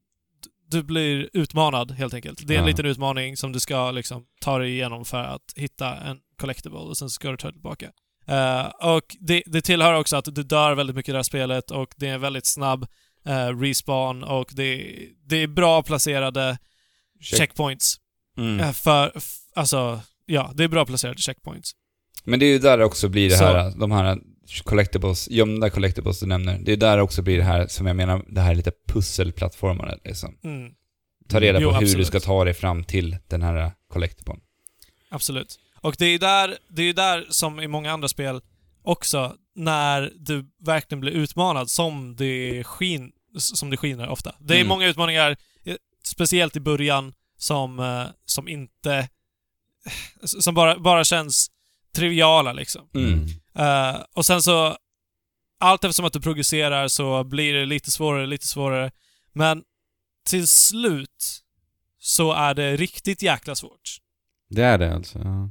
Du 0.71 0.83
blir 0.83 1.29
utmanad 1.33 1.91
helt 1.91 2.13
enkelt. 2.13 2.47
Det 2.47 2.53
är 2.53 2.57
en 2.57 2.63
Ja. 2.63 2.67
liten 2.69 2.85
utmaning 2.85 3.37
som 3.37 3.51
du 3.51 3.59
ska 3.59 3.91
liksom 3.91 4.23
ta 4.41 4.57
dig 4.57 4.69
igenom 4.71 5.05
för 5.05 5.23
att 5.23 5.41
hitta 5.55 5.95
en 5.95 6.17
collectible 6.41 6.77
och 6.79 6.97
sen 6.97 7.09
ska 7.09 7.31
du 7.31 7.37
ta 7.37 7.47
dig 7.47 7.53
tillbaka. 7.53 7.89
Eh, 8.27 8.65
och 8.95 9.03
det, 9.19 9.43
det 9.45 9.61
tillhör 9.61 9.93
också 9.93 10.15
att 10.17 10.25
du 10.35 10.43
dör 10.43 10.73
väldigt 10.75 10.95
mycket 10.95 11.09
i 11.09 11.11
det 11.11 11.17
här 11.17 11.23
spelet 11.23 11.71
och 11.71 11.93
det 11.97 12.07
är 12.07 12.13
en 12.13 12.21
väldigt 12.21 12.47
snabb 12.47 12.85
eh, 13.25 13.59
respawn 13.59 14.23
och 14.23 14.51
det, 14.55 14.95
det 15.25 15.35
är 15.37 15.47
bra 15.47 15.83
placerade 15.83 16.57
Check. 17.21 17.39
checkpoints. 17.39 17.95
Mm. 18.37 18.59
Eh, 18.59 18.71
för, 18.71 19.11
alltså, 19.55 20.01
ja, 20.25 20.51
det 20.55 20.63
är 20.63 20.67
bra 20.67 20.85
placerade 20.85 21.21
checkpoints. 21.21 21.71
Men 22.23 22.39
det 22.39 22.45
är 22.45 22.47
ju 22.49 22.59
där 22.59 22.77
det 22.77 22.85
också 22.85 23.09
blir 23.09 23.29
det 23.29 23.37
Så- 23.37 23.43
här, 23.45 23.73
de 23.79 23.91
här 23.91 24.19
collectibles, 24.63 25.29
gömda 25.29 25.69
collectibles 25.69 26.19
du 26.19 26.25
nämner. 26.25 26.59
Det 26.63 26.71
är 26.71 26.77
där 26.77 26.97
det 26.97 27.03
också 27.03 27.21
blir 27.21 27.37
det 27.37 27.43
här 27.43 27.67
som 27.67 27.87
jag 27.87 27.95
menar, 27.95 28.25
det 28.27 28.41
här 28.41 28.55
lite 28.55 28.71
pusselplattformarna 28.87 29.95
liksom. 30.05 30.37
Mm, 30.43 30.71
Ta 31.29 31.39
reda 31.39 31.59
Jo, 31.61 31.69
på 31.69 31.75
hur 31.75 31.83
absolut. 31.83 31.97
du 31.97 32.05
ska 32.05 32.19
ta 32.19 32.43
dig 32.43 32.53
fram 32.53 32.83
till 32.83 33.17
den 33.27 33.41
här 33.41 33.71
collectiblen. 33.93 34.39
absolut. 35.09 35.59
Och 35.81 35.95
det 35.99 36.05
är 36.05 36.09
ju 36.09 36.17
där, 36.17 36.57
det 36.69 36.83
är 36.83 36.93
där 36.93 37.25
som 37.29 37.59
i 37.59 37.67
många 37.67 37.91
andra 37.91 38.07
spel 38.07 38.41
också, 38.83 39.35
när 39.55 40.13
du 40.19 40.45
verkligen 40.65 40.99
blir 40.99 41.11
utmanad 41.11 41.69
som 41.69 42.15
det, 42.15 42.63
skin, 42.63 43.11
som 43.37 43.69
det 43.69 43.77
skiner 43.77 44.09
ofta. 44.09 44.35
Det 44.39 44.53
är 44.53 44.57
Mm. 44.57 44.67
många 44.67 44.87
utmaningar, 44.87 45.37
speciellt 46.09 46.55
i 46.55 46.59
början, 46.59 47.13
som, 47.37 47.79
eh, 47.79 48.05
som 48.25 48.47
inte... 48.47 49.09
Som 50.23 50.53
bara, 50.55 50.79
bara 50.79 51.03
känns 51.03 51.51
triviala 51.95 52.53
liksom. 52.53 52.89
Mm. 52.95 53.25
Eh, 53.55 54.01
och 54.13 54.25
sen 54.25 54.41
så, 54.41 54.77
allt 55.59 55.83
eftersom 55.83 56.05
att 56.05 56.13
du 56.13 56.21
progresserar 56.21 56.87
så 56.87 57.23
blir 57.23 57.53
det 57.53 57.65
lite 57.65 57.91
svårare, 57.91 58.27
lite 58.27 58.47
svårare. 58.47 58.91
Men 59.33 59.63
till 60.29 60.47
slut 60.47 61.39
så 61.99 62.31
är 62.33 62.53
det 62.53 62.75
riktigt 62.75 63.21
jäkla 63.21 63.55
svårt. 63.55 63.97
Det 64.49 64.63
är 64.63 64.77
det 64.77 64.93
alltså? 64.95 65.19
Ja. 65.19 65.49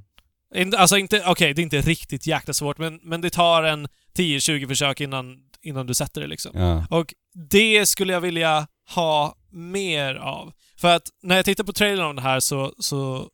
Inte- 0.54 0.78
Alltså 0.78 0.96
inte, 0.98 1.22
okej, 1.26 1.54
det 1.54 1.60
är 1.60 1.64
inte 1.64 1.80
riktigt 1.80 2.26
jäkla 2.26 2.54
svårt, 2.54 2.78
men, 2.78 3.00
men 3.02 3.20
det 3.20 3.30
tar 3.30 3.62
en 3.62 3.88
10-20 4.16 4.68
försök 4.68 5.00
innan, 5.00 5.36
innan 5.62 5.86
du 5.86 5.94
sätter 5.94 6.20
det 6.20 6.26
liksom. 6.26 6.52
ja. 6.54 6.86
Och 6.90 7.14
det 7.50 7.86
skulle 7.86 8.12
jag 8.12 8.20
vilja 8.20 8.66
ha 8.94 9.36
mer 9.58 10.14
av. 10.14 10.52
För 10.80 10.96
att 10.96 11.02
när 11.22 11.36
jag 11.36 11.44
tittar 11.44 11.64
på 11.64 11.72
trailern 11.72 12.06
om 12.06 12.16
det 12.16 12.22
här 12.22 12.40
så, 12.40 12.72
så 12.78 13.28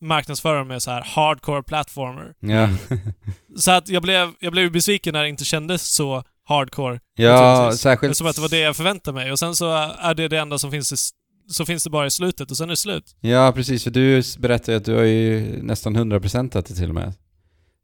marknadsför 0.00 0.54
de 0.54 0.68
med 0.68 0.82
så 0.82 0.90
här 0.90 1.02
hardcore 1.06 1.62
platformer. 1.62 2.34
Ja. 2.40 2.68
Så 3.56 3.70
att 3.70 3.88
jag 3.88 4.02
blev, 4.02 4.32
jag 4.40 4.52
blev 4.52 4.72
besviken 4.72 5.12
när 5.12 5.22
det 5.22 5.28
inte 5.28 5.44
kändes 5.44 5.94
så 5.94 6.24
hardcore. 6.44 7.00
ja, 7.14 7.72
särskilt... 7.76 8.16
Som 8.16 8.26
att 8.26 8.36
det 8.36 8.42
var 8.42 8.48
det 8.48 8.58
jag 8.58 8.76
förväntade 8.76 9.14
mig. 9.14 9.32
Och 9.32 9.38
sen 9.38 9.56
så 9.56 9.70
är 9.98 10.14
det 10.14 10.28
det 10.28 10.38
enda 10.38 10.58
som 10.58 10.70
finns 10.70 10.92
i, 10.92 10.96
så 11.52 11.64
finns 11.64 11.84
det 11.84 11.90
bara 11.90 12.06
i 12.06 12.10
slutet 12.10 12.50
och 12.50 12.56
sen 12.56 12.68
är 12.68 12.70
det 12.70 12.76
slut. 12.76 13.16
Ja, 13.20 13.52
precis. 13.52 13.84
För 13.84 13.90
du 13.90 14.22
berättade 14.38 14.72
ju 14.72 14.76
att 14.76 14.84
du 14.84 14.94
har 14.94 15.02
ju 15.02 15.62
nästan 15.62 15.96
100% 15.96 16.52
det 16.52 16.62
till 16.62 16.88
och 16.88 16.94
med. 16.94 17.14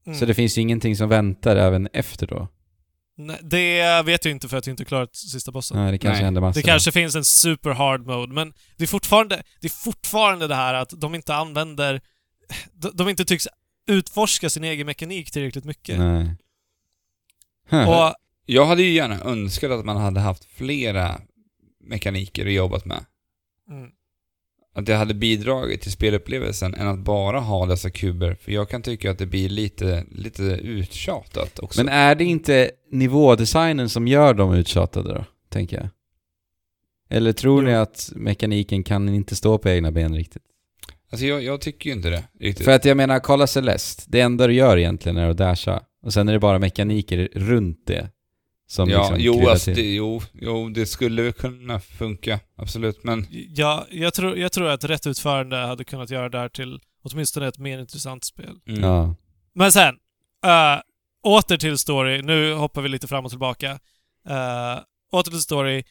Mm. 0.07 0.19
Så 0.19 0.25
det 0.25 0.35
finns 0.35 0.59
ju 0.59 0.63
ingenting 0.63 0.97
som 0.97 1.09
väntar 1.09 1.57
även 1.57 1.89
efter 1.93 2.27
då? 2.27 2.49
Nej, 3.21 3.39
det 3.43 4.03
vet 4.03 4.25
jag 4.25 4.33
inte 4.33 4.49
för 4.49 4.57
att 4.57 4.67
jag 4.67 4.73
inte 4.73 4.85
klarat 4.85 5.17
sista 5.17 5.53
bossen. 5.53 5.77
Nej, 5.77 5.93
det 5.93 5.99
kanske 5.99 6.19
Nej. 6.19 6.25
händer 6.25 6.41
massor. 6.41 6.61
Det 6.61 6.67
kanske 6.67 6.93
finns 6.93 7.15
en 7.15 7.25
super 7.25 7.71
hard 7.71 8.07
mode, 8.07 8.33
men 8.33 8.53
det 8.77 8.85
är 8.85 8.89
fortfarande 8.89 9.43
det, 9.61 9.67
är 9.67 9.85
fortfarande 9.85 10.47
det 10.47 10.55
här 10.55 10.75
att 10.75 10.93
de 10.97 11.15
inte 11.15 11.35
använder... 11.35 12.01
De, 12.73 12.91
de 12.95 13.09
inte 13.09 13.25
tycks 13.25 13.49
utforska 13.87 14.51
sin 14.51 14.65
egen 14.65 14.87
mekanik 14.87 15.31
tillräckligt 15.31 15.65
mycket. 15.65 15.99
Nej. 15.99 16.37
Och 17.71 18.15
Jag 18.47 18.67
hade 18.67 18.83
ju 18.83 18.91
gärna 18.91 19.21
önskat 19.21 19.71
att 19.71 19.85
man 19.85 19.97
hade 19.97 20.21
haft 20.21 20.45
flera 20.45 21.21
mekaniker 21.81 22.47
att 22.47 22.53
jobbat 22.53 22.85
med. 22.85 23.05
mm, 23.71 23.91
Att 24.79 24.87
det 24.87 24.95
hade 24.95 25.15
bidragit 25.15 25.81
till 25.81 25.93
spelupplevelsen 25.93 26.75
än 26.75 26.89
att 26.89 26.99
bara 26.99 27.41
ha 27.41 27.67
dessa 27.67 27.91
kuber. 27.91 28.37
För 28.41 28.53
jag 28.53 28.69
kan 28.69 28.83
tycka 28.83 29.11
att 29.11 29.19
det 29.19 29.27
blir 29.27 29.49
lite, 29.49 30.05
lite 30.11 30.43
uttjatat 30.43 31.59
också. 31.59 31.85
Men 31.85 31.95
är 31.95 32.15
det 32.15 32.25
inte 32.25 32.71
nivådesignen 32.91 33.89
som 33.89 34.09
gör 34.09 34.35
dem 34.35 34.55
uttjatade 34.55 35.15
då? 35.15 35.25
Tänker 35.49 35.77
jag. 35.77 35.89
Eller 37.11 37.33
tror 37.33 37.63
Jo. 37.63 37.69
ni 37.69 37.75
att 37.77 38.13
mekaniken 38.15 38.85
kan 38.85 39.09
inte 39.09 39.37
stå 39.37 39.59
på 39.59 39.69
egna 39.69 39.93
ben 39.93 40.15
riktigt? 40.15 40.43
Alltså 41.11 41.27
jag, 41.27 41.43
jag 41.43 41.61
tycker 41.61 41.91
ju 41.91 41.97
inte 41.97 42.11
det 42.11 42.25
riktigt. 42.41 42.65
För 42.65 42.73
att 42.73 42.85
jag 42.85 42.97
menar, 42.97 43.19
kolla 43.21 43.47
Celeste. 43.47 44.03
Det 44.07 44.21
enda 44.21 44.47
du 44.47 44.55
gör 44.55 44.77
egentligen 44.77 45.17
är 45.17 45.29
att 45.29 45.37
dasha. 45.37 45.83
Och 46.03 46.13
sen 46.13 46.29
är 46.29 46.33
det 46.33 46.39
bara 46.39 46.59
mekaniker 46.59 47.29
runt 47.35 47.87
det. 47.87 48.11
Som 48.71 48.91
ja, 48.91 48.99
liksom 48.99 49.17
jo, 49.21 49.49
alltså, 49.49 49.71
det, 49.71 49.95
jo, 49.95 50.23
jo, 50.33 50.69
det 50.69 50.87
skulle 50.87 51.33
kunna 51.33 51.81
funka. 51.81 52.41
Absolut, 52.57 53.05
men 53.05 53.27
ja, 53.31 53.87
jag, 53.91 54.15
tror, 54.15 54.39
jag 54.39 54.53
tror 54.53 54.69
att 54.69 54.85
rätt 54.85 55.07
utförande 55.07 55.57
hade 55.57 55.85
kunnat 55.85 56.11
göra 56.11 56.29
det 56.29 56.39
här 56.39 56.49
till 56.49 56.81
åtminstone 57.03 57.49
ett 57.49 57.59
mer 57.59 57.79
intressant 57.79 58.25
spel. 58.25 58.55
mm. 58.69 58.83
Ja. 58.83 59.15
Men 59.55 59.73
sen, 59.73 59.95
uh, 60.47 60.81
åter 61.25 61.57
till 61.57 61.79
story. 61.79 62.23
Nu 62.23 62.55
hoppar 62.55 62.83
vi 62.83 62.89
lite 62.89 63.09
fram 63.09 63.25
och 63.25 63.31
tillbaka. 63.31 63.73
Uh, 64.31 64.81
åter 65.13 65.31
till 65.31 65.41
story. 65.41 65.83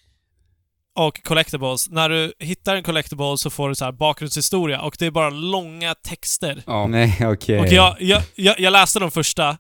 och 0.96 1.24
collectibles. 1.24 1.90
När 1.90 2.10
du 2.10 2.34
hittar 2.40 2.76
en 2.76 2.84
collectible 2.84 3.38
så 3.38 3.50
får 3.50 3.70
du 3.70 3.76
så 3.76 3.86
här 3.86 3.92
bakgrundshistoria 3.92 4.82
och 4.82 4.96
det 5.00 5.06
är 5.06 5.12
bara 5.12 5.30
långa 5.30 5.96
texter. 5.96 6.64
Ja. 6.68 6.88
Nej, 6.88 7.18
okej. 7.22 7.60
Och 7.60 7.68
jag, 7.68 7.96
jag, 8.00 8.22
jag, 8.36 8.60
jag 8.60 8.72
läste 8.72 9.00
de 9.00 9.12
första 9.12 9.58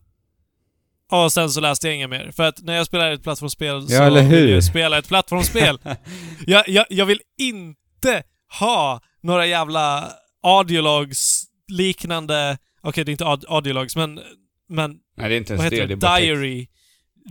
och 1.12 1.34
sen 1.34 1.49
så 1.49 1.60
läste 1.62 1.88
jag 1.88 1.95
inga 1.95 2.08
mer. 2.08 2.32
För 2.36 2.43
att 2.43 2.62
när 2.64 2.74
jag 2.76 2.86
spelar 2.86 3.12
ett 3.12 3.24
plattformsspel 3.24 3.88
så 3.88 3.93
Ja, 3.93 4.03
eller 4.03 4.22
hur? 4.22 4.41
vill 4.45 4.49
jag 4.53 4.64
spela 4.64 4.97
ett 4.97 5.08
plattformsspel. 5.08 5.80
jag, 6.47 6.70
jag, 6.70 6.86
jag 6.89 7.05
vill 7.05 7.22
inte 7.39 8.24
ha 8.60 9.01
några 9.24 9.45
jävla 9.45 10.12
audiologs 10.43 11.43
liknande... 11.68 12.58
Okej, 12.82 13.03
det 13.05 13.10
är 13.10 13.12
inte 13.12 13.26
aud- 13.26 13.45
audiologs, 13.47 13.95
men... 13.95 14.20
Men 14.70 14.97
Nej, 15.18 15.30
det 15.30 15.36
är 15.36 15.38
inte 15.38 15.53
ens 15.53 15.64
vad 15.64 15.72
det. 15.72 15.76
heter 15.76 15.88
Det 15.88 15.93
det? 15.95 15.99
bara, 15.99 16.16
text, 16.18 16.26
Diary, 16.28 16.68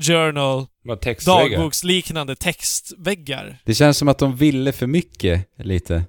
journal, 0.00 0.66
dagboksliknande 1.26 2.36
textväggar. 2.36 3.58
Det 3.64 3.74
känns 3.74 3.98
som 3.98 4.08
att 4.08 4.18
de 4.18 4.36
ville 4.36 4.72
för 4.72 4.86
mycket, 4.86 5.48
lite. 5.58 6.04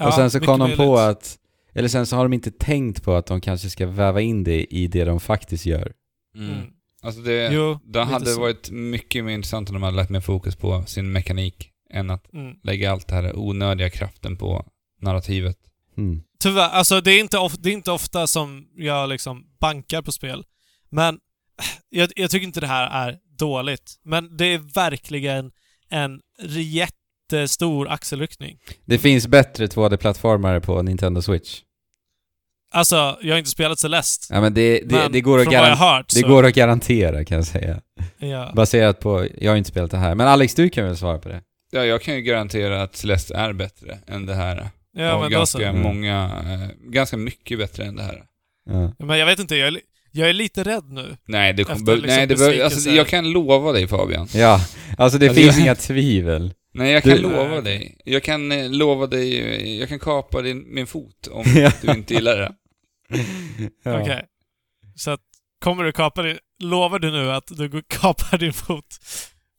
och 0.00 0.14
sen 0.14 0.30
så 0.30 0.40
kom 0.40 0.58
de 0.60 0.76
på 0.76 0.98
att... 0.98 1.38
Eller 1.74 1.88
sen 1.88 2.06
så 2.06 2.16
har 2.16 2.22
de 2.24 2.32
inte 2.32 2.50
tänkt 2.50 3.02
på 3.04 3.14
att 3.14 3.26
de 3.26 3.40
kanske 3.40 3.70
ska 3.70 3.86
väva 3.86 4.20
in 4.20 4.44
det 4.44 4.64
i 4.74 4.86
det 4.86 5.04
de 5.04 5.20
faktiskt 5.20 5.66
gör. 5.66 5.92
Mm. 6.36 6.50
Mm. 6.50 6.66
Alltså 7.02 7.20
det, 7.20 7.52
Jo, 7.52 7.78
det 7.84 8.02
hade 8.04 8.26
så. 8.26 8.40
varit 8.40 8.70
mycket 8.70 9.24
mer 9.24 9.32
intressant 9.32 9.68
om 9.68 9.74
de 9.74 9.82
hade 9.82 9.96
lagt 9.96 10.10
mer 10.10 10.20
fokus 10.20 10.56
på 10.56 10.84
sin 10.86 11.12
mekanik 11.12 11.68
än 11.90 12.10
att 12.10 12.32
Mm. 12.34 12.56
lägga 12.62 12.92
allt 12.92 13.08
det 13.08 13.14
här 13.14 13.36
onödiga 13.38 13.90
kraften 13.90 14.36
på 14.36 14.66
narrativet. 15.00 15.56
Mm. 15.98 16.22
Tyvärr, 16.40 16.68
alltså 16.68 17.00
det 17.00 17.10
är, 17.12 17.20
inte 17.20 17.38
of, 17.38 17.52
det 17.58 17.68
är 17.68 17.72
inte 17.72 17.90
ofta 17.92 18.26
som 18.26 18.66
jag 18.76 19.08
liksom 19.08 19.44
bankar 19.60 20.02
på 20.02 20.12
spel. 20.12 20.44
Men 20.90 21.18
jag, 21.88 22.10
jag 22.16 22.30
tycker 22.30 22.46
inte 22.46 22.60
det 22.60 22.66
här 22.66 23.08
är 23.08 23.18
dåligt. 23.38 23.94
Men 24.04 24.36
det 24.36 24.44
är 24.46 24.58
verkligen 24.58 25.50
en 25.90 26.20
jättestor 27.32 27.88
axelryckning. 27.88 28.58
Det 28.84 28.98
finns 28.98 29.26
bättre 29.26 29.66
2D-plattformar 29.66 30.60
på 30.60 30.82
Nintendo 30.82 31.22
Switch. 31.22 31.60
Alltså, 32.72 33.18
jag 33.22 33.32
har 33.34 33.38
inte 33.38 33.50
spelat 33.50 33.78
Celeste. 33.78 34.34
Ja 34.34 34.40
men 34.40 34.54
det, 34.54 34.80
det, 34.84 34.94
men 34.94 35.12
det, 35.12 35.20
går, 35.20 35.38
att 35.40 35.46
garan- 35.46 35.76
hört 35.76 36.08
det 36.14 36.20
så, 36.20 36.28
går 36.28 36.46
att 36.46 36.54
garantera 36.54 37.24
kan 37.24 37.36
jag 37.36 37.46
säga. 37.46 37.80
Ja. 38.18 38.52
Baserat 38.56 39.00
på, 39.00 39.26
jag 39.40 39.50
har 39.52 39.56
inte 39.56 39.70
spelat 39.70 39.90
det 39.90 39.96
här. 39.96 40.14
Men 40.14 40.28
Alex, 40.28 40.54
du 40.54 40.68
kan 40.70 40.84
väl 40.84 40.96
svara 40.96 41.18
på 41.18 41.28
det? 41.28 41.40
Ja, 41.72 41.84
jag 41.84 42.02
kan 42.02 42.14
ju 42.14 42.22
garantera 42.22 42.82
att 42.82 42.96
Celeste 42.96 43.34
är 43.36 43.52
bättre 43.52 43.98
än 44.06 44.26
det 44.26 44.34
här. 44.34 44.68
Ja, 44.96 45.14
och 45.14 45.20
men 45.20 45.30
ganska 45.30 45.58
så. 45.58 45.64
Mm. 45.64 45.82
många, 45.82 46.30
eh, 46.46 46.90
ganska 46.90 47.16
mycket 47.16 47.58
bättre 47.58 47.84
än 47.84 47.96
det 47.96 48.02
här. 48.02 48.22
Ja. 48.70 48.92
Men 49.06 49.18
jag 49.18 49.26
vet 49.26 49.38
inte, 49.38 49.56
jag 49.56 49.78
jag 50.14 50.28
är 50.28 50.32
lite 50.32 50.62
rädd 50.62 50.84
nu. 50.90 51.16
Nej, 51.28 51.52
det, 51.52 51.64
kom, 51.64 51.72
Efter 51.76 51.96
liksom 51.96 52.16
nej, 52.16 52.26
det 52.26 52.34
bör, 52.36 52.60
alltså, 52.64 52.90
jag 52.90 53.06
kan 53.08 53.30
lova 53.32 53.72
dig 53.72 53.88
Fabian. 53.88 54.28
ja, 54.34 54.60
alltså 54.98 55.18
det 55.18 55.28
Alltså, 55.28 55.42
finns 55.42 55.56
jag- 55.56 55.62
inga 55.64 55.74
tvivel. 55.74 56.52
Nej, 56.74 56.92
jag 56.92 57.02
kan 57.02 57.12
Du- 57.12 57.18
lova 57.22 57.48
Nej. 57.48 57.62
dig. 57.62 57.96
Jag 58.04 58.22
kan 58.22 58.52
eh, 58.52 58.70
lova 58.70 59.06
dig, 59.06 59.78
jag 59.80 59.88
kan 59.88 59.98
kapa 59.98 60.42
din, 60.42 60.74
min 60.74 60.86
fot 60.86 61.28
om 61.30 61.44
du 61.82 61.90
inte 61.92 62.14
gillar 62.14 62.36
det. 62.36 62.52
Ja. 63.84 64.00
Okej. 64.00 64.24
Så 64.96 65.10
att, 65.10 65.20
kommer 65.64 65.84
du 65.84 65.92
kapa 65.92 66.22
din... 66.22 66.38
Lovar 66.62 66.98
du 66.98 67.10
nu 67.10 67.32
att 67.32 67.46
du 67.46 67.82
kapar 67.88 68.38
din 68.38 68.52
fot 68.52 68.98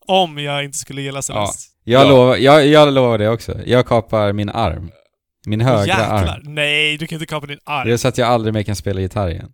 om 0.06 0.38
jag 0.38 0.64
inte 0.64 0.78
skulle 0.78 1.02
gilla 1.02 1.22
Celeste? 1.22 1.58
Jag, 1.84 2.04
Ja. 2.06 2.10
lovar, 2.10 2.36
jag, 2.36 2.66
jag 2.66 2.92
lovar 2.94 3.18
det 3.18 3.28
också. 3.28 3.60
Jag 3.66 3.86
kapar 3.86 4.32
min 4.32 4.48
arm. 4.48 4.90
Min 5.46 5.60
högra 5.60 5.86
Jäklar! 5.86 6.26
arm. 6.26 6.40
Nej, 6.54 6.96
du 6.98 7.06
kan 7.06 7.16
inte 7.16 7.26
kapa 7.26 7.46
din 7.46 7.58
arm. 7.64 7.86
Det 7.88 7.92
är 7.92 7.96
så 7.96 8.08
att 8.08 8.18
jag 8.18 8.28
aldrig 8.28 8.54
mer 8.54 8.62
kan 8.62 8.76
spela 8.76 9.00
gitarr 9.00 9.28
igen. 9.30 9.52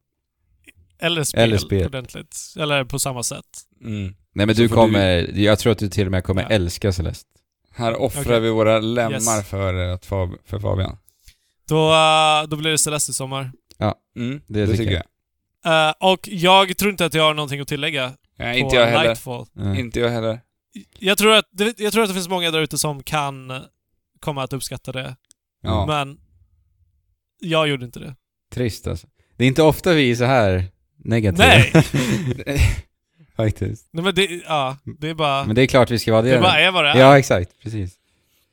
Eller 1.03 1.25
spel, 1.25 1.41
Eller 1.43 1.59
spel. 1.59 1.87
ordentligt. 1.87 2.37
Eller 2.59 2.85
på 2.85 2.99
samma 2.99 3.23
sätt. 3.23 3.45
Mm. 3.85 4.15
Nej 4.35 4.47
men 4.47 4.55
Så 4.57 4.63
du 4.63 4.69
kommer, 4.69 5.39
jag 5.39 5.59
tror 5.59 5.73
att 5.73 5.79
du 5.79 5.89
till 5.89 6.07
och 6.07 6.11
med 6.13 6.25
kommer 6.25 6.43
Ja. 6.43 6.49
älska 6.49 6.93
Celeste. 6.93 7.27
Här 7.75 7.95
offrar 8.01 8.23
Okej. 8.23 8.41
vi 8.41 8.51
våra 8.51 8.79
lemmar 8.79 9.13
Yes. 9.37 9.49
för, 9.49 9.75
att 9.75 10.07
Fab, 10.07 10.31
för 10.47 10.59
Fabian. 10.59 10.97
Då, 11.69 11.93
eh, 11.93 12.49
då 12.49 12.57
blir 12.57 12.71
det 12.71 12.79
Celeste 12.79 13.11
i 13.11 13.15
sommar. 13.15 13.53
Mm, 14.17 14.41
Det 14.47 14.67
det, 14.67 14.77
tycker 14.77 14.93
jag. 14.93 15.03
jag. 15.65 15.89
Eh, 15.89 15.95
och 16.01 16.29
jag 16.29 16.77
tror 16.77 16.91
inte 16.91 17.05
att 17.07 17.15
jag 17.15 17.23
har 17.23 17.35
någonting 17.35 17.61
att 17.61 17.69
tillägga 17.69 18.13
på 18.37 18.45
inte 18.45 18.77
jag 18.77 18.87
heller. 18.87 19.05
Nightfall. 19.09 19.47
Ja. 19.53 19.77
Inte 19.77 20.01
jag 20.01 20.09
heller. 20.11 20.41
Jag 20.99 21.19
tror, 21.19 21.33
att, 21.35 21.45
det, 21.51 21.79
jag 21.81 21.93
tror 21.93 22.03
att 22.03 22.09
det 22.11 22.15
finns 22.15 22.29
många 22.29 22.51
där 22.51 22.61
ute 22.61 22.79
som 22.79 23.03
kan 23.03 23.53
komma 24.21 24.43
att 24.43 24.53
uppskatta 24.53 24.93
det. 24.93 25.17
Ja. 25.63 25.87
Men 25.87 26.19
jag 27.41 27.69
gjorde 27.69 27.85
inte 27.85 27.99
det. 28.01 28.15
Trist 28.55 28.87
alltså. 28.87 29.07
Det 29.37 29.45
är 29.45 29.49
inte 29.49 29.63
ofta 29.63 29.93
vi 29.93 30.11
är 30.11 30.15
så 30.17 30.25
här 30.25 30.65
negativa. 31.05 31.45
Nej! 31.49 31.73
Faktiskt. 33.37 33.89
Nej 33.93 34.05
men 34.05 34.15
det, 34.15 34.27
ja, 34.47 34.77
det 34.99 35.09
är 35.09 35.15
bara... 35.15 35.45
Men 35.45 35.55
det 35.55 35.63
är 35.63 35.67
klart 35.67 35.91
vi 35.91 35.99
ska 35.99 36.13
vara 36.13 36.23
det. 36.23 36.31
det 36.35 36.41
bara 36.41 36.59
är 36.61 36.71
vad 36.71 36.85
det 36.85 36.91
är. 36.91 36.99
Ja, 36.99 37.19
exakt. 37.19 37.51
Precis. 37.63 37.95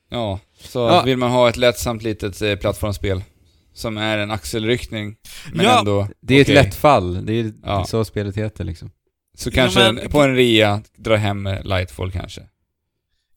Ja, 0.10 0.40
så 0.60 0.80
Ja. 0.80 1.04
vill 1.04 1.18
man 1.18 1.32
ha 1.32 1.50
ett 1.50 1.58
lättsamt 1.58 2.04
litet 2.04 2.42
eh, 2.42 2.56
plattformsspel 2.56 3.24
som 3.78 3.98
är 3.98 4.18
en 4.18 4.32
axelryckning, 4.32 5.16
men 5.54 5.66
Ja. 5.66 5.80
ändå 5.80 6.08
Det 6.22 6.34
är 6.36 6.44
okej, 6.44 6.58
ett 6.58 6.66
lätt 6.66 6.76
fall. 6.76 7.26
Det 7.26 7.34
är 7.34 7.54
Ja. 7.64 7.86
så 7.86 8.06
spelet 8.06 8.38
heter 8.38 8.64
liksom. 8.64 8.92
Så 9.38 9.50
Ja, 9.50 9.54
kanske 9.54 9.80
men- 9.80 10.00
en, 10.00 10.10
på 10.10 10.22
en 10.22 10.36
rea, 10.36 10.82
dra 10.98 11.16
hem 11.16 11.50
Lightfall 11.64 12.12
kanske. 12.12 12.42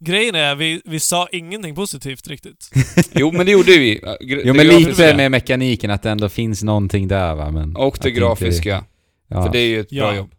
Grejen 0.04 0.34
är, 0.34 0.54
vi, 0.54 0.82
vi 0.84 1.00
sa 1.00 1.28
ingenting 1.32 1.74
positivt 1.74 2.26
riktigt. 2.28 2.70
Jo, 3.14 3.32
men 3.32 3.46
det 3.46 3.52
gjorde 3.52 3.70
vi. 3.78 3.98
Gra- 4.20 4.42
Jo 4.44 4.54
men 4.54 4.66
lite 4.68 5.16
med 5.16 5.30
mekaniken, 5.30 5.90
att 5.90 6.02
det 6.02 6.10
ändå 6.10 6.28
finns 6.28 6.62
någonting 6.62 7.08
där 7.08 7.34
va, 7.34 7.50
men... 7.50 7.76
Och 7.76 7.98
det 8.02 8.08
inte- 8.08 8.20
grafiska, 8.20 8.84
Ja. 9.28 9.42
för 9.44 9.52
det 9.52 9.58
är 9.58 9.66
ju 9.68 9.80
ett 9.80 9.92
Ja. 9.92 10.04
bra 10.06 10.16
jobb. 10.16 10.30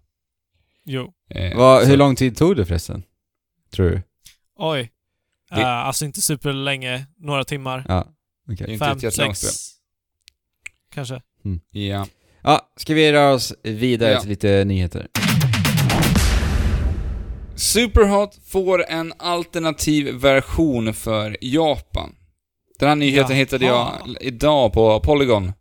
Jo. 0.86 1.14
Eh, 1.30 1.52
så- 1.58 1.86
hur 1.86 1.98
lång 1.98 2.16
tid 2.16 2.38
tog 2.38 2.56
det 2.56 2.66
förresten? 2.66 3.04
Tror 3.74 3.90
du? 3.90 4.02
Oj. 4.60 4.92
Det- 5.50 5.62
Eh, 5.62 5.68
alltså 5.68 6.06
inte 6.06 6.22
superlänge. 6.22 7.06
Några 7.18 7.44
timmar. 7.44 7.86
Ja, 7.88 8.08
inte 8.68 8.78
Fem, 8.78 9.00
sex. 9.00 9.72
Kanske. 10.94 11.22
Ja. 11.72 12.08
Ja, 12.44 12.72
ska 12.78 12.94
vi 12.94 13.12
röra 13.14 13.34
oss 13.34 13.54
vidare 13.64 14.12
Ja. 14.12 14.20
till 14.20 14.30
lite 14.30 14.66
nyheter? 14.66 15.08
Superhot 17.56 18.40
får 18.48 18.86
en 18.90 19.14
alternativ 19.20 20.16
version 20.16 20.94
för 20.94 21.38
Japan. 21.42 22.16
Den 22.80 22.90
här 22.90 22.96
nyheten 22.96 23.30
Jaha. 23.30 23.38
hittade 23.40 23.66
jag 23.66 23.92
idag 24.22 24.74
på 24.74 25.00
Polygon 25.00 25.52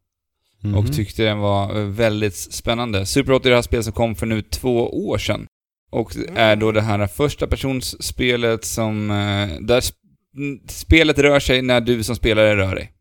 Mhm. 0.63 0.75
och 0.75 0.93
tyckte 0.93 1.23
den 1.23 1.39
var 1.39 1.77
eh, 1.79 1.85
väldigt 1.87 2.37
spännande. 2.37 3.07
Superhot 3.07 3.47
är 3.47 3.51
det 3.51 3.57
här 3.57 3.63
spelet 3.63 3.85
som 3.85 3.93
kom 3.93 4.15
för 4.15 4.27
nu 4.27 4.43
två 4.43 5.07
år 5.09 5.19
sedan. 5.19 5.47
Och 5.91 6.13
är 6.37 6.57
då 6.57 6.73
det 6.73 6.81
här 6.81 7.07
första 7.07 7.47
personsspelet 7.47 8.65
som... 8.65 9.11
eh, 9.11 9.49
Där 9.61 9.81
sp- 9.81 9.93
mm, 10.37 10.61
spelet 10.69 11.19
rör 11.19 11.41
sig 11.41 11.63
när 11.63 11.81
du 11.81 12.03
som 12.03 12.17
spelare 12.17 12.57
rör 12.57 12.75
dig. 12.75 12.93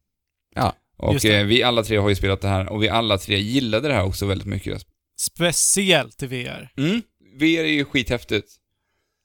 Ja, 0.56 0.74
Och 1.00 1.26
eh, 1.26 1.46
vi 1.46 1.64
alla 1.64 1.84
tre 1.84 1.98
har 1.98 2.10
ju 2.10 2.16
spelat 2.16 2.42
det 2.42 2.48
här 2.48 2.70
och 2.70 2.84
vi 2.84 2.90
alla 2.90 3.18
tre 3.18 3.38
gillade 3.40 3.88
det 3.88 3.94
här 3.94 4.04
också 4.04 4.26
väldigt 4.26 4.48
mycket. 4.48 4.86
Speciellt 5.20 6.24
i 6.24 6.28
VR. 6.28 6.72
Mm. 6.78 7.02
VR 7.40 7.60
är 7.64 7.64
ju 7.68 7.86
skithäftigt. 7.86 8.48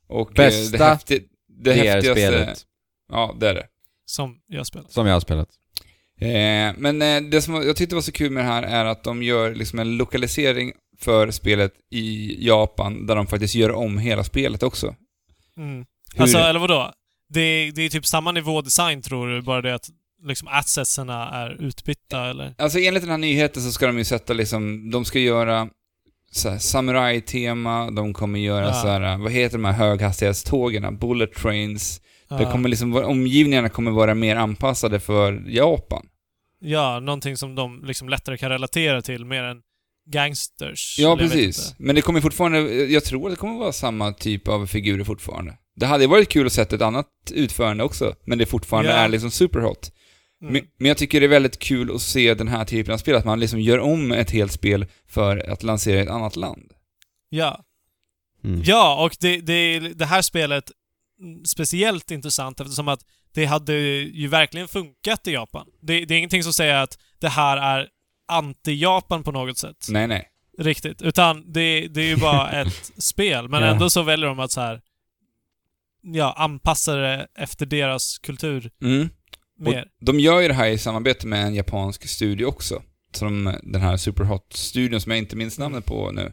Och 0.08 0.28
eh, 0.30 0.34
Bästa 0.34 0.78
det, 0.78 0.84
häfti- 0.84 1.22
det 1.48 1.72
häftigaste... 1.72 2.08
VR-spelet 2.30 2.58
Ja, 3.12 3.36
det 3.40 3.48
är 3.48 3.54
det. 3.54 3.66
Som 4.06 4.36
jag 4.46 4.66
spelat. 4.66 4.92
som 4.92 5.06
jag 5.06 5.12
har 5.14 5.20
spelat. 5.20 5.48
Eh, 6.20 6.72
men 6.78 7.02
eh, 7.02 7.20
det 7.30 7.42
som 7.42 7.54
jag 7.54 7.76
tyckte 7.76 7.94
var 7.94 8.02
så 8.02 8.12
kul 8.12 8.30
med 8.30 8.44
det 8.44 8.48
här 8.48 8.62
är 8.62 8.84
att 8.84 9.04
de 9.04 9.22
gör 9.22 9.54
liksom 9.54 9.78
en 9.78 9.96
lokalisering 9.96 10.72
för 10.98 11.30
spelet 11.30 11.72
i 11.90 12.36
Japan, 12.46 13.06
där 13.06 13.16
de 13.16 13.26
faktiskt 13.26 13.54
gör 13.54 13.70
om 13.72 13.98
hela 13.98 14.24
spelet 14.24 14.62
också. 14.62 14.94
Mm. 15.56 15.84
Hur- 16.14 16.22
Alltså, 16.22 16.38
eller 16.38 16.60
vadå? 16.60 16.92
Det, 17.28 17.70
det 17.70 17.82
är 17.82 17.88
typ 17.88 18.06
samma 18.06 18.32
nivå 18.32 18.60
design 18.62 19.02
tror 19.02 19.28
du, 19.28 19.42
bara 19.42 19.62
det 19.62 19.74
att 19.74 19.88
liksom 20.24 20.48
assetsarna 20.48 21.30
är 21.30 21.62
utbytta 21.62 22.26
eller? 22.30 22.54
Alltså 22.58 22.78
enligt 22.78 23.02
den 23.02 23.10
här 23.10 23.18
nyheten 23.18 23.62
så 23.62 23.72
ska 23.72 23.86
de 23.86 23.98
ju 23.98 24.04
sätta 24.04 24.32
liksom, 24.32 24.90
de 24.90 25.04
ska 25.04 25.18
göra 25.18 25.68
samurai-tema, 26.60 27.90
de 27.90 28.14
kommer 28.14 28.38
göra 28.38 28.66
Ja. 28.66 28.72
så 28.72 28.88
här, 28.88 29.18
vad 29.18 29.32
heter 29.32 29.58
de 29.58 29.64
här 29.64 29.72
höghastighetstågen, 29.72 30.98
bullet 30.98 31.32
trains. 31.34 32.00
Det 32.28 32.42
Ja. 32.42 32.50
kommer 32.52 32.68
liksom, 32.68 32.94
omgivningarna 32.96 33.68
kommer 33.68 33.90
vara 33.90 34.14
mer 34.14 34.36
anpassade 34.36 35.00
för 35.00 35.42
Japan. 35.46 36.06
Ja, 36.60 37.00
någonting 37.00 37.36
som 37.36 37.54
de 37.54 37.84
liksom 37.84 38.08
lättare 38.08 38.36
kan 38.38 38.50
relatera 38.50 39.02
till 39.02 39.24
mer 39.24 39.42
än 39.42 39.56
gangsters. 40.10 40.96
Ja, 40.98 41.16
precis. 41.16 41.74
Men 41.78 41.94
det 41.94 42.02
kommer 42.02 42.20
fortfarande, 42.20 42.58
jag 42.84 43.04
tror 43.04 43.30
det 43.30 43.36
kommer 43.36 43.58
vara 43.58 43.72
samma 43.72 44.12
typ 44.12 44.48
av 44.48 44.66
figurer 44.66 45.04
fortfarande. 45.04 45.54
Det 45.76 45.86
hade 45.86 46.06
varit 46.06 46.28
kul 46.28 46.46
att 46.46 46.52
se 46.52 46.62
ett 46.62 46.82
annat 46.82 47.06
utförande 47.30 47.84
också, 47.84 48.14
men 48.26 48.38
det 48.38 48.46
fortfarande 48.46 48.90
Ja. 48.90 48.96
är 48.96 49.08
liksom 49.08 49.30
superhot. 49.30 49.90
Mm. 50.48 50.64
Men, 50.78 50.88
jag 50.88 50.96
tycker 50.98 51.20
det 51.20 51.26
är 51.26 51.28
väldigt 51.28 51.58
kul 51.58 51.94
att 51.94 52.02
se 52.02 52.34
den 52.34 52.48
här 52.48 52.64
typen 52.64 52.94
av 52.94 52.98
spel, 52.98 53.14
att 53.14 53.24
man 53.24 53.40
liksom 53.40 53.60
gör 53.60 53.78
om 53.78 54.12
ett 54.12 54.30
helt 54.30 54.52
spel 54.52 54.86
för 55.08 55.50
att 55.50 55.62
lansera 55.62 55.98
i 55.98 56.02
ett 56.02 56.10
annat 56.10 56.36
land. 56.36 56.72
Ja. 57.28 57.64
Mm. 58.44 58.62
Ja, 58.64 59.04
och 59.04 59.16
det, 59.20 59.40
det, 59.40 59.78
det 59.78 60.04
här 60.06 60.22
spelet 60.22 60.70
mm, 61.20 61.44
speciellt 61.44 62.10
intressant 62.10 62.60
eftersom 62.60 62.88
att 62.88 63.00
det 63.34 63.44
hade 63.44 63.74
ju 63.74 64.28
verkligen 64.28 64.68
funkat 64.68 65.26
i 65.26 65.32
Japan. 65.32 65.66
Det, 65.82 66.04
det 66.04 66.14
är 66.14 66.18
ingenting 66.18 66.42
som 66.42 66.52
säger 66.52 66.74
att 66.74 66.98
det 67.18 67.28
här 67.28 67.56
är 67.56 67.88
anti-Japan 68.32 69.22
på 69.22 69.32
något 69.32 69.58
sätt. 69.58 69.86
Nej, 69.88 70.06
nej. 70.06 70.28
Riktigt. 70.58 71.02
Utan 71.02 71.52
det, 71.52 71.88
det 71.88 72.00
är 72.00 72.06
ju 72.06 72.16
bara 72.16 72.50
ett 72.62 72.92
spel. 72.98 73.48
Men 73.48 73.62
Ja. 73.62 73.68
ändå 73.68 73.90
så 73.90 74.02
väljer 74.02 74.28
de 74.28 74.40
att 74.40 74.52
så 74.52 74.60
här 74.60 74.80
ja, 76.02 76.34
anpassa 76.36 76.94
det 76.96 77.26
efter 77.38 77.66
deras 77.66 78.18
kultur 78.18 78.70
Mm. 78.82 79.08
Mer. 79.70 79.82
Och 80.00 80.04
de 80.04 80.20
gör 80.20 80.40
ju 80.40 80.48
det 80.48 80.54
här 80.54 80.68
i 80.68 80.78
samarbete 80.78 81.26
med 81.26 81.46
en 81.46 81.54
japansk 81.54 82.08
studio 82.08 82.44
också. 82.46 82.82
Som 83.12 83.56
den 83.62 83.80
här 83.80 83.96
Superhot-studion 83.96 85.00
som 85.00 85.10
jag 85.12 85.18
inte 85.18 85.36
minns 85.36 85.58
namnet 85.58 85.84
på 85.86 86.10
nu. 86.10 86.32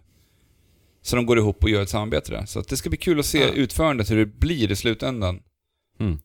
Så 1.01 1.15
de 1.15 1.25
går 1.25 1.37
ihop 1.37 1.63
och 1.63 1.69
gör 1.69 1.81
ett 1.81 1.89
samarbete 1.89 2.31
där. 2.31 2.45
Så 2.45 2.59
att 2.59 2.67
det 2.67 2.77
ska 2.77 2.89
bli 2.89 2.97
kul 2.97 3.19
att 3.19 3.25
se 3.25 3.39
Ja. 3.39 3.47
utförandet, 3.47 4.11
hur 4.11 4.17
det 4.17 4.25
blir 4.25 4.71
i 4.71 4.75
slutändan. 4.75 5.39
Mm. 5.99 6.19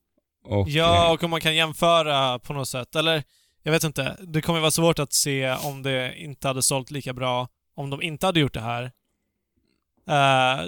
Och, 0.44 0.68
Ja, 0.68 1.06
eh, 1.06 1.12
och 1.12 1.22
om 1.24 1.30
man 1.30 1.40
kan 1.40 1.56
jämföra 1.56 2.38
på 2.38 2.52
något 2.52 2.68
sätt. 2.68 2.96
Eller, 2.96 3.22
jag 3.62 3.72
vet 3.72 3.84
inte. 3.84 4.16
Det 4.20 4.42
kommer 4.42 4.60
vara 4.60 4.70
svårt 4.70 4.98
att 4.98 5.12
se 5.12 5.52
om 5.52 5.82
det 5.82 6.14
inte 6.18 6.48
hade 6.48 6.62
sålt 6.62 6.90
lika 6.90 7.12
bra 7.12 7.48
om 7.74 7.90
de 7.90 8.02
inte 8.02 8.26
hade 8.26 8.40
gjort 8.40 8.54
det 8.54 8.60
här. 8.60 8.92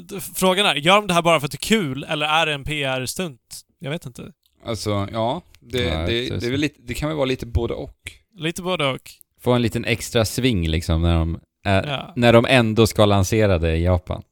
D- 0.00 0.20
frågan 0.34 0.66
är, 0.66 0.74
gör 0.74 0.94
de 0.96 1.06
det 1.06 1.14
här 1.14 1.22
bara 1.22 1.40
för 1.40 1.46
att 1.46 1.52
det 1.52 1.56
är 1.56 1.68
kul, 1.68 2.04
eller 2.04 2.26
är 2.26 2.46
det 2.46 2.52
en 2.54 2.64
PR-stunt? 2.64 3.40
Jag 3.78 3.90
vet 3.90 4.06
inte. 4.06 4.32
Alltså, 4.64 5.08
ja. 5.12 5.42
Det, 5.60 5.82
Ja, 5.82 5.98
det, 5.98 6.28
det, 6.40 6.46
är 6.46 6.50
väl 6.50 6.60
lite, 6.60 6.80
det 6.82 6.94
kan 6.94 7.08
väl 7.08 7.16
vara 7.16 7.26
lite 7.26 7.46
både 7.46 7.74
och. 7.74 8.12
Lite 8.36 8.62
både 8.62 8.86
och. 8.86 9.10
Få 9.40 9.52
en 9.52 9.62
liten 9.62 9.84
extra 9.84 10.24
sving 10.24 10.68
liksom 10.68 11.02
när 11.02 11.14
de, 11.18 11.40
är, 11.64 11.86
Ja. 11.88 12.12
när 12.16 12.32
de 12.32 12.44
ändå 12.48 12.86
ska 12.86 13.04
lansera 13.06 13.58
det 13.58 13.76
i 13.76 13.82
Japan. 13.84 14.22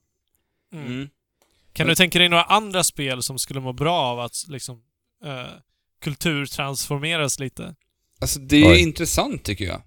Mm. 0.72 0.86
Mm. 0.86 1.08
Kan 1.72 1.86
du 1.86 1.94
tänka 1.94 2.18
dig 2.18 2.28
några 2.28 2.42
andra 2.42 2.84
spel 2.84 3.22
som 3.22 3.38
skulle 3.38 3.60
må 3.60 3.72
bra 3.72 3.94
av 4.00 4.20
att 4.20 4.44
liksom 4.48 4.82
eh, 5.24 5.46
kulturtransformeras 6.00 7.38
lite? 7.38 7.74
Alltså 8.20 8.40
det 8.40 8.56
är 8.56 8.70
Oj. 8.72 8.80
intressant 8.80 9.44
tycker 9.44 9.64
jag. 9.64 9.82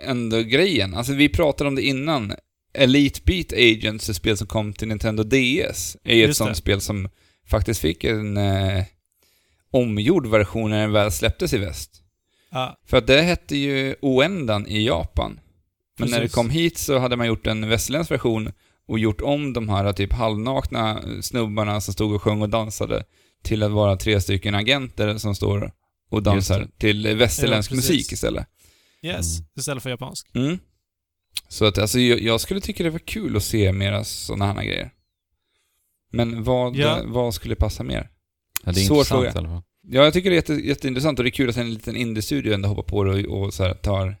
Ändå 0.00 0.42
grejen. 0.42 0.94
Alltså 0.94 1.12
vi 1.12 1.28
pratade 1.28 1.68
om 1.68 1.74
det 1.74 1.82
innan. 1.82 2.34
Elite 2.74 3.20
Beat 3.24 3.52
Agents, 3.52 4.08
ett 4.08 4.16
spel 4.16 4.36
som 4.36 4.46
kom 4.46 4.72
till 4.72 4.88
Nintendo 4.88 5.22
DS, 5.24 5.96
är 6.04 6.14
ju 6.16 6.24
ett 6.24 6.36
sånt 6.36 6.50
det. 6.50 6.56
spel 6.56 6.80
som 6.80 7.08
faktiskt 7.46 7.80
fick 7.80 8.04
en 8.04 8.36
eh, 8.36 8.84
omgjord 9.76 10.26
version 10.26 10.70
när 10.70 10.80
den 10.80 10.92
väl 10.92 11.12
släpptes 11.12 11.52
i 11.52 11.58
väst. 11.58 12.02
Ja, 12.50 12.76
För 12.86 12.96
att 12.96 13.06
det 13.06 13.22
hette 13.22 13.56
ju 13.56 13.94
Oendan 14.02 14.66
i 14.66 14.86
Japan. 14.86 15.40
Men 15.98 16.08
när 16.10 16.16
det 16.16 16.22
Precis. 16.22 16.34
kom 16.34 16.50
hit 16.50 16.78
så 16.78 16.98
hade 16.98 17.16
man 17.16 17.26
gjort 17.26 17.46
en 17.46 17.68
västerländsk 17.68 18.10
version 18.10 18.52
och 18.88 18.98
gjort 18.98 19.20
om 19.20 19.52
de 19.52 19.68
här 19.68 19.92
typ 19.92 20.12
halvnakna 20.12 21.02
snubbarna 21.22 21.80
som 21.80 21.94
stod 21.94 22.14
och 22.14 22.22
sjöng 22.22 22.42
och 22.42 22.48
dansade 22.48 23.04
till 23.42 23.62
att 23.62 23.70
vara 23.70 23.96
tre 23.96 24.20
stycken 24.20 24.54
agenter 24.54 25.18
som 25.18 25.34
står 25.34 25.72
och 26.10 26.22
dansar 26.22 26.68
till 26.78 27.16
västerländsk 27.16 27.72
Ja, 27.72 27.74
precis. 27.76 27.90
musik 27.90 28.12
istället. 28.12 28.46
yes. 29.02 29.38
Mm. 29.38 29.48
Istället 29.58 29.82
för 29.82 29.90
japansk. 29.90 30.26
Mm. 30.34 30.58
Så 31.48 31.64
att 31.64 31.78
alltså, 31.78 31.98
jag, 32.00 32.20
jag 32.20 32.40
skulle 32.40 32.60
tycka 32.60 32.84
det 32.84 32.90
var 32.90 32.98
kul 32.98 33.36
att 33.36 33.42
se 33.42 33.72
mera 33.72 34.04
sådana 34.04 34.52
här 34.52 34.64
grejer. 34.64 34.90
Men 36.12 36.44
vad, 36.44 36.76
Ja. 36.76 37.00
vad 37.04 37.34
skulle 37.34 37.54
passa 37.54 37.82
mer? 37.82 38.10
Ja, 38.64 38.72
det 38.72 38.80
är 38.80 38.84
Svår 38.84 38.96
intressant 38.96 39.08
fråga. 39.18 39.32
i 39.34 39.38
alla 39.38 39.48
fall. 39.48 39.62
Ja, 39.88 40.04
jag 40.04 40.12
tycker 40.12 40.30
det 40.30 40.34
är 40.34 40.36
jätte, 40.36 40.52
jätteintressant 40.54 41.18
och 41.18 41.24
det 41.24 41.28
är 41.28 41.32
kul 41.32 41.50
att 41.50 41.56
en 41.56 41.74
liten 41.74 41.96
indie-studio 41.96 42.54
ändå 42.54 42.68
hoppar 42.68 42.82
på 42.82 43.04
det 43.04 43.26
och, 43.26 43.42
och 43.44 43.54
så 43.54 43.64
här 43.64 43.74
tar, 43.74 44.16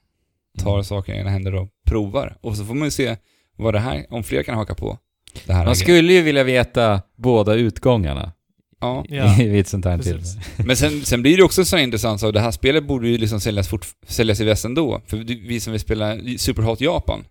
tar 0.58 0.72
Mm. 0.72 0.84
saker 0.84 1.12
i 1.14 1.16
egna 1.16 1.30
händer 1.30 1.54
och 1.54 1.68
provar. 1.86 2.36
Och 2.40 2.56
så 2.56 2.64
får 2.64 2.74
man 2.74 2.86
ju 2.86 2.90
se 2.90 3.16
vad 3.56 3.74
det 3.74 3.80
här, 3.80 4.06
om 4.10 4.24
fler 4.24 4.42
kan 4.42 4.54
haka 4.54 4.74
på 4.74 4.98
det 5.46 5.52
här. 5.52 5.58
Man 5.64 5.64
grejen. 5.64 5.76
skulle 5.76 6.12
ju 6.12 6.22
vilja 6.22 6.44
veta 6.44 7.02
båda 7.16 7.54
utgångarna 7.54 8.32
Ja, 8.80 9.04
Ja, 9.08 9.34
vid 9.38 9.60
ett 9.60 9.68
sånt 9.68 9.84
här 9.84 9.98
tillfälle. 9.98 10.24
men 10.66 10.76
sen, 10.76 11.04
sen 11.04 11.22
blir 11.22 11.36
det 11.36 11.42
också 11.42 11.64
så 11.64 11.78
intressant 11.78 12.20
så 12.20 12.30
det 12.30 12.40
här 12.40 12.50
spelet 12.50 12.84
borde 12.84 13.08
ju 13.08 13.18
liksom 13.18 13.40
säljas, 13.40 13.68
fort, 13.68 13.86
säljas 14.06 14.40
i 14.40 14.44
väst 14.44 14.64
ändå. 14.64 15.00
För 15.06 15.16
vi 15.48 15.60
som 15.60 15.70
vill 15.72 15.80
spela 15.80 16.16
Superhot 16.38 16.80
Japan, 16.80 17.24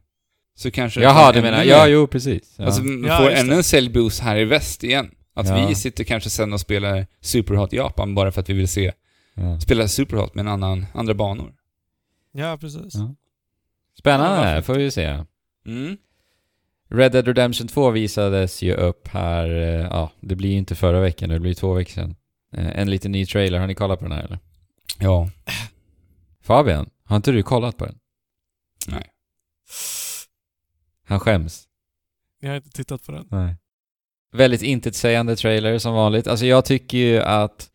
så 0.58 0.72
kanske... 0.72 1.02
Jaha, 1.02 1.32
du 1.32 1.42
menar, 1.42 1.64
ja 1.64 1.88
jo 1.88 2.08
precis. 2.08 2.56
Ja. 2.58 2.66
Alltså, 2.66 2.82
Ja, 3.08 3.18
får 3.18 3.30
ännu 3.30 3.56
en 3.56 3.64
säljboost 3.64 4.20
här 4.22 4.38
i 4.38 4.46
väst 4.46 4.84
igen. 4.84 5.10
Att 5.38 5.48
Ja. 5.48 5.68
vi 5.68 5.76
sitter 5.76 6.04
kanske 6.04 6.30
sen 6.30 6.54
och 6.54 6.60
spelar 6.62 7.08
Superhot 7.22 7.74
Japan 7.74 8.16
bara 8.16 8.32
för 8.32 8.42
att 8.42 8.50
vi 8.50 8.54
vill 8.54 8.68
se, 8.68 8.94
ja. 9.34 9.60
spela 9.60 9.88
Superhot 9.88 10.36
med 10.36 10.42
en 10.42 10.48
annan, 10.52 10.86
andra 10.94 11.14
banor. 11.14 11.54
Ja, 12.32 12.58
precis. 12.58 12.96
Ja. 12.96 13.16
Spännande, 14.00 14.64
får 14.64 14.74
vi 14.76 14.84
ju 14.84 14.92
se. 14.92 15.24
Mm. 15.66 15.98
Red 16.90 17.12
Dead 17.12 17.28
Redemption 17.28 17.68
2 17.68 17.90
visades 17.92 18.62
ju 18.62 18.74
upp 18.74 19.08
här, 19.08 19.50
eh, 19.50 19.82
ja, 19.92 20.12
det 20.20 20.36
blir 20.36 20.50
ju 20.50 20.58
inte 20.58 20.76
förra 20.76 21.00
veckan, 21.00 21.30
det 21.30 21.40
blir 21.40 21.54
två 21.54 21.74
veckor 21.74 21.92
sedan. 21.94 22.16
Eh, 22.54 22.80
En 22.80 22.90
liten 22.90 23.12
ny 23.12 23.26
trailer, 23.26 23.60
har 23.60 23.68
ni 23.68 23.76
kollat 23.76 24.00
på 24.00 24.06
den 24.06 24.12
här 24.12 24.24
eller? 24.24 24.40
Ja. 25.00 25.30
Fabian, 26.42 26.90
har 27.04 27.16
inte 27.16 27.32
du 27.32 27.44
kollat 27.44 27.78
på 27.78 27.86
den? 27.86 28.00
Nej. 28.88 29.10
Han 31.08 31.20
skäms. 31.20 31.68
Jag 32.40 32.50
har 32.50 32.56
inte 32.56 32.70
tittat 32.70 33.04
på 33.06 33.12
den. 33.12 33.28
Nej. 33.32 33.56
Väldigt 34.36 34.62
intetsägande 34.62 35.36
trailer 35.36 35.78
som 35.78 35.94
vanligt. 35.94 36.28
Alltså 36.28 36.46
jag 36.46 36.66
tycker 36.66 36.98
ju 36.98 37.20
att, 37.20 37.70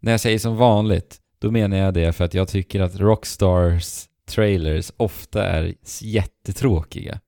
när 0.00 0.12
jag 0.12 0.20
säger 0.20 0.38
som 0.38 0.56
vanligt, 0.56 1.20
då 1.38 1.50
menar 1.50 1.76
jag 1.76 1.94
det 1.94 2.12
för 2.12 2.24
att 2.24 2.34
jag 2.34 2.48
tycker 2.48 2.80
att 2.80 2.96
Rockstars 2.96 4.08
trailers 4.26 4.92
ofta 4.96 5.46
är 5.46 5.74
jättetråkiga. 6.00 7.20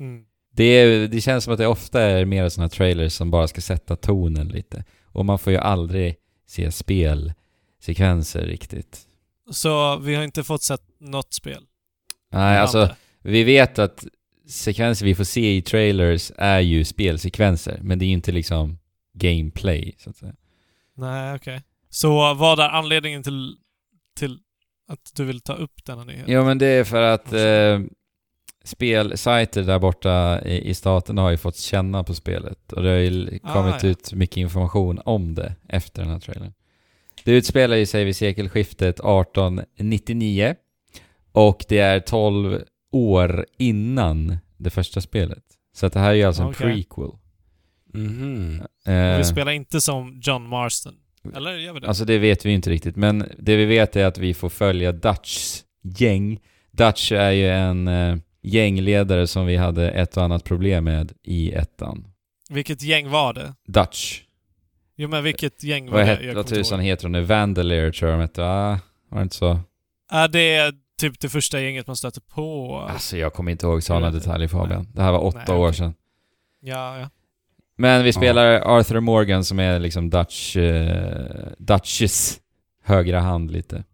Mm. 0.00 0.24
Det, 0.52 0.64
är, 0.64 1.08
det 1.08 1.20
känns 1.20 1.44
som 1.44 1.52
att 1.52 1.58
det 1.58 1.66
ofta 1.66 2.02
är 2.02 2.24
mer 2.24 2.48
sådana 2.48 2.68
trailers 2.68 3.12
som 3.12 3.30
bara 3.30 3.48
ska 3.48 3.60
sätta 3.60 3.96
tonen 3.96 4.48
lite. 4.48 4.84
Och 5.04 5.24
man 5.24 5.38
får 5.38 5.52
ju 5.52 5.58
aldrig 5.58 6.16
se 6.46 6.72
spelsekvenser 6.72 8.42
riktigt. 8.46 9.00
Så 9.50 9.96
vi 9.96 10.14
har 10.14 10.22
inte 10.22 10.44
fått 10.44 10.62
sett 10.62 10.82
något 10.98 11.32
spel? 11.32 11.62
Nej, 12.32 12.58
alltså 12.58 12.88
vi 13.22 13.44
vet 13.44 13.78
att 13.78 14.04
sekvenser 14.48 15.06
vi 15.06 15.14
får 15.14 15.24
se 15.24 15.56
i 15.56 15.62
trailers 15.62 16.32
är 16.38 16.60
ju 16.60 16.84
spelsekvenser, 16.84 17.78
men 17.82 17.98
det 17.98 18.04
är 18.04 18.06
ju 18.06 18.12
inte 18.12 18.32
liksom 18.32 18.78
gameplay, 19.14 19.94
så 19.98 20.10
att 20.10 20.16
säga. 20.16 20.34
Nej, 20.96 21.34
okej. 21.34 21.62
Så 21.90 22.34
vad 22.34 22.60
är 22.60 22.68
anledningen 22.68 23.22
till, 23.22 23.56
till 24.16 24.38
att 24.88 25.12
du 25.16 25.24
vill 25.24 25.40
ta 25.40 25.52
upp 25.52 25.84
denna 25.84 26.04
nyhet? 26.04 26.28
Ja, 26.28 26.44
men 26.44 26.58
det 26.58 26.66
är 26.66 26.84
för 26.84 27.02
att 27.02 27.32
eh, 27.32 27.80
spelsajter 28.64 29.62
där 29.62 29.78
borta 29.78 30.42
i, 30.44 30.68
i 30.70 30.74
staten 30.74 31.18
har 31.18 31.30
ju 31.30 31.36
fått 31.36 31.56
känna 31.56 32.04
på 32.04 32.14
spelet 32.14 32.72
och 32.72 32.82
det 32.82 32.88
har 32.88 32.96
ju 32.96 33.40
Ah, 33.42 33.52
kommit 33.52 33.82
ja. 33.82 33.88
ut 33.88 34.12
mycket 34.12 34.36
information 34.36 35.00
om 35.04 35.34
det 35.34 35.54
efter 35.68 36.02
den 36.02 36.10
här 36.10 36.20
trailern. 36.20 36.52
Det 37.24 37.32
utspelar 37.32 37.76
ju 37.76 37.86
sig 37.86 38.04
vid 38.04 38.16
sekelskiftet 38.16 38.94
1899 39.00 40.54
och 41.32 41.64
det 41.68 41.78
är 41.78 42.00
12 42.00 42.62
år 42.94 43.46
innan 43.58 44.38
det 44.56 44.70
första 44.70 45.00
spelet. 45.00 45.44
Så 45.76 45.86
att 45.86 45.92
det 45.92 46.00
här 46.00 46.10
är 46.10 46.14
ju 46.14 46.22
alltså 46.24 46.42
en 46.42 46.48
Okej. 46.48 46.74
prequel. 46.74 47.10
Mhm. 47.94 48.62
Eh, 48.86 49.16
Vi 49.18 49.24
spelar 49.24 49.52
inte 49.52 49.80
som 49.80 50.20
John 50.24 50.48
Marston. 50.48 50.94
Eller 51.36 51.56
gör 51.58 51.72
vi 51.72 51.80
det? 51.80 51.88
Alltså 51.88 52.04
det 52.04 52.18
vet 52.18 52.46
vi 52.46 52.50
inte 52.52 52.70
riktigt, 52.70 52.96
men 52.96 53.24
det 53.38 53.56
vi 53.56 53.64
vet 53.64 53.96
är 53.96 54.04
att 54.06 54.18
vi 54.18 54.34
får 54.34 54.48
följa 54.48 54.92
Dutchs 54.92 55.64
gäng. 55.82 56.40
Dutch 56.70 57.12
är 57.12 57.30
ju 57.30 57.48
en 57.48 57.88
eh, 57.88 58.16
gängledare 58.42 59.26
som 59.26 59.46
vi 59.46 59.56
hade 59.56 59.90
ett 59.90 60.16
och 60.16 60.22
annat 60.22 60.44
problem 60.44 60.84
med 60.84 61.12
i 61.22 61.52
ettan. 61.52 62.06
Vilket 62.50 62.82
gäng 62.82 63.08
var 63.10 63.32
det? 63.34 63.54
Dutch. 63.66 64.20
Jo 64.96 65.08
men 65.08 65.24
vilket 65.24 65.62
gäng 65.64 65.90
var 65.90 65.98
Vad, 65.98 66.06
det? 66.06 66.34
vad 66.34 66.46
tusan 66.46 66.80
heter 66.80 67.02
de 67.02 67.12
nu? 67.12 67.20
Vandalier 67.22 67.90
tror 67.92 68.10
jag 68.10 68.18
de 68.20 68.22
hette, 68.22 68.40
va? 68.40 68.80
Var 69.10 69.18
det 69.18 69.22
inte 69.22 69.36
så? 69.36 69.60
Är 70.10 70.28
det 70.28 70.74
typ 71.10 71.20
det 71.20 71.28
första 71.28 71.60
gänget 71.60 71.86
man 71.86 71.96
stöter 71.96 72.20
på? 72.20 72.76
Alltså 72.90 73.16
jag 73.16 73.32
kommer 73.32 73.52
inte 73.52 73.66
ihåg 73.66 73.82
sådana 73.82 74.10
detaljer. 74.10 74.48
Fabian. 74.48 74.88
Det 74.92 75.02
här 75.02 75.12
var 75.12 75.24
åtta 75.24 75.44
Nej, 75.48 75.56
år 75.56 75.72
sedan. 75.72 75.94
Ja, 76.60 76.98
ja. 76.98 77.10
Men 77.76 78.04
vi 78.04 78.12
spelar 78.12 78.78
Arthur 78.78 79.00
Morgan 79.00 79.44
som 79.44 79.58
är 79.58 79.78
liksom 79.78 80.10
Dutch, 80.10 80.56
eh, 80.56 81.48
Dutches 81.58 82.40
högra 82.82 83.20
hand 83.20 83.50
lite. 83.50 83.84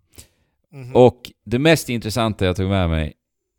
Mhm. 0.73 0.97
Och 0.97 1.33
det 1.45 1.59
mest 1.59 1.89
intressanta 1.89 2.45
jag 2.45 2.57
tog 2.57 2.69
med 2.69 2.91
mig 2.91 3.13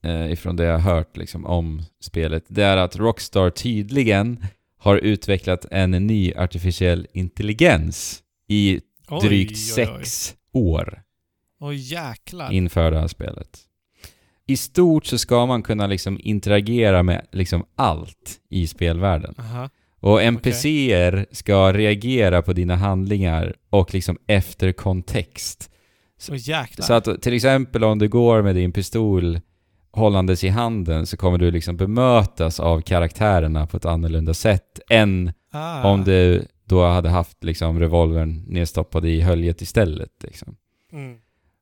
eh, 0.04 0.32
ifrån 0.32 0.56
det 0.56 0.64
jag 0.64 0.80
har 0.80 0.96
hört 0.96 1.18
liksom, 1.18 1.46
om 1.46 1.82
spelet, 2.02 2.44
det 2.48 2.64
är 2.64 2.78
att 2.78 2.96
Rockstar 2.96 3.50
tydligen 3.50 4.46
har 4.78 4.98
utvecklat 4.98 5.66
en 5.72 5.92
ny 5.92 6.34
artificiell 6.34 7.08
intelligens 7.14 8.24
i 8.48 8.82
Oj, 9.10 9.28
drygt 9.28 9.52
oj, 9.52 9.56
sex 9.56 10.36
år 10.54 11.02
Oj 11.62 11.76
jäklar. 11.76 12.52
inför 12.52 12.92
det 12.92 13.00
här 13.00 13.08
spelet. 13.08 13.60
I 14.48 14.58
stort 14.58 15.06
så 15.06 15.18
ska 15.18 15.46
man 15.46 15.64
kunna 15.64 15.88
liksom 15.88 16.20
interagera 16.22 17.04
med 17.04 17.28
liksom 17.32 17.66
allt 17.76 18.40
i 18.50 18.68
spelvärlden. 18.68 19.36
Aha. 19.38 19.70
Och 20.00 20.24
NPCer 20.24 21.26
ska 21.32 21.74
reagera 21.74 22.42
på 22.42 22.54
dina 22.54 22.76
handlingar 22.76 23.56
och 23.70 23.94
liksom 23.94 24.18
efter 24.28 24.72
kontext. 24.72 25.72
Oj 26.30 26.38
jäklar. 26.38 26.86
Så 26.86 26.94
att 26.94 27.22
till 27.22 27.34
exempel 27.34 27.84
om 27.84 28.00
du 28.00 28.10
går 28.10 28.42
med 28.42 28.56
din 28.56 28.72
pistol 28.72 29.40
hållandes 29.92 30.44
i 30.44 30.50
handen 30.50 31.06
så 31.06 31.18
kommer 31.18 31.38
du 31.38 31.52
liksom 31.52 31.78
bemötas 31.78 32.60
av 32.60 32.82
karaktärerna 32.82 33.68
på 33.68 33.78
ett 33.78 33.86
annorlunda 33.86 34.34
sätt 34.34 34.80
än 34.90 35.34
ah. 35.52 35.92
om 35.92 36.04
du 36.04 36.46
då 36.66 36.86
hade 36.86 37.10
haft 37.10 37.44
liksom 37.44 37.80
revolvern 37.80 38.44
nedstoppad 38.48 39.06
i 39.06 39.22
höljet 39.22 39.62
istället 39.62 40.12
liksom. 40.24 40.56
Mm. 40.94 41.18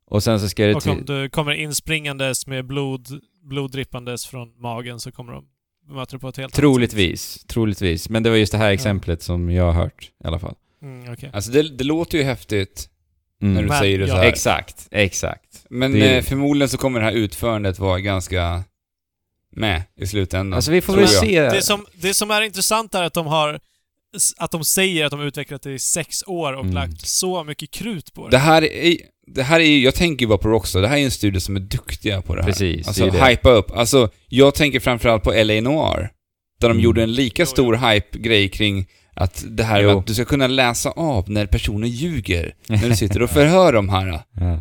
Och 0.10 0.24
sen 0.24 0.40
så 0.40 0.50
ska 0.50 0.66
det 0.66 0.76
Och 0.76 0.84
till... 0.84 0.92
om 0.92 1.06
du 1.06 1.30
kommer 1.30 1.52
inspringandes 1.54 2.48
med 2.48 2.66
blod, 2.66 3.08
blod 3.44 3.72
drippandes 3.72 4.26
från 4.26 4.62
magen 4.62 5.00
så 5.00 5.12
kommer 5.12 5.34
de 5.34 5.46
möta 5.90 6.12
dig 6.12 6.20
på 6.20 6.28
ett 6.30 6.38
helt 6.38 6.44
annat 6.46 6.52
sätt. 6.56 6.60
Troligtvis, 6.62 7.44
troligtvis. 7.48 8.10
Men 8.10 8.24
det 8.24 8.30
var 8.30 8.38
just 8.38 8.52
det 8.52 8.58
här 8.58 8.72
exemplet 8.72 9.24
som 9.24 9.50
jag 9.50 9.64
har 9.64 9.74
hört 9.74 10.12
i 10.24 10.28
alla 10.28 10.40
fall. 10.40 10.56
Mm, 10.82 11.14
okej. 11.14 11.30
Alltså 11.34 11.52
det, 11.52 11.62
det 11.78 11.84
låter 11.84 12.18
ju 12.18 12.24
häftigt 12.24 12.90
Mm. 13.42 13.54
när 13.54 13.62
du 13.62 13.68
Men, 13.68 13.80
säger 13.80 14.00
det 14.00 14.08
så 14.08 14.14
ja. 14.14 14.18
här. 14.18 14.26
Exakt, 14.28 14.88
exakt. 14.92 15.66
Men 15.70 15.92
Det 15.92 16.00
är- 16.10 16.18
eh, 16.18 16.22
förmodligen 16.24 16.70
så 16.70 16.78
kommer 16.78 17.00
det 17.00 17.06
här 17.06 17.14
utförandet 17.14 17.80
vara 17.80 18.00
ganska 18.00 18.64
med 19.56 19.84
i 19.96 20.08
slutändan. 20.08 20.54
Alltså 20.54 20.72
vi 20.72 20.82
får 20.82 20.96
väl 20.96 21.08
se. 21.08 21.42
Det 21.42 21.62
som, 21.62 21.86
det 21.94 22.14
som 22.14 22.32
är 22.32 22.42
intressant 22.42 22.96
är 22.96 23.04
att 23.04 23.14
de 23.14 23.28
har 23.28 23.60
att 24.38 24.52
de 24.52 24.64
säger 24.64 25.06
att 25.06 25.12
de 25.12 25.20
har 25.20 25.28
utvecklat 25.28 25.62
det 25.62 25.72
i 25.74 25.80
sex 25.80 26.24
år 26.28 26.54
och 26.54 26.60
Mm. 26.64 26.74
lagt 26.74 27.08
så 27.08 27.44
mycket 27.44 27.72
krut 27.72 28.14
på 28.14 28.26
det. 28.28 28.32
Det 28.32 28.38
här 28.38 28.62
är, 28.64 28.98
det 29.36 29.44
här 29.44 29.60
är 29.60 29.78
jag 29.80 29.96
tänker 29.96 30.24
ju 30.26 30.30
bara 30.30 30.38
på 30.38 30.50
Rockstar, 30.50 30.82
det 30.82 30.88
här 30.88 30.98
är 30.98 31.04
en 31.04 31.12
studio 31.12 31.40
som 31.40 31.56
är 31.56 31.60
duktiga 31.60 32.22
på 32.22 32.36
det 32.36 32.42
här. 32.42 32.50
Precis, 32.50 32.88
Alltså 32.88 33.04
det 33.06 33.18
är 33.18 33.22
det. 33.22 33.30
hypa 33.30 33.50
upp. 33.52 33.72
Alltså, 33.72 34.10
jag 34.28 34.56
tänker 34.56 34.80
framförallt 34.80 35.24
på 35.24 35.32
LA 35.32 35.62
Noir. 35.62 36.10
Där 36.62 36.68
de 36.68 36.72
Mm. 36.72 36.84
gjorde 36.84 37.04
en 37.04 37.14
lika 37.14 37.42
Jo, 37.42 37.46
stor 37.46 37.76
hype-grej 37.76 38.50
kring 38.50 38.86
att 39.14 39.46
det 39.48 39.64
här 39.64 39.82
Jo. 39.82 39.88
med 39.88 39.98
att 39.98 40.08
du 40.08 40.14
ska 40.14 40.26
kunna 40.26 40.48
läsa 40.48 40.92
av 40.92 41.30
när 41.30 41.46
personer 41.46 41.88
ljuger. 41.88 42.56
När 42.68 42.90
du 42.90 42.96
sitter 42.96 43.22
och 43.22 43.30
förhör 43.40 43.74
dem 43.74 43.90
här. 43.90 44.08
Ja. 44.08 44.60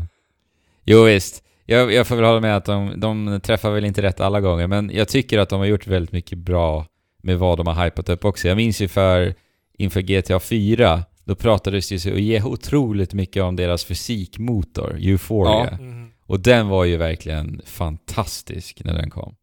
Jo 0.85 1.03
visst. 1.03 1.43
Jag, 1.67 1.93
jag 1.93 2.07
får 2.07 2.17
väl 2.17 2.25
hålla 2.25 2.41
med 2.41 2.57
att 2.57 2.65
de, 2.65 3.01
de 3.01 3.41
träffar 3.45 3.71
väl 3.71 3.85
inte 3.85 4.03
rätt 4.03 4.21
alla 4.21 4.41
gånger, 4.41 4.67
men 4.67 4.91
jag 4.95 5.09
tycker 5.09 5.39
att 5.39 5.49
de 5.49 5.59
har 5.59 5.67
gjort 5.67 5.87
väldigt 5.87 6.13
mycket 6.13 6.39
bra 6.39 6.87
med 7.23 7.39
vad 7.39 7.59
de 7.59 7.67
har 7.67 7.85
hypat 7.85 8.09
upp 8.09 8.25
också. 8.25 8.49
Jag 8.49 8.57
minns 8.57 8.81
ju 8.83 8.89
för 8.89 9.35
inför 9.79 10.01
GTA 10.01 10.41
4, 10.41 11.03
då 11.29 11.35
pratades 11.35 11.89
det 11.89 11.95
ju 11.95 12.41
så 12.41 12.49
otroligt 12.49 13.13
mycket 13.13 13.43
om 13.43 13.57
deras 13.57 13.85
fysikmotor, 13.85 14.99
Euphoria. 15.01 15.79
Mhm. 15.81 16.11
Och 16.27 16.41
den 16.41 16.69
var 16.69 16.85
ju 16.85 16.97
verkligen 16.97 17.63
fantastisk 17.65 18.85
när 18.85 18.95
den 18.95 19.11
kom. 19.11 19.35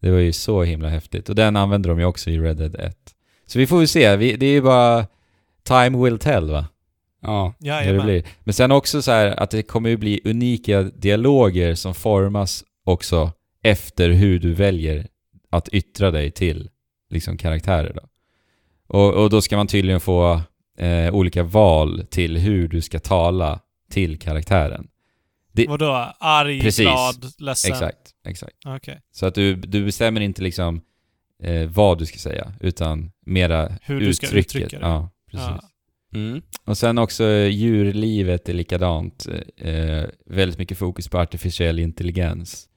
Det 0.00 0.10
var 0.10 0.18
ju 0.18 0.32
så 0.32 0.62
himla 0.62 0.88
häftigt. 0.88 1.28
Och 1.28 1.34
den 1.34 1.56
använder 1.56 1.90
de 1.90 1.98
ju 1.98 2.04
också 2.04 2.30
i 2.30 2.38
Red 2.38 2.56
Dead 2.56 2.74
1. 2.74 2.96
Så 3.46 3.58
vi 3.58 3.66
får 3.66 3.78
väl 3.78 3.88
se. 3.88 4.16
Vi, 4.16 4.36
det 4.36 4.46
är 4.46 4.50
ju 4.50 4.62
bara... 4.62 5.06
Time 5.62 6.04
will 6.04 6.18
tell 6.18 6.50
va? 6.50 6.66
Ja. 7.22 7.54
Hur 7.58 7.94
det 7.94 8.02
blir. 8.02 8.24
Men 8.40 8.54
sen 8.54 8.72
också 8.72 9.02
så 9.02 9.10
här 9.10 9.40
att 9.40 9.50
det 9.50 9.62
kommer 9.62 9.90
ju 9.90 9.96
bli 9.96 10.20
unika 10.24 10.82
dialoger 10.82 11.74
som 11.74 11.94
formas 11.94 12.64
också 12.84 13.32
efter 13.62 14.10
hur 14.10 14.38
du 14.38 14.52
väljer 14.52 15.06
att 15.50 15.68
yttra 15.68 16.10
dig 16.10 16.30
till 16.30 16.70
liksom 17.10 17.36
karaktärer 17.36 17.92
då. 17.94 18.02
Och, 18.98 19.14
och 19.14 19.30
då 19.30 19.42
ska 19.42 19.56
man 19.56 19.66
tydligen 19.66 20.00
få 20.00 20.40
eh, 20.80 21.14
olika 21.14 21.42
val 21.42 22.06
till 22.10 22.36
hur 22.36 22.68
du 22.68 22.80
ska 22.80 22.98
tala 22.98 23.60
till 23.90 24.18
karaktären. 24.18 24.86
Det- 25.52 25.66
Vadå? 25.68 26.12
Arg, 26.20 26.60
Precis. 26.60 26.84
glad, 26.86 27.26
ledsen? 27.38 27.72
Exakt, 27.72 28.10
exakt. 28.26 28.56
Okej. 28.66 29.00
Så 29.12 29.26
att 29.26 29.34
du, 29.34 29.54
du 29.54 29.84
bestämmer 29.84 30.20
inte 30.20 30.42
liksom 30.42 30.80
eh, 31.42 31.66
vad 31.68 31.98
du 31.98 32.06
ska 32.06 32.18
säga, 32.18 32.52
utan 32.60 33.10
mera 33.26 33.72
Hur 33.82 34.00
du 34.00 34.14
ska 34.14 34.26
uttrycket. 34.26 34.56
uttrycka 34.56 34.78
det. 34.78 34.86
Ja, 34.86 35.08
precis. 35.30 35.46
Ja. 35.48 35.60
Mm. 36.14 36.42
Och 36.64 36.78
sen 36.78 36.98
också 36.98 37.24
eh, 37.24 37.48
djurlivet 37.48 38.48
är 38.48 38.52
likadant. 38.52 39.26
Eh, 39.56 40.04
väldigt 40.26 40.58
mycket 40.58 40.78
fokus 40.78 41.08
på 41.08 41.18
artificiell 41.18 41.78
intelligens. 41.78 42.68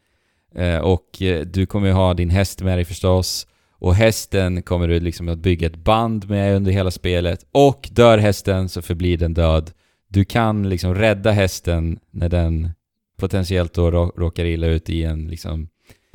Eh, 0.56 0.78
och 0.78 1.22
eh, 1.22 1.42
du 1.46 1.66
kommer 1.66 1.88
ju 1.88 1.94
ha 1.94 2.14
din 2.14 2.30
häst 2.30 2.62
med 2.62 2.78
dig 2.78 2.86
förstås. 2.86 3.48
Och 3.84 3.96
hästen 3.96 4.62
kommer 4.62 4.88
du 4.88 5.00
liksom 5.00 5.30
att 5.30 5.38
bygga 5.40 5.68
ett 5.68 5.76
band 5.76 6.30
med 6.30 6.56
under 6.56 6.72
hela 6.72 6.92
spelet. 6.92 7.46
Och 7.52 7.90
dör 7.92 8.18
hästen 8.18 8.70
så 8.70 8.82
förblir 8.82 9.18
den 9.18 9.34
död. 9.34 9.72
Du 10.08 10.26
kan 10.26 10.70
liksom 10.70 10.96
rädda 10.96 11.32
hästen 11.32 12.00
när 12.12 12.30
den 12.30 12.70
potentiellt 13.20 13.74
då 13.74 13.92
rå- 13.92 14.12
råkar 14.18 14.46
illa 14.46 14.68
ut 14.68 14.90
i 14.90 15.04
en 15.04 15.28
liksom 15.28 15.68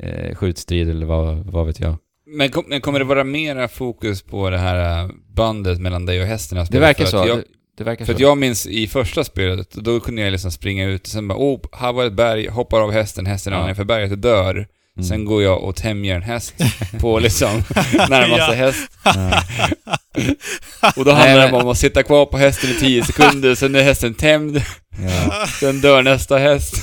eh, 0.03 0.35
skjutstrid 0.35 0.89
eller 0.89 1.05
vad, 1.05 1.37
vad 1.37 1.65
vet 1.65 1.79
jag. 1.79 1.95
Men, 2.25 2.49
kom, 2.49 2.63
men 2.67 2.81
kommer 2.81 2.99
det 2.99 3.05
vara 3.05 3.23
mera 3.23 3.67
fokus 3.67 4.21
på 4.21 4.49
det 4.49 4.57
här 4.57 5.03
eh, 5.03 5.09
bandet 5.27 5.79
mellan 5.81 6.05
dig 6.05 6.21
och 6.21 6.27
hästen? 6.27 6.65
Det 6.71 6.79
verkar 6.79 7.05
För 7.05 7.11
så. 7.11 7.27
Jag, 7.27 7.37
det, 7.37 7.43
det 7.77 7.83
verkar 7.83 8.05
för 8.05 8.13
så. 8.13 8.17
att 8.17 8.21
jag 8.21 8.37
minns 8.37 8.67
i 8.67 8.87
första 8.87 9.23
spelet, 9.23 9.71
då 9.71 9.99
kunde 9.99 10.21
jag 10.21 10.31
liksom 10.31 10.51
springa 10.51 10.85
ut 10.89 11.01
och 11.01 11.07
sen 11.07 11.27
bara 11.27 11.37
oh, 11.39 11.59
här 11.71 11.93
var 11.93 12.05
ett 12.05 12.13
berg, 12.13 12.47
hoppar 12.47 12.81
av 12.81 12.91
hästen, 12.91 13.25
hästen 13.25 13.53
Ja. 13.53 13.59
ramlar 13.59 13.73
för 13.73 13.83
berget 13.83 14.11
och 14.11 14.17
dör. 14.17 14.67
Mm. 14.99 15.07
Sen 15.09 15.25
går 15.25 15.43
jag 15.43 15.63
och 15.63 15.75
tämjer 15.75 16.15
en 16.15 16.21
häst 16.21 16.53
på 16.99 17.19
liksom 17.25 17.63
närmaste 18.09 18.55
häst. 18.55 18.91
Och 20.97 21.05
då 21.05 21.11
handlar 21.11 21.45
det 21.45 21.51
men- 21.51 21.61
om 21.61 21.67
att 21.69 21.77
sitta 21.77 22.03
kvar 22.03 22.25
på 22.25 22.37
hästen 22.37 22.69
i 22.69 22.73
10 22.73 23.03
sekunder, 23.03 23.55
sen 23.55 23.75
är 23.75 23.83
hästen 23.83 24.13
tämjd, 24.13 24.63
Ja. 25.03 25.45
sen 25.59 25.81
dör 25.81 26.03
nästa 26.03 26.37
häst. 26.37 26.75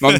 Man, 0.00 0.14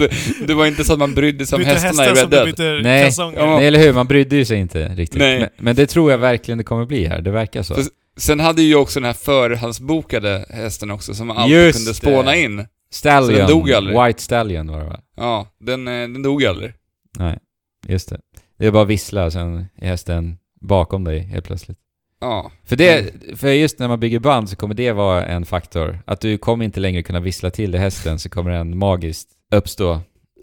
det 0.47 0.55
var 0.55 0.67
inte 0.67 0.85
så 0.85 0.93
att 0.93 0.99
man 0.99 1.15
brydde 1.15 1.47
sig 1.47 1.57
om 1.57 1.65
hästarna 1.65 2.05
i 2.05 2.09
hästen 2.09 2.31
Red 2.31 2.55
Dead. 2.57 2.83
Nej. 2.83 3.13
Ja. 3.19 3.31
Nej, 3.57 3.67
eller 3.67 3.79
hur? 3.79 3.93
Man 3.93 4.07
brydde 4.07 4.37
ju 4.37 4.45
sig 4.45 4.59
inte 4.59 4.89
riktigt. 4.89 5.19
Men, 5.19 5.49
men 5.59 5.77
det 5.77 5.87
tror 5.87 6.11
jag 6.11 6.19
verkligen 6.19 6.59
det 6.59 6.65
kommer 6.65 6.87
bli 6.87 7.07
här. 7.07 7.21
Det 7.21 7.31
verkar 7.31 7.63
så. 7.63 7.75
För- 7.75 7.85
Sen 8.17 8.41
hade 8.41 8.63
ju 8.63 8.75
också 8.75 9.01
den 9.01 9.07
här 9.07 9.13
förhandsbokade 9.13 10.47
hästen 10.51 10.91
också, 10.91 11.15
som 11.15 11.27
man 11.27 11.37
alltid 11.37 11.57
Just 11.57 11.79
kunde 11.79 11.95
spåna 11.95 12.31
det. 12.31 12.41
in. 12.41 12.67
Stallion. 12.93 13.31
Så 13.33 13.39
den 13.39 13.49
dog 13.49 13.73
aldrig. 13.73 14.03
White 14.03 14.23
Stallion 14.23 14.67
var 14.71 14.79
det 14.79 14.85
va? 14.85 15.01
Ja, 15.17 15.47
den, 15.61 15.89
eh, 15.89 15.93
den 15.93 16.23
dog 16.23 16.45
aldrig. 16.45 16.73
Nej, 17.19 17.39
just 17.87 18.09
det. 18.09 18.21
Det 18.59 18.67
är 18.67 18.71
bara 18.71 18.83
att 18.83 18.89
vissla 18.89 19.31
sen 19.31 19.67
är 19.77 19.87
hästen 19.89 20.39
bakom 20.61 21.05
dig 21.05 21.19
helt 21.19 21.47
plötsligt. 21.47 21.79
Ja. 22.21 22.51
För, 22.65 22.77
det, 22.77 23.13
för 23.37 23.49
just 23.49 23.79
när 23.79 23.89
man 23.89 24.01
bygger 24.01 24.19
band 24.19 24.49
så 24.49 24.57
kommer 24.57 24.75
det 24.75 24.93
vara 24.93 25.27
en 25.27 25.45
faktor. 25.47 25.99
Att 26.07 26.21
du 26.21 26.39
kommer 26.39 26.65
inte 26.65 26.81
längre 26.81 27.03
kunna 27.03 27.21
vissla 27.21 27.51
till 27.51 27.75
hästen 27.75 28.19
så 28.19 28.29
kommer 28.31 28.51
den 28.51 28.79
magiskt 28.79 29.29
uppstå 29.55 30.01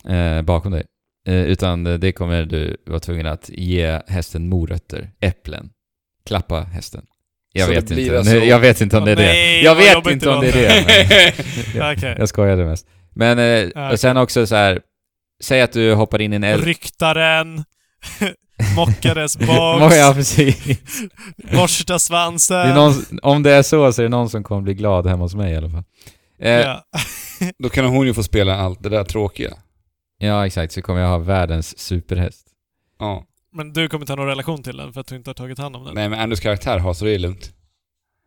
eh, 0.08 0.42
bakom 0.42 0.72
dig. 0.72 0.84
Eh, 1.28 1.42
utan 1.44 1.84
det 1.84 2.12
kommer 2.12 2.46
du 2.46 2.78
vara 2.86 3.00
tvungen 3.00 3.26
att 3.26 3.50
ge 3.54 4.02
hästen 4.08 4.50
morötter, 4.50 5.12
äpplen. 5.20 5.70
Klappa 6.26 6.62
hästen. 6.62 7.06
Jag 7.54 7.68
Så 7.68 7.74
vet 7.74 7.92
inte. 7.92 8.18
alltså- 8.18 8.36
Jag 8.36 8.60
vet 8.60 8.82
inte 8.82 8.98
om 8.98 9.06
det 9.06 9.12
är 9.12 9.16
det. 9.16 9.62
Jag 9.62 9.76
vet 9.76 10.08
inte 10.12 10.30
om 10.30 10.42
det 10.42 10.48
är 10.50 10.54
det. 10.54 10.86
men-. 11.74 12.16
Jag 12.20 12.30
skojade 12.30 12.66
mest. 12.66 12.88
Men, 13.14 13.40
eh, 13.40 13.92
och 13.92 14.00
sen 14.00 14.18
också 14.18 14.48
så 14.48 14.56
här. 14.56 14.82
Säg 15.44 15.62
att 15.62 15.72
du 15.72 15.94
hoppar 15.94 16.22
in 16.22 16.34
i 16.34 16.36
en 16.36 16.44
eld... 16.44 16.64
Ryktaren, 16.64 17.64
mockades 18.76 19.38
box, 19.38 19.96
Ja, 19.96 20.12
precis. 20.16 20.80
borsta 21.54 22.00
svansen. 22.00 22.68
Det 22.68 22.74
någon, 22.74 22.94
om 23.22 23.44
det 23.44 23.52
är 23.52 23.62
så 23.64 23.94
så 23.94 24.02
är 24.02 24.04
det 24.04 24.10
någon 24.10 24.30
som 24.30 24.44
kommer 24.44 24.62
bli 24.62 24.74
glad 24.74 25.08
hemma 25.08 25.24
hos 25.24 25.36
mig 25.36 25.54
i 25.54 25.56
alla 25.56 25.70
fall. 25.70 25.84
Eh, 26.40 26.52
ja. 26.52 26.84
ja. 26.92 27.00
Då 27.60 27.70
kan 27.70 27.86
hon 27.86 28.08
ju 28.08 28.14
få 28.14 28.24
spela 28.24 28.56
allt 28.56 28.84
det 28.84 28.90
där 28.90 29.04
tråkiga. 29.04 29.54
exakt. 30.46 30.74
Så 30.74 30.82
kommer 30.82 31.02
jag 31.02 31.08
ha 31.08 31.18
världens 31.18 31.80
superhäst. 31.80 32.48
Ja. 33.00 33.26
Men 33.54 33.74
du 33.74 33.90
kommer 33.90 34.04
inte 34.04 34.12
ha 34.12 34.18
någon 34.18 34.28
relation 34.28 34.64
till 34.64 34.78
den 34.78 34.94
för 34.94 35.02
att 35.02 35.08
du 35.08 35.16
inte 35.16 35.30
har 35.30 35.34
tagit 35.36 35.58
hand 35.58 35.76
om 35.76 35.86
den. 35.86 35.94
Nej, 35.96 36.10
men 36.10 36.20
Andrews 36.20 36.40
karaktär 36.40 36.78
har 36.80 36.94
så 36.94 37.06
det 37.06 37.12
är 37.12 37.20
lugnt. 37.20 37.52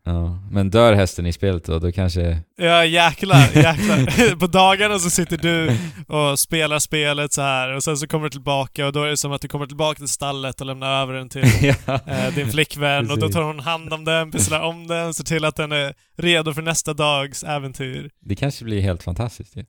Ja. 0.05 0.39
Men 0.51 0.71
dör 0.71 0.93
hästen 0.93 1.27
i 1.27 1.33
spelet 1.33 1.65
då, 1.65 1.79
då 1.79 1.93
kanske... 1.93 2.39
Ja 2.57 2.85
jäklar, 2.85 3.39
jäklar. 3.55 4.37
På 4.41 4.47
dagarna 4.47 4.99
så 4.99 5.11
sitter 5.11 5.37
du 5.37 5.77
och 6.17 6.39
spelar 6.39 6.79
spelet 6.79 7.33
så 7.33 7.43
här 7.43 7.77
och 7.77 7.83
sen 7.83 7.97
så 7.97 8.07
kommer 8.07 8.25
du 8.25 8.31
tillbaka 8.31 8.87
och 8.87 8.93
då 8.93 9.03
är 9.03 9.09
det 9.09 9.17
som 9.17 9.33
att 9.33 9.41
du 9.41 9.49
kommer 9.49 9.67
tillbaka 9.67 9.99
till 9.99 10.09
stallet 10.09 10.61
och 10.61 10.67
lämnar 10.67 11.03
över 11.03 11.15
den 11.15 11.29
till 11.29 11.43
ja. 11.87 12.01
eh, 12.07 12.35
din 12.35 12.51
flickvän 12.51 13.11
och 13.11 13.17
då 13.19 13.21
Precis. 13.21 13.35
tar 13.35 13.43
hon 13.43 13.61
hand 13.61 13.93
om 13.93 14.05
den, 14.05 14.31
pysslar 14.31 14.61
om 14.61 14.87
den, 14.87 15.15
ser 15.15 15.25
till 15.25 15.45
att 15.45 15.57
den 15.57 15.73
är 15.73 15.95
redo 16.17 16.53
för 16.53 16.63
nästa 16.63 16.95
dags 16.95 17.45
äventyr. 17.45 18.11
Det 18.21 18.37
kanske 18.37 18.65
blir 18.65 18.81
helt 18.81 19.03
fantastiskt 19.03 19.57
ju. 19.57 19.65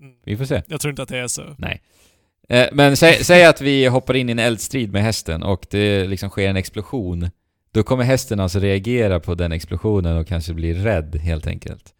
Mm. 0.00 0.14
Vi 0.24 0.36
får 0.36 0.44
se. 0.44 0.62
Jag 0.66 0.80
tror 0.80 0.90
inte 0.90 1.02
att 1.02 1.08
det 1.08 1.18
är 1.18 1.28
så. 1.28 1.54
Nej. 1.58 1.82
Eh, 2.48 2.66
men 2.72 2.96
säg, 2.96 3.24
säg 3.24 3.44
att 3.44 3.60
vi 3.60 3.86
hoppar 3.86 4.16
in 4.16 4.28
i 4.28 4.32
en 4.32 4.38
eldstrid 4.38 4.92
med 4.92 5.02
hästen 5.02 5.42
och 5.42 5.66
det 5.70 6.06
liksom 6.06 6.30
sker 6.30 6.48
en 6.48 6.56
explosion. 6.56 7.30
Då 7.76 7.82
kommer 7.82 8.04
hästen 8.04 8.40
alltså 8.40 8.58
reagera 8.58 9.20
på 9.20 9.34
den 9.34 9.52
explosionen 9.52 10.16
och 10.16 10.26
kanske 10.26 10.54
bli 10.54 10.74
rädd 10.74 11.16
helt 11.16 11.46
enkelt. 11.46 11.94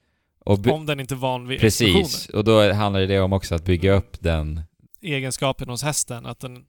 Om 0.45 0.87
den 0.87 1.01
inte 1.01 1.15
är 1.15 1.17
van 1.17 1.49
vid 1.49 1.65
explosioner. 1.65 2.03
Precis, 2.03 2.29
och 2.29 2.45
då 2.45 2.73
handlar 2.73 3.01
det 3.01 3.21
om 3.21 3.33
också 3.33 3.55
att 3.55 3.65
bygga 3.65 3.93
upp 3.93 4.21
den 4.21 4.63
Egenskapen 5.03 5.69
hos 5.69 5.83
hästen, 5.83 6.27
att 6.27 6.41
den 6.41 6.65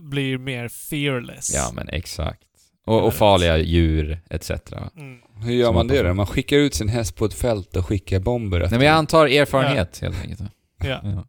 blir 0.00 0.38
mer 0.38 0.68
fearless. 0.68 1.54
Ja 1.54 1.70
men 1.74 1.88
exakt. 1.88 2.42
Och, 2.86 3.06
och 3.06 3.14
farliga 3.14 3.58
djur 3.58 4.20
etc. 4.30 4.50
Mm. 4.50 5.18
Hur 5.44 5.52
gör 5.52 5.72
man 5.72 5.88
det 5.88 6.02
de- 6.02 6.08
då? 6.08 6.14
Man 6.14 6.26
skickar 6.26 6.56
ut 6.56 6.74
sin 6.74 6.88
häst 6.88 7.16
på 7.16 7.24
ett 7.24 7.34
fält 7.34 7.76
och 7.76 7.86
skickar 7.86 8.20
bomber 8.20 8.60
efter 8.60 8.70
Nej 8.70 8.78
men 8.78 8.86
jag 8.88 8.96
antar 8.96 9.26
erfarenhet 9.26 9.98
helt 9.98 10.22
enkelt. 10.22 10.40
Ja. 10.78 11.00
Ja. 11.02 11.26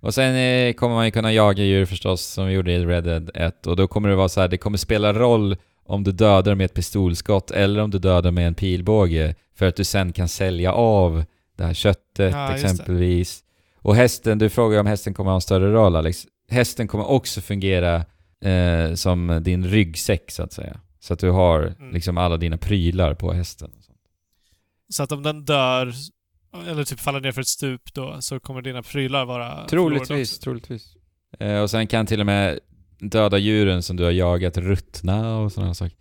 Och 0.00 0.14
sen 0.14 0.34
eh, 0.34 0.72
kommer 0.72 0.94
man 0.94 1.04
ju 1.04 1.10
kunna 1.10 1.32
jaga 1.32 1.64
djur 1.64 1.86
förstås, 1.86 2.22
som 2.22 2.46
vi 2.46 2.52
gjorde 2.52 2.72
i 2.72 2.86
Red 2.86 3.04
Dead 3.04 3.30
1. 3.34 3.66
Och 3.66 3.76
då 3.76 3.88
kommer 3.88 4.08
det 4.08 4.14
vara 4.14 4.28
så 4.28 4.40
här, 4.40 4.48
det 4.48 4.58
kommer 4.58 4.78
spela 4.78 5.12
roll 5.12 5.56
om 5.90 6.04
du 6.04 6.12
dödar 6.12 6.54
med 6.54 6.64
ett 6.64 6.74
pistolskott 6.74 7.50
eller 7.50 7.80
om 7.82 7.90
du 7.90 7.98
dödar 7.98 8.30
med 8.30 8.46
en 8.46 8.54
pilbåge. 8.54 9.34
För 9.54 9.66
att 9.66 9.76
du 9.76 9.84
sen 9.84 10.12
kan 10.12 10.28
sälja 10.28 10.72
av 10.72 11.24
det 11.56 11.64
här 11.64 11.74
köttet 11.74 12.32
Ja, 12.32 12.54
exempelvis. 12.54 13.44
Och 13.76 13.96
hästen, 13.96 14.38
du 14.38 14.48
frågar 14.48 14.80
om 14.80 14.86
hästen 14.86 15.14
kommer 15.14 15.30
ha 15.30 15.34
en 15.34 15.40
större 15.40 15.72
roll 15.72 15.96
Alex. 15.96 16.26
Hästen 16.48 16.88
kommer 16.88 17.04
också 17.10 17.40
fungera 17.40 18.04
eh, 18.44 18.94
som 18.94 19.40
din 19.42 19.66
ryggsäck 19.66 20.30
så 20.30 20.42
att 20.42 20.52
säga. 20.52 20.80
Så 21.00 21.12
att 21.14 21.18
du 21.20 21.30
har 21.30 21.60
Mm. 21.62 21.90
liksom 21.92 22.18
alla 22.18 22.36
dina 22.36 22.56
prylar 22.58 23.14
på 23.14 23.32
hästen. 23.32 23.70
och 23.78 23.84
sånt. 23.84 23.98
Så 24.92 25.02
att 25.02 25.12
om 25.12 25.22
den 25.22 25.44
dör, 25.44 25.92
eller 26.68 26.84
typ 26.84 27.00
faller 27.00 27.20
ner 27.20 27.32
för 27.32 27.40
ett 27.40 27.46
stup 27.48 27.94
då, 27.94 28.16
så 28.20 28.40
kommer 28.40 28.62
dina 28.62 28.82
prylar 28.82 29.24
vara 29.24 29.66
Troligtvis, 29.66 30.38
troligtvis. 30.38 30.96
Eh, 31.38 31.60
och 31.60 31.70
sen 31.70 31.86
kan 31.86 32.06
till 32.06 32.20
och 32.20 32.26
med 32.26 32.58
döda 33.00 33.38
djuren 33.38 33.82
som 33.82 33.96
du 33.96 34.04
har 34.04 34.10
jagat 34.10 34.56
ruttna 34.56 35.38
och 35.38 35.52
sådana 35.52 35.74
saker. 35.74 35.96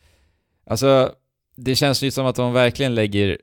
Alltså, 0.66 1.14
det 1.56 1.76
känns 1.76 2.04
ju 2.04 2.12
som 2.12 2.26
att 2.26 2.36
de 2.36 2.54
verkligen 2.54 2.96
lägger 2.96 3.38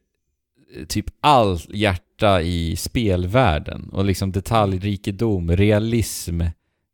eh, 0.77 0.87
typ 0.87 1.07
all 1.21 1.61
hjärta 1.69 2.43
i 2.43 2.77
spelvärlden 2.77 3.91
och 3.93 4.05
liksom 4.05 4.33
detaljrikedom, 4.33 5.57
realism, 5.57 6.43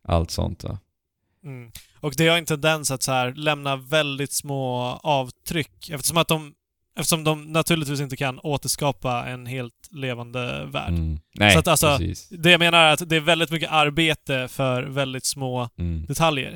allt 0.04 0.30
sånt 0.30 0.64
va. 0.64 0.78
Mm. 1.44 1.70
Och 2.00 2.14
det 2.16 2.28
har 2.28 2.38
en 2.38 2.44
tendens 2.44 2.90
att 2.90 3.02
så 3.02 3.12
här 3.12 3.34
lämna 3.34 3.76
väldigt 3.76 4.32
små 4.32 4.80
avtryck 5.02 5.90
eftersom 5.90 6.16
att 6.16 6.28
de 6.28 6.54
Eftersom 6.98 7.24
de 7.24 7.52
naturligtvis 7.52 8.00
inte 8.00 8.16
kan 8.16 8.38
återskapa 8.42 9.24
en 9.26 9.46
helt 9.46 9.72
levande 9.90 10.64
värld. 10.66 10.88
Mm. 10.92 11.18
Nej, 11.34 11.52
Så 11.52 11.58
att 11.58 11.68
alltså- 11.68 11.98
precis. 11.98 12.28
Det 12.28 12.50
jag 12.50 12.58
menar 12.58 12.78
är 12.84 12.92
att 12.92 13.08
det 13.08 13.16
är 13.16 13.20
väldigt 13.20 13.50
mycket 13.50 13.70
arbete 13.72 14.48
för 14.48 14.82
väldigt 14.82 15.26
små 15.26 15.68
Mm. 15.78 16.06
detaljer. 16.06 16.52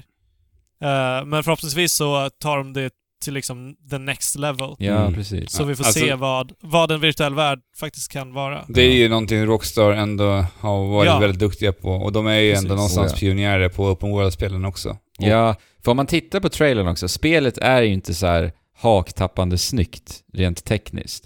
Eh, 0.82 1.24
men 1.24 1.42
förhoppningsvis 1.42 1.92
så 1.92 2.30
tar 2.30 2.56
de 2.56 2.72
det 2.72 2.90
till 3.24 3.34
liksom 3.34 3.76
the 3.90 3.98
next 3.98 4.38
level. 4.38 4.74
Ja, 4.78 4.92
Mm. 5.00 5.14
precis. 5.14 5.50
Så 5.52 5.64
vi 5.64 5.76
får 5.76 5.84
Alltså- 5.84 6.00
se 6.00 6.14
vad, 6.14 6.52
vad 6.60 6.90
en 6.90 7.00
virtuell 7.00 7.34
värld 7.34 7.58
faktiskt 7.78 8.12
kan 8.12 8.32
vara. 8.32 8.64
Det 8.68 8.82
är 8.82 8.92
ju 8.94 9.08
någonting 9.08 9.44
Rockstar 9.46 9.92
ändå 9.92 10.44
har 10.58 10.86
varit 10.88 11.06
Ja. 11.06 11.18
väldigt 11.18 11.40
duktiga 11.40 11.72
på. 11.72 11.90
Och 11.90 12.12
de 12.12 12.26
är 12.26 12.38
ju 12.38 12.50
Precis. 12.52 12.64
ändå 12.64 12.74
någonstans 12.74 13.12
Oh, 13.12 13.16
ja. 13.16 13.20
pionjärer 13.20 13.68
på 13.68 13.84
Open 13.90 14.10
World-spelen 14.10 14.64
också. 14.64 14.88
Och 14.90 14.96
Ja, 15.18 15.54
för 15.84 15.90
om 15.90 15.96
man 15.96 16.06
tittar 16.06 16.40
på 16.40 16.48
trailern 16.48 16.88
också, 16.88 17.08
spelet 17.08 17.58
är 17.58 17.82
ju 17.82 17.92
inte 17.92 18.14
så 18.14 18.26
här 18.26 18.52
haktappande 18.76 19.58
snyggt 19.58 20.22
rent 20.32 20.64
tekniskt. 20.64 21.24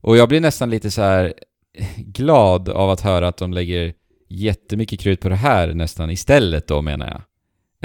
Och 0.00 0.16
jag 0.16 0.28
blir 0.28 0.40
nästan 0.40 0.70
lite 0.70 0.90
så 0.90 1.02
här 1.02 1.34
glad 1.96 2.68
av 2.68 2.90
att 2.90 3.00
höra 3.00 3.28
att 3.28 3.36
de 3.36 3.52
lägger 3.52 3.94
jättemycket 4.28 5.00
krut 5.00 5.20
på 5.20 5.28
det 5.28 5.36
här 5.36 5.74
nästan 5.74 6.10
istället 6.10 6.66
då 6.68 6.82
menar 6.82 7.06
jag. 7.08 7.22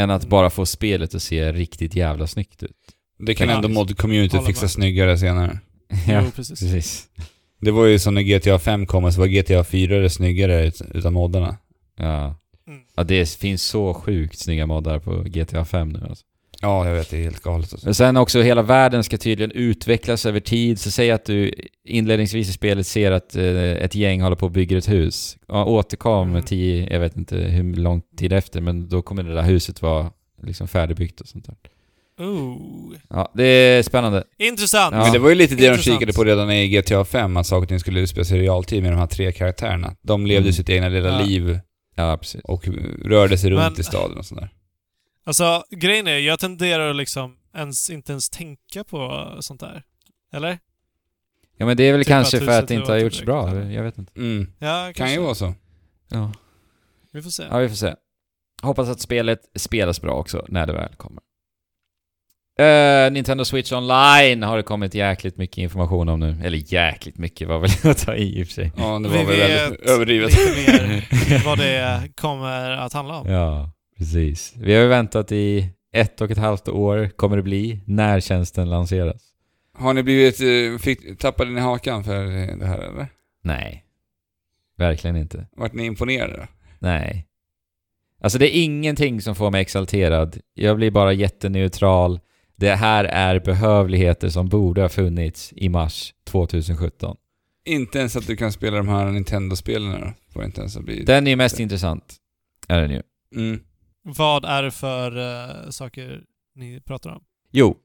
Än 0.03 0.11
att 0.11 0.25
bara 0.29 0.49
få 0.49 0.65
spelet 0.65 1.15
att 1.15 1.21
se 1.21 1.51
riktigt 1.51 1.95
jävla 1.95 2.27
snyggt 2.27 2.63
ut. 2.63 2.71
Det 3.19 3.35
kan 3.35 3.49
Ja, 3.49 3.55
ändå 3.55 3.67
mod-community 3.69 4.45
fixa 4.45 4.67
snyggare 4.67 5.17
senare. 5.17 5.59
ja, 6.07 6.21
Jo, 6.25 6.31
precis. 6.35 6.59
precis. 6.59 7.07
Det 7.61 7.71
var 7.71 7.85
ju 7.85 7.99
som 7.99 8.13
när 8.13 8.21
GTA 8.21 8.59
5 8.59 8.85
kom, 8.85 9.11
så 9.11 9.19
var 9.19 9.27
GTA 9.27 9.63
4 9.63 9.99
det 9.99 10.09
snyggare 10.09 10.67
ut- 10.67 10.81
utav 10.93 11.13
moddarna. 11.13 11.57
Ja. 11.97 12.35
Mm. 12.67 12.79
ja, 12.95 13.03
det 13.03 13.29
finns 13.29 13.63
så 13.63 13.93
sjukt 13.93 14.39
snygga 14.39 14.65
moddar 14.65 14.99
på 14.99 15.23
GTA 15.25 15.65
5 15.65 15.89
nu 15.89 16.05
alltså. 16.09 16.25
Ja, 16.61 16.87
jag 16.87 16.95
vet. 16.95 17.09
Det 17.09 17.17
är 17.17 17.21
helt 17.23 17.41
galet. 17.43 17.73
Alltså. 17.73 17.87
Men 17.87 17.95
sen 17.95 18.17
också, 18.17 18.41
hela 18.41 18.61
världen 18.61 19.03
ska 19.03 19.17
tydligen 19.17 19.51
utvecklas 19.51 20.25
över 20.25 20.39
tid, 20.39 20.79
så 20.79 20.91
säg 20.91 21.11
att 21.11 21.25
du 21.25 21.53
inledningsvis 21.87 22.49
i 22.49 22.53
spelet 22.53 22.87
ser 22.87 23.11
att 23.11 23.35
eh, 23.35 23.43
ett 23.71 23.95
gäng 23.95 24.21
håller 24.21 24.35
på 24.35 24.45
och 24.45 24.51
bygger 24.51 24.77
ett 24.77 24.89
hus. 24.89 25.37
Ja, 25.47 25.65
återkom 25.65 26.29
Mm. 26.29 26.43
tio, 26.43 26.87
jag 26.93 26.99
vet 26.99 27.17
inte 27.17 27.35
hur 27.37 27.75
lång 27.75 28.01
tid 28.17 28.33
efter, 28.33 28.61
men 28.61 28.89
då 28.89 29.01
kommer 29.01 29.23
det 29.23 29.33
där 29.33 29.41
huset 29.43 29.81
vara 29.81 30.11
liksom 30.43 30.67
färdigbyggt 30.67 31.21
och 31.21 31.27
sånt 31.27 31.45
där. 31.45 31.55
Ooh. 32.25 32.57
Ja, 33.09 33.31
det 33.35 33.43
är 33.43 33.83
spännande. 33.83 34.23
Intressant! 34.37 34.95
Ja. 34.95 35.03
Men 35.03 35.11
det 35.13 35.19
var 35.19 35.29
ju 35.29 35.35
lite 35.35 35.55
det 35.55 35.61
de 35.61 35.67
Intressant. 35.67 35.95
kikade 35.99 36.13
på 36.13 36.23
redan 36.23 36.51
i 36.51 36.67
GTA 36.67 37.05
5, 37.05 37.37
att 37.37 37.47
saker 37.47 37.61
och 37.61 37.67
ting 37.69 37.79
skulle 37.79 37.99
utspela 37.99 38.25
sig 38.25 38.39
i 38.39 38.41
realtid 38.41 38.83
med 38.83 38.91
de 38.91 38.97
här 38.99 39.07
tre 39.07 39.31
karaktärerna. 39.31 39.95
De 40.01 40.25
levde 40.25 40.41
Mm. 40.41 40.53
sitt 40.53 40.69
egna 40.69 40.89
lilla 40.89 41.09
Ja. 41.19 41.25
liv 41.25 41.59
Ja, 41.95 42.17
precis. 42.17 42.41
och 42.43 42.67
rörde 43.05 43.37
sig 43.37 43.49
runt 43.49 43.61
Men- 43.71 43.79
i 43.81 43.83
staden 43.83 44.17
och 44.17 44.25
sådär. 44.25 44.49
Alltså, 45.27 45.63
grejen 45.69 46.07
är, 46.07 46.17
jag 46.17 46.39
tenderar 46.39 46.89
att 46.89 46.95
liksom 46.95 47.37
ens, 47.55 47.89
inte 47.89 48.11
ens 48.11 48.29
tänka 48.29 48.83
på 48.83 49.31
sånt 49.39 49.59
där. 49.59 49.83
Eller? 50.33 50.59
Ja, 51.57 51.65
men 51.65 51.77
det 51.77 51.83
är 51.83 51.91
väl 51.91 52.01
Typ 52.01 52.07
kanske 52.07 52.37
att 52.37 52.43
för 52.45 52.59
att 52.59 52.67
det 52.67 52.73
inte 52.73 52.91
har 52.91 52.99
gjorts 52.99 53.23
bra, 53.23 53.55
jag 53.55 53.83
vet 53.83 53.97
inte. 53.97 54.11
Mm. 54.15 54.51
Ja, 54.59 54.91
Kan 54.95 55.11
ju 55.11 55.19
vara 55.19 55.35
så. 55.35 55.53
Ja. 56.09 56.31
Vi 57.13 57.21
får 57.21 57.29
se. 57.29 57.43
ja, 57.49 57.57
vi 57.57 57.69
får 57.69 57.75
se. 57.75 57.93
Hoppas 58.61 58.89
att 58.89 58.99
spelet 59.01 59.39
spelas 59.55 60.01
bra 60.01 60.11
också, 60.13 60.45
när 60.49 60.65
det 60.65 60.73
väl 60.73 60.95
kommer. 60.95 61.21
Eh, 62.59 63.11
Nintendo 63.11 63.45
Switch 63.45 63.71
Online 63.71 64.43
har 64.43 64.57
det 64.57 64.63
kommit 64.63 64.93
jäkligt 64.93 65.37
mycket 65.37 65.57
information 65.57 66.09
om 66.09 66.19
nu. 66.19 66.41
Eller 66.43 66.73
jäkligt 66.73 67.17
mycket 67.17 67.47
var 67.47 67.59
väl 67.59 67.69
att 67.91 67.97
ta 68.05 68.15
i 68.15 68.39
i 68.39 68.43
och 68.43 68.47
för 68.47 68.53
sig. 68.53 68.71
Ja, 68.77 68.99
det 68.99 69.09
Vi 69.09 69.17
var 69.17 69.25
väl 69.25 69.37
vet 69.37 69.61
väldigt 69.61 69.81
överdrivet. 69.89 70.31
lite 70.31 70.71
mer 70.71 71.45
vad 71.45 71.57
det 71.57 72.09
kommer 72.15 72.71
att 72.71 72.93
handla 72.93 73.17
om. 73.19 73.27
Ja, 73.31 73.71
precis. 73.97 74.53
Vi 74.57 74.73
har 74.75 74.81
ju 74.81 74.87
väntat 74.87 75.31
i 75.31 75.69
ett 75.93 76.21
och 76.21 76.31
ett 76.31 76.37
halvt 76.37 76.67
år, 76.67 77.09
kommer 77.15 77.37
det 77.37 77.43
bli, 77.43 77.81
när 77.85 78.19
tjänsten 78.19 78.69
lanseras. 78.69 79.21
Har 79.73 79.93
ni 79.93 80.03
blivit... 80.03 80.41
eh, 80.41 80.77
Fick, 80.79 81.17
tappade 81.19 81.51
ni 81.51 81.61
hakan 81.61 82.03
för 82.03 82.25
det 82.59 82.65
här 82.65 82.79
eller? 82.79 83.07
Nej. 83.43 83.83
Verkligen 84.77 85.15
inte. 85.15 85.47
Vart 85.55 85.73
ni 85.73 85.85
imponerade 85.85 86.37
då? 86.37 86.47
Nej. 86.79 87.27
Alltså 88.21 88.39
det 88.39 88.57
är 88.57 88.63
ingenting 88.63 89.21
som 89.21 89.35
får 89.35 89.51
mig 89.51 89.61
exalterad. 89.61 90.37
Jag 90.53 90.77
blir 90.77 90.91
bara 90.91 91.13
jätteneutral. 91.13 92.19
Det 92.55 92.75
här 92.75 93.03
är 93.05 93.39
behövligheter 93.39 94.29
som 94.29 94.49
borde 94.49 94.81
ha 94.81 94.89
funnits 94.89 95.53
i 95.55 95.69
mars 95.69 96.13
2017. 96.23 97.17
Inte 97.65 97.99
ens 97.99 98.15
att 98.15 98.27
du 98.27 98.35
kan 98.35 98.51
spela 98.51 98.77
de 98.77 98.87
här 98.87 99.11
Nintendo-spelen 99.11 99.91
då? 100.01 100.13
Får 100.33 100.45
inte 100.45 100.61
ens 100.61 100.77
att 100.77 100.83
bli... 100.83 101.03
Den 101.03 101.27
är 101.27 101.31
ju 101.31 101.35
mest 101.37 101.59
intressant. 101.59 102.15
Är 102.67 102.81
den 102.81 102.91
ju. 102.91 103.01
Mm. 103.35 103.59
Vad 104.15 104.45
är 104.45 104.63
det 104.63 104.71
för 104.71 105.17
eh, 105.17 105.69
saker 105.69 106.23
ni 106.55 106.79
pratar 106.81 107.09
om? 107.09 107.23
Jo, 107.51 107.77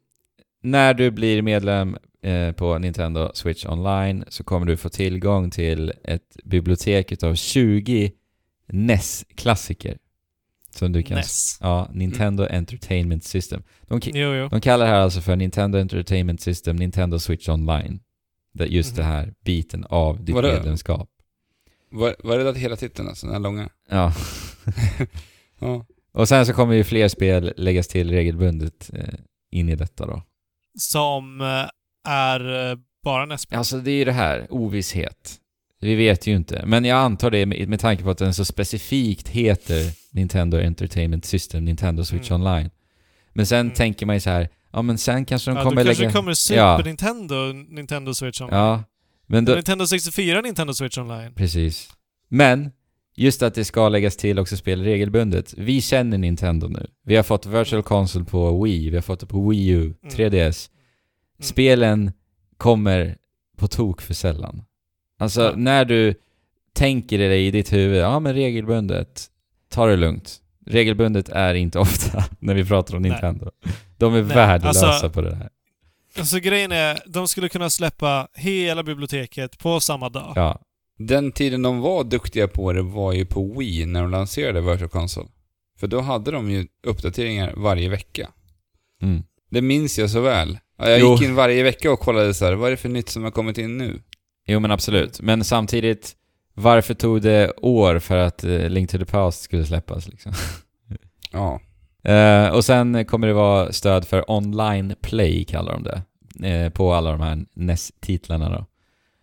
när 0.63 0.95
du 0.95 1.11
blir 1.11 1.43
medlem 1.43 1.97
eh, 2.23 2.53
på 2.53 2.79
Nintendo 2.79 3.31
Switch 3.35 3.67
Online 3.67 4.25
så 4.29 4.45
kommer 4.45 4.67
du 4.67 4.77
få 4.77 4.89
tillgång 4.89 5.51
till 5.51 5.93
ett 6.05 6.37
bibliotek 6.45 7.13
utav 7.13 7.35
20 7.35 8.13
NES-klassiker. 8.67 9.99
Som 10.71 10.93
du 10.93 11.03
kan... 11.03 11.17
NES. 11.17 11.59
Ja, 11.61 11.89
Nintendo 11.93 12.47
Entertainment 12.51 13.25
System. 13.25 13.63
De, 13.83 14.01
Jo, 14.05 14.35
jo. 14.35 14.49
de 14.49 14.61
kallar 14.61 14.85
det 14.85 14.91
här 14.91 15.01
alltså 15.01 15.21
för 15.21 15.37
Nintendo 15.37 15.79
Entertainment 15.79 16.41
System, 16.41 16.77
Nintendo 16.77 17.19
Switch 17.19 17.49
Online. 17.49 18.01
Det, 18.53 18.67
just 18.67 18.91
Mhm. 18.91 18.97
det 18.97 19.03
här 19.03 19.35
biten 19.45 19.85
av 19.85 20.25
ditt 20.25 20.35
Vadå? 20.35 20.49
medlemskap. 20.49 21.09
Var, 21.91 22.17
var 22.25 22.39
det 22.39 22.45
där 22.45 22.55
hela 22.55 22.77
titeln 22.77 23.09
alltså? 23.09 23.27
Den 23.27 23.35
här 23.35 23.41
långa? 23.41 23.69
Ja. 23.91 24.13
Ja. 25.59 25.87
Och 26.13 26.29
sen 26.29 26.47
så 26.47 26.53
kommer 26.53 26.75
ju 26.75 26.85
fler 26.85 27.09
spel 27.09 27.53
läggas 27.57 27.89
till 27.89 28.11
regelbundet 28.11 28.91
eh, 28.95 29.15
in 29.51 29.69
i 29.69 29.75
detta 29.77 30.07
då. 30.07 30.23
Som 30.79 31.41
eh, 31.41 32.11
är 32.13 32.71
eh, 32.71 32.79
bara 33.05 33.27
NES. 33.27 33.47
Alltså 33.51 33.79
det 33.79 33.91
är 33.91 33.95
ju 33.97 34.05
det 34.05 34.13
här, 34.13 34.47
ovisshet. 34.51 35.39
Vi 35.81 35.95
vet 35.95 36.27
ju 36.27 36.37
inte. 36.37 36.63
Men 36.67 36.85
jag 36.85 36.99
antar 36.99 37.31
det 37.31 37.47
med, 37.47 37.69
med 37.69 37.81
tanke 37.81 38.03
på 38.03 38.11
att 38.11 38.19
den 38.19 38.35
så 38.35 38.45
specifikt 38.45 39.29
heter 39.29 39.93
Nintendo 40.11 40.59
Entertainment 40.59 41.25
System, 41.25 41.65
Nintendo 41.65 42.05
Switch 42.05 42.31
Mm. 42.31 42.43
Online. 42.43 42.71
Men 43.33 43.47
sen 43.47 43.61
Mm. 43.61 43.75
tänker 43.75 44.07
man 44.07 44.17
ju 44.17 44.21
så 44.21 44.31
här, 44.31 44.49
ja 44.73 44.83
men 44.83 44.99
sen 44.99 45.25
kanske 45.25 45.51
de 45.51 45.57
Ja, 45.57 45.63
kommer 45.63 45.85
kanske 45.85 46.03
lägga... 46.03 46.09
det 46.13 46.19
kommer 46.19 46.35
Super 46.35 46.61
Ja. 46.61 46.79
Nintendo, 46.85 47.53
Nintendo 47.53 48.15
Switch 48.15 48.41
Online. 48.41 48.57
Ja, 48.59 48.85
men 49.27 49.45
då... 49.45 49.55
Nintendo 49.55 49.87
64, 49.87 50.41
Nintendo 50.41 50.75
Switch 50.75 50.99
Online. 50.99 51.35
Precis. 51.35 51.89
Men, 52.29 52.71
just 53.15 53.43
att 53.43 53.55
det 53.55 53.65
ska 53.65 53.89
läggas 53.89 54.17
till 54.17 54.39
också 54.39 54.57
spel 54.57 54.83
regelbundet. 54.83 55.55
Vi 55.57 55.81
känner 55.81 56.19
Nintendo 56.19 56.69
nu. 56.69 56.87
Vi 57.05 57.17
har 57.17 57.23
fått 57.23 57.47
Virtual 57.47 57.83
Console 57.83 58.25
på 58.25 58.63
Wii, 58.65 58.91
vi 58.91 58.97
har 58.97 59.03
fått 59.03 59.21
det 59.21 59.27
på 59.27 59.49
Wii 59.49 59.69
U, 59.69 59.95
3DS. 60.03 60.35
Mm. 60.43 60.53
Spelen 61.41 62.13
kommer 62.57 63.17
på 63.57 63.69
tok 63.69 64.01
för 64.03 64.15
sällan. 64.15 64.63
Alltså, 65.19 65.43
Ja. 65.43 65.53
när 65.57 65.85
du 65.85 66.15
tänker 66.73 67.19
dig 67.19 67.47
i 67.47 67.51
ditt 67.51 67.73
huvud, 67.73 68.01
ja 68.01 68.21
men 68.21 68.35
regelbundet, 68.35 69.27
ta 69.71 69.87
det 69.87 69.97
lugnt. 69.97 70.39
Regelbundet 70.67 71.29
är 71.29 71.55
inte 71.55 71.79
ofta 71.79 72.25
när 72.39 72.55
vi 72.55 72.65
pratar 72.65 72.97
om 72.97 73.03
Nej. 73.03 73.11
Nintendo. 73.11 73.51
De 73.99 74.15
är 74.15 74.23
Nej, 74.23 74.37
värdelösa 74.37 74.87
alltså- 74.87 75.11
på 75.11 75.21
det 75.21 75.35
här. 75.35 75.49
Alltså 76.19 76.39
grejen 76.39 76.73
är, 76.73 76.99
de 77.07 77.29
skulle 77.29 77.49
kunna 77.49 77.71
släppa 77.71 78.29
hela 78.35 78.83
biblioteket 78.83 79.59
på 79.59 79.81
samma 79.81 80.09
dag. 80.09 80.33
Ja. 80.37 80.61
Den 80.99 81.33
tiden 81.33 81.63
de 81.63 81.81
var 81.81 82.05
duktiga 82.05 82.49
på 82.49 82.73
det 82.73 82.83
var 82.83 83.13
ju 83.13 83.27
på 83.27 83.59
Wii 83.59 83.87
när 83.87 84.03
de 84.03 84.11
lanserade 84.11 84.61
Virtual 84.61 84.89
Console. 84.91 85.29
För 85.79 85.87
då 85.87 86.01
hade 86.01 86.31
de 86.31 86.51
ju 86.51 86.67
uppdateringar 86.87 87.53
varje 87.57 87.89
vecka. 87.89 88.29
Mm. 89.03 89.23
Det 89.51 89.63
minns 89.63 89.99
jag 89.99 90.11
så 90.11 90.21
väl. 90.21 90.59
Ja, 90.79 90.89
Jag 90.91 91.01
Jo. 91.01 91.13
gick 91.13 91.23
in 91.23 91.35
varje 91.35 91.63
vecka 91.63 91.93
och 91.93 92.01
kollade 92.01 92.35
så 92.35 92.45
här, 92.45 92.53
vad 92.53 92.67
är 92.67 92.71
det 92.71 92.77
för 92.77 92.89
nytt 92.89 93.09
som 93.09 93.25
har 93.25 93.31
kommit 93.31 93.59
in 93.59 93.79
nu? 93.79 94.01
Jo 94.47 94.61
men 94.61 94.71
absolut. 94.71 95.21
Men 95.21 95.45
samtidigt, 95.45 96.13
varför 96.55 96.95
tog 96.95 97.23
det 97.23 97.51
år 97.57 97.99
för 97.99 98.17
att 98.17 98.45
eh, 98.45 98.69
Link 98.69 98.91
to 98.91 98.99
the 98.99 99.05
Past 99.05 99.43
skulle 99.43 99.65
släppas 99.65 100.09
liksom? 100.09 100.33
Ja. 101.33 101.61
Eh, 102.13 102.49
och 102.49 102.65
sen 102.65 103.05
kommer 103.05 103.27
det 103.27 103.33
vara 103.33 103.73
stöd 103.73 104.05
för 104.09 104.31
online 104.31 104.95
play, 105.03 105.45
kallar 105.45 105.73
de 105.73 105.83
det. 105.83 106.03
eh, 106.49 106.71
på 106.71 106.93
alla 106.95 107.11
de 107.11 107.21
här 107.21 107.45
NES-titlarna 107.55 108.49
då. 108.51 108.67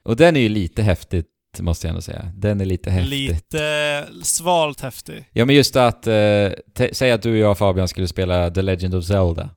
Och 0.04 0.16
den 0.16 0.36
är 0.36 0.40
ju 0.40 0.50
lite 0.50 0.84
häftigt, 0.84 1.28
måste 1.60 1.88
jag 1.88 1.90
ändå 1.90 2.02
säga. 2.02 2.32
Den 2.36 2.62
är 2.62 2.66
lite 2.66 2.92
häftig. 2.92 3.10
Lite 3.30 4.08
svalt 4.24 4.82
häftig. 4.82 5.26
Ja 5.34 5.46
men 5.46 5.56
just 5.56 5.76
att, 5.76 6.08
eh, 6.08 6.50
säg 6.92 7.12
att 7.12 7.22
du 7.22 7.32
och 7.32 7.38
jag 7.38 7.58
Fabian 7.58 7.88
skulle 7.88 8.08
spela 8.08 8.50
The 8.52 8.62
Legend 8.62 8.96
of 8.96 9.06
Zelda. 9.06 9.50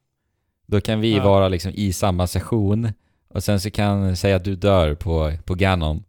Då 0.66 0.80
kan 0.80 1.00
vi 1.00 1.16
Ja. 1.16 1.24
vara 1.24 1.48
liksom 1.48 1.72
i 1.74 1.92
samma 1.92 2.26
session, 2.26 2.88
och 3.28 3.44
sen 3.44 3.60
så 3.60 3.70
kan, 3.70 4.16
säga 4.16 4.36
att 4.36 4.44
du 4.44 4.56
dör 4.56 4.94
på, 4.94 5.32
på 5.44 5.54
Ganon. 5.54 6.04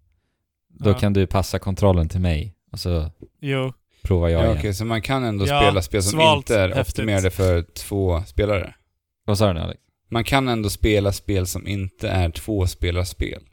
Då 0.69 0.89
Ja. 0.89 0.93
kan 0.99 1.13
du 1.13 1.27
passa 1.27 1.59
kontrollen 1.59 2.09
till 2.09 2.19
mig, 2.21 2.55
och 2.71 2.79
så 2.79 3.09
Jo. 3.41 3.73
provar 4.03 4.29
jag 4.29 4.41
Ja, 4.41 4.45
igen. 4.45 4.57
okej, 4.57 4.73
så 4.73 4.85
man 4.85 5.01
kan 5.01 5.23
ändå 5.23 5.47
Ja, 5.47 5.61
spela 5.61 5.81
spel 5.81 6.03
som 6.03 6.21
inte 6.21 6.59
är 6.59 6.69
häftigt. 6.69 6.87
optimerade 6.93 7.31
för 7.31 7.61
två 7.61 8.23
spelare? 8.27 8.73
Vad 9.25 9.37
sa 9.37 9.47
du 9.47 9.53
nu 9.53 9.59
Alex? 9.59 9.79
man 10.09 10.23
kan 10.23 10.47
ändå 10.47 10.69
spela 10.69 11.11
spel 11.11 11.47
som 11.47 11.67
inte 11.67 12.09
är 12.09 12.29
tvåspelarspel. 12.29 13.43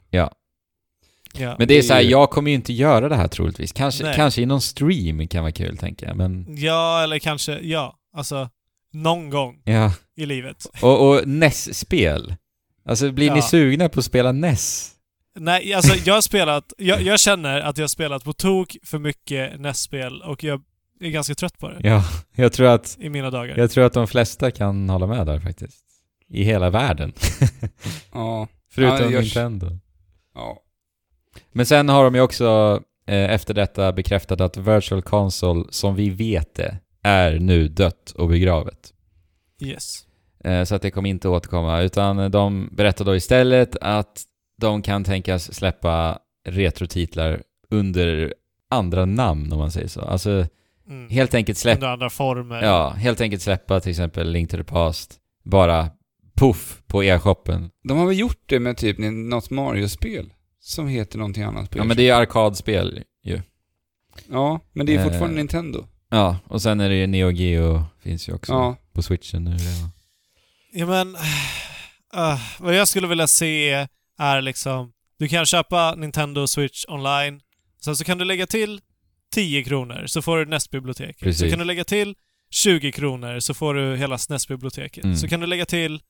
Ja. 1.33 1.55
Men 1.57 1.57
det 1.57 1.63
är 1.63 1.67
Det 1.67 1.77
är 1.77 1.81
så 1.81 1.93
här, 1.93 2.01
ju- 2.01 2.09
jag 2.09 2.29
kommer 2.29 2.51
ju 2.51 2.55
inte 2.55 2.73
göra 2.73 3.09
det 3.09 3.15
här 3.15 3.27
troligtvis. 3.27 3.71
Kanske, 3.71 4.03
Nej. 4.03 4.15
kanske 4.15 4.41
i 4.41 4.45
någon 4.45 4.61
stream 4.61 5.27
kan 5.27 5.41
vara 5.43 5.51
kul, 5.51 5.77
tänker 5.77 6.07
jag. 6.07 6.15
Men, 6.17 6.45
ja, 6.57 7.03
eller 7.03 7.19
kanske, 7.19 7.59
ja. 7.59 7.95
Alltså, 8.17 8.49
någon 8.93 9.29
gång 9.29 9.61
ja. 9.63 9.93
i 10.17 10.25
livet. 10.25 10.65
Och, 10.81 11.09
och 11.09 11.27
NES-spel. 11.27 12.35
Alltså, 12.85 13.11
blir 13.11 13.31
ni 13.31 13.37
Ja. 13.37 13.41
sugna 13.41 13.89
på 13.89 13.99
att 13.99 14.05
spela 14.05 14.31
NES? 14.31 14.91
Nej, 15.39 15.73
alltså 15.73 15.95
jag 16.05 16.13
har 16.13 16.21
spelat, 16.31 16.73
jag, 16.77 17.01
jag 17.01 17.19
känner 17.19 17.59
att 17.61 17.77
jag 17.77 17.83
har 17.83 17.87
spelat 17.87 18.23
på 18.23 18.33
tok 18.33 18.77
för 18.83 18.99
mycket 18.99 19.59
NES-spel 19.59 20.21
och 20.21 20.43
jag 20.43 20.61
är 21.01 21.09
ganska 21.09 21.35
trött 21.35 21.57
på 21.57 21.69
det 21.69 21.77
Ja, 21.89 22.03
jag 22.35 22.53
tror 22.53 22.67
att, 22.67 22.97
i 22.99 23.09
mina 23.09 23.29
dagar. 23.29 23.57
jag 23.57 23.71
tror 23.71 23.83
att 23.85 23.93
de 23.93 24.07
flesta 24.07 24.51
kan 24.51 24.89
hålla 24.89 25.07
med 25.07 25.25
där 25.27 25.39
faktiskt. 25.39 25.77
I 26.29 26.43
hela 26.43 26.69
världen. 26.69 27.13
Ja. 28.13 28.47
Förutom 28.73 28.97
Ja, 28.97 29.11
jag- 29.11 29.21
Nintendo. 29.23 29.79
ja. 30.35 30.57
Men 31.51 31.65
sen 31.65 31.89
har 31.89 32.03
de 32.03 32.15
ju 32.15 32.21
också 32.21 32.81
eh, 33.07 33.31
efter 33.33 33.53
detta 33.53 33.91
bekräftat 33.93 34.41
att 34.41 34.57
Virtual 34.57 35.01
Console, 35.01 35.63
som 35.69 35.95
vi 35.95 36.09
vet 36.09 36.55
det, 36.55 36.77
är 37.03 37.39
nu 37.39 37.67
dött 37.67 38.11
och 38.17 38.27
begravet. 38.29 38.93
Yes. 39.61 40.05
Eh, 40.43 40.63
så 40.63 40.75
att 40.75 40.81
det 40.81 40.91
kommer 40.91 41.09
inte 41.09 41.29
återkomma, 41.29 41.81
utan 41.81 42.31
de 42.31 42.69
berättar 42.71 43.05
då 43.05 43.15
istället 43.15 43.75
att 43.81 44.23
de 44.61 44.81
kan 44.81 45.03
tänkas 45.03 45.53
släppa 45.53 46.19
retrotitlar 46.49 47.41
under 47.69 48.33
andra 48.69 49.05
namn 49.05 49.51
om 49.53 49.59
man 49.59 49.71
säger 49.71 49.87
så. 49.87 50.01
Alltså 50.01 50.45
Mm. 50.87 51.09
helt 51.09 51.33
enkelt 51.33 51.57
släppa, 51.57 51.75
Under 51.77 51.87
andra 51.87 52.09
former. 52.09 52.61
ja, 52.63 52.89
helt 52.89 53.21
enkelt 53.21 53.41
släppa 53.41 53.79
till 53.79 53.89
exempel 53.89 54.31
Link 54.31 54.49
to 54.51 54.57
the 54.57 54.63
Past, 54.63 55.19
bara 55.43 55.89
puff 56.35 56.81
på 56.87 57.03
e-shoppen. 57.03 57.69
De 57.83 57.97
har 57.97 58.05
väl 58.07 58.19
gjort 58.19 58.43
det 58.45 58.59
med 58.59 58.77
typ 58.77 58.97
något 59.29 59.49
Mario-spel 59.49 60.33
som 60.61 60.87
heter 60.87 61.17
någonting 61.17 61.43
annat 61.43 61.69
på 61.69 61.77
Ja 61.77 61.83
men 61.83 61.97
det 61.97 62.09
är 62.09 62.13
arkadspel 62.15 63.03
ju. 63.23 63.41
Ja, 64.29 64.59
men 64.73 64.85
det 64.85 64.95
är 64.95 64.97
Eh, 64.97 65.03
fortfarande 65.03 65.35
Nintendo. 65.35 65.85
Ja, 66.09 66.37
och 66.47 66.61
sen 66.61 66.79
är 66.79 66.89
det 66.89 66.95
ju 66.95 67.07
Neo 67.07 67.31
Geo 67.31 67.83
finns 68.03 68.29
ju 68.29 68.33
också 68.33 68.51
Ja. 68.51 68.75
på 68.93 69.01
switchen 69.01 69.43
nu 69.43 69.51
redan. 69.51 69.89
Ja 70.73 70.85
men... 70.85 71.17
ah, 72.13 72.37
vad 72.59 72.75
jag 72.75 72.87
skulle 72.87 73.07
vilja 73.07 73.27
se 73.27 73.87
är 74.19 74.41
liksom... 74.41 74.91
Du 75.19 75.27
kan 75.27 75.45
köpa 75.45 75.95
Nintendo 75.95 76.47
Switch 76.47 76.85
online. 76.87 77.41
Sen 77.83 77.95
så 77.95 78.03
kan 78.03 78.17
du 78.17 78.25
lägga 78.25 78.47
till 78.47 78.81
10 79.33 79.63
kronor 79.63 80.03
så 80.07 80.21
får 80.21 80.37
du 80.37 80.45
NES-biblioteket. 80.45 81.19
Så 81.19 81.23
Precis. 81.25 81.49
kan 81.49 81.59
du 81.59 81.65
lägga 81.65 81.83
till 81.83 82.15
20 82.51 82.91
kronor 82.91 83.39
så 83.39 83.53
får 83.53 83.73
du 83.73 83.95
hela 83.97 84.17
SNES-biblioteket. 84.17 85.03
Mm. 85.03 85.15
Så 85.15 85.27
kan 85.27 85.39
du 85.39 85.47
lägga 85.47 85.65
till 85.65 86.01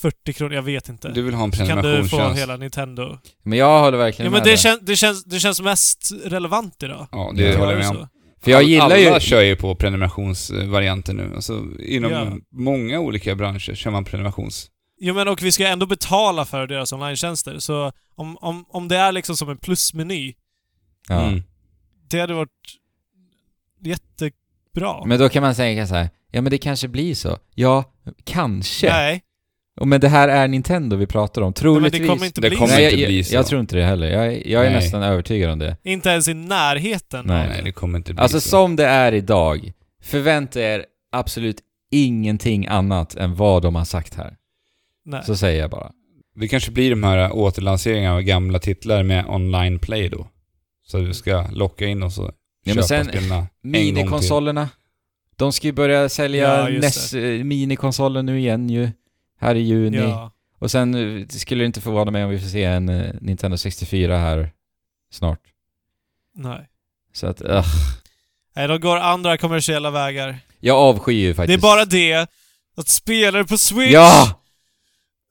40 0.00 0.32
kronor, 0.32 0.54
jag 0.54 0.62
vet 0.62 0.88
inte. 0.88 1.08
Du 1.08 1.22
vill 1.22 1.34
ha 1.34 1.44
en 1.44 1.52
så 1.52 1.58
kan 1.58 1.66
du 1.68 1.74
få 1.74 1.80
prenumerationstjänst. 1.82 2.40
hela 2.40 2.56
Nintendo. 2.56 3.18
Men 3.42 3.58
jag 3.58 3.80
håller 3.80 3.98
Ja 3.98 4.04
verkligen 4.04 4.32
men 4.32 4.38
med 4.38 4.46
det, 4.46 4.50
där. 4.50 4.56
kän, 4.56 4.78
det, 4.82 4.96
känns, 4.96 5.24
det 5.24 5.38
känns 5.40 5.60
mest 5.60 6.12
relevant 6.24 6.82
idag. 6.82 7.06
Ja, 7.12 7.18
Ja, 7.18 7.32
det 7.36 7.48
det 7.52 7.56
håller 7.58 7.72
jag 7.72 7.78
med 7.78 7.88
om. 7.88 7.94
så. 7.96 8.08
För 8.40 8.50
jag 8.50 8.62
gillar 8.62 8.84
Alla 8.84 8.98
ju... 8.98 9.20
kör 9.20 9.42
ju 9.42 9.56
på 9.56 9.74
prenumerationsvarianter 9.74 11.12
nu. 11.14 11.32
Alltså, 11.34 11.64
inom 11.80 12.12
Ja. 12.12 12.32
många 12.52 13.00
olika 13.00 13.34
branscher 13.34 13.74
kör 13.74 13.90
man 13.90 14.04
prenumerations... 14.04 14.70
Jo 15.00 15.14
men 15.14 15.28
och 15.28 15.42
vi 15.42 15.52
ska 15.52 15.66
ändå 15.66 15.86
betala 15.86 16.44
för 16.44 16.66
deras 16.66 16.92
online-tjänster. 16.92 17.58
Så 17.58 17.92
om, 18.16 18.36
om, 18.36 18.64
om 18.68 18.88
det 18.88 18.96
är 18.96 19.12
liksom 19.12 19.36
som 19.36 19.48
en 19.50 19.56
plusmeny, 19.58 20.34
Ja. 21.08 21.22
Mm. 21.22 21.42
det 22.10 22.20
hade 22.20 22.34
varit 22.34 22.50
jättebra. 23.80 25.04
Men 25.06 25.18
då 25.18 25.28
kan 25.28 25.42
man 25.42 25.54
säga 25.54 25.86
så 25.86 25.94
här, 25.94 26.08
ja 26.30 26.40
men 26.42 26.50
det 26.50 26.58
kanske 26.58 26.88
blir 26.88 27.14
så. 27.14 27.38
Ja, 27.54 27.84
kanske. 28.24 28.88
Nej, 28.90 29.22
Men 29.84 30.00
det 30.00 30.08
här 30.08 30.28
är 30.28 30.48
Nintendo 30.48 30.96
vi 30.96 31.06
pratar 31.06 31.42
om. 31.42 31.46
men 31.46 31.52
Troligtvis. 31.52 32.00
det 32.02 32.08
kommer 32.08 32.26
inte 32.26 32.40
Det 32.40 32.48
bli 32.48 32.56
kommer 32.56 32.68
så. 32.72 32.74
Nej, 32.76 32.84
inte 32.84 33.00
jag, 33.00 33.08
bli 33.08 33.16
jag, 33.16 33.26
så. 33.26 33.34
jag 33.34 33.46
tror 33.46 33.60
inte 33.60 33.76
det 33.76 33.84
heller. 33.84 34.06
Jag, 34.10 34.46
jag 34.46 34.66
är 34.66 34.70
Nej. 34.70 34.74
nästan 34.80 35.02
övertygad 35.02 35.50
om 35.50 35.58
det. 35.58 35.76
Inte 35.82 36.08
ens 36.08 36.28
i 36.28 36.34
närheten 36.34 37.24
Nej. 37.26 37.48
Nej, 37.48 37.56
det. 37.58 37.64
det 37.64 37.72
kommer 37.72 37.98
inte 37.98 38.14
bli 38.14 38.22
Alltså 38.22 38.40
så. 38.40 38.48
som 38.48 38.76
det 38.76 38.86
är 38.86 39.12
idag, 39.14 39.72
förvänta 40.02 40.60
er 40.60 40.84
absolut 41.12 41.56
ingenting 41.90 42.66
annat 42.66 43.14
än 43.14 43.34
vad 43.34 43.62
de 43.62 43.74
har 43.74 43.84
sagt 43.84 44.14
här. 44.14 44.34
Nej. 45.04 45.22
Så 45.26 45.36
säger 45.36 45.60
jag 45.60 45.70
bara. 45.70 45.90
Det 46.34 46.48
kanske 46.48 46.70
blir 46.70 46.90
de 46.90 47.04
här 47.04 47.32
återlanseringarna 47.32 48.14
av 48.16 48.22
gamla 48.22 48.58
titlar 48.58 49.02
med 49.02 49.26
online 49.28 49.78
play 49.78 50.08
då. 50.08 50.26
Så 50.86 50.98
du 50.98 51.14
ska 51.14 51.44
locka 51.52 51.86
in 51.86 52.02
oss 52.02 52.18
och 52.18 52.30
men 52.66 52.74
köpa 52.74 52.86
sen- 52.86 53.06
till. 53.06 53.20
Minikonsolerna. 53.62 54.68
De 55.36 55.52
ska 55.52 55.66
ju 55.66 55.72
börja 55.72 56.08
sälja 56.08 56.70
Ja, 56.70 56.78
NES 56.80 57.14
minikonsoler 57.44 58.22
nu 58.22 58.38
igen 58.38 58.70
ju. 58.70 58.88
Här 59.40 59.54
i 59.54 59.60
juni. 59.60 59.96
Ja. 59.98 60.32
Och 60.58 60.70
sen 60.70 60.94
eh, 61.20 61.26
skulle 61.28 61.62
det 61.62 61.66
inte 61.66 61.80
förvåna 61.80 62.10
mig 62.10 62.24
om 62.24 62.30
vi 62.30 62.38
får 62.40 62.48
se 62.48 62.64
en 62.64 62.88
eh, 62.88 63.14
Nintendo 63.20 63.56
64 63.56 64.16
här 64.18 64.52
snart. 65.12 65.40
Nej. 66.34 66.68
Så 67.12 67.26
att, 67.26 67.40
ugh. 67.42 67.66
Nej, 68.56 68.68
de 68.68 68.80
går 68.80 68.96
andra 68.96 69.36
kommersiella 69.36 69.90
vägar. 69.90 70.38
Jag 70.60 70.76
avskyr 70.76 71.12
ju 71.14 71.26
Det 71.26 71.30
är 71.30 71.34
faktiskt. 71.34 71.60
bara 71.62 71.84
det 71.84 72.26
att 72.76 72.88
spelare 72.88 73.44
på 73.44 73.58
Switch... 73.58 73.92
Ja! 73.92 74.40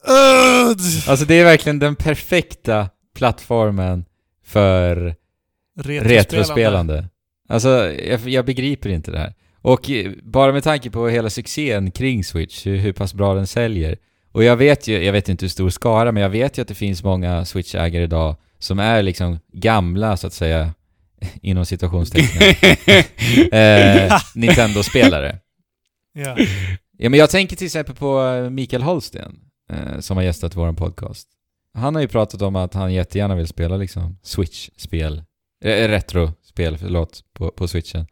Ugh! 0.07 1.09
Alltså 1.09 1.25
det 1.25 1.35
är 1.35 1.43
verkligen 1.43 1.79
den 1.79 1.95
perfekta 1.95 2.89
plattformen 3.15 4.05
för 4.43 5.15
retrospelande. 5.79 7.09
Alltså, 7.49 7.69
jag, 7.93 8.29
jag 8.29 8.45
begriper 8.45 8.89
inte 8.89 9.11
det 9.11 9.19
här. 9.19 9.34
Och 9.68 9.89
eh, 9.89 10.11
bara 10.23 10.52
med 10.52 10.64
tanke 10.64 10.89
på 10.89 11.07
hela 11.07 11.30
succén 11.30 11.91
kring 11.91 12.23
Switch, 12.23 12.65
hur, 12.65 12.77
hur 12.77 12.94
pass 12.94 13.14
bra 13.14 13.34
den 13.34 13.48
säljer. 13.48 13.98
Och 14.31 14.44
jag 14.44 14.56
vet 14.56 14.88
ju, 14.88 15.03
jag 15.03 15.14
vet 15.14 15.30
inte 15.30 15.45
hur 15.45 15.49
stor 15.49 15.69
skara, 15.69 16.11
men 16.11 16.23
jag 16.23 16.30
vet 16.30 16.57
ju 16.57 16.61
att 16.61 16.68
det 16.68 16.76
finns 16.76 17.03
många 17.03 17.45
Switch-ägare 17.45 18.03
idag 18.03 18.35
som 18.60 18.80
är 18.80 19.03
liksom 19.03 19.39
gamla, 19.53 20.18
så 20.18 20.27
att 20.27 20.34
säga, 20.34 20.73
inom 21.41 21.65
situationstecken, 21.65 22.41
eh, 23.52 24.22
Nintendo-spelare. 24.35 25.39
Ja. 26.14 26.38
Ja, 26.98 27.10
men 27.10 27.19
jag 27.19 27.30
tänker 27.30 27.56
till 27.56 27.65
exempel 27.65 27.95
på 27.95 28.22
eh, 28.22 28.49
Mikael 28.49 28.81
Holsten, 28.81 29.39
eh, 29.72 29.99
som 29.99 30.18
har 30.18 30.23
gästat 30.23 30.56
vår 30.56 30.73
podcast. 30.73 31.27
Han 31.73 31.95
har 31.95 32.02
ju 32.02 32.07
pratat 32.07 32.41
om 32.41 32.56
att 32.56 32.73
han 32.73 32.94
jättegärna 32.94 33.35
vill 33.35 33.48
spela 33.48 33.77
liksom 33.77 34.18
Switch-spel, 34.23 35.23
eh, 35.64 35.88
retro-spel, 35.88 36.77
förlåt, 36.77 37.23
på, 37.34 37.52
på 37.52 37.68
Switchen. 37.68 38.07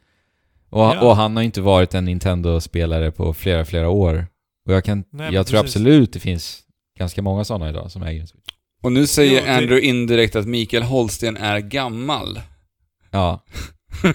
Och, 0.69 0.81
Ja. 0.81 1.01
och 1.01 1.15
han 1.15 1.35
har 1.35 1.43
inte 1.43 1.61
varit 1.61 1.93
en 1.93 2.05
Nintendo-spelare 2.05 3.11
på 3.11 3.33
flera, 3.33 3.65
flera 3.65 3.89
år. 3.89 4.27
Och 4.67 4.73
jag 4.73 4.83
kan, 4.85 5.03
Nej, 5.11 5.33
jag 5.33 5.47
tror 5.47 5.61
precis. 5.61 5.75
absolut 5.75 6.13
det 6.13 6.19
finns 6.19 6.61
ganska 6.99 7.21
många 7.21 7.43
sådana 7.43 7.69
idag 7.69 7.91
som 7.91 8.03
äger 8.03 8.21
en 8.21 8.27
Switch. 8.27 8.49
Och 8.83 8.91
nu 8.91 9.07
säger 9.07 9.39
Jo, 9.39 9.45
det- 9.45 9.51
Andrew 9.53 9.87
indirekt 9.87 10.35
att 10.35 10.45
Mikael 10.47 10.83
Holsten 10.83 11.37
är 11.37 11.59
gammal. 11.59 12.39
Ja, 13.11 13.43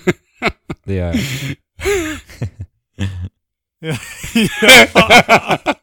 det 0.85 0.95
gör 0.95 1.07
jag. 1.07 1.17
ja. 3.81 3.97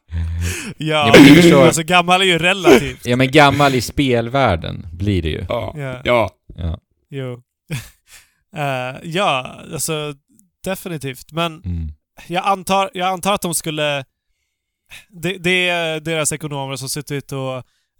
Ja, 0.80 1.14
ja. 1.44 1.66
Alltså 1.66 1.82
gammal 1.82 2.20
är 2.20 2.24
ju 2.26 2.38
relativt. 2.38 3.06
Ja 3.06 3.16
men 3.16 3.30
gammal 3.30 3.74
i 3.74 3.80
spelvärlden 3.80 4.86
blir 4.92 5.22
det 5.22 5.28
ju. 5.28 5.44
Ja. 5.48 5.74
Ja. 5.76 6.00
ja. 6.04 6.30
Ja. 6.56 6.78
Jo. 7.10 7.42
Eh, 8.56 8.96
ja, 9.02 9.60
alltså 9.72 10.14
definitivt. 10.64 11.32
Men 11.32 11.62
Mm. 11.64 11.92
jag 12.26 12.44
antar, 12.46 12.90
jag 12.94 13.08
antar 13.08 13.34
att 13.34 13.42
de 13.42 13.54
skulle... 13.54 14.04
Det, 15.08 15.32
det 15.38 15.68
är 15.68 16.00
deras 16.00 16.32
ekonomer 16.32 16.76
som 16.76 16.88
suttit 16.88 17.32
och 17.32 17.56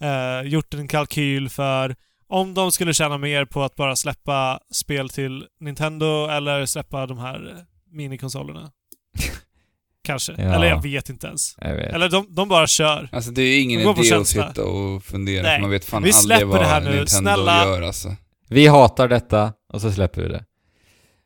eh, 0.06 0.43
gjort 0.44 0.74
en 0.74 0.89
kalkyl 0.89 1.48
för 1.48 1.97
om 2.28 2.55
de 2.55 2.72
skulle 2.72 2.94
tjäna 2.94 3.18
mer 3.18 3.44
på 3.44 3.62
att 3.62 3.74
bara 3.74 3.97
släppa 3.97 4.60
spel 4.72 5.09
till 5.09 5.47
Nintendo 5.60 6.26
eller 6.26 6.66
släppa 6.66 7.06
de 7.06 7.18
här 7.18 7.64
minikonsolerna. 7.90 8.70
Kanske. 10.05 10.32
Ja. 10.32 10.55
Eller 10.55 10.66
jag 10.66 10.82
vet 10.82 11.09
inte 11.09 11.26
ens. 11.26 11.59
Vet. 11.59 11.93
Eller 11.94 12.09
de, 12.09 12.35
de 12.35 12.48
bara 12.48 12.66
kör. 12.66 13.09
Alltså 13.12 13.30
det 13.30 13.43
är 13.43 13.60
ingen 13.62 13.80
idé 13.80 14.14
att 14.14 14.26
sitta 14.26 14.64
och 14.64 15.05
fundera, 15.05 15.43
Nej. 15.43 15.60
man 15.60 15.70
vet 15.70 15.85
fan 15.85 16.02
Vi 16.02 16.09
aldrig 16.10 16.22
släpper 16.22 16.44
vad 16.44 16.60
det 16.60 16.66
här 16.66 16.80
nu. 16.80 16.86
Nintendo 16.97 17.06
Snälla. 17.06 17.64
gör 17.64 17.82
alltså. 17.82 18.16
Vi 18.48 18.66
hatar 18.66 19.09
detta 19.09 19.52
och 19.72 19.80
så 19.80 19.93
släpper 19.93 20.22
vi 20.22 20.28
det. 20.28 20.44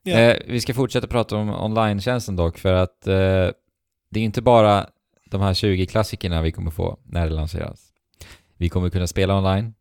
Ja. 0.02 0.18
Eh, 0.18 0.36
vi 0.46 0.60
ska 0.60 0.74
fortsätta 0.74 1.06
prata 1.06 1.36
om 1.36 1.50
online-tjänsten 1.50 2.36
dock 2.36 2.58
för 2.58 2.72
att 2.72 3.06
eh, 3.06 3.50
det 4.10 4.20
är 4.20 4.24
inte 4.24 4.42
bara 4.42 4.86
de 5.24 5.40
här 5.40 5.54
20 5.54 5.86
klassikerna 5.86 6.42
vi 6.42 6.52
kommer 6.52 6.70
få 6.70 6.98
när 7.04 7.26
det 7.26 7.34
lanseras. 7.34 7.92
Vi 8.56 8.68
kommer 8.68 8.90
kunna 8.90 9.06
spela 9.06 9.38
online 9.38 9.74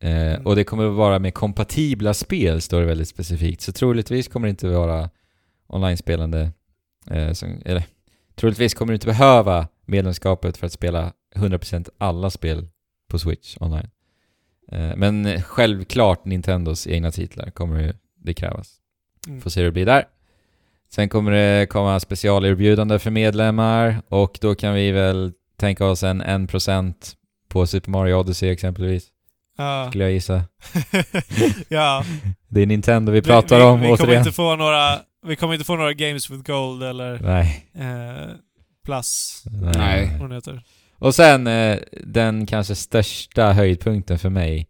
eh, 0.00 0.42
och 0.42 0.56
det 0.56 0.64
kommer 0.64 0.86
att 0.86 0.94
vara 0.94 1.18
med 1.18 1.34
kompatibla 1.34 2.14
spel 2.14 2.60
står 2.60 2.80
det 2.80 2.86
väldigt 2.86 3.08
specifikt. 3.08 3.60
Så 3.60 3.72
troligtvis 3.72 4.28
kommer 4.28 4.46
det 4.46 4.50
inte 4.50 4.68
vara 4.68 5.10
online-spelande 5.66 6.52
eh, 7.10 7.32
som, 7.32 7.62
eller 7.64 7.84
troligtvis 8.34 8.74
kommer 8.74 8.92
du 8.92 8.94
inte 8.94 9.06
behöva 9.06 9.68
medlemskapet 9.86 10.56
för 10.56 10.66
att 10.66 10.72
spela 10.72 11.12
100% 11.36 11.88
alla 11.98 12.30
spel 12.30 12.68
på 13.08 13.18
Switch 13.18 13.56
online. 13.60 13.90
Eh, 14.72 14.96
men 14.96 15.42
självklart 15.42 16.24
Nintendos 16.24 16.86
egna 16.86 17.10
titlar 17.10 17.50
kommer 17.50 17.96
det 18.16 18.34
krävas. 18.34 18.80
Mm. 19.28 19.40
Får 19.40 19.50
se 19.50 19.60
hur 19.60 19.66
det 19.66 19.72
blir 19.72 19.86
där. 19.86 20.04
Sen 20.92 21.08
kommer 21.08 21.32
det 21.32 21.66
komma 21.70 22.00
specialerbjudande 22.00 22.98
för 22.98 23.10
medlemmar 23.10 24.02
och 24.08 24.38
då 24.40 24.54
kan 24.54 24.74
vi 24.74 24.90
väl 24.90 25.32
tänka 25.56 25.86
oss 25.86 26.02
en 26.02 26.22
1% 26.22 26.94
på 27.48 27.66
Super 27.66 27.90
Mario 27.90 28.14
Odyssey 28.14 28.50
exempelvis, 28.50 29.06
Ja. 29.58 29.86
skulle 29.88 30.04
jag 30.04 30.12
gissa. 30.12 30.42
ja. 31.68 32.04
Det 32.48 32.60
är 32.60 32.66
Nintendo 32.66 33.12
vi 33.12 33.22
pratar 33.22 33.56
vi, 33.56 33.62
vi, 33.62 33.68
om 33.68 33.80
vi 33.80 33.86
kommer 33.86 34.02
återigen. 34.02 34.18
inte 34.20 34.32
få 34.32 34.56
några 34.56 34.98
Vi 35.26 35.36
kommer 35.36 35.54
inte 35.54 35.64
få 35.66 35.76
några 35.76 35.92
Games 35.92 36.30
with 36.30 36.42
Gold 36.42 36.82
eller 36.82 37.18
Nej. 37.18 37.66
eh, 37.74 38.30
Plus, 38.84 39.42
Nej. 39.76 40.18
Och 40.98 41.14
sen 41.14 41.46
eh, 41.46 41.78
den 42.04 42.46
kanske 42.46 42.74
största 42.74 43.52
höjdpunkten 43.52 44.18
för 44.18 44.28
mig 44.30 44.66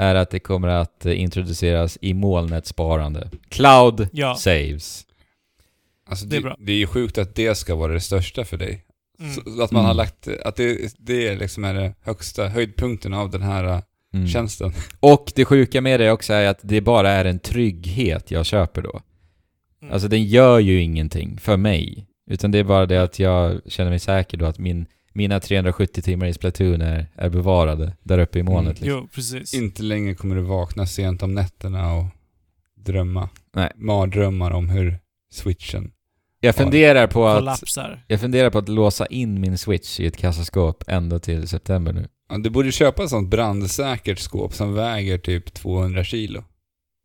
är 0.00 0.14
att 0.14 0.30
det 0.30 0.38
kommer 0.38 0.68
att 0.68 1.06
introduceras 1.06 1.98
i 2.00 2.14
molnetsparande. 2.14 3.30
Cloud 3.48 4.08
Ja. 4.12 4.34
saves. 4.34 5.06
Alltså, 6.08 6.24
Det 6.26 6.30
det, 6.30 6.36
är 6.36 6.42
bra. 6.42 6.56
det 6.58 6.72
är 6.72 6.76
ju 6.76 6.86
sjukt 6.86 7.18
att 7.18 7.34
det 7.34 7.54
ska 7.54 7.74
vara 7.74 7.92
det 7.92 8.00
största 8.00 8.44
för 8.44 8.56
dig. 8.56 8.84
Mm. 9.20 9.32
Så, 9.34 9.40
att 9.62 9.70
man 9.70 9.80
Mm. 9.80 9.84
har 9.86 9.94
lagt, 9.94 10.28
att 10.44 10.56
det, 10.56 10.94
det 10.98 11.34
liksom 11.36 11.64
är 11.64 11.74
det 11.74 11.94
högsta 12.02 12.48
höjdpunkten 12.48 13.14
av 13.14 13.30
den 13.30 13.42
här 13.42 13.82
Mm. 14.14 14.28
tjänsten. 14.28 14.72
Och 15.00 15.32
det 15.34 15.44
sjuka 15.44 15.80
med 15.80 16.00
det 16.00 16.10
också 16.10 16.32
är 16.32 16.46
att 16.48 16.58
det 16.62 16.80
bara 16.80 17.10
är 17.10 17.24
en 17.24 17.38
trygghet 17.38 18.30
jag 18.30 18.46
köper 18.46 18.82
då. 18.82 19.00
Mm. 19.82 19.92
Alltså 19.94 20.08
den 20.08 20.24
gör 20.24 20.58
ju 20.58 20.80
ingenting 20.82 21.38
för 21.38 21.56
mig. 21.56 22.06
Utan 22.30 22.50
det 22.50 22.58
är 22.58 22.64
bara 22.64 22.86
det 22.86 23.02
att 23.02 23.18
jag 23.18 23.60
känner 23.66 23.90
mig 23.90 23.98
säker 23.98 24.36
då 24.38 24.46
att 24.46 24.58
min, 24.58 24.86
mina 25.12 25.40
370 25.40 26.02
timmar 26.02 26.26
i 26.26 26.32
Splatoon 26.32 26.80
är, 26.80 27.06
är 27.14 27.28
bevarade 27.28 27.96
där 28.02 28.18
uppe 28.18 28.38
i 28.38 28.42
molnet. 28.42 28.80
Mm. 28.80 28.82
Liksom. 28.82 28.88
Jo, 28.88 29.08
precis. 29.14 29.54
Inte 29.54 29.82
länge 29.82 30.14
kommer 30.14 30.36
du 30.36 30.42
vakna 30.42 30.86
sent 30.86 31.22
om 31.22 31.34
nätterna 31.34 31.94
och 31.94 32.04
drömma. 32.74 33.28
Nej. 33.54 33.72
Mardrömmar 33.74 34.50
om 34.50 34.68
hur 34.68 34.98
switchen... 35.32 35.92
Jag 36.42 36.54
funderar 36.54 37.06
på 37.06 37.28
att 37.28 37.38
Kollapsar. 37.38 38.04
jag 38.06 38.20
funderar 38.20 38.50
på 38.50 38.58
att 38.58 38.68
låsa 38.68 39.06
in 39.06 39.40
min 39.40 39.58
switch 39.58 40.00
i 40.00 40.06
ett 40.06 40.16
kassaskåp 40.16 40.84
ända 40.86 41.18
till 41.18 41.48
september 41.48 41.92
nu. 41.92 42.08
Ja, 42.28 42.38
du 42.38 42.50
borde 42.50 42.72
köpa 42.72 43.04
ett 43.04 43.10
sånt 43.10 43.30
brandsäkert 43.30 44.18
skåp 44.18 44.54
som 44.54 44.74
väger 44.74 45.18
typ 45.18 45.54
200 45.54 46.04
kilo. 46.04 46.44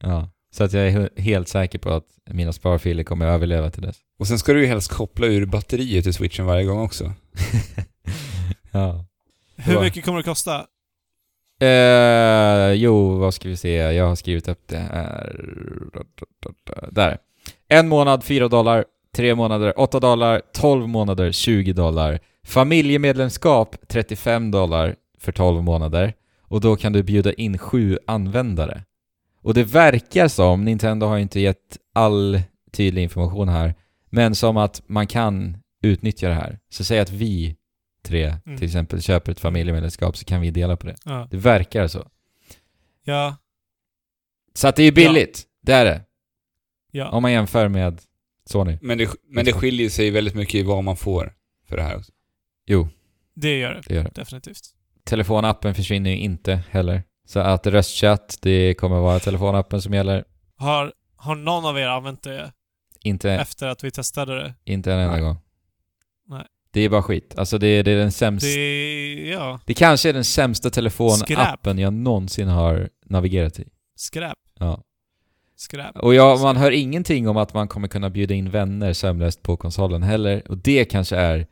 Ja. 0.04 0.30
Så 0.56 0.64
att 0.64 0.74
jag 0.74 0.88
är 0.88 1.22
helt 1.22 1.48
säker 1.48 1.80
på 1.80 1.90
att 1.90 2.06
mina 2.32 2.54
sparfiler 2.54 3.04
kommer 3.04 3.26
att 3.26 3.36
överleva 3.36 3.70
till 3.70 3.82
dess. 3.82 3.98
Och 4.20 4.28
sen 4.28 4.40
ska 4.40 4.54
du 4.54 4.62
ju 4.62 4.68
helst 4.68 4.92
koppla 4.92 5.28
ur 5.28 5.46
batteriet 5.46 6.04
till 6.04 6.14
switchen 6.14 6.46
varje 6.46 6.66
gång 6.66 6.80
också. 6.80 7.14
ja. 8.80 9.06
Hur 9.56 9.82
mycket 9.82 10.06
kommer 10.06 10.18
det 10.18 10.24
kosta? 10.24 10.66
Eh, 11.60 12.72
jo, 12.74 13.18
vad 13.18 13.34
ska 13.34 13.50
vi 13.50 13.58
se? 13.58 13.74
Jag 13.74 14.08
har 14.08 14.16
skrivit 14.16 14.48
upp 14.48 14.68
det 14.68 14.78
här. 14.78 15.42
Där. 16.92 17.18
En 17.68 17.88
månad 17.88 18.24
4 18.24 18.48
dollar, 18.48 18.86
tre 19.16 19.36
månader 19.36 19.80
8 19.80 20.00
dollar, 20.00 20.42
12 20.54 20.88
månader 20.88 21.32
20 21.32 21.74
dollar. 21.74 22.20
Familjemedlemskap 22.46 23.76
35 23.88 24.52
dollar 24.52 24.96
för 25.20 25.32
12 25.32 25.64
månader. 25.64 26.14
Och 26.42 26.62
då 26.62 26.76
kan 26.76 26.94
du 26.94 27.04
bjuda 27.04 27.34
in 27.34 27.58
sju 27.58 27.98
användare. 28.08 28.84
Och 29.42 29.54
det 29.54 29.64
verkar 29.64 30.28
som, 30.28 30.66
Nintendo 30.66 31.08
har 31.08 31.18
inte 31.18 31.40
gett 31.40 31.78
all 31.94 32.42
tydlig 32.72 33.04
information 33.04 33.50
här, 33.50 33.74
men 34.10 34.36
som 34.36 34.58
att 34.58 34.82
man 34.88 35.08
kan 35.08 35.58
utnyttja 35.82 36.28
det 36.28 36.34
här. 36.34 36.60
Så 36.70 36.84
säg 36.84 37.00
att 37.00 37.12
vi 37.12 37.56
tre 38.06 38.36
Mm. 38.46 38.58
till 38.58 38.66
exempel 38.66 39.02
köper 39.02 39.32
ett 39.32 39.40
familjemedlemskap 39.40 40.18
så 40.18 40.26
kan 40.26 40.42
vi 40.42 40.52
dela 40.52 40.78
på 40.78 40.88
det. 40.88 40.96
Ja. 41.06 41.28
Det 41.32 41.38
verkar 41.38 41.88
så. 41.88 42.08
Ja. 43.04 43.36
Så 44.54 44.68
att 44.68 44.76
det 44.76 44.84
är 44.84 44.92
billigt. 44.92 45.44
Det 45.62 45.74
är 45.74 45.86
det. 45.86 46.02
Ja. 46.92 47.10
Om 47.10 47.22
man 47.22 47.32
jämför 47.32 47.68
med 47.68 48.02
Sony. 48.46 48.78
Men 48.82 48.98
det, 48.98 49.10
men 49.28 49.46
det 49.46 49.54
skiljer 49.54 49.90
sig 49.90 50.12
väldigt 50.12 50.36
mycket 50.36 50.56
i 50.56 50.64
vad 50.64 50.84
man 50.84 50.98
får 50.98 51.34
för 51.70 51.78
det 51.78 51.84
här 51.84 51.98
också. 51.98 52.12
Jo, 52.66 52.90
Det 53.34 53.58
gör 53.60 53.74
det. 53.74 53.82
det 53.88 53.94
gör 53.96 54.04
det. 54.04 54.12
Definitivt. 54.16 54.62
Telefonappen 55.04 55.76
försvinner 55.76 56.10
ju 56.10 56.18
inte 56.18 56.60
heller. 56.70 57.04
Så 57.28 57.40
att 57.40 57.68
röstchatt, 57.68 58.38
det 58.42 58.74
kommer 58.74 59.00
vara 59.00 59.20
telefonappen 59.20 59.82
som 59.82 59.94
gäller. 59.94 60.26
Har, 60.58 60.94
har 61.16 61.36
någon 61.36 61.66
av 61.66 61.80
er 61.80 61.88
använt 61.88 62.24
det 62.24 62.52
Inte, 63.02 63.32
efter 63.32 63.68
att 63.68 63.84
vi 63.84 63.92
testade 63.92 64.36
det? 64.36 64.54
inte 64.64 64.94
en 64.94 65.00
enda 65.00 65.20
gång. 65.20 65.38
Det 66.76 66.82
är 66.82 66.90
bara 66.90 67.04
skit. 67.04 67.34
Alltså 67.38 67.58
det, 67.58 67.84
det 67.84 67.92
är 67.92 67.98
den 67.98 68.12
sämsta... 68.12 68.48
Det 68.48 68.56
Det... 68.56 69.30
ja, 69.30 69.60
kanske 69.76 70.10
är 70.10 70.14
den 70.14 70.24
sämsta 70.24 70.70
telefonappen 70.70 71.78
jag 71.80 71.94
någonsin 71.94 72.48
har 72.48 72.90
navigerat 73.06 73.60
i. 73.60 73.68
skräp. 73.96 74.38
Ja. 74.60 74.84
Skräp. 75.56 75.98
Och 75.98 76.16
ja, 76.16 76.38
man 76.42 76.58
hör 76.58 76.72
ingenting 76.72 77.28
om 77.28 77.38
att 77.38 77.54
man 77.54 77.68
kommer 77.68 77.88
kunna 77.88 78.10
bjuda 78.10 78.34
in 78.34 78.50
vänner 78.50 78.94
sömlöst 78.94 79.44
på 79.44 79.58
konsolen 79.58 80.04
heller. 80.04 80.44
Och 80.50 80.58
det 80.58 80.86
kanske 80.86 81.16
är 81.16 81.48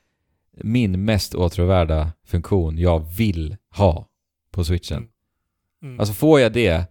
min 0.64 1.06
mest 1.06 1.36
åtråvärda 1.36 2.12
funktion 2.26 2.78
jag 2.78 3.00
vill 3.00 3.58
ha 3.76 4.08
på 4.52 4.64
switchen. 4.64 4.98
Mm. 4.98 5.10
Mm. 5.84 6.00
Alltså 6.00 6.14
får 6.14 6.40
jag 6.40 6.54
det, 6.54 6.86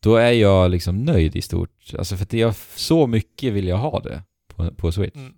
då 0.00 0.16
är 0.16 0.32
jag 0.32 0.70
liksom 0.70 1.04
nöjd 1.04 1.36
i 1.36 1.42
stort. 1.42 1.94
Alltså 1.98 2.16
för 2.16 2.24
att 2.24 2.32
jag, 2.32 2.54
så 2.74 3.06
mycket 3.06 3.52
vill 3.52 3.68
jag 3.68 3.76
ha 3.76 4.00
det 4.00 4.22
på, 4.48 4.70
på 4.70 4.92
switch. 4.92 5.16
Mm. 5.16 5.34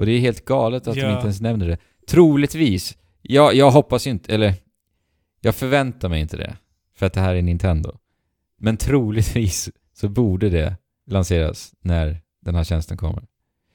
Och 0.00 0.06
det 0.06 0.12
är 0.12 0.18
helt 0.20 0.44
galet 0.44 0.86
att 0.86 0.94
de 0.94 1.00
Ja. 1.00 1.12
inte 1.12 1.22
ens 1.22 1.40
nämner 1.40 1.68
det. 1.68 1.78
Troligtvis, 2.06 2.96
jag, 3.22 3.54
jag 3.54 3.70
hoppas 3.70 4.06
inte, 4.06 4.34
eller 4.34 4.54
jag 5.40 5.54
förväntar 5.54 6.08
mig 6.08 6.20
inte 6.20 6.36
det. 6.36 6.56
För 6.94 7.06
att 7.06 7.12
det 7.12 7.20
här 7.20 7.34
är 7.34 7.42
Nintendo. 7.42 7.98
Men 8.58 8.76
troligtvis 8.76 9.70
så 9.92 10.08
borde 10.08 10.50
det 10.50 10.76
lanseras 11.06 11.72
när 11.80 12.20
den 12.40 12.54
här 12.54 12.64
tjänsten 12.64 12.96
kommer. 12.96 13.22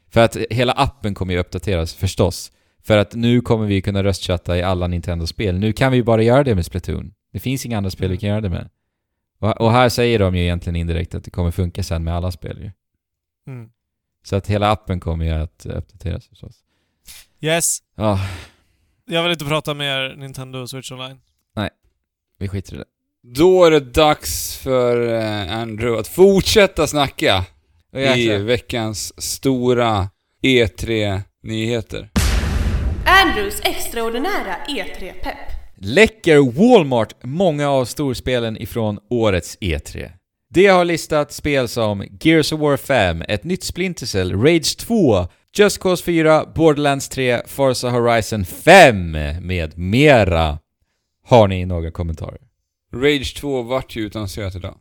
För 0.10 0.22
att 0.22 0.38
hela 0.50 0.74
appen 0.74 1.14
kommer 1.14 1.34
ju 1.34 1.40
uppdateras 1.40 1.94
förstås. 1.94 2.52
För 2.84 2.98
att 2.98 3.16
nu 3.16 3.42
kommer 3.42 3.66
vi 3.66 3.82
kunna 3.82 4.04
röstchatta 4.04 4.58
i 4.58 4.62
alla 4.62 4.88
Nintendo-spel. 4.88 5.60
Nu 5.60 5.74
kan 5.74 5.92
vi 5.92 6.04
bara 6.04 6.24
göra 6.24 6.44
det 6.44 6.56
med 6.56 6.66
Splatoon. 6.66 7.14
Det 7.32 7.40
finns 7.40 7.66
inga 7.66 7.78
andra 7.78 7.90
spel 7.90 8.12
vi 8.12 8.18
kan 8.18 8.30
göra 8.30 8.42
det 8.42 8.50
med. 8.50 8.70
Och, 9.40 9.62
och 9.62 9.72
här 9.72 9.90
säger 9.90 10.20
de 10.20 10.36
ju 10.36 10.42
egentligen 10.42 10.76
indirekt 10.76 11.16
att 11.16 11.24
det 11.24 11.32
kommer 11.32 11.52
funka 11.52 11.84
sen 11.84 12.04
med 12.04 12.16
alla 12.16 12.32
spel 12.32 12.58
ju. 12.62 12.72
Mm. 13.54 13.70
Så 14.26 14.36
att 14.36 14.48
hela 14.48 14.72
appen 14.72 15.00
kommer 15.00 15.26
ju 15.26 15.32
att 15.32 15.66
uppdateras 15.66 16.28
förstås. 16.28 16.56
Yes. 17.42 17.80
Ja, 17.96 18.20
Jag 19.06 19.24
vill 19.24 19.32
inte 19.32 19.46
prata 19.46 19.74
mer 19.74 20.16
Nintendo 20.18 20.68
Switch 20.68 20.92
Online. 20.92 21.20
vi 22.40 22.48
skiter 22.48 22.74
i 22.74 22.78
det. 22.78 22.86
Då 23.24 23.66
är 23.66 23.72
det 23.72 23.80
dags 23.80 24.58
för 24.58 25.14
eh, 25.14 25.58
Andrew 25.58 26.00
att 26.00 26.08
fortsätta 26.08 26.88
snacka 26.88 27.46
Och 27.92 28.00
i 28.00 28.38
veckans 28.38 29.22
stora 29.22 30.10
E3-nyheter. 30.44 32.10
Andrews 33.06 33.62
extraordinära 33.64 34.56
E3-pepp. 34.70 35.38
Läcker 35.78 36.38
Walmart 36.38 37.24
många 37.24 37.70
av 37.70 37.86
storspelen 37.86 38.58
ifrån 38.58 39.00
årets 39.10 39.58
E3. 39.60 40.12
Det 40.56 40.68
har 40.68 40.86
listat 40.86 41.32
spel 41.32 41.68
som 41.68 42.04
Gears 42.22 42.52
of 42.52 42.60
War 42.60 42.78
5, 42.78 43.22
ett 43.28 43.44
nytt 43.44 43.64
Splinter 43.64 44.06
Cell, 44.06 44.42
Rage 44.42 44.78
2, 44.78 45.28
Just 45.58 45.80
Cause 45.80 46.04
4, 46.04 46.46
Borderlands 46.46 47.10
3, 47.10 47.42
Forza 47.48 47.90
Horizon 47.90 48.46
5 48.46 49.12
med 49.42 49.78
mera. 49.78 50.60
Har 51.24 51.48
ni 51.48 51.66
några 51.66 51.92
kommentarer? 51.92 52.42
Rage 52.94 53.36
2 53.38 53.62
vart 53.62 53.96
ju 53.96 54.02
utannonserat 54.02 54.56
idag. 54.56 54.78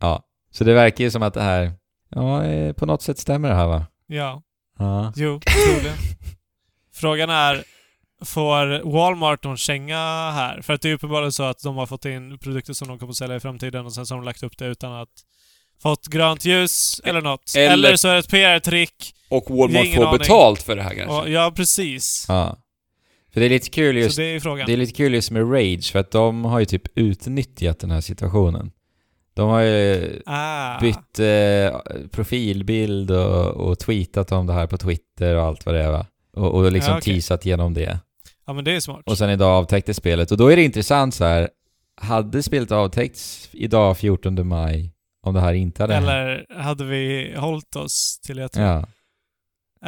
Ja. 0.00 0.22
Så 0.50 0.64
det 0.64 0.74
verkar 0.74 1.04
ju 1.04 1.10
som 1.10 1.22
att 1.22 1.34
det 1.34 1.42
här, 1.42 1.72
ja, 2.08 2.44
eh, 2.44 2.72
på 2.72 2.86
något 2.86 3.02
sätt 3.02 3.18
stämmer 3.18 3.48
det 3.48 3.54
här 3.54 3.66
va? 3.66 3.86
Ja. 4.06 4.42
Ja. 4.78 5.12
Jo, 5.16 5.40
troligen. 5.40 5.96
Frågan 6.94 7.30
är, 7.30 7.64
får 8.24 8.92
Walmart 8.92 9.44
någon 9.44 9.56
känga 9.56 9.96
här? 10.30 10.62
För 10.62 10.72
att 10.72 10.82
det 10.82 10.90
är 10.90 10.94
uppenbarligen 10.94 11.32
så 11.32 11.42
att 11.42 11.62
de 11.62 11.76
har 11.76 11.86
fått 11.86 12.04
in 12.04 12.38
produkter 12.38 12.72
som 12.72 12.88
de 12.88 12.98
kommer 12.98 13.10
att 13.10 13.16
sälja 13.16 13.36
i 13.36 13.40
framtiden 13.40 13.86
och 13.86 13.92
sen 13.92 14.06
så 14.06 14.14
har 14.14 14.20
de 14.20 14.24
lagt 14.24 14.42
upp 14.42 14.58
det 14.58 14.66
utan 14.66 14.92
att 14.92 15.08
fått 15.82 16.06
grönt 16.06 16.44
ljus 16.44 17.00
eller 17.04 17.20
något. 17.20 17.52
Eller- 17.56 17.72
Eller, 17.72 17.96
så 17.96 18.08
är 18.08 18.12
det 18.12 18.18
ett 18.18 18.30
PR-trick. 18.30 19.14
Och 19.28 19.44
Walmart 19.50 19.94
får 19.94 20.06
aning. 20.06 20.18
betalt 20.18 20.62
för 20.62 20.76
det 20.76 20.82
här 20.82 20.94
kanske. 20.94 21.14
Och, 21.16 21.30
ja, 21.30 21.52
precis. 21.56 22.24
ja. 22.28 22.56
För 23.32 23.40
det 23.40 23.46
är 23.46 23.50
lite 23.50 23.70
kul 23.70 23.96
just 23.96 24.16
det 24.16 24.24
är. 24.24 24.66
Det 24.66 24.72
är 24.72 24.76
lite 24.76 24.92
kul 24.92 25.14
just 25.14 25.30
med 25.30 25.52
Rage, 25.52 25.92
för 25.92 25.98
att 25.98 26.10
de 26.10 26.44
har 26.44 26.58
ju 26.58 26.64
typ 26.64 26.82
utnyttjat 26.94 27.78
den 27.78 27.90
här 27.90 28.00
situationen. 28.00 28.70
De 29.34 29.48
har 29.48 29.60
ju 29.60 30.22
ah. 30.26 30.80
bytt 30.80 31.18
eh, 31.18 31.78
profilbild 32.10 33.10
och, 33.10 33.46
och 33.46 33.78
tweetat 33.78 34.32
om 34.32 34.46
det 34.46 34.52
här 34.52 34.66
på 34.66 34.78
Twitter 34.78 35.34
och 35.36 35.42
allt 35.42 35.66
vad 35.66 35.74
det 35.74 35.82
är 35.82 35.90
va? 35.90 36.06
Och, 36.36 36.54
och 36.54 36.72
liksom 36.72 36.92
Ja, 36.92 36.98
okej. 36.98 37.14
teasat 37.14 37.44
genom 37.44 37.74
det. 37.74 37.98
Ja, 38.46 38.52
men 38.52 38.64
det 38.64 38.72
är 38.76 38.80
smart. 38.80 39.02
Och 39.06 39.18
sen 39.18 39.30
idag 39.30 39.48
avtäcktes 39.50 39.96
spelet. 39.96 40.30
Och 40.30 40.36
då 40.36 40.52
är 40.52 40.56
det 40.56 40.62
intressant 40.62 41.14
så 41.14 41.24
här. 41.24 41.48
hade 42.00 42.42
spelet 42.42 42.72
avtäckts 42.72 43.48
idag 43.52 43.98
14 43.98 44.48
maj 44.48 44.92
om 45.22 45.34
det 45.34 45.40
här 45.40 45.52
inte 45.52 45.82
hade 45.82 45.94
hänt? 45.94 46.06
Eller 46.08 46.46
hade 46.62 46.84
vi 46.84 47.34
hållit 47.36 47.76
oss 47.76 48.20
till 48.26 48.38
E3? 48.40 48.60
Ja. 48.60 48.86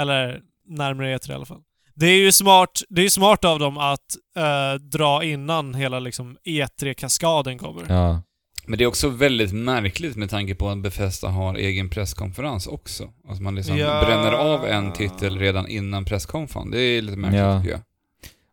Eller 0.01 0.41
närmare 0.69 1.17
E3 1.19 1.31
i 1.31 1.35
alla 1.35 1.45
fall. 1.47 1.61
Det 1.95 2.07
är 2.07 2.17
ju 2.19 2.33
smart, 2.33 2.81
det 2.89 3.01
är 3.01 3.03
ju 3.03 3.11
smart 3.11 3.45
av 3.45 3.59
dem 3.59 3.79
att 3.79 4.01
eh, 4.37 4.75
dra 4.81 5.25
innan 5.25 5.75
hela 5.75 5.99
liksom 6.01 6.37
E3-kaskaden 6.45 7.59
kommer. 7.59 7.83
ja. 7.89 8.23
Men 8.67 8.79
det 8.79 8.85
är 8.85 8.89
också 8.89 9.09
väldigt 9.09 9.53
märkligt 9.53 10.17
med 10.17 10.31
tanke 10.31 10.55
på 10.55 10.69
att 10.69 10.83
Bethesda 10.83 11.29
har 11.29 11.55
egen 11.55 11.91
presskonferens 11.91 12.67
också. 12.67 13.09
Att 13.29 13.41
man 13.41 13.55
liksom 13.55 13.77
Ja. 13.79 14.05
bränner 14.07 14.33
av 14.33 14.65
en 14.67 14.93
titel 14.93 15.39
redan 15.39 15.69
innan 15.69 16.05
presskonferensen. 16.05 16.71
Det 16.71 16.81
är 16.81 17.03
lite 17.03 17.19
märkligt 17.19 17.41
Ja. 17.41 17.61
tycker 17.63 17.73
jag. 17.73 17.81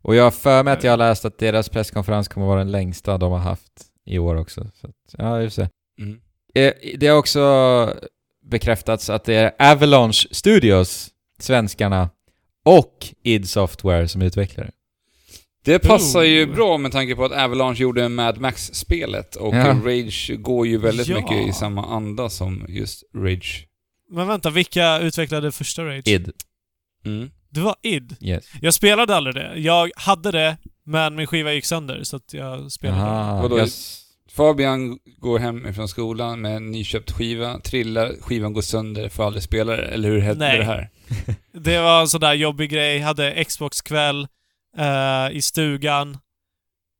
Och 0.02 0.16
jag 0.16 0.24
har 0.24 0.32
för 0.32 0.64
mig 0.64 0.74
att 0.74 0.84
jag 0.84 0.92
har 0.92 0.98
läst 0.98 1.26
att 1.26 1.38
deras 1.38 1.70
presskonferens 1.70 2.28
kommer 2.28 2.48
vara 2.48 2.60
den 2.60 2.72
längsta 2.72 3.18
de 3.18 3.32
har 3.32 3.40
haft 3.40 3.72
i 4.06 4.20
år 4.20 4.36
också. 4.36 4.72
Så 4.74 4.88
att, 4.88 4.96
ja, 5.18 5.36
vi 5.36 5.46
får 5.46 5.52
se. 5.52 5.68
Mm. 6.00 6.20
Eh, 6.56 6.74
Det 6.98 7.08
har 7.08 7.18
också 7.18 7.96
bekräftats 8.46 9.10
att 9.10 9.24
det 9.24 9.34
är 9.36 9.72
Avalanche 9.72 10.28
Studios, 10.32 11.10
svenskarna, 11.40 12.10
och 12.66 13.06
id 13.24 13.50
Software 13.50 14.08
som 14.08 14.22
utvecklare. 14.22 14.72
Det 15.66 15.80
passar 15.80 16.22
ju 16.24 16.46
Ooh. 16.50 16.56
bra 16.56 16.78
med 16.78 16.92
tanke 16.92 17.16
på 17.16 17.26
att 17.26 17.32
Avalanche 17.32 17.82
gjorde 17.82 18.10
Mad 18.10 18.38
Max-spelet 18.38 19.36
och 19.36 19.56
Ja. 19.56 19.68
Rage 19.86 20.32
går 20.40 20.68
ju 20.68 20.78
väldigt 20.78 21.08
Ja. 21.08 21.16
mycket 21.16 21.48
i 21.48 21.54
samma 21.54 21.86
anda 21.86 22.30
som 22.30 22.66
just 22.70 23.04
Rage. 23.16 23.68
Men 24.10 24.28
vänta, 24.28 24.50
vilka 24.50 25.00
utvecklade 25.00 25.52
första 25.52 25.86
Rage? 25.86 26.08
id, 26.08 26.32
Mm. 27.06 27.30
Det 27.52 27.62
var 27.62 27.76
id. 27.84 28.16
yes. 28.22 28.46
Jag 28.62 28.74
spelade 28.74 29.16
aldrig 29.16 29.36
det. 29.36 29.54
Jag 29.60 29.92
hade 29.96 30.32
det, 30.32 30.58
men 30.86 31.16
min 31.16 31.28
skiva 31.28 31.54
gick 31.54 31.66
sönder 31.66 32.04
så 32.04 32.16
att 32.16 32.34
jag 32.34 32.72
spelade 32.72 33.02
Aha, 33.02 33.42
Vadå? 33.42 33.58
jag, 33.58 33.70
Fabian 34.32 35.00
går 35.18 35.40
hem 35.40 35.66
ifrån 35.68 35.88
skolan 35.88 36.42
med 36.42 36.56
en 36.56 36.72
nyköpt 36.72 37.12
skiva, 37.12 37.60
trillar, 37.60 38.12
skivan 38.22 38.54
går 38.54 38.62
sönder, 38.62 39.10
får 39.10 39.24
aldrig 39.26 39.44
spela 39.44 39.76
det, 39.76 39.86
eller 39.86 40.10
hur 40.10 40.20
hette 40.20 40.58
det 40.58 40.64
här? 40.64 40.90
Det 41.54 41.80
var 41.82 42.02
en 42.02 42.08
sån 42.08 42.22
där 42.22 42.34
jobbig 42.34 42.70
grej. 42.70 43.00
Hade 43.00 43.44
Xbox-kväll 43.44 44.28
eh, 44.78 45.32
i 45.38 45.42
stugan. 45.42 46.18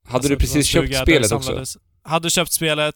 Hade 0.06 0.16
Alltså, 0.16 0.30
du 0.30 0.36
precis 0.36 0.68
köpt 0.68 0.96
spelet 0.96 1.32
också? 1.32 1.64
Hade 2.04 2.30
köpt 2.30 2.52
spelet. 2.52 2.96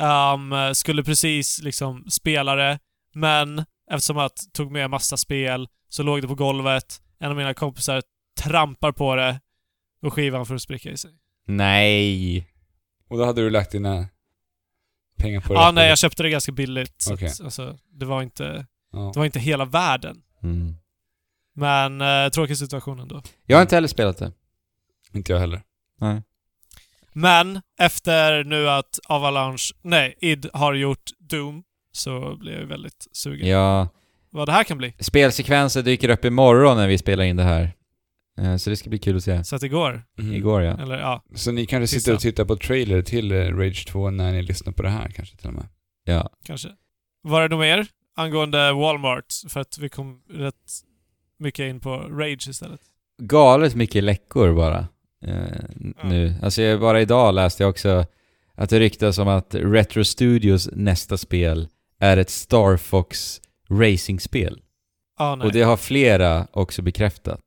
ehm, 0.00 0.74
skulle 0.74 1.04
precis 1.04 1.62
liksom 1.62 2.04
spela 2.10 2.54
det. 2.54 2.78
Men 3.14 3.64
eftersom 3.90 4.18
att 4.18 4.38
tog 4.52 4.72
med 4.72 4.90
massa 4.90 5.16
spel 5.16 5.68
så 5.88 6.02
låg 6.02 6.22
det 6.22 6.28
på 6.28 6.34
golvet. 6.34 7.02
En 7.18 7.30
av 7.30 7.36
mina 7.36 7.54
kompisar 7.54 8.02
trampar 8.40 8.92
på 8.92 9.16
det 9.16 9.40
och 10.02 10.12
skivan 10.14 10.46
får 10.46 10.58
spricka 10.58 10.90
i 10.90 10.96
sig. 10.96 11.10
nej. 11.46 12.46
Och 13.08 13.18
då 13.18 13.24
hade 13.24 13.42
du 13.42 13.50
lagt 13.50 13.70
dina 13.70 14.08
pengar 15.18 15.40
på 15.40 15.52
det? 15.54 15.60
Ja, 15.60 15.70
nej, 15.70 15.88
jag 15.88 15.98
köpte 15.98 16.22
det 16.22 16.30
ganska 16.30 16.52
billigt. 16.52 17.02
Så 17.02 17.14
Okej. 17.14 17.28
att, 17.28 17.40
alltså, 17.40 17.78
det 17.90 18.06
var 18.06 18.22
inte... 18.22 18.66
Ja. 18.92 19.10
Det 19.14 19.18
var 19.18 19.26
inte 19.26 19.38
hela 19.38 19.64
världen. 19.64 20.22
Mm. 20.42 20.74
Men 21.54 22.00
eh, 22.00 22.28
tråkig 22.30 22.58
situation 22.58 23.00
ändå. 23.00 23.22
Jag 23.46 23.56
har 23.56 23.62
inte 23.62 23.74
heller 23.74 23.88
spelat 23.88 24.18
det. 24.18 24.32
Inte 25.12 25.32
jag 25.32 25.40
heller. 25.40 25.62
Nej. 26.00 26.22
Men 27.12 27.62
efter 27.78 28.44
nu 28.44 28.68
att 28.68 28.98
Avalanche, 29.06 29.74
nej, 29.82 30.14
id 30.20 30.50
har 30.52 30.74
gjort 30.74 31.10
Doom 31.18 31.64
så 31.96 32.36
blir 32.36 32.52
jag 32.60 32.66
väldigt 32.66 33.08
sugen. 33.12 33.48
Ja, 33.48 33.88
Vad 34.30 34.48
det 34.48 34.52
här 34.52 34.64
kan 34.64 34.78
bli. 34.78 34.94
spelsekvenser 34.98 35.82
dyker 35.82 36.08
upp 36.08 36.24
imorgon 36.24 36.76
när 36.76 36.88
vi 36.88 36.98
spelar 36.98 37.24
in 37.24 37.36
det 37.36 37.42
här. 37.42 37.72
Eh, 38.38 38.56
Så 38.56 38.70
det 38.70 38.76
ska 38.76 38.90
bli 38.90 38.98
kul 38.98 39.16
att 39.16 39.22
se. 39.24 39.44
Så 39.44 39.54
att 39.56 39.60
det 39.62 39.68
går. 39.68 40.02
Mm. 40.18 40.34
Igår 40.34 40.62
ja. 40.62 40.78
Eller 40.82 40.98
ja, 40.98 41.22
Så 41.34 41.52
ni 41.52 41.66
kanske 41.66 41.86
Sista. 41.86 42.00
sitter 42.00 42.14
och 42.14 42.20
tittar 42.20 42.44
på 42.44 42.56
trailer 42.56 43.02
till 43.02 43.32
eh, 43.32 43.36
Rage 43.36 43.86
2 43.88 44.10
när 44.10 44.32
ni 44.32 44.42
lyssnar 44.42 44.72
på 44.72 44.82
det 44.82 44.88
här 44.90 45.08
kanske 45.08 45.36
till 45.36 45.48
och 45.48 45.54
med? 45.54 45.68
Ja. 46.04 46.30
kanske. 46.44 46.68
Var 47.22 47.42
det 47.42 47.48
något 47.48 47.60
mer 47.60 47.86
angående 48.16 48.72
Walmart? 48.72 49.24
För 49.48 49.60
att 49.60 49.78
vi 49.78 49.88
kom 49.88 50.22
rätt 50.30 50.54
mycket 51.38 51.70
in 51.70 51.80
på 51.80 51.96
Rage 51.96 52.48
istället. 52.48 52.80
Galet 53.22 53.74
mycket 53.74 54.04
läckor 54.04 54.54
bara. 54.54 54.88
eh. 55.26 55.62
Nu. 56.04 56.34
Alltså 56.42 56.62
jag, 56.62 56.80
bara 56.80 57.00
idag 57.00 57.34
läste 57.34 57.62
jag 57.62 57.70
också 57.70 58.04
att 58.54 58.70
det 58.70 58.80
ryktas 58.80 59.18
om 59.18 59.28
att 59.28 59.54
Retro 59.54 60.04
Studios 60.04 60.68
nästa 60.72 61.16
spel 61.16 61.68
är 62.00 62.16
ett 62.16 62.30
Star 62.30 62.76
Fox 62.76 63.40
racingspel. 63.70 64.60
Ah. 65.18 65.32
Och 65.32 65.52
det 65.52 65.62
har 65.62 65.76
flera 65.76 66.46
också 66.52 66.82
bekräftat 66.82 67.40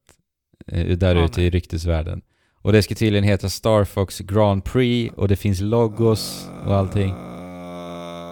eh, 0.68 0.98
där 0.98 1.16
Ah, 1.16 1.26
ute 1.26 1.42
i 1.42 1.50
ryktesvärlden. 1.50 2.22
Och 2.62 2.72
det 2.74 2.82
ska 2.84 2.96
tydligen 2.96 3.24
heta 3.24 3.50
Star 3.50 3.84
Fox 3.86 4.20
Grand 4.20 4.64
Prix 4.64 5.14
och 5.18 5.28
det 5.28 5.36
finns 5.36 5.62
logos 5.62 6.50
och 6.66 6.76
allting. 6.76 7.14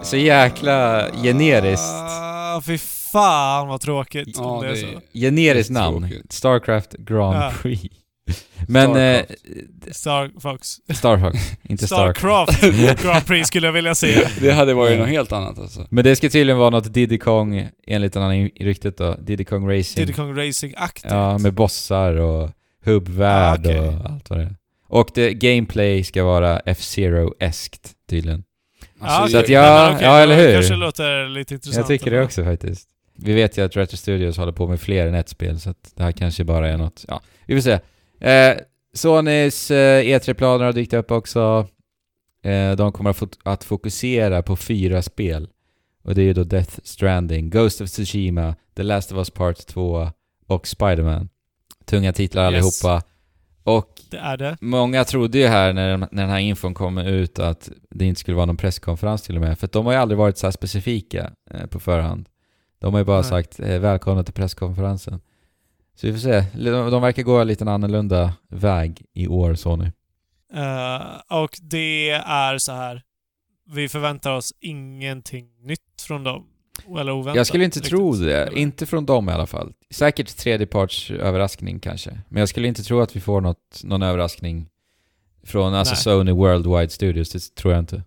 Så 0.02 0.16
jäkla 0.16 1.08
generiskt. 1.22 1.94
Ah, 1.94 2.62
fy 2.66 2.78
fan 3.12 3.68
vad 3.68 3.80
tråkigt 3.80 4.38
om 4.38 4.62
det 4.62 4.68
är 4.70 4.74
så. 4.74 4.86
Generiskt 5.12 5.70
namn. 5.70 6.12
Starcraft 6.30 6.92
Grand. 6.92 7.54
Prix. 7.62 7.94
Men... 8.68 8.96
Eh, 8.96 9.22
Starcraft. 9.90 9.96
Star 9.96 10.40
Fox. 10.40 10.68
Star 10.94 11.18
Fox, 11.18 11.38
inte 11.68 11.86
Starcraft. 11.86 12.52
Starcraft 12.58 13.02
Grand 13.02 13.26
Prix 13.26 13.48
skulle 13.48 13.66
jag 13.66 13.72
vilja 13.72 13.94
se. 13.94 14.28
Det 14.40 14.50
hade 14.50 14.74
varit 14.74 14.92
Ja. 14.92 14.98
något 14.98 15.08
helt 15.08 15.32
annat 15.32 15.58
alltså. 15.58 15.86
Men 15.90 16.04
det 16.04 16.16
ska 16.16 16.28
tydligen 16.28 16.58
vara 16.58 16.70
något 16.70 16.94
Diddy 16.94 17.18
Kong, 17.18 17.68
enligt 17.86 18.16
en 18.16 18.22
annan 18.22 18.34
i 18.36 18.48
ryktet 18.60 18.96
då, 18.96 19.14
Diddy 19.14 19.44
Kong 19.44 19.70
Racing. 19.78 20.06
Diddy 20.06 20.12
Kong 20.12 20.34
Racing-aktigt. 20.38 21.10
Ja, 21.14 21.38
med 21.38 21.54
bossar 21.54 22.14
och 22.14 22.50
hubbvärld 22.84 23.66
Ah, 23.66 23.70
okej. 23.70 23.78
och 23.80 24.10
allt 24.10 24.30
vad 24.30 24.38
det 24.38 24.44
är. 24.44 24.54
Och 24.88 25.10
det, 25.14 25.32
gameplay 25.34 26.04
ska 26.04 26.24
vara 26.24 26.60
F-Zero-eskt 26.60 27.90
tydligen. 28.10 28.44
Alltså, 29.00 29.32
Så 29.32 29.38
att 29.38 29.48
jag- 29.48 29.92
okej, 29.94 30.06
ja, 30.06 30.18
eller 30.18 30.36
det 30.36 30.42
hur? 30.42 30.52
kanske 30.52 30.74
låter 30.76 31.28
lite 31.28 31.54
intressant. 31.54 31.76
Jag 31.76 32.00
tycker 32.00 32.10
det 32.10 32.22
också 32.22 32.44
faktiskt. 32.44 32.88
Vi 33.16 33.32
vet 33.32 33.58
ju 33.58 33.64
att 33.64 33.76
Retro 33.76 33.96
Studios 33.96 34.36
håller 34.36 34.52
på 34.52 34.66
med 34.66 34.80
fler 34.80 35.06
än 35.06 35.14
ett 35.14 35.28
spel, 35.28 35.60
så 35.60 35.70
att 35.70 35.92
det 35.96 36.02
här 36.02 36.12
kanske 36.12 36.44
bara 36.44 36.68
är 36.68 36.76
något, 36.76 37.04
ja, 37.08 37.20
vi 37.46 37.54
får 37.54 37.60
se. 37.60 37.78
Eh, 38.20 38.56
Sonys 38.94 39.70
eh, 39.70 40.02
E3-planer 40.04 40.64
har 40.64 40.72
dykt 40.72 40.92
upp 40.92 41.10
också. 41.10 41.66
Eh, 42.42 42.72
de 42.72 42.92
kommer 42.92 43.14
att, 43.44 43.64
fokusera 43.64 44.42
på 44.42 44.56
fyra 44.56 45.02
spel. 45.02 45.48
Och 46.02 46.14
det 46.14 46.22
är 46.22 46.24
ju 46.24 46.32
då 46.32 46.44
Death 46.44 46.78
Stranding, 46.84 47.50
Ghost 47.50 47.80
of 47.80 47.88
Tsushima, 47.90 48.54
The 48.76 48.82
Last 48.82 49.12
of 49.12 49.18
Us 49.18 49.30
Part 49.30 49.66
2 49.66 50.10
och 50.46 50.66
Spider-Man. 50.66 51.28
Tunga 51.84 52.12
titlar 52.12 52.52
Yes. 52.52 52.82
allihopa. 52.84 53.02
Och 53.62 54.00
Det 54.10 54.16
är 54.16 54.36
det. 54.36 54.56
Många 54.60 55.04
trodde 55.04 55.38
ju 55.38 55.46
här 55.46 55.72
när, 55.72 55.96
när 55.96 56.08
den 56.10 56.28
här 56.30 56.38
infon 56.38 56.74
kom 56.74 56.98
ut 56.98 57.38
att 57.38 57.70
det 57.90 58.04
inte 58.04 58.20
skulle 58.20 58.34
vara 58.34 58.46
någon 58.46 58.56
presskonferens 58.56 59.22
till 59.22 59.36
och 59.36 59.40
med, 59.42 59.58
för 59.58 59.68
de 59.72 59.86
har 59.86 59.92
ju 59.92 59.98
aldrig 59.98 60.18
varit 60.18 60.38
så 60.38 60.46
här 60.46 60.52
specifika 60.52 61.30
eh, 61.50 61.66
på 61.66 61.80
förhand. 61.80 62.28
De 62.78 62.94
har 62.94 63.00
ju 63.00 63.04
bara 63.04 63.20
Nej. 63.20 63.30
sagt 63.30 63.60
eh, 63.60 63.78
välkomna 63.78 64.22
till 64.24 64.34
presskonferensen. 64.34 65.20
Så 66.00 66.06
vi 66.06 66.12
får 66.12 66.20
se. 66.20 66.44
De, 66.54 66.90
de 66.90 67.02
verkar 67.02 67.22
gå 67.22 67.38
en 67.38 67.46
liten 67.46 67.68
annorlunda 67.68 68.34
väg 68.48 69.02
i 69.14 69.28
år, 69.28 69.54
Sony. 69.54 69.92
Eh, 70.54 71.40
och 71.40 71.58
det 71.62 72.10
är 72.10 72.58
så 72.58 72.72
här. 72.72 73.02
Vi 73.70 73.88
förväntar 73.88 74.32
oss 74.32 74.52
ingenting 74.60 75.46
nytt 75.62 76.02
från 76.02 76.24
dem. 76.24 76.46
Eller 76.98 77.12
oväntat. 77.12 77.36
Jag 77.36 77.46
skulle 77.46 77.64
inte 77.64 77.78
riktigt. 77.78 77.90
tro 77.90 78.12
det. 78.12 78.42
Eller? 78.42 78.58
Inte 78.58 78.86
från 78.86 79.06
dem 79.06 79.28
i 79.28 79.32
alla 79.32 79.46
fall. 79.46 79.72
Säkert 79.90 80.36
tredjeparts 80.36 81.10
överraskning 81.10 81.80
kanske. 81.80 82.20
Men 82.28 82.40
jag 82.40 82.48
skulle 82.48 82.68
inte 82.68 82.82
tro 82.82 83.00
att 83.00 83.16
vi 83.16 83.20
får 83.20 83.40
något, 83.40 83.80
någon 83.84 84.02
överraskning 84.02 84.68
från 85.46 85.74
alltså 85.74 85.94
Nej. 85.94 86.02
Sony 86.02 86.32
Worldwide 86.32 86.88
Studios. 86.88 87.30
Det 87.30 87.54
tror 87.54 87.74
jag 87.74 87.82
inte. 87.82 88.02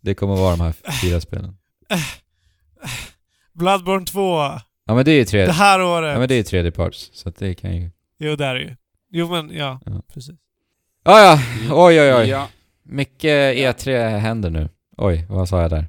Det 0.00 0.14
kommer 0.14 0.36
vara 0.36 0.56
de 0.56 0.60
här 0.60 0.74
fyra 1.02 1.20
spelen. 1.20 1.56
Bloodborne 3.52 4.06
2. 4.06 4.60
Ja 4.88 4.94
men 4.94 5.04
det 5.04 5.10
är 5.10 5.14
ju 5.14 5.20
Det 5.20 5.26
tredje, 5.26 5.52
här 5.52 5.82
året. 5.82 6.12
ja, 6.12 6.18
men 6.18 6.28
det 6.28 6.34
är 6.34 6.36
ju 6.36 6.42
tredjeparts, 6.42 7.10
så 7.12 7.28
att 7.28 7.36
det 7.36 7.54
kan 7.54 7.76
ju... 7.76 7.90
Jo, 8.18 8.36
det 8.36 8.44
är 8.46 8.54
det 8.54 8.60
ju. 8.60 8.76
Jo, 9.10 9.28
men 9.30 9.50
ja. 9.54 9.80
Ja. 9.86 10.02
Precis. 10.14 10.34
Ah, 11.02 11.20
ja, 11.20 11.40
oj 11.70 12.00
oj 12.00 12.14
oj. 12.14 12.28
Ja, 12.28 12.48
Mycket 12.82 13.56
E3 13.56 14.18
händer 14.18 14.50
nu. 14.50 14.68
Oj, 14.96 15.26
vad 15.28 15.48
sa 15.48 15.62
jag 15.62 15.70
där? 15.70 15.88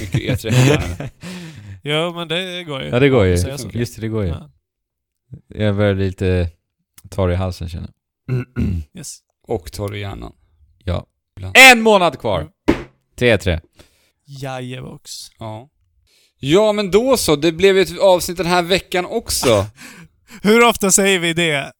mycket 0.00 0.20
E3 0.44 0.50
här. 0.50 1.10
Jo, 1.82 2.12
men 2.14 2.28
det 2.28 2.64
går 2.64 2.82
ju. 2.82 2.88
Ja 2.88 2.98
det 3.00 3.08
går 3.08 3.24
ju. 3.24 3.30
Just 3.72 3.94
det, 3.96 4.00
det 4.00 4.08
går 4.08 4.24
ju. 4.24 4.28
Ja. 4.30 4.50
Jag 5.48 5.76
börjar 5.76 5.94
bli 5.94 6.04
lite 6.06 6.50
torr 7.10 7.32
i 7.32 7.34
halsen 7.34 7.68
känner 7.68 7.90
jag. 8.26 8.44
Yes. 8.98 9.18
Och 9.42 9.72
torr 9.72 9.94
i 9.96 10.00
hjärnan. 10.00 10.32
Ja. 10.84 11.06
Ibland. 11.36 11.56
En 11.70 11.80
månad 11.82 12.18
kvar! 12.18 12.48
Till 13.16 13.28
E3. 13.28 13.60
Jajebox. 14.24 15.10
Ja. 15.38 15.68
Ja, 16.40 16.72
men 16.72 16.90
då 16.90 17.16
så. 17.16 17.36
Det 17.36 17.52
blev 17.52 17.78
ett 17.78 17.98
avsnitt 17.98 18.36
den 18.36 18.46
här 18.46 18.62
veckan 18.62 19.06
också. 19.06 19.66
Hur 20.42 20.64
ofta 20.64 20.90
säger 20.90 21.18
vi 21.18 21.32
det? 21.32 21.72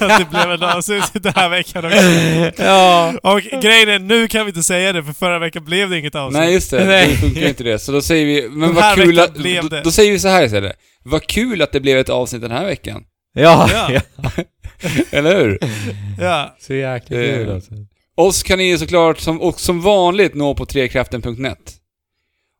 att 0.00 0.18
det 0.18 0.26
blev 0.30 0.50
en 0.50 0.62
avsnitt 0.62 1.04
den 1.12 1.32
här 1.36 1.48
veckan 1.48 1.84
också. 1.84 2.62
ja. 2.62 3.12
Och 3.22 3.40
grejen 3.62 3.88
är, 3.88 3.98
nu 3.98 4.28
kan 4.28 4.46
vi 4.46 4.50
inte 4.50 4.62
säga 4.62 4.92
det 4.92 5.04
för 5.04 5.12
förra 5.12 5.38
veckan 5.38 5.64
blev 5.64 5.90
det 5.90 5.98
inget 5.98 6.14
avsnitt. 6.14 6.40
Nej, 6.42 6.52
just 6.52 6.70
det. 6.70 6.84
Nej. 6.84 7.06
Det 7.08 7.16
funkar 7.16 7.40
ju 7.40 7.48
inte 7.48 7.64
det. 7.64 7.78
Så 7.78 7.92
då 7.92 8.02
säger 8.02 8.26
vi, 8.26 8.48
men 8.48 8.60
Den 8.60 8.74
vad 8.74 8.94
kul 8.94 9.18
att... 9.20 9.34
blev 9.34 9.62
Då, 9.62 9.68
det. 9.68 9.82
då 9.82 9.90
säger 9.90 10.12
vi 10.12 10.18
så 10.18 10.28
här 10.28 10.44
istället. 10.44 10.76
Vad 11.04 11.26
kul 11.26 11.62
att 11.62 11.72
det 11.72 11.80
blev 11.80 11.98
ett 11.98 12.08
avsnitt 12.08 12.42
den 12.42 12.50
här 12.50 12.64
veckan. 12.66 13.02
Ja. 13.34 13.70
Ja. 13.88 14.00
Eller 15.10 15.40
hur? 15.40 15.58
Ja. 16.20 16.56
Så 16.60 16.74
jäkla 16.74 17.16
Eh, 17.16 17.34
kul 17.36 17.50
alltså. 17.50 17.70
Oss 18.16 18.42
kan 18.42 18.58
ni 18.58 18.78
såklart 18.78 19.18
som, 19.18 19.40
och 19.40 19.60
som 19.60 19.80
vanligt 19.82 20.34
nå 20.34 20.54
på 20.54 20.66
trekraften.net. 20.66 21.58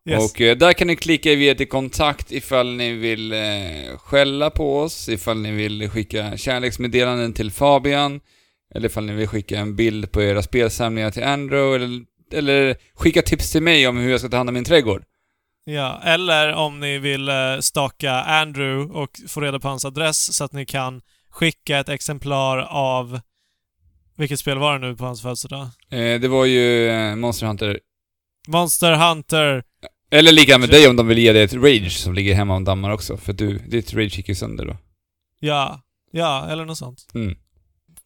Yes. 0.07 0.31
Och 0.31 0.41
eh, 0.41 0.57
där 0.57 0.73
kan 0.73 0.87
ni 0.87 0.95
klicka 0.95 1.35
via 1.35 1.55
till 1.55 1.67
kontakt 1.67 2.31
ifall 2.31 2.75
ni 2.75 2.93
vill 2.93 3.33
eh, 3.33 3.97
skälla 3.97 4.49
på 4.49 4.79
oss, 4.79 5.09
ifall 5.09 5.41
ni 5.41 5.51
vill 5.51 5.89
skicka 5.89 6.37
kärleksmeddelanden 6.37 7.33
till 7.33 7.51
Fabian, 7.51 8.19
eller 8.75 8.89
ifall 8.89 9.05
ni 9.05 9.13
vill 9.13 9.27
skicka 9.27 9.59
en 9.59 9.75
bild 9.75 10.11
på 10.11 10.21
era 10.21 10.41
spelsamlingar 10.41 11.11
till 11.11 11.23
Andrew, 11.23 11.75
eller, 11.75 12.05
eller 12.33 12.75
skicka 12.93 13.21
tips 13.21 13.51
till 13.51 13.63
mig 13.63 13.87
om 13.87 13.97
hur 13.97 14.11
jag 14.11 14.19
ska 14.19 14.29
ta 14.29 14.37
hand 14.37 14.49
om 14.49 14.53
min 14.53 14.65
trädgård. 14.65 15.03
Ja, 15.65 16.01
eller 16.03 16.53
om 16.53 16.79
ni 16.79 16.99
vill 16.99 17.29
eh, 17.29 17.59
staka 17.59 18.11
Andrew 18.11 18.93
och 18.99 19.09
få 19.27 19.41
reda 19.41 19.59
på 19.59 19.67
hans 19.67 19.85
adress 19.85 20.33
så 20.33 20.43
att 20.43 20.53
ni 20.53 20.65
kan 20.65 21.01
skicka 21.29 21.79
ett 21.79 21.89
exemplar 21.89 22.57
av 22.69 23.19
Vilket 24.17 24.39
spel 24.39 24.57
var 24.57 24.79
det 24.79 24.87
nu 24.87 24.95
på 24.95 25.05
hans 25.05 25.21
födelsedag? 25.21 25.67
Eh, 25.91 26.19
det 26.19 26.27
var 26.27 26.45
ju 26.45 26.91
Monster 27.15 27.47
Hunter. 27.47 27.79
Monster 28.47 28.93
Hunter. 28.93 29.63
Eller 30.11 30.31
lika 30.31 30.57
med 30.57 30.69
dig 30.69 30.87
om 30.87 30.95
de 30.95 31.07
vill 31.07 31.17
ge 31.17 31.33
dig 31.33 31.43
ett 31.43 31.53
Rage 31.53 31.91
som 31.91 32.13
ligger 32.13 32.33
hemma 32.35 32.55
och 32.55 32.61
dammar 32.61 32.91
också. 32.91 33.17
För 33.17 33.33
du, 33.33 33.57
ditt 33.57 33.93
Rage 33.93 34.17
gick 34.17 34.29
ju 34.29 34.35
sönder 34.35 34.65
då. 34.65 34.77
Ja. 35.39 35.81
Ja, 36.11 36.47
eller 36.49 36.65
något 36.65 36.77
sånt. 36.77 37.07
Mm. 37.13 37.35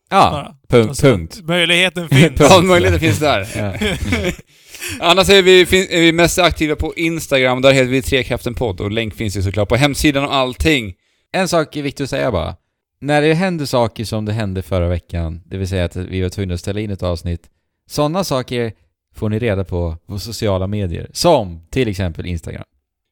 Ja, 0.10 0.56
punkt, 0.69 0.90
Alltså, 0.90 1.07
punkt. 1.07 1.40
Möjligheten 1.44 2.10
finns. 2.10 2.40
Ja, 2.40 2.61
möjligheten 2.61 2.99
finns 2.99 3.19
där. 3.19 3.48
Annars 4.99 5.30
är 5.30 5.41
vi, 5.41 5.61
är 5.61 6.02
vi 6.02 6.11
mest 6.11 6.40
aktiva 6.40 6.76
på 6.76 6.94
Instagram, 6.95 7.61
där 7.61 7.72
heter 7.73 7.90
vi 7.90 8.02
Trekraften 8.02 8.53
podd 8.53 8.82
och 8.82 8.91
länk 8.91 9.15
finns 9.15 9.38
ju 9.38 9.41
såklart 9.41 9.69
på 9.69 9.76
hemsidan 9.76 10.26
och 10.26 10.36
allting. 10.36 10.94
En 11.34 11.48
sak 11.48 11.76
är 11.76 11.82
viktigt 11.82 12.03
att 12.03 12.10
säga 12.10 12.32
bara. 12.32 12.56
När 13.02 13.22
det 13.22 13.34
händer 13.34 13.65
saker 13.65 14.06
som 14.06 14.26
det 14.26 14.34
hände 14.34 14.61
förra 14.61 14.88
veckan, 14.88 15.41
det 15.45 15.57
vill 15.57 15.68
säga 15.68 15.86
att 15.86 15.95
vi 15.95 16.22
var 16.22 16.30
tvungna 16.30 16.53
att 16.53 16.60
ställa 16.60 16.80
in 16.80 16.91
ett 16.91 17.03
avsnitt, 17.03 17.49
sådana 17.90 18.23
saker 18.23 18.73
får 19.15 19.29
ni 19.29 19.39
reda 19.39 19.63
på 19.63 19.97
på 20.07 20.19
sociala 20.19 20.67
medier, 20.67 21.09
som 21.13 21.67
till 21.69 21.88
exempel 21.88 22.25
Instagram. 22.25 22.63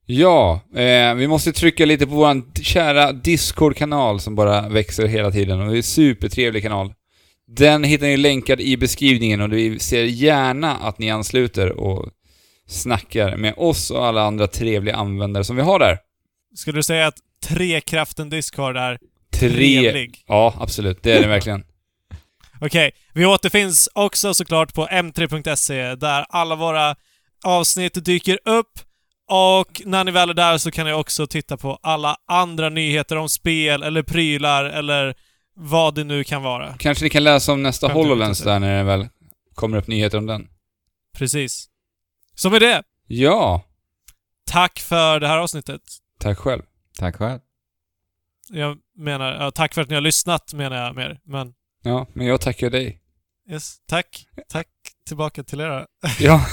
Ja, 0.05 0.61
eh, 0.75 1.13
vi 1.15 1.27
måste 1.27 1.51
trycka 1.51 1.85
lite 1.85 2.07
på 2.07 2.15
våran 2.15 2.51
kära 2.61 3.11
Discord-kanal 3.11 4.19
som 4.19 4.35
bara 4.35 4.69
växer 4.69 5.07
hela 5.07 5.31
tiden 5.31 5.59
och 5.59 5.67
det 5.67 5.73
är 5.73 5.77
en 5.77 5.83
supertrevlig 5.83 6.63
kanal. 6.63 6.93
Den 7.47 7.83
hittar 7.83 8.07
ni 8.07 8.17
länkad 8.17 8.61
i 8.61 8.77
beskrivningen 8.77 9.41
och 9.41 9.53
vi 9.53 9.79
ser 9.79 10.03
gärna 10.03 10.75
att 10.75 10.99
ni 10.99 11.09
ansluter 11.09 11.71
och 11.71 12.09
snackar 12.67 13.37
med 13.37 13.53
oss 13.57 13.91
och 13.91 14.05
alla 14.05 14.21
andra 14.21 14.47
trevliga 14.47 14.95
användare 14.95 15.43
som 15.43 15.55
vi 15.55 15.61
har 15.61 15.79
där. 15.79 15.97
Skulle 16.55 16.79
du 16.79 16.83
säga 16.83 17.07
att 17.07 17.17
Trekraften 17.47 18.29
Discord 18.29 18.77
är 18.77 18.97
Tre... 19.33 19.49
trevlig? 19.49 20.23
Ja, 20.27 20.53
absolut. 20.59 21.03
Det 21.03 21.11
är 21.11 21.21
det 21.21 21.27
verkligen. 21.27 21.63
Okej, 22.61 22.91
vi 23.13 23.25
återfinns 23.25 23.89
också 23.93 24.33
såklart 24.33 24.73
på 24.73 24.87
m3.se 24.87 25.95
där 25.95 26.25
alla 26.29 26.55
våra 26.55 26.95
avsnitt 27.45 28.05
dyker 28.05 28.39
upp 28.45 28.79
och 29.27 29.81
när 29.85 30.03
ni 30.03 30.11
väl 30.11 30.29
är 30.29 30.33
där 30.33 30.57
så 30.57 30.71
kan 30.71 30.85
ni 30.85 30.93
också 30.93 31.27
titta 31.27 31.57
på 31.57 31.79
alla 31.83 32.17
andra 32.27 32.69
nyheter 32.69 33.15
om 33.15 33.29
spel 33.29 33.83
eller 33.83 34.03
prylar 34.03 34.65
eller 34.65 35.15
vad 35.55 35.95
det 35.95 36.03
nu 36.03 36.23
kan 36.23 36.41
vara. 36.43 36.75
Kanske 36.79 37.03
ni 37.03 37.09
kan 37.09 37.23
läsa 37.23 37.53
om 37.53 37.63
nästa 37.63 37.87
HoloLens 37.87 38.39
där 38.43 38.59
när 38.59 38.77
det 38.77 38.83
väl 38.83 39.07
kommer 39.55 39.77
upp 39.77 39.87
nyheter 39.87 40.17
om 40.17 40.25
den. 40.25 40.47
Precis. 41.17 41.69
Så 42.35 42.49
med 42.49 42.61
det, 42.61 42.83
Ja, 43.07 43.63
tack 44.51 44.79
för 44.79 45.19
det 45.19 45.27
här 45.27 45.37
avsnittet. 45.37 45.81
tack 46.19 46.37
själv. 46.37 46.61
Tack 46.99 47.15
själv. 47.15 47.39
Jag 48.49 48.77
menar, 48.97 49.31
ja, 49.43 49.51
tack 49.51 49.73
för 49.73 49.81
att 49.81 49.89
ni 49.89 49.95
har 49.95 50.01
lyssnat 50.01 50.53
menar 50.53 50.85
jag 50.85 50.95
mer, 50.95 51.19
men 51.23 51.53
Ja, 51.83 52.07
men 52.13 52.27
jag 52.27 52.41
tackar 52.41 52.69
dig. 52.69 52.99
yes, 53.51 53.75
tack. 53.87 54.25
Tack 54.51 54.67
tillbaka 55.07 55.43
till 55.43 55.59
er. 55.59 55.85
Ja. 56.19 56.45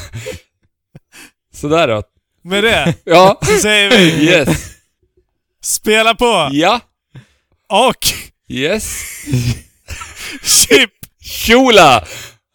Sådär 1.54 1.88
då. 1.88 2.02
Med 2.42 2.64
det 2.64 2.94
Ja. 3.04 3.38
så 3.42 3.58
säger 3.58 3.90
vi 3.90 4.24
Yes. 4.28 4.76
spela 5.62 6.14
på 6.14 6.48
Ja. 6.52 6.80
och 7.68 8.06
Yes. 8.48 9.02
chip! 10.42 10.90
Tjola! 11.20 12.04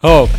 Hopp! 0.01 0.29